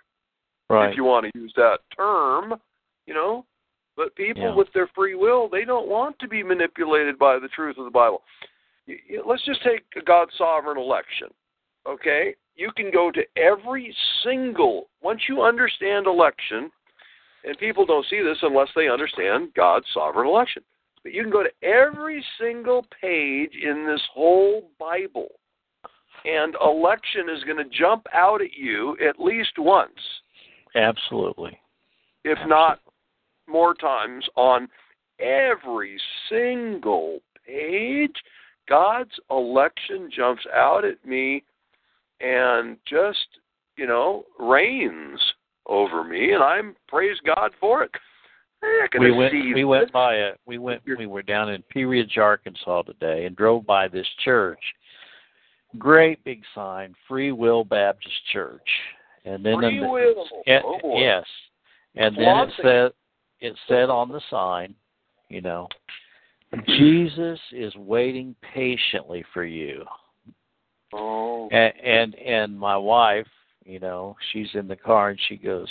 right. 0.70 0.90
If 0.90 0.98
you 0.98 1.06
want 1.06 1.26
to 1.26 1.40
use 1.40 1.54
that 1.56 1.80
term, 1.96 2.60
you 3.06 3.14
know. 3.14 3.46
But 3.96 4.14
people 4.16 4.44
Yeah. 4.44 4.54
with 4.54 4.72
their 4.74 4.88
free 4.88 5.16
will, 5.16 5.48
they 5.48 5.64
don't 5.66 5.88
want 5.88 6.20
to 6.20 6.28
be 6.28 6.44
manipulated 6.44 7.18
by 7.18 7.40
the 7.40 7.48
truth 7.48 7.78
of 7.78 7.86
the 7.86 7.92
Bible. 7.92 8.24
Let's 9.26 9.44
just 9.44 9.64
take 9.64 9.86
a 9.96 10.02
God's 10.02 10.36
sovereign 10.36 10.78
election. 10.78 11.34
Okay? 11.86 12.36
You 12.56 12.72
can 12.74 12.92
go 12.92 13.12
to 13.12 13.26
every 13.38 13.96
single, 14.24 14.90
once 15.02 15.30
you 15.30 15.42
understand 15.42 16.06
election, 16.06 16.70
and 17.44 17.58
people 17.58 17.86
don't 17.86 18.06
see 18.10 18.22
this 18.22 18.38
unless 18.42 18.70
they 18.76 18.90
understand 18.90 19.54
God's 19.56 19.86
sovereign 19.94 20.28
election. 20.28 20.64
But 21.04 21.14
you 21.14 21.22
can 21.24 21.32
go 21.32 21.44
to 21.44 21.68
every 21.68 22.24
single 22.40 22.86
page 23.02 23.52
in 23.64 23.86
this 23.88 24.02
whole 24.14 24.70
Bible, 24.80 25.30
and 26.26 26.56
election 26.64 27.30
is 27.30 27.44
going 27.44 27.58
to 27.58 27.78
jump 27.78 28.06
out 28.14 28.42
at 28.42 28.54
you 28.54 28.98
at 29.08 29.20
least 29.20 29.54
once 29.58 29.92
Absolutely. 30.76 31.60
if 32.24 32.38
not 32.48 32.80
more 33.48 33.74
times 33.74 34.26
on 34.36 34.68
every 35.20 35.98
single 36.30 37.20
page 37.46 38.16
god's 38.68 39.12
election 39.32 40.10
jumps 40.14 40.44
out 40.54 40.84
at 40.86 41.04
me 41.06 41.44
and 42.20 42.78
just 42.88 43.28
you 43.78 43.88
know 43.88 44.26
reigns 44.40 45.20
over 45.68 46.04
me 46.04 46.34
and 46.34 46.44
i'm 46.44 46.76
praise 46.88 47.18
god 47.26 47.52
for 47.60 47.84
it 47.84 47.92
We 49.00 49.12
went 49.12 49.34
we 49.34 49.54
this. 49.54 49.66
went 49.66 49.92
by 49.92 50.16
it. 50.16 50.40
We 50.46 50.58
went 50.58 50.82
we 50.98 51.06
were 51.06 51.22
down 51.22 51.50
in 51.50 51.62
Pea 51.64 51.86
Ridge, 51.86 52.18
Arkansas 52.18 52.84
today 52.84 53.26
and 53.26 53.36
drove 53.36 53.66
by 53.66 53.88
this 53.88 54.08
church. 54.24 54.60
Great 55.78 56.24
big 56.24 56.42
sign, 56.56 56.96
Free 57.08 57.32
Will 57.32 57.64
Baptist 57.64 58.16
Church. 58.34 58.68
And 59.26 59.46
then 59.46 59.60
Free 59.60 59.80
the, 59.80 59.88
will. 59.88 60.28
Yeah, 60.46 60.62
Oh, 60.64 60.98
yes. 60.98 61.26
And 61.96 62.16
then 62.16 62.38
it 62.38 62.54
said 62.62 62.92
it 63.42 63.56
said 63.68 63.90
on 63.90 64.10
the 64.10 64.22
sign, 64.30 64.74
you 65.30 65.42
know, 65.42 65.68
Jesus 66.66 67.40
is 67.52 67.76
waiting 67.76 68.36
patiently 68.54 69.24
for 69.34 69.44
you. 69.44 69.84
oh 70.94 71.48
And 71.52 71.74
and 71.84 72.16
and 72.16 72.60
my 72.60 72.78
wife, 72.78 73.28
you 73.68 73.80
know, 73.80 74.16
she's 74.32 74.48
in 74.54 74.68
the 74.68 74.76
car 74.76 75.10
and 75.10 75.20
she 75.28 75.36
goes, 75.36 75.68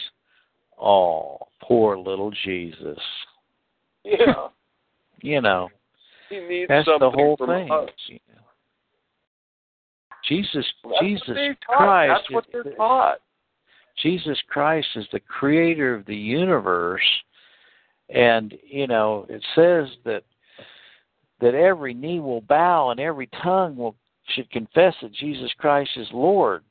"Oh, 0.78 1.38
poor 1.62 1.96
little 1.98 2.30
Jesus." 2.44 2.98
yeah 4.04 4.48
You 5.22 5.40
know, 5.40 5.68
he 6.28 6.38
needs 6.40 6.68
that's 6.68 6.86
something 6.86 7.00
the 7.00 7.10
whole 7.10 7.36
from 7.36 7.48
thing. 7.48 7.70
us. 7.70 7.88
you 8.06 8.18
know. 8.28 8.42
Jesus 10.28 10.66
That's 10.84 11.00
Jesus. 11.02 11.36
Christ 11.66 12.12
that's 12.14 12.30
what 12.30 12.44
is- 12.44 12.64
they're 12.64 12.74
taught 12.74 13.18
Jesus 14.02 14.38
Christ 14.48 14.88
is 14.96 15.06
the 15.12 15.20
creator 15.20 15.94
of 15.94 16.04
the 16.04 16.14
universe 16.16 17.00
and 18.10 18.52
you 18.62 18.86
know 18.86 19.24
it 19.28 19.42
says 19.54 19.88
that 20.04 20.22
that 21.40 21.54
every 21.54 21.94
knee 21.94 22.20
will 22.20 22.40
bow 22.42 22.90
and 22.90 23.00
every 23.00 23.28
tongue 23.42 23.76
will 23.76 23.94
should 24.34 24.50
confess 24.50 24.94
that 25.00 25.12
Jesus 25.12 25.50
Christ 25.58 25.90
is 25.96 26.08
Lord 26.12 26.62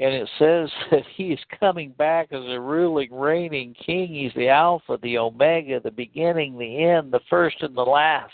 and 0.00 0.14
it 0.14 0.28
says 0.38 0.70
that 0.90 1.02
he 1.16 1.24
is 1.32 1.40
coming 1.58 1.90
back 1.92 2.28
as 2.32 2.42
a 2.48 2.60
ruling 2.60 3.12
reigning 3.12 3.74
king 3.84 4.08
he's 4.08 4.32
the 4.34 4.48
alpha 4.48 4.98
the 5.02 5.18
omega 5.18 5.80
the 5.80 5.90
beginning 5.90 6.56
the 6.58 6.84
end 6.84 7.12
the 7.12 7.20
first 7.28 7.56
and 7.62 7.76
the 7.76 7.82
last 7.82 8.32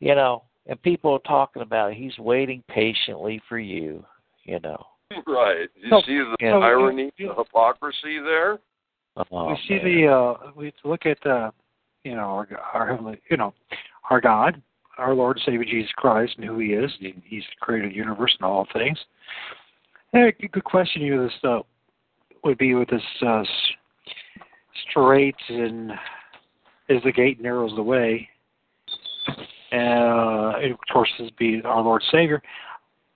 you 0.00 0.14
know 0.14 0.42
and 0.66 0.80
people 0.82 1.12
are 1.12 1.18
talking 1.20 1.62
about 1.62 1.92
it. 1.92 1.96
he's 1.96 2.16
waiting 2.18 2.62
patiently 2.68 3.40
for 3.48 3.58
you 3.58 4.04
you 4.44 4.58
know 4.60 4.82
right 5.26 5.68
you 5.76 5.90
No, 5.90 6.00
see 6.02 6.18
the 6.18 6.36
yeah. 6.40 6.56
irony 6.56 7.10
the 7.18 7.28
hypocrisy 7.36 8.18
there 8.20 8.58
Oh, 9.32 9.48
we 9.48 9.58
see 9.66 9.82
man. 9.82 9.84
the 9.84 10.06
uh 10.06 10.50
we 10.54 10.72
look 10.84 11.04
at 11.04 11.24
uh 11.26 11.50
you 12.04 12.14
know 12.14 12.20
our, 12.20 12.48
our 12.72 12.86
heavenly 12.88 13.20
you 13.30 13.36
know 13.36 13.52
our 14.10 14.20
God, 14.20 14.62
our 14.96 15.14
Lord 15.14 15.36
and 15.36 15.44
Savior 15.44 15.64
Jesus 15.64 15.90
Christ 15.96 16.34
and 16.38 16.46
who 16.46 16.58
He 16.60 16.68
is. 16.68 16.90
He, 16.98 17.14
he's 17.24 17.42
created 17.60 17.90
the 17.90 17.96
universe 17.96 18.34
and 18.40 18.46
all 18.46 18.66
things. 18.72 18.98
A 20.14 20.32
good 20.32 20.64
question 20.64 21.02
you 21.02 21.22
this 21.22 21.32
uh, 21.44 21.60
would 22.44 22.58
be 22.58 22.74
with 22.74 22.88
this 22.88 23.02
uh, 23.26 23.42
strait 24.88 25.36
and 25.48 25.92
is 26.88 27.02
the 27.04 27.12
gate 27.12 27.40
narrows 27.40 27.72
the 27.76 27.82
way. 27.82 28.28
Uh, 29.70 30.56
and 30.56 30.72
of 30.72 30.78
course, 30.90 31.10
this 31.18 31.30
be 31.38 31.60
our 31.64 31.82
Lord 31.82 32.02
Savior. 32.10 32.42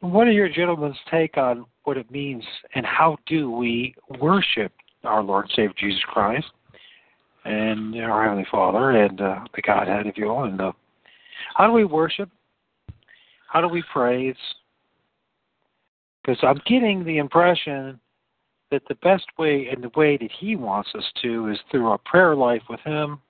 What 0.00 0.26
are 0.26 0.32
your 0.32 0.50
gentlemen's 0.50 0.98
take 1.10 1.36
on 1.38 1.64
what 1.84 1.96
it 1.96 2.10
means 2.10 2.44
and 2.74 2.84
how 2.84 3.16
do 3.26 3.50
we 3.50 3.94
worship 4.20 4.72
our 5.04 5.22
Lord 5.22 5.50
Savior 5.54 5.72
Jesus 5.78 6.02
Christ? 6.06 6.46
and 7.44 7.96
our 8.00 8.22
Heavenly 8.22 8.46
Father 8.50 8.90
and 8.90 9.20
uh, 9.20 9.40
the 9.54 9.62
Godhead, 9.62 10.06
if 10.06 10.16
you 10.16 10.26
will. 10.26 10.44
And 10.44 10.60
uh, 10.60 10.72
how 11.56 11.66
do 11.66 11.72
we 11.72 11.84
worship? 11.84 12.30
How 13.48 13.60
do 13.60 13.68
we 13.68 13.82
praise? 13.92 14.36
Because 16.24 16.38
I'm 16.42 16.60
getting 16.66 17.04
the 17.04 17.18
impression 17.18 17.98
that 18.70 18.82
the 18.88 18.94
best 18.96 19.26
way 19.38 19.68
and 19.70 19.82
the 19.82 19.90
way 19.96 20.16
that 20.16 20.30
He 20.38 20.56
wants 20.56 20.90
us 20.94 21.04
to 21.22 21.48
is 21.48 21.58
through 21.70 21.88
our 21.88 21.98
prayer 21.98 22.34
life 22.34 22.62
with 22.70 22.80
Him 22.80 23.20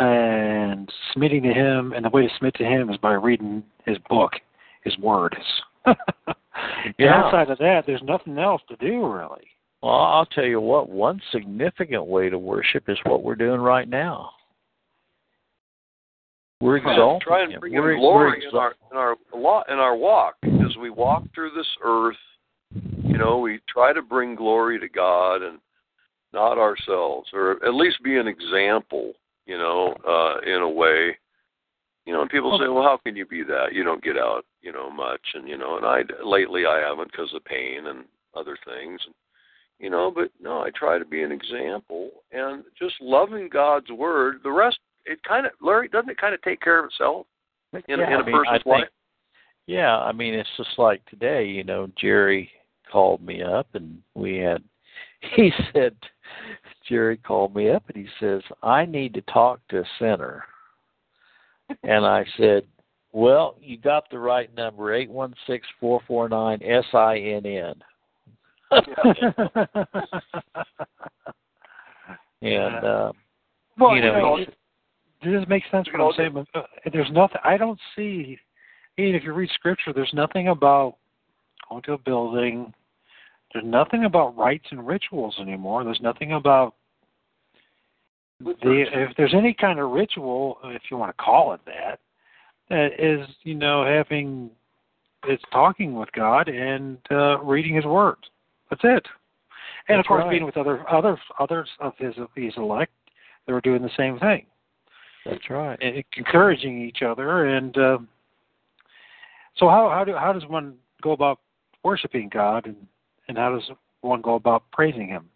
and 0.00 0.90
submitting 1.12 1.42
to 1.44 1.52
Him. 1.52 1.92
And 1.92 2.04
the 2.04 2.10
way 2.10 2.26
to 2.26 2.34
submit 2.34 2.54
to 2.56 2.64
Him 2.64 2.90
is 2.90 2.98
by 2.98 3.12
reading 3.12 3.62
His 3.86 3.98
book, 4.08 4.32
His 4.84 4.96
Word. 4.98 5.36
And 6.98 7.08
outside 7.08 7.50
of 7.50 7.58
that, 7.58 7.84
there's 7.86 8.02
nothing 8.02 8.38
else 8.38 8.62
to 8.68 8.76
do 8.76 9.06
really. 9.06 9.48
Well, 9.82 9.92
I'll 9.92 10.26
tell 10.26 10.44
you 10.44 10.60
what, 10.60 10.88
one 10.88 11.20
significant 11.32 12.06
way 12.06 12.28
to 12.28 12.38
worship 12.38 12.84
is 12.88 12.98
what 13.04 13.24
we're 13.24 13.34
doing 13.34 13.60
right 13.60 13.88
now. 13.88 14.30
We're 16.60 16.76
exalting 16.76 17.20
Try 17.26 17.42
and 17.42 17.52
him. 17.54 17.60
bring 17.60 17.72
we're, 17.72 17.92
him 17.92 17.98
glory 17.98 18.42
we're 18.44 18.50
in 18.50 18.56
our 18.56 18.74
in 18.92 18.96
our 18.96 19.64
in 19.68 19.78
our 19.78 19.96
walk 19.96 20.36
as 20.72 20.80
we 20.80 20.90
walk 20.90 21.24
through 21.34 21.50
this 21.50 21.66
earth. 21.84 22.16
You 23.02 23.18
know, 23.18 23.38
we 23.38 23.60
try 23.68 23.92
to 23.92 24.00
bring 24.00 24.34
glory 24.34 24.80
to 24.80 24.88
God 24.88 25.42
and 25.42 25.58
not 26.32 26.56
ourselves, 26.56 27.28
or 27.34 27.62
at 27.64 27.74
least 27.74 28.02
be 28.02 28.16
an 28.16 28.26
example. 28.26 29.12
You 29.46 29.58
know, 29.58 29.94
uh, 30.08 30.40
in 30.48 30.62
a 30.62 30.68
way. 30.68 31.18
You 32.06 32.12
know, 32.12 32.22
and 32.22 32.30
people 32.30 32.58
say, 32.58 32.68
"Well, 32.68 32.82
how 32.82 32.98
can 33.04 33.16
you 33.16 33.26
be 33.26 33.42
that? 33.44 33.72
You 33.72 33.84
don't 33.84 34.02
get 34.02 34.16
out, 34.16 34.44
you 34.60 34.72
know, 34.72 34.90
much." 34.90 35.20
And 35.34 35.48
you 35.48 35.58
know, 35.58 35.76
and 35.76 35.86
I 35.86 36.02
lately 36.24 36.64
I 36.64 36.80
haven't 36.80 37.12
because 37.12 37.32
of 37.34 37.44
pain 37.44 37.86
and 37.86 38.04
other 38.34 38.56
things. 38.64 39.00
You 39.78 39.90
know, 39.90 40.12
but 40.14 40.30
no, 40.40 40.60
I 40.60 40.70
try 40.70 40.98
to 40.98 41.04
be 41.04 41.22
an 41.22 41.32
example 41.32 42.10
and 42.30 42.62
just 42.78 42.94
loving 43.00 43.48
God's 43.48 43.90
word. 43.90 44.36
The 44.44 44.50
rest, 44.50 44.78
it 45.06 45.20
kind 45.24 45.44
of, 45.44 45.52
Larry, 45.60 45.88
doesn't 45.88 46.10
it 46.10 46.18
kind 46.18 46.34
of 46.34 46.42
take 46.42 46.60
care 46.60 46.78
of 46.78 46.86
itself 46.86 47.26
in, 47.72 47.82
yeah, 47.88 47.94
in 47.94 48.00
a 48.00 48.04
I 48.04 48.26
mean, 48.26 48.34
I 48.34 48.38
person's 48.38 48.62
think, 48.62 48.66
life? 48.66 48.88
Yeah, 49.66 49.96
I 49.98 50.12
mean, 50.12 50.34
it's 50.34 50.48
just 50.56 50.78
like 50.78 51.04
today, 51.06 51.44
you 51.46 51.64
know, 51.64 51.88
Jerry 51.96 52.50
called 52.90 53.22
me 53.22 53.42
up 53.42 53.66
and 53.74 54.02
we 54.14 54.36
had, 54.38 54.62
he 55.36 55.52
said, 55.72 55.94
Jerry 56.88 57.16
called 57.16 57.54
me 57.54 57.70
up 57.70 57.84
and 57.88 57.96
he 57.96 58.10
says, 58.20 58.42
I 58.62 58.84
need 58.84 59.14
to 59.14 59.22
talk 59.22 59.60
to 59.68 59.80
a 59.80 59.84
sinner. 59.98 60.44
And 61.84 62.04
I 62.04 62.24
said, 62.36 62.64
well, 63.12 63.56
you 63.60 63.78
got 63.78 64.10
the 64.10 64.18
right 64.18 64.54
number, 64.54 64.92
eight 64.94 65.10
one 65.10 65.34
six 65.46 65.66
four 65.78 66.00
four 66.06 66.28
nine 66.28 66.60
S 66.62 66.84
I 66.92 67.18
N 67.18 67.46
N. 67.46 67.74
And 72.42 72.84
uh, 72.84 73.12
well, 73.78 73.94
you 73.94 74.02
know, 74.02 74.36
it, 74.36 74.54
does 75.22 75.40
this 75.40 75.48
make 75.48 75.62
sense 75.70 75.86
what 75.92 76.04
I'm 76.04 76.12
saying? 76.16 76.32
But 76.34 76.60
uh, 76.60 76.66
there's 76.92 77.10
nothing. 77.12 77.38
I 77.44 77.56
don't 77.56 77.78
see. 77.94 78.36
Even 78.98 79.14
if 79.14 79.24
you 79.24 79.32
read 79.32 79.50
scripture, 79.54 79.92
there's 79.92 80.12
nothing 80.12 80.48
about 80.48 80.96
going 81.68 81.82
to 81.82 81.92
a 81.94 81.98
building. 81.98 82.72
There's 83.52 83.64
nothing 83.64 84.04
about 84.04 84.36
rites 84.36 84.66
and 84.70 84.86
rituals 84.86 85.36
anymore. 85.40 85.84
There's 85.84 86.00
nothing 86.00 86.32
about 86.32 86.74
the 88.40 88.84
if 88.92 89.16
there's 89.16 89.34
any 89.34 89.54
kind 89.54 89.78
of 89.78 89.90
ritual, 89.90 90.58
if 90.64 90.82
you 90.90 90.96
want 90.96 91.16
to 91.16 91.22
call 91.22 91.52
it 91.54 91.60
that, 91.66 92.00
that 92.68 92.92
is 92.98 93.26
you 93.42 93.54
know 93.54 93.84
having 93.84 94.50
it's 95.24 95.42
talking 95.52 95.94
with 95.94 96.10
God 96.12 96.48
and 96.48 96.98
uh, 97.10 97.38
reading 97.40 97.76
His 97.76 97.84
Word. 97.84 98.16
That's 98.70 98.82
it. 98.84 99.06
And 99.88 99.98
That's 99.98 100.00
of 100.00 100.08
course, 100.08 100.22
right. 100.24 100.30
being 100.30 100.44
with 100.44 100.56
other 100.56 100.88
other 100.90 101.18
others 101.38 101.68
of 101.80 101.92
His 101.98 102.14
of 102.18 102.28
His 102.34 102.52
elect, 102.56 102.92
they 103.46 103.52
were 103.52 103.60
doing 103.60 103.82
the 103.82 103.90
same 103.96 104.18
thing, 104.18 104.46
that's 105.24 105.50
right. 105.50 105.78
and 105.80 106.02
encouraging 106.16 106.82
each 106.82 107.02
other. 107.02 107.46
And 107.46 107.76
uh, 107.76 107.98
so, 109.56 109.68
how 109.68 109.90
how 109.90 110.04
do 110.04 110.14
how 110.16 110.32
does 110.32 110.46
one 110.46 110.74
go 111.02 111.12
about 111.12 111.38
worshiping 111.84 112.28
God, 112.32 112.66
and 112.66 112.76
and 113.28 113.36
how 113.38 113.50
does 113.54 113.70
one 114.00 114.20
go 114.20 114.34
about 114.34 114.64
praising 114.72 115.08
Him? 115.08 115.28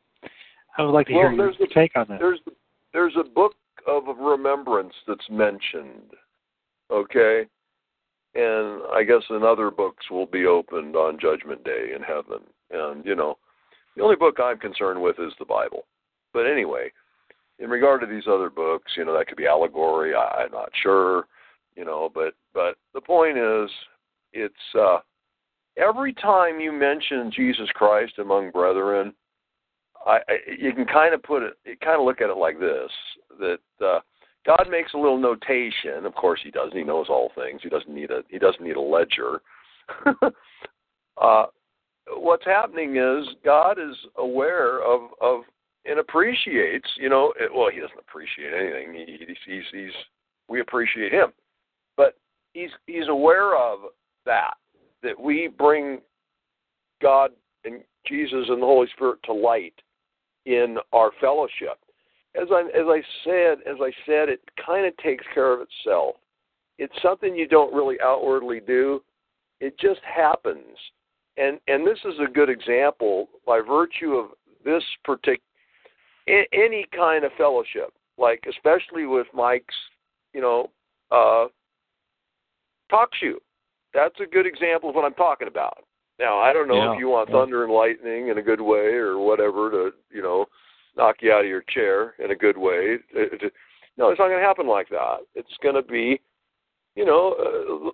I 0.78 0.82
would 0.82 0.92
like 0.92 1.06
to 1.06 1.14
Well, 1.14 1.28
hear 1.30 1.36
your 1.36 1.52
the- 1.58 1.66
take 1.72 1.96
on 1.96 2.06
that. 2.08 2.18
There's 2.20 2.40
there's 2.92 3.14
a 3.18 3.24
book 3.24 3.54
of 3.86 4.04
remembrance 4.18 4.94
that's 5.06 5.28
mentioned, 5.30 6.12
okay, 6.90 7.46
and 8.34 8.82
I 8.92 9.04
guess 9.06 9.22
in 9.30 9.42
other 9.42 9.70
books 9.70 10.10
will 10.10 10.26
be 10.26 10.46
opened 10.46 10.96
on 10.96 11.18
Judgment 11.20 11.64
Day 11.64 11.92
in 11.94 12.02
heaven. 12.02 12.40
And 12.70 13.04
you 13.04 13.14
know, 13.14 13.38
the 13.96 14.02
only 14.02 14.16
book 14.16 14.38
I'm 14.42 14.58
concerned 14.58 15.00
with 15.00 15.18
is 15.18 15.32
the 15.38 15.44
Bible. 15.44 15.84
But 16.32 16.46
anyway, 16.46 16.92
in 17.58 17.70
regard 17.70 18.00
to 18.02 18.06
these 18.06 18.26
other 18.28 18.50
books, 18.50 18.92
you 18.96 19.04
know, 19.04 19.16
that 19.16 19.26
could 19.28 19.38
be 19.38 19.46
allegory. 19.46 20.14
I, 20.14 20.44
I'm 20.44 20.52
not 20.52 20.70
sure, 20.82 21.26
you 21.76 21.84
know, 21.84 22.10
but 22.12 22.34
but 22.52 22.76
the 22.92 23.00
point 23.00 23.38
is, 23.38 23.70
it's 24.36 24.54
uh, 24.78 24.98
every 25.76 26.12
time 26.14 26.60
you 26.60 26.72
mention 26.72 27.30
Jesus 27.34 27.68
Christ 27.74 28.14
among 28.18 28.50
brethren, 28.50 29.12
I, 30.06 30.18
I 30.28 30.36
you 30.58 30.72
can 30.72 30.86
kind 30.86 31.14
of 31.14 31.22
put 31.22 31.42
it, 31.42 31.80
kind 31.80 31.98
of 31.98 32.04
look 32.04 32.20
at 32.20 32.30
it 32.30 32.36
like 32.36 32.58
this: 32.60 32.90
that 33.38 33.84
uh, 33.84 34.00
God 34.44 34.66
makes 34.70 34.94
a 34.94 34.98
little 34.98 35.18
notation. 35.18 36.04
Of 36.04 36.14
course, 36.14 36.40
He 36.42 36.50
does. 36.50 36.70
He 36.72 36.84
knows 36.84 37.06
all 37.08 37.30
things. 37.34 37.60
He 37.62 37.68
doesn't 37.68 37.94
need 37.94 38.10
a 38.10 38.22
He 38.28 38.38
doesn't 38.38 38.64
need 38.64 38.76
a 38.76 38.80
ledger. 38.80 39.40
uh, 41.22 41.46
what's 42.08 42.44
happening 42.44 42.96
is 42.96 43.26
God 43.44 43.78
is 43.78 43.96
aware 44.16 44.82
of 44.82 45.10
of 45.20 45.42
and 45.84 45.98
appreciates. 45.98 46.88
You 46.96 47.08
know, 47.08 47.32
it, 47.38 47.50
well, 47.54 47.70
He 47.72 47.80
doesn't 47.80 47.98
appreciate 47.98 48.52
anything. 48.52 48.94
He, 48.94 49.24
he's, 49.26 49.36
he's 49.46 49.64
he's 49.72 49.92
we 50.48 50.60
appreciate 50.60 51.12
Him, 51.12 51.32
but 51.96 52.14
He's 52.52 52.70
He's 52.86 53.08
aware 53.08 53.56
of 53.56 53.80
that 54.26 54.54
that 55.02 55.18
we 55.18 55.48
bring 55.48 56.00
God 57.00 57.30
and 57.64 57.82
Jesus 58.06 58.46
and 58.48 58.62
the 58.62 58.66
Holy 58.66 58.88
Spirit 58.94 59.18
to 59.24 59.32
light 59.32 59.74
in 60.46 60.76
our 60.92 61.10
fellowship. 61.20 61.78
As 62.40 62.48
I 62.50 62.62
as 62.74 62.86
I 62.86 63.02
said, 63.24 63.58
as 63.66 63.76
I 63.80 63.90
said, 64.04 64.28
it 64.28 64.40
kind 64.64 64.86
of 64.86 64.96
takes 64.98 65.24
care 65.32 65.52
of 65.52 65.60
itself. 65.60 66.16
It's 66.78 66.94
something 67.02 67.34
you 67.34 67.48
don't 67.48 67.74
really 67.74 67.96
outwardly 68.02 68.60
do. 68.60 69.02
It 69.60 69.78
just 69.78 70.00
happens. 70.02 70.76
And 71.36 71.58
and 71.68 71.86
this 71.86 71.98
is 72.04 72.14
a 72.20 72.30
good 72.30 72.50
example 72.50 73.28
by 73.46 73.60
virtue 73.60 74.14
of 74.14 74.30
this 74.64 74.82
particular 75.04 75.40
any 76.28 76.86
kind 76.94 77.24
of 77.24 77.30
fellowship, 77.38 77.92
like 78.18 78.44
especially 78.48 79.06
with 79.06 79.26
Mike's, 79.32 79.74
you 80.34 80.40
know, 80.40 80.70
uh, 81.10 81.46
TalkShoe. 82.90 83.36
That's 83.94 84.18
a 84.20 84.26
good 84.26 84.46
example 84.46 84.90
of 84.90 84.94
what 84.94 85.04
I'm 85.04 85.14
talking 85.14 85.48
about. 85.48 85.84
Now 86.18 86.38
I 86.38 86.52
don't 86.52 86.68
know 86.68 86.76
Yeah, 86.76 86.92
if 86.94 86.98
you 86.98 87.08
want 87.08 87.28
yeah. 87.28 87.36
thunder 87.36 87.64
and 87.64 87.72
lightning 87.72 88.28
in 88.28 88.38
a 88.38 88.42
good 88.42 88.60
way 88.60 88.94
or 88.94 89.18
whatever 89.18 89.70
to 89.70 89.90
you 90.10 90.22
know 90.22 90.46
knock 90.96 91.16
you 91.20 91.32
out 91.32 91.42
of 91.42 91.46
your 91.46 91.62
chair 91.68 92.14
in 92.18 92.30
a 92.30 92.36
good 92.36 92.56
way. 92.56 92.96
No, 93.98 94.10
it's 94.10 94.18
not 94.18 94.28
going 94.28 94.40
to 94.40 94.46
happen 94.46 94.66
like 94.66 94.88
that. 94.90 95.18
It's 95.34 95.56
going 95.62 95.74
to 95.74 95.82
be, 95.82 96.20
you 96.96 97.04
know, 97.06 97.34
uh, 97.38 97.88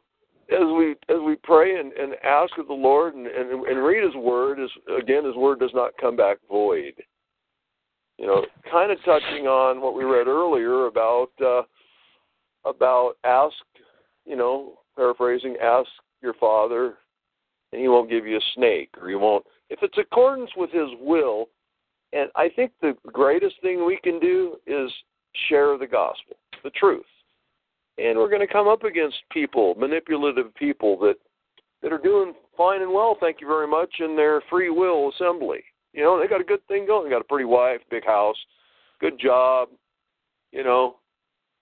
as 0.55 0.67
we 0.77 0.97
as 1.15 1.21
we 1.25 1.37
pray 1.37 1.79
and, 1.79 1.93
and 1.93 2.15
ask 2.25 2.57
of 2.59 2.67
the 2.67 2.73
Lord 2.75 3.15
and, 3.15 3.27
and 3.27 3.65
and 3.65 3.85
read 3.85 4.05
His 4.05 4.15
Word. 4.17 4.61
Is 4.61 4.71
again, 4.99 5.25
His 5.25 5.37
Word 5.37 5.61
does 5.61 5.71
not 5.75 5.93
come 6.01 6.17
back 6.17 6.39
void. 6.49 6.95
You 8.19 8.27
know, 8.27 8.45
kind 8.71 8.93
of 8.93 8.99
touching 9.05 9.47
on 9.47 9.81
what 9.81 9.95
we 9.95 10.05
read 10.05 10.27
earlier 10.27 10.87
about 10.87 11.31
uh, 11.45 11.63
about 12.69 13.15
ask, 13.25 13.55
you 14.25 14.37
know, 14.37 14.79
paraphrasing, 14.97 15.57
ask 15.63 15.89
your 16.23 16.35
Father, 16.35 16.95
and 17.73 17.81
He 17.81 17.89
won't 17.89 18.11
give 18.11 18.27
you 18.27 18.37
a 18.37 18.51
snake, 18.55 18.91
or 19.01 19.09
He 19.09 19.15
won't. 19.15 19.45
If 19.71 19.81
it's 19.83 19.99
accordance 19.99 20.51
with 20.57 20.71
His 20.71 20.89
will, 21.01 21.49
and 22.13 22.31
I 22.37 22.49
think 22.55 22.73
the 22.81 22.95
greatest 23.07 23.57
thing 23.63 23.87
we 23.87 23.99
can 24.03 24.21
do 24.21 24.57
is 24.67 24.91
share 25.49 25.79
the 25.79 25.87
gospel, 25.87 26.37
the 26.63 26.71
truth. 26.71 27.05
And 27.99 28.19
we're 28.19 28.29
going 28.29 28.47
to 28.47 28.53
come 28.53 28.69
up 28.69 28.85
against 28.85 29.17
people, 29.31 29.75
manipulative 29.77 30.55
people 30.55 30.99
that 31.01 31.17
that 31.83 31.93
are 31.93 31.99
doing 31.99 32.33
fine 32.57 32.81
and 32.81 32.93
well, 32.93 33.17
thank 33.19 33.41
you 33.41 33.49
very 33.49 33.67
much, 33.67 33.97
in 33.99 34.15
their 34.15 34.41
free 34.49 34.71
will 34.71 35.11
assembly. 35.11 35.65
You 35.93 36.03
know, 36.03 36.21
they 36.21 36.29
got 36.29 36.41
a 36.41 36.45
good 36.45 36.65
thing 36.69 36.87
going. 36.87 37.05
They 37.05 37.11
got 37.11 37.23
a 37.23 37.25
pretty 37.25 37.45
wife, 37.45 37.81
big 37.91 38.07
house, 38.07 38.37
good 39.01 39.19
job, 39.19 39.69
you 40.53 40.63
know, 40.63 40.97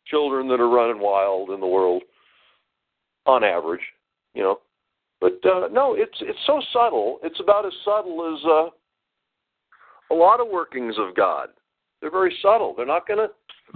children 0.07 0.47
that 0.48 0.61
are 0.61 0.69
running 0.69 1.01
wild 1.01 1.51
in 1.51 1.61
the 1.61 1.66
world 1.66 2.02
on 3.27 3.45
average, 3.45 3.83
you 4.35 4.43
know. 4.43 4.61
But 5.21 5.39
uh 5.45 5.69
no, 5.71 5.95
it's 5.95 6.17
it's 6.21 6.39
so 6.47 6.61
subtle. 6.73 7.19
It's 7.23 7.41
about 7.41 7.67
as 7.67 7.73
subtle 7.85 8.35
as 8.35 8.45
uh 8.45 10.15
a 10.15 10.17
lot 10.17 10.41
of 10.41 10.49
workings 10.49 10.97
of 10.99 11.15
God. 11.15 11.49
They're 12.01 12.11
very 12.11 12.37
subtle. 12.43 12.75
They're 12.77 12.87
not 12.87 13.07
to 13.07 13.29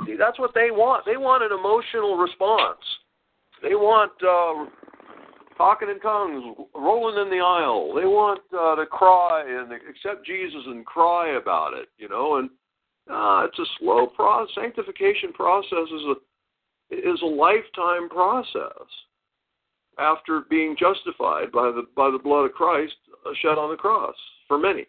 see 0.06 0.16
that's 0.18 0.38
what 0.38 0.52
they 0.54 0.70
want. 0.70 1.04
They 1.04 1.16
want 1.16 1.44
an 1.44 1.56
emotional 1.56 2.16
response. 2.16 2.80
They 3.62 3.74
want 3.74 4.12
uh 4.22 4.70
talking 5.56 5.88
in 5.88 6.00
tongues, 6.00 6.56
rolling 6.74 7.20
in 7.24 7.30
the 7.30 7.44
aisle. 7.44 7.94
They 7.94 8.06
want 8.06 8.40
uh, 8.52 8.74
to 8.74 8.86
cry 8.86 9.44
and 9.46 9.72
accept 9.72 10.26
Jesus 10.26 10.62
and 10.66 10.84
cry 10.84 11.36
about 11.36 11.74
it, 11.74 11.88
you 11.96 12.08
know. 12.08 12.38
And 12.38 12.50
Ah, 13.08 13.44
it's 13.44 13.58
a 13.58 13.64
slow 13.78 14.06
process. 14.06 14.54
Sanctification 14.54 15.32
process 15.32 15.88
is 15.94 16.02
a 16.06 16.14
is 16.90 17.20
a 17.22 17.26
lifetime 17.26 18.08
process. 18.08 18.86
After 19.98 20.42
being 20.50 20.76
justified 20.78 21.52
by 21.52 21.70
the 21.70 21.84
by 21.96 22.10
the 22.10 22.18
blood 22.18 22.44
of 22.44 22.52
Christ 22.52 22.94
uh, 23.26 23.30
shed 23.40 23.58
on 23.58 23.70
the 23.70 23.76
cross 23.76 24.14
for 24.48 24.58
many. 24.58 24.86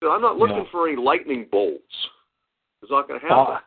But 0.00 0.08
I'm 0.10 0.20
not 0.22 0.36
looking 0.38 0.56
Yeah. 0.56 0.70
for 0.70 0.88
any 0.88 0.96
lightning 0.96 1.46
bolts. 1.50 1.82
It's 2.82 2.90
not 2.90 3.08
going 3.08 3.20
to 3.20 3.26
happen. 3.26 3.44
Well, 3.44 3.60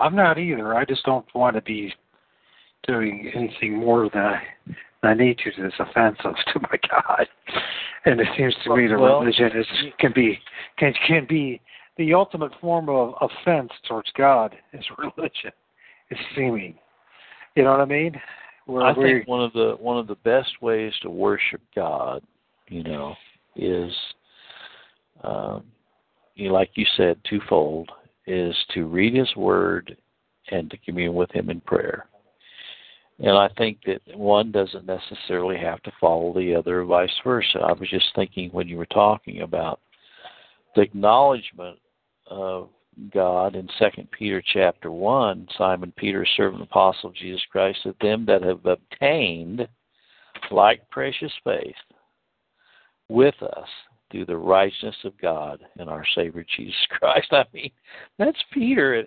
I'm 0.00 0.16
not 0.16 0.38
either. 0.38 0.74
I 0.74 0.84
just 0.84 1.04
don't 1.04 1.26
want 1.34 1.56
to 1.56 1.62
be 1.62 1.92
doing 2.86 3.30
anything 3.34 3.76
more 3.78 4.08
than 4.12 4.22
I, 4.22 4.42
than 5.02 5.10
I 5.10 5.14
need 5.14 5.38
to 5.38 5.50
that's 5.62 5.74
offensive 5.78 6.34
to 6.52 6.60
my 6.60 6.78
God. 6.90 7.26
And 8.04 8.20
it 8.20 8.26
seems 8.36 8.54
to 8.64 8.76
me 8.76 8.86
that 8.88 8.98
Well- 8.98 9.20
religion 9.20 9.50
is 9.56 9.66
can 9.98 10.12
be 10.14 10.38
can 10.78 10.94
can 11.06 11.26
be 11.28 11.60
the 11.98 12.14
ultimate 12.14 12.52
form 12.60 12.88
of 12.88 13.14
offense 13.20 13.70
towards 13.86 14.10
God 14.16 14.56
is 14.72 14.84
religion. 14.98 15.52
It's 16.10 16.20
seeming. 16.34 16.76
You 17.54 17.64
know 17.64 17.72
what 17.72 17.80
I 17.80 17.84
mean? 17.84 18.18
Where 18.66 18.82
I 18.82 18.94
think 18.94 19.26
one 19.26 19.42
of 19.42 19.52
the 19.52 19.76
one 19.78 19.98
of 19.98 20.06
the 20.06 20.14
best 20.16 20.50
ways 20.60 20.92
to 21.02 21.10
worship 21.10 21.60
God, 21.74 22.22
you 22.68 22.82
know, 22.84 23.14
is 23.56 23.92
um, 25.24 25.64
you 26.34 26.48
know, 26.48 26.54
like 26.54 26.70
you 26.74 26.86
said, 26.96 27.18
twofold 27.28 27.90
is 28.26 28.54
to 28.74 28.86
read 28.86 29.14
His 29.14 29.34
Word 29.36 29.96
and 30.50 30.70
to 30.70 30.76
commune 30.78 31.14
with 31.14 31.30
Him 31.32 31.50
in 31.50 31.60
prayer. 31.60 32.06
And 33.18 33.36
I 33.36 33.48
think 33.56 33.78
that 33.86 34.00
one 34.16 34.50
doesn't 34.50 34.86
necessarily 34.86 35.56
have 35.58 35.82
to 35.82 35.92
follow 36.00 36.32
the 36.32 36.54
other, 36.54 36.80
or 36.80 36.84
vice 36.84 37.10
versa. 37.22 37.60
I 37.60 37.72
was 37.72 37.88
just 37.90 38.08
thinking 38.14 38.50
when 38.50 38.68
you 38.68 38.76
were 38.76 38.86
talking 38.86 39.42
about 39.42 39.80
the 40.74 40.82
acknowledgement 40.82 41.78
of 42.26 42.70
God 43.12 43.56
in 43.56 43.68
Second 43.78 44.10
Peter 44.10 44.42
chapter 44.52 44.90
one, 44.90 45.48
Simon 45.56 45.92
Peter, 45.96 46.26
servant 46.36 46.62
apostle 46.62 47.10
of 47.10 47.16
Jesus 47.16 47.42
Christ, 47.50 47.78
that 47.84 47.98
them 48.00 48.26
that 48.26 48.42
have 48.42 48.66
obtained 48.66 49.66
like 50.50 50.88
precious 50.90 51.32
faith 51.44 51.74
with 53.08 53.34
us 53.42 53.68
through 54.10 54.26
the 54.26 54.36
righteousness 54.36 54.96
of 55.04 55.18
God 55.18 55.60
and 55.78 55.88
our 55.88 56.04
Savior 56.14 56.44
Jesus 56.56 56.76
Christ. 56.90 57.28
I 57.32 57.44
mean, 57.52 57.70
that's 58.18 58.42
Peter. 58.52 59.04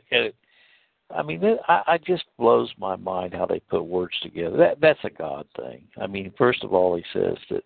I 1.15 1.21
mean, 1.21 1.39
that, 1.41 1.57
I, 1.67 1.83
I 1.87 1.97
just 1.99 2.25
blows 2.39 2.71
my 2.79 2.95
mind 2.95 3.33
how 3.33 3.45
they 3.45 3.59
put 3.59 3.83
words 3.83 4.15
together. 4.23 4.57
That 4.57 4.81
that's 4.81 5.03
a 5.03 5.09
God 5.11 5.45
thing. 5.55 5.83
I 6.01 6.07
mean, 6.07 6.33
first 6.37 6.63
of 6.63 6.73
all, 6.73 6.95
he 6.95 7.03
says 7.13 7.37
that 7.51 7.63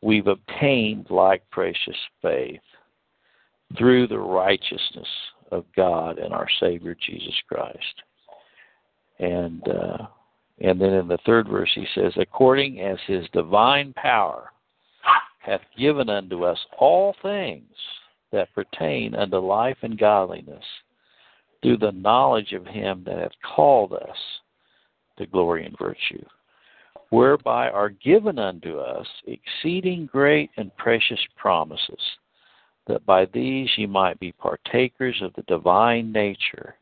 we've 0.00 0.26
obtained 0.26 1.06
like 1.10 1.48
precious 1.50 1.96
faith 2.22 2.60
through 3.76 4.06
the 4.06 4.18
righteousness 4.18 5.08
of 5.50 5.64
God 5.76 6.18
and 6.18 6.32
our 6.32 6.48
Savior 6.60 6.96
Jesus 7.06 7.34
Christ. 7.48 8.02
And 9.18 9.62
uh, 9.68 10.06
and 10.60 10.80
then 10.80 10.92
in 10.92 11.08
the 11.08 11.18
third 11.26 11.48
verse 11.48 11.70
he 11.74 11.86
says, 11.94 12.12
according 12.16 12.80
as 12.80 12.98
his 13.06 13.26
divine 13.32 13.92
power 13.94 14.50
hath 15.38 15.60
given 15.78 16.08
unto 16.08 16.44
us 16.44 16.58
all 16.78 17.14
things 17.22 17.74
that 18.32 18.54
pertain 18.54 19.14
unto 19.14 19.38
life 19.38 19.76
and 19.82 19.98
godliness 19.98 20.64
through 21.62 21.78
the 21.78 21.92
knowledge 21.92 22.52
of 22.52 22.66
him 22.66 23.02
that 23.06 23.18
hath 23.18 23.32
called 23.54 23.92
us 23.92 24.16
to 25.18 25.26
glory 25.26 25.64
and 25.64 25.76
virtue, 25.78 26.24
whereby 27.10 27.68
are 27.68 27.90
given 27.90 28.38
unto 28.38 28.78
us 28.78 29.06
exceeding 29.26 30.06
great 30.06 30.50
and 30.56 30.76
precious 30.76 31.20
promises, 31.36 32.00
that 32.86 33.06
by 33.06 33.26
these 33.26 33.68
ye 33.76 33.86
might 33.86 34.18
be 34.20 34.32
partakers 34.32 35.20
of 35.22 35.32
the 35.34 35.42
divine 35.42 36.12
nature, 36.12 36.74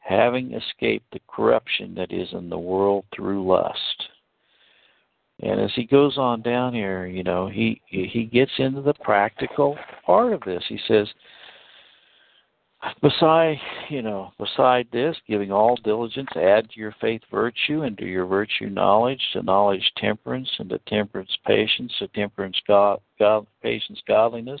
having 0.00 0.54
escaped 0.54 1.10
the 1.12 1.20
corruption 1.28 1.94
that 1.94 2.12
is 2.12 2.28
in 2.32 2.48
the 2.48 2.58
world 2.58 3.04
through 3.14 3.46
lust. 3.46 4.08
And 5.40 5.60
as 5.60 5.70
he 5.74 5.84
goes 5.84 6.18
on 6.18 6.42
down 6.42 6.72
here, 6.72 7.06
you 7.06 7.24
know, 7.24 7.48
he 7.48 7.80
he 7.86 8.28
gets 8.32 8.52
into 8.58 8.80
the 8.80 8.94
practical 8.94 9.76
part 10.06 10.32
of 10.32 10.40
this. 10.42 10.62
He 10.68 10.78
says, 10.86 11.08
beside 13.00 13.56
you 13.88 14.02
know, 14.02 14.32
beside 14.38 14.86
this, 14.92 15.16
giving 15.26 15.50
all 15.50 15.76
diligence, 15.82 16.28
add 16.36 16.70
to 16.70 16.78
your 16.78 16.94
faith 17.00 17.22
virtue, 17.28 17.82
and 17.82 17.98
to 17.98 18.06
your 18.06 18.26
virtue 18.26 18.70
knowledge, 18.70 19.20
to 19.32 19.42
knowledge 19.42 19.92
temperance, 19.96 20.50
and 20.60 20.70
to 20.70 20.78
temperance 20.86 21.36
patience, 21.44 21.92
to 21.98 22.06
temperance 22.08 22.60
God, 22.68 23.00
God 23.18 23.46
patience 23.62 24.00
godliness, 24.06 24.60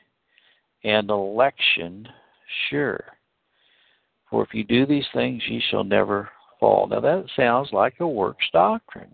and 0.83 1.09
election 1.09 2.07
sure. 2.69 3.03
For 4.29 4.43
if 4.43 4.53
you 4.53 4.63
do 4.63 4.85
these 4.85 5.07
things, 5.13 5.41
ye 5.47 5.61
shall 5.69 5.83
never 5.83 6.29
fall. 6.59 6.87
Now 6.87 6.99
that 7.01 7.25
sounds 7.35 7.69
like 7.71 7.95
a 7.99 8.07
works 8.07 8.45
doctrine. 8.53 9.13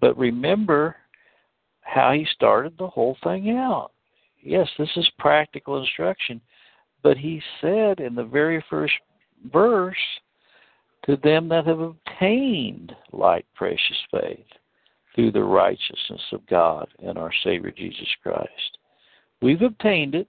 But 0.00 0.16
remember 0.18 0.96
how 1.80 2.12
he 2.12 2.26
started 2.34 2.74
the 2.78 2.88
whole 2.88 3.16
thing 3.24 3.50
out. 3.50 3.90
Yes, 4.42 4.68
this 4.78 4.90
is 4.96 5.10
practical 5.18 5.80
instruction, 5.80 6.40
but 7.02 7.16
he 7.16 7.42
said 7.60 8.00
in 8.00 8.14
the 8.14 8.24
very 8.24 8.64
first 8.70 8.94
verse, 9.52 9.96
to 11.06 11.16
them 11.16 11.48
that 11.48 11.66
have 11.66 11.80
obtained 11.80 12.94
like 13.12 13.46
precious 13.54 13.96
faith 14.10 14.46
through 15.14 15.32
the 15.32 15.42
righteousness 15.42 16.20
of 16.32 16.46
God 16.46 16.86
and 17.02 17.16
our 17.16 17.32
Savior 17.42 17.70
Jesus 17.70 18.08
Christ. 18.22 18.77
We've 19.40 19.62
obtained 19.62 20.14
it, 20.14 20.28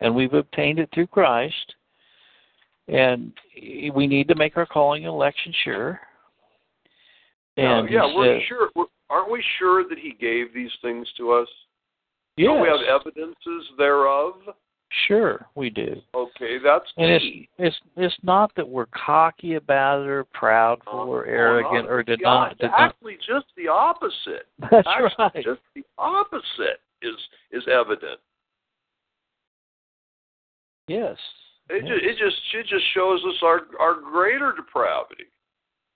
and 0.00 0.14
we've 0.14 0.34
obtained 0.34 0.78
it 0.78 0.88
through 0.92 1.06
Christ, 1.08 1.74
and 2.88 3.32
we 3.94 4.06
need 4.06 4.28
to 4.28 4.34
make 4.34 4.56
our 4.56 4.66
calling 4.66 5.04
and 5.04 5.12
election 5.14 5.52
sure. 5.64 6.00
And 7.56 7.88
yeah, 7.90 8.06
we're 8.14 8.40
sure. 8.48 8.70
We're, 8.74 8.84
aren't 9.10 9.30
we 9.30 9.42
sure 9.58 9.84
that 9.88 9.98
he 9.98 10.12
gave 10.20 10.52
these 10.54 10.70
things 10.82 11.06
to 11.16 11.32
us? 11.32 11.48
Yes, 12.36 12.46
Don't 12.48 12.62
we 12.62 12.68
have 12.68 13.00
evidences 13.00 13.64
thereof? 13.76 14.34
sure 15.06 15.46
we 15.54 15.68
do. 15.68 16.00
Okay, 16.14 16.56
that's 16.64 16.84
And 16.96 17.10
it's 17.10 17.22
key. 17.24 17.48
it's 17.58 17.76
it's 17.96 18.14
not 18.22 18.50
that 18.56 18.66
we're 18.66 18.86
cocky 18.86 19.54
about 19.56 20.00
it 20.02 20.08
or 20.08 20.24
proudful 20.24 20.78
oh, 20.94 21.08
or 21.08 21.26
Oh, 21.26 21.30
arrogant 21.30 21.84
no, 21.84 21.90
or 21.90 22.00
it's 22.00 22.08
the 22.08 22.16
deny. 22.16 22.50
op- 22.50 22.58
deny. 22.58 22.74
Actually, 22.78 23.16
just 23.16 23.46
the 23.56 23.68
opposite. 23.68 24.46
That's 24.70 24.86
Actually, 24.88 25.10
right. 25.18 25.44
Just 25.44 25.60
the 25.74 25.82
opposite 25.98 26.80
is 27.02 27.14
is 27.52 27.64
evident. 27.70 28.18
Yes. 30.88 31.16
It, 31.70 31.84
yes. 31.84 31.86
ju- 31.86 32.08
it 32.08 32.12
just 32.18 32.36
it 32.54 32.66
just 32.66 32.84
shows 32.94 33.20
us 33.28 33.36
our 33.42 33.60
our 33.78 34.00
greater 34.00 34.52
depravity 34.56 35.24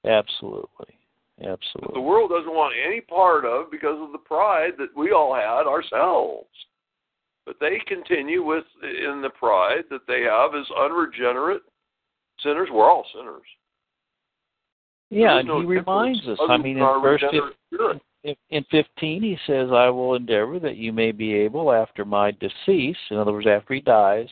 Absolutely. 0.05 0.99
that 1.39 1.59
the 1.95 2.01
world 2.01 2.31
doesn't 2.31 2.53
want 2.53 2.75
any 2.87 3.01
part 3.01 3.45
of 3.45 3.71
because 3.71 3.99
of 4.01 4.13
the 4.13 4.19
pride 4.19 4.73
that 4.79 4.95
we 4.97 5.13
all 5.13 5.35
had 5.35 5.67
ourselves. 5.67 6.49
But 7.47 7.57
they 7.59 7.81
continue 7.89 8.45
with 8.45 8.65
in 8.83 9.21
the 9.23 9.31
pride 9.31 9.85
that 9.91 10.07
they 10.07 10.23
have 10.23 10.55
as 10.55 10.67
unregenerate 10.79 11.63
sinners. 12.43 12.69
We're 12.71 12.89
all 12.89 13.07
sinners. 13.15 13.43
Yeah, 15.11 15.39
and 15.39 15.49
no 15.49 15.61
he 15.61 15.67
reminds 15.67 16.27
us. 16.29 16.39
I 16.49 16.57
mean, 16.57 16.79
in 16.79 16.85
verse 17.03 17.21
regenerate 17.23 17.55
spirit. 17.73 18.03
in, 18.25 18.35
in 18.51 18.65
15, 18.71 19.23
he 19.23 19.37
says, 19.47 19.69
I 19.73 19.91
will 19.91 20.15
endeavor 20.15 20.59
that 20.61 20.77
you 20.77 20.93
may 20.93 21.13
be 21.13 21.35
able 21.35 21.73
after 21.73 22.05
my 22.05 22.31
decease, 22.31 22.97
in 23.11 23.17
other 23.17 23.33
words, 23.33 23.47
after 23.47 23.75
he 23.75 23.81
dies, 23.81 24.29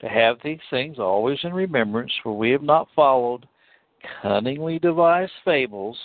to 0.00 0.08
have 0.08 0.36
these 0.42 0.60
things 0.70 0.98
always 0.98 1.38
in 1.42 1.52
remembrance, 1.52 2.12
for 2.22 2.36
we 2.36 2.50
have 2.50 2.62
not 2.62 2.88
followed 2.94 3.46
cunningly 4.22 4.78
devised 4.78 5.32
fables 5.44 5.98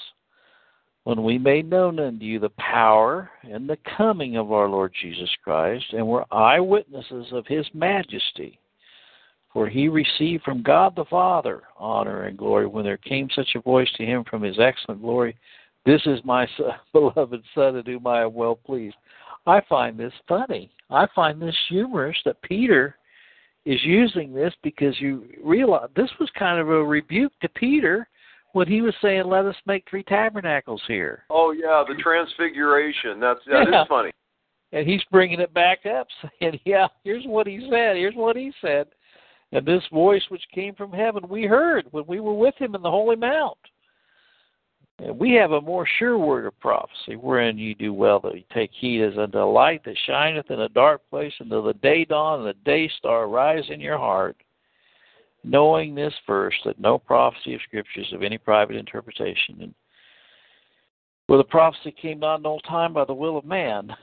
when 1.04 1.24
we 1.24 1.38
made 1.38 1.70
known 1.70 2.00
unto 2.00 2.24
you 2.24 2.40
the 2.40 2.50
power 2.58 3.30
and 3.44 3.68
the 3.68 3.78
coming 3.98 4.38
of 4.38 4.52
our 4.52 4.70
Lord 4.70 4.94
Jesus 5.02 5.30
Christ, 5.44 5.86
and 5.94 6.08
were 6.08 6.32
eyewitnesses 6.32 7.28
of 7.32 7.46
his 7.48 7.66
majesty. 7.74 8.60
For 9.52 9.68
he 9.68 9.90
received 9.90 10.44
from 10.44 10.64
God 10.64 10.96
the 10.96 11.06
Father 11.06 11.64
honor 11.78 12.24
and 12.24 12.38
glory 12.38 12.68
when 12.68 12.86
there 12.86 12.98
came 12.98 13.30
such 13.36 13.50
a 13.56 13.62
voice 13.62 13.90
to 13.98 14.06
him 14.06 14.24
from 14.30 14.44
his 14.44 14.60
excellent 14.60 15.02
glory, 15.02 15.36
This 15.86 16.02
is 16.06 16.20
my 16.24 16.48
son, 16.58 16.72
beloved 16.94 17.44
Son, 17.54 17.76
in 17.76 17.86
whom 17.86 18.08
I 18.08 18.24
am 18.24 18.34
well 18.34 18.56
pleased. 18.56 18.96
I 19.46 19.62
find 19.68 19.98
this 19.98 20.14
funny. 20.28 20.72
I 20.90 21.08
find 21.16 21.42
this 21.42 21.58
humorous 21.68 22.18
that 22.26 22.42
Peter 22.44 22.96
is 23.66 23.80
using 23.84 24.34
this 24.34 24.54
because 24.64 25.00
you 25.00 25.26
realize 25.44 25.90
this 25.96 26.10
was 26.20 26.30
kind 26.38 26.60
of 26.60 26.70
a 26.70 26.84
rebuke 26.84 27.34
to 27.42 27.50
Peter 27.50 28.08
when 28.54 28.68
he 28.68 28.82
was 28.82 28.94
saying, 29.02 29.26
"Let 29.26 29.46
us 29.46 29.56
make 29.66 29.88
three 29.90 30.04
tabernacles 30.04 30.82
here," 30.88 31.26
Oh 31.30 31.52
yeah, 31.52 31.84
the 31.88 31.96
transfiguration. 32.02 33.20
That's 33.20 33.40
that 33.46 33.62
is 33.64 33.68
Yeah. 33.72 33.86
funny. 33.86 34.12
and 34.74 34.88
he's 34.88 35.04
bringing 35.12 35.40
it 35.42 35.54
back 35.54 35.86
up, 35.86 36.08
saying, 36.40 36.60
"Yeah, 36.66 36.88
here's 37.04 37.26
what 37.26 37.48
he 37.48 37.60
said. 37.70 37.98
Here's 37.98 38.16
what 38.16 38.36
he 38.36 38.52
said." 38.62 38.88
And 39.54 39.66
this 39.66 39.86
voice 39.92 40.24
which 40.30 40.44
came 40.54 40.74
from 40.76 40.94
heaven 40.94 41.28
we 41.28 41.44
heard 41.44 41.86
when 41.92 42.06
we 42.08 42.20
were 42.22 42.34
with 42.34 42.56
him 42.56 42.74
in 42.74 42.82
the 42.82 42.90
holy 42.90 43.18
mount. 43.18 43.58
We 45.10 45.32
have 45.34 45.52
a 45.52 45.62
more 45.62 45.88
sure 45.98 46.18
word 46.18 46.46
of 46.46 46.60
prophecy, 46.60 47.16
wherein 47.16 47.58
ye 47.58 47.74
do 47.74 47.92
well 47.94 48.20
that 48.20 48.36
ye 48.36 48.46
take 48.54 48.70
heed 48.72 49.02
as 49.02 49.18
unto 49.18 49.40
a 49.40 49.52
light 49.52 49.84
that 49.86 49.98
shineth 50.06 50.52
in 50.52 50.62
a 50.62 50.70
dark 50.70 51.02
place 51.10 51.34
until 51.40 51.64
the 51.64 51.74
day 51.76 52.06
dawn 52.06 52.40
and 52.40 52.48
the 52.48 52.54
day 52.66 52.88
star 53.00 53.28
rise 53.28 53.64
in 53.70 53.80
your 53.80 53.98
heart, 53.98 54.38
knowing 55.44 55.96
this 55.96 56.14
first, 56.28 56.58
that 56.66 56.80
no 56.80 57.00
prophecy 57.00 57.56
of 57.56 57.62
Scripture 57.62 58.02
is 58.02 58.14
of 58.14 58.22
any 58.22 58.38
private 58.38 58.76
interpretation. 58.76 59.58
And 59.62 59.74
well, 61.28 61.40
the 61.40 61.46
prophecy 61.46 61.96
came 62.00 62.20
not 62.20 62.42
in 62.42 62.46
old 62.46 62.64
time 62.68 62.94
by 62.94 63.06
the 63.06 63.14
will 63.14 63.38
of 63.38 63.46
man. 63.46 63.96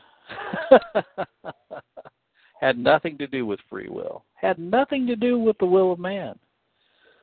Had 2.61 2.77
nothing 2.77 3.17
to 3.19 3.27
do 3.29 3.47
with 3.47 3.61
free 3.71 3.89
will. 3.89 4.25
Had 4.35 4.59
nothing 4.59 5.07
to 5.07 5.15
do 5.15 5.39
with 5.39 5.57
the 5.59 5.67
will 5.67 5.93
of 5.93 6.01
man. 6.01 6.37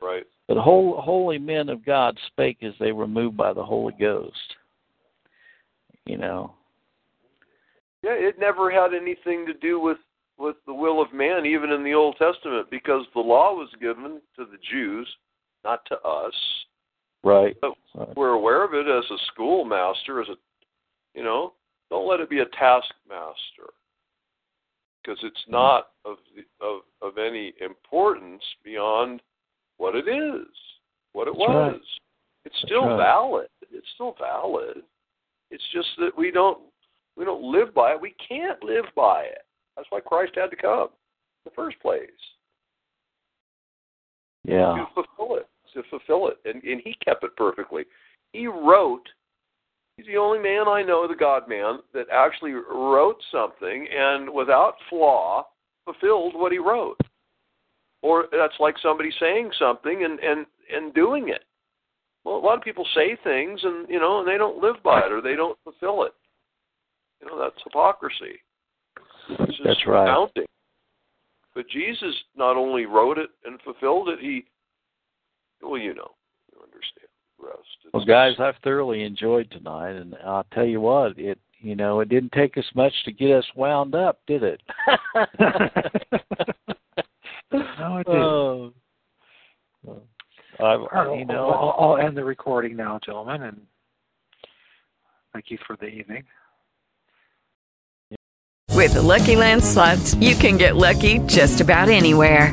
Right. 0.00 0.24
But 0.48 0.58
holy 0.58 1.38
men 1.38 1.68
of 1.68 1.84
God 1.84 2.16
spake 2.28 2.58
as 2.62 2.72
they 2.78 2.92
were 2.92 3.08
moved 3.08 3.36
by 3.36 3.52
the 3.52 3.64
Holy 3.64 3.94
Ghost. 3.98 4.54
You 6.04 6.18
know. 6.18 6.54
Yeah, 8.02 8.12
it 8.12 8.38
never 8.38 8.70
had 8.70 8.94
anything 8.94 9.44
to 9.46 9.54
do 9.54 9.80
with 9.80 9.98
with 10.38 10.56
the 10.66 10.74
will 10.74 11.00
of 11.00 11.12
man, 11.12 11.46
even 11.46 11.70
in 11.70 11.82
the 11.82 11.94
Old 11.94 12.16
Testament, 12.18 12.70
because 12.70 13.06
the 13.14 13.20
law 13.20 13.54
was 13.54 13.70
given 13.80 14.20
to 14.36 14.44
the 14.44 14.58
Jews, 14.70 15.08
not 15.64 15.80
to 15.86 15.94
us. 16.00 16.34
Right. 17.24 17.56
But 17.60 17.72
we're 18.16 18.34
aware 18.34 18.62
of 18.62 18.74
it 18.74 18.86
as 18.86 19.04
a 19.10 19.16
schoolmaster, 19.32 20.20
as 20.20 20.28
a, 20.28 20.36
you 21.14 21.24
know, 21.24 21.54
don't 21.90 22.08
let 22.08 22.20
it 22.20 22.28
be 22.28 22.40
a 22.40 22.44
taskmaster, 22.44 23.72
because 25.02 25.18
it's 25.22 25.40
mm-hmm. 25.44 25.52
not 25.52 25.88
of 26.04 26.18
the, 26.36 26.64
of 26.64 26.82
of 27.02 27.18
any 27.18 27.54
importance 27.60 28.42
beyond 28.62 29.22
what 29.78 29.94
it 29.94 30.08
is, 30.08 30.46
what 31.12 31.28
it 31.28 31.34
That's 31.34 31.48
was. 31.48 31.72
right. 31.72 31.80
It's 32.44 32.56
still 32.64 32.86
right. 32.86 32.96
valid. 32.96 33.48
It's 33.72 33.86
still 33.94 34.14
valid. 34.18 34.82
It's 35.50 35.64
just 35.72 35.88
that 35.98 36.16
we 36.16 36.30
don't 36.30 36.58
we 37.16 37.24
don't 37.24 37.42
live 37.42 37.74
by 37.74 37.92
it. 37.92 38.00
We 38.00 38.14
can't 38.28 38.62
live 38.62 38.84
by 38.94 39.22
it. 39.24 39.42
That's 39.76 39.88
why 39.90 40.00
Christ 40.00 40.32
had 40.36 40.50
to 40.50 40.56
come 40.56 40.88
in 40.88 41.44
the 41.44 41.50
first 41.54 41.78
place 41.80 42.08
Yeah. 44.44 44.74
to 44.76 44.86
fulfill 44.94 45.36
it, 45.36 45.48
to 45.74 45.82
fulfill 45.90 46.28
it, 46.28 46.38
and 46.44 46.62
and 46.62 46.80
he 46.84 46.94
kept 47.04 47.24
it 47.24 47.36
perfectly. 47.36 47.84
He 48.32 48.46
wrote. 48.46 49.08
He's 49.96 50.06
the 50.06 50.18
only 50.18 50.38
man 50.38 50.68
I 50.68 50.82
know, 50.82 51.08
the 51.08 51.14
God 51.14 51.48
Man, 51.48 51.78
that 51.94 52.06
actually 52.12 52.52
wrote 52.52 53.16
something 53.32 53.88
and 53.90 54.28
without 54.28 54.74
flaw 54.90 55.46
fulfilled 55.86 56.34
what 56.34 56.52
he 56.52 56.58
wrote. 56.58 57.00
Or 58.02 58.26
that's 58.30 58.54
like 58.60 58.76
somebody 58.82 59.10
saying 59.18 59.50
something 59.58 60.04
and 60.04 60.18
and 60.20 60.46
and 60.74 60.94
doing 60.94 61.28
it. 61.28 61.44
Well, 62.24 62.36
a 62.36 62.44
lot 62.44 62.58
of 62.58 62.64
people 62.64 62.86
say 62.94 63.16
things 63.22 63.60
and 63.62 63.88
you 63.88 63.98
know 63.98 64.20
and 64.20 64.28
they 64.28 64.36
don't 64.36 64.62
live 64.62 64.76
by 64.84 65.00
it 65.00 65.12
or 65.12 65.20
they 65.20 65.36
don't 65.36 65.58
fulfill 65.64 66.04
it. 66.04 66.12
You 67.20 67.28
know 67.28 67.38
that's 67.38 67.62
hypocrisy. 67.64 68.40
It's 69.28 69.58
That's 69.64 69.86
right. 69.86 70.06
Counting. 70.06 70.46
But 71.54 71.68
Jesus 71.70 72.14
not 72.36 72.56
only 72.56 72.84
wrote 72.84 73.18
it 73.18 73.30
and 73.44 73.60
fulfilled 73.62 74.08
it, 74.10 74.18
he 74.20 74.44
well, 75.62 75.78
you 75.78 75.94
know, 75.94 76.10
you 76.52 76.60
understand 76.62 77.08
the 77.38 77.46
rest. 77.46 77.60
It's 77.84 77.94
Well, 77.94 78.04
guys, 78.04 78.34
I've 78.38 78.60
thoroughly 78.62 79.02
enjoyed 79.02 79.50
tonight, 79.50 79.92
and 79.92 80.14
I'll 80.24 80.46
tell 80.52 80.66
you 80.66 80.80
what, 80.80 81.18
it 81.18 81.38
you 81.60 81.74
know 81.74 82.00
it 82.00 82.08
didn't 82.08 82.32
take 82.32 82.58
us 82.58 82.64
much 82.74 82.92
to 83.04 83.12
get 83.12 83.30
us 83.30 83.46
wound 83.54 83.94
up, 83.94 84.20
did 84.26 84.42
it? 84.42 84.60
No, 87.78 87.96
it 87.98 88.06
didn't. 88.06 88.22
Oh. 88.22 88.72
oh. 89.88 90.02
I, 90.58 90.62
All 90.64 90.88
right, 90.92 91.18
you 91.18 91.20
I'll- 91.20 91.26
know, 91.26 91.50
I'll, 91.50 91.90
I'll 91.92 91.98
end 92.06 92.16
the 92.16 92.24
recording 92.24 92.76
now, 92.76 92.98
gentlemen, 93.04 93.42
and 93.42 93.60
thank 95.32 95.50
you 95.50 95.58
for 95.66 95.76
the 95.76 95.86
evening. 95.86 96.24
With 98.72 98.94
the 98.94 99.02
Lucky 99.02 99.36
Land 99.36 99.64
slots, 99.64 100.14
you 100.16 100.34
can 100.34 100.56
get 100.58 100.76
lucky 100.76 101.18
just 101.20 101.60
about 101.60 101.88
anywhere. 101.88 102.52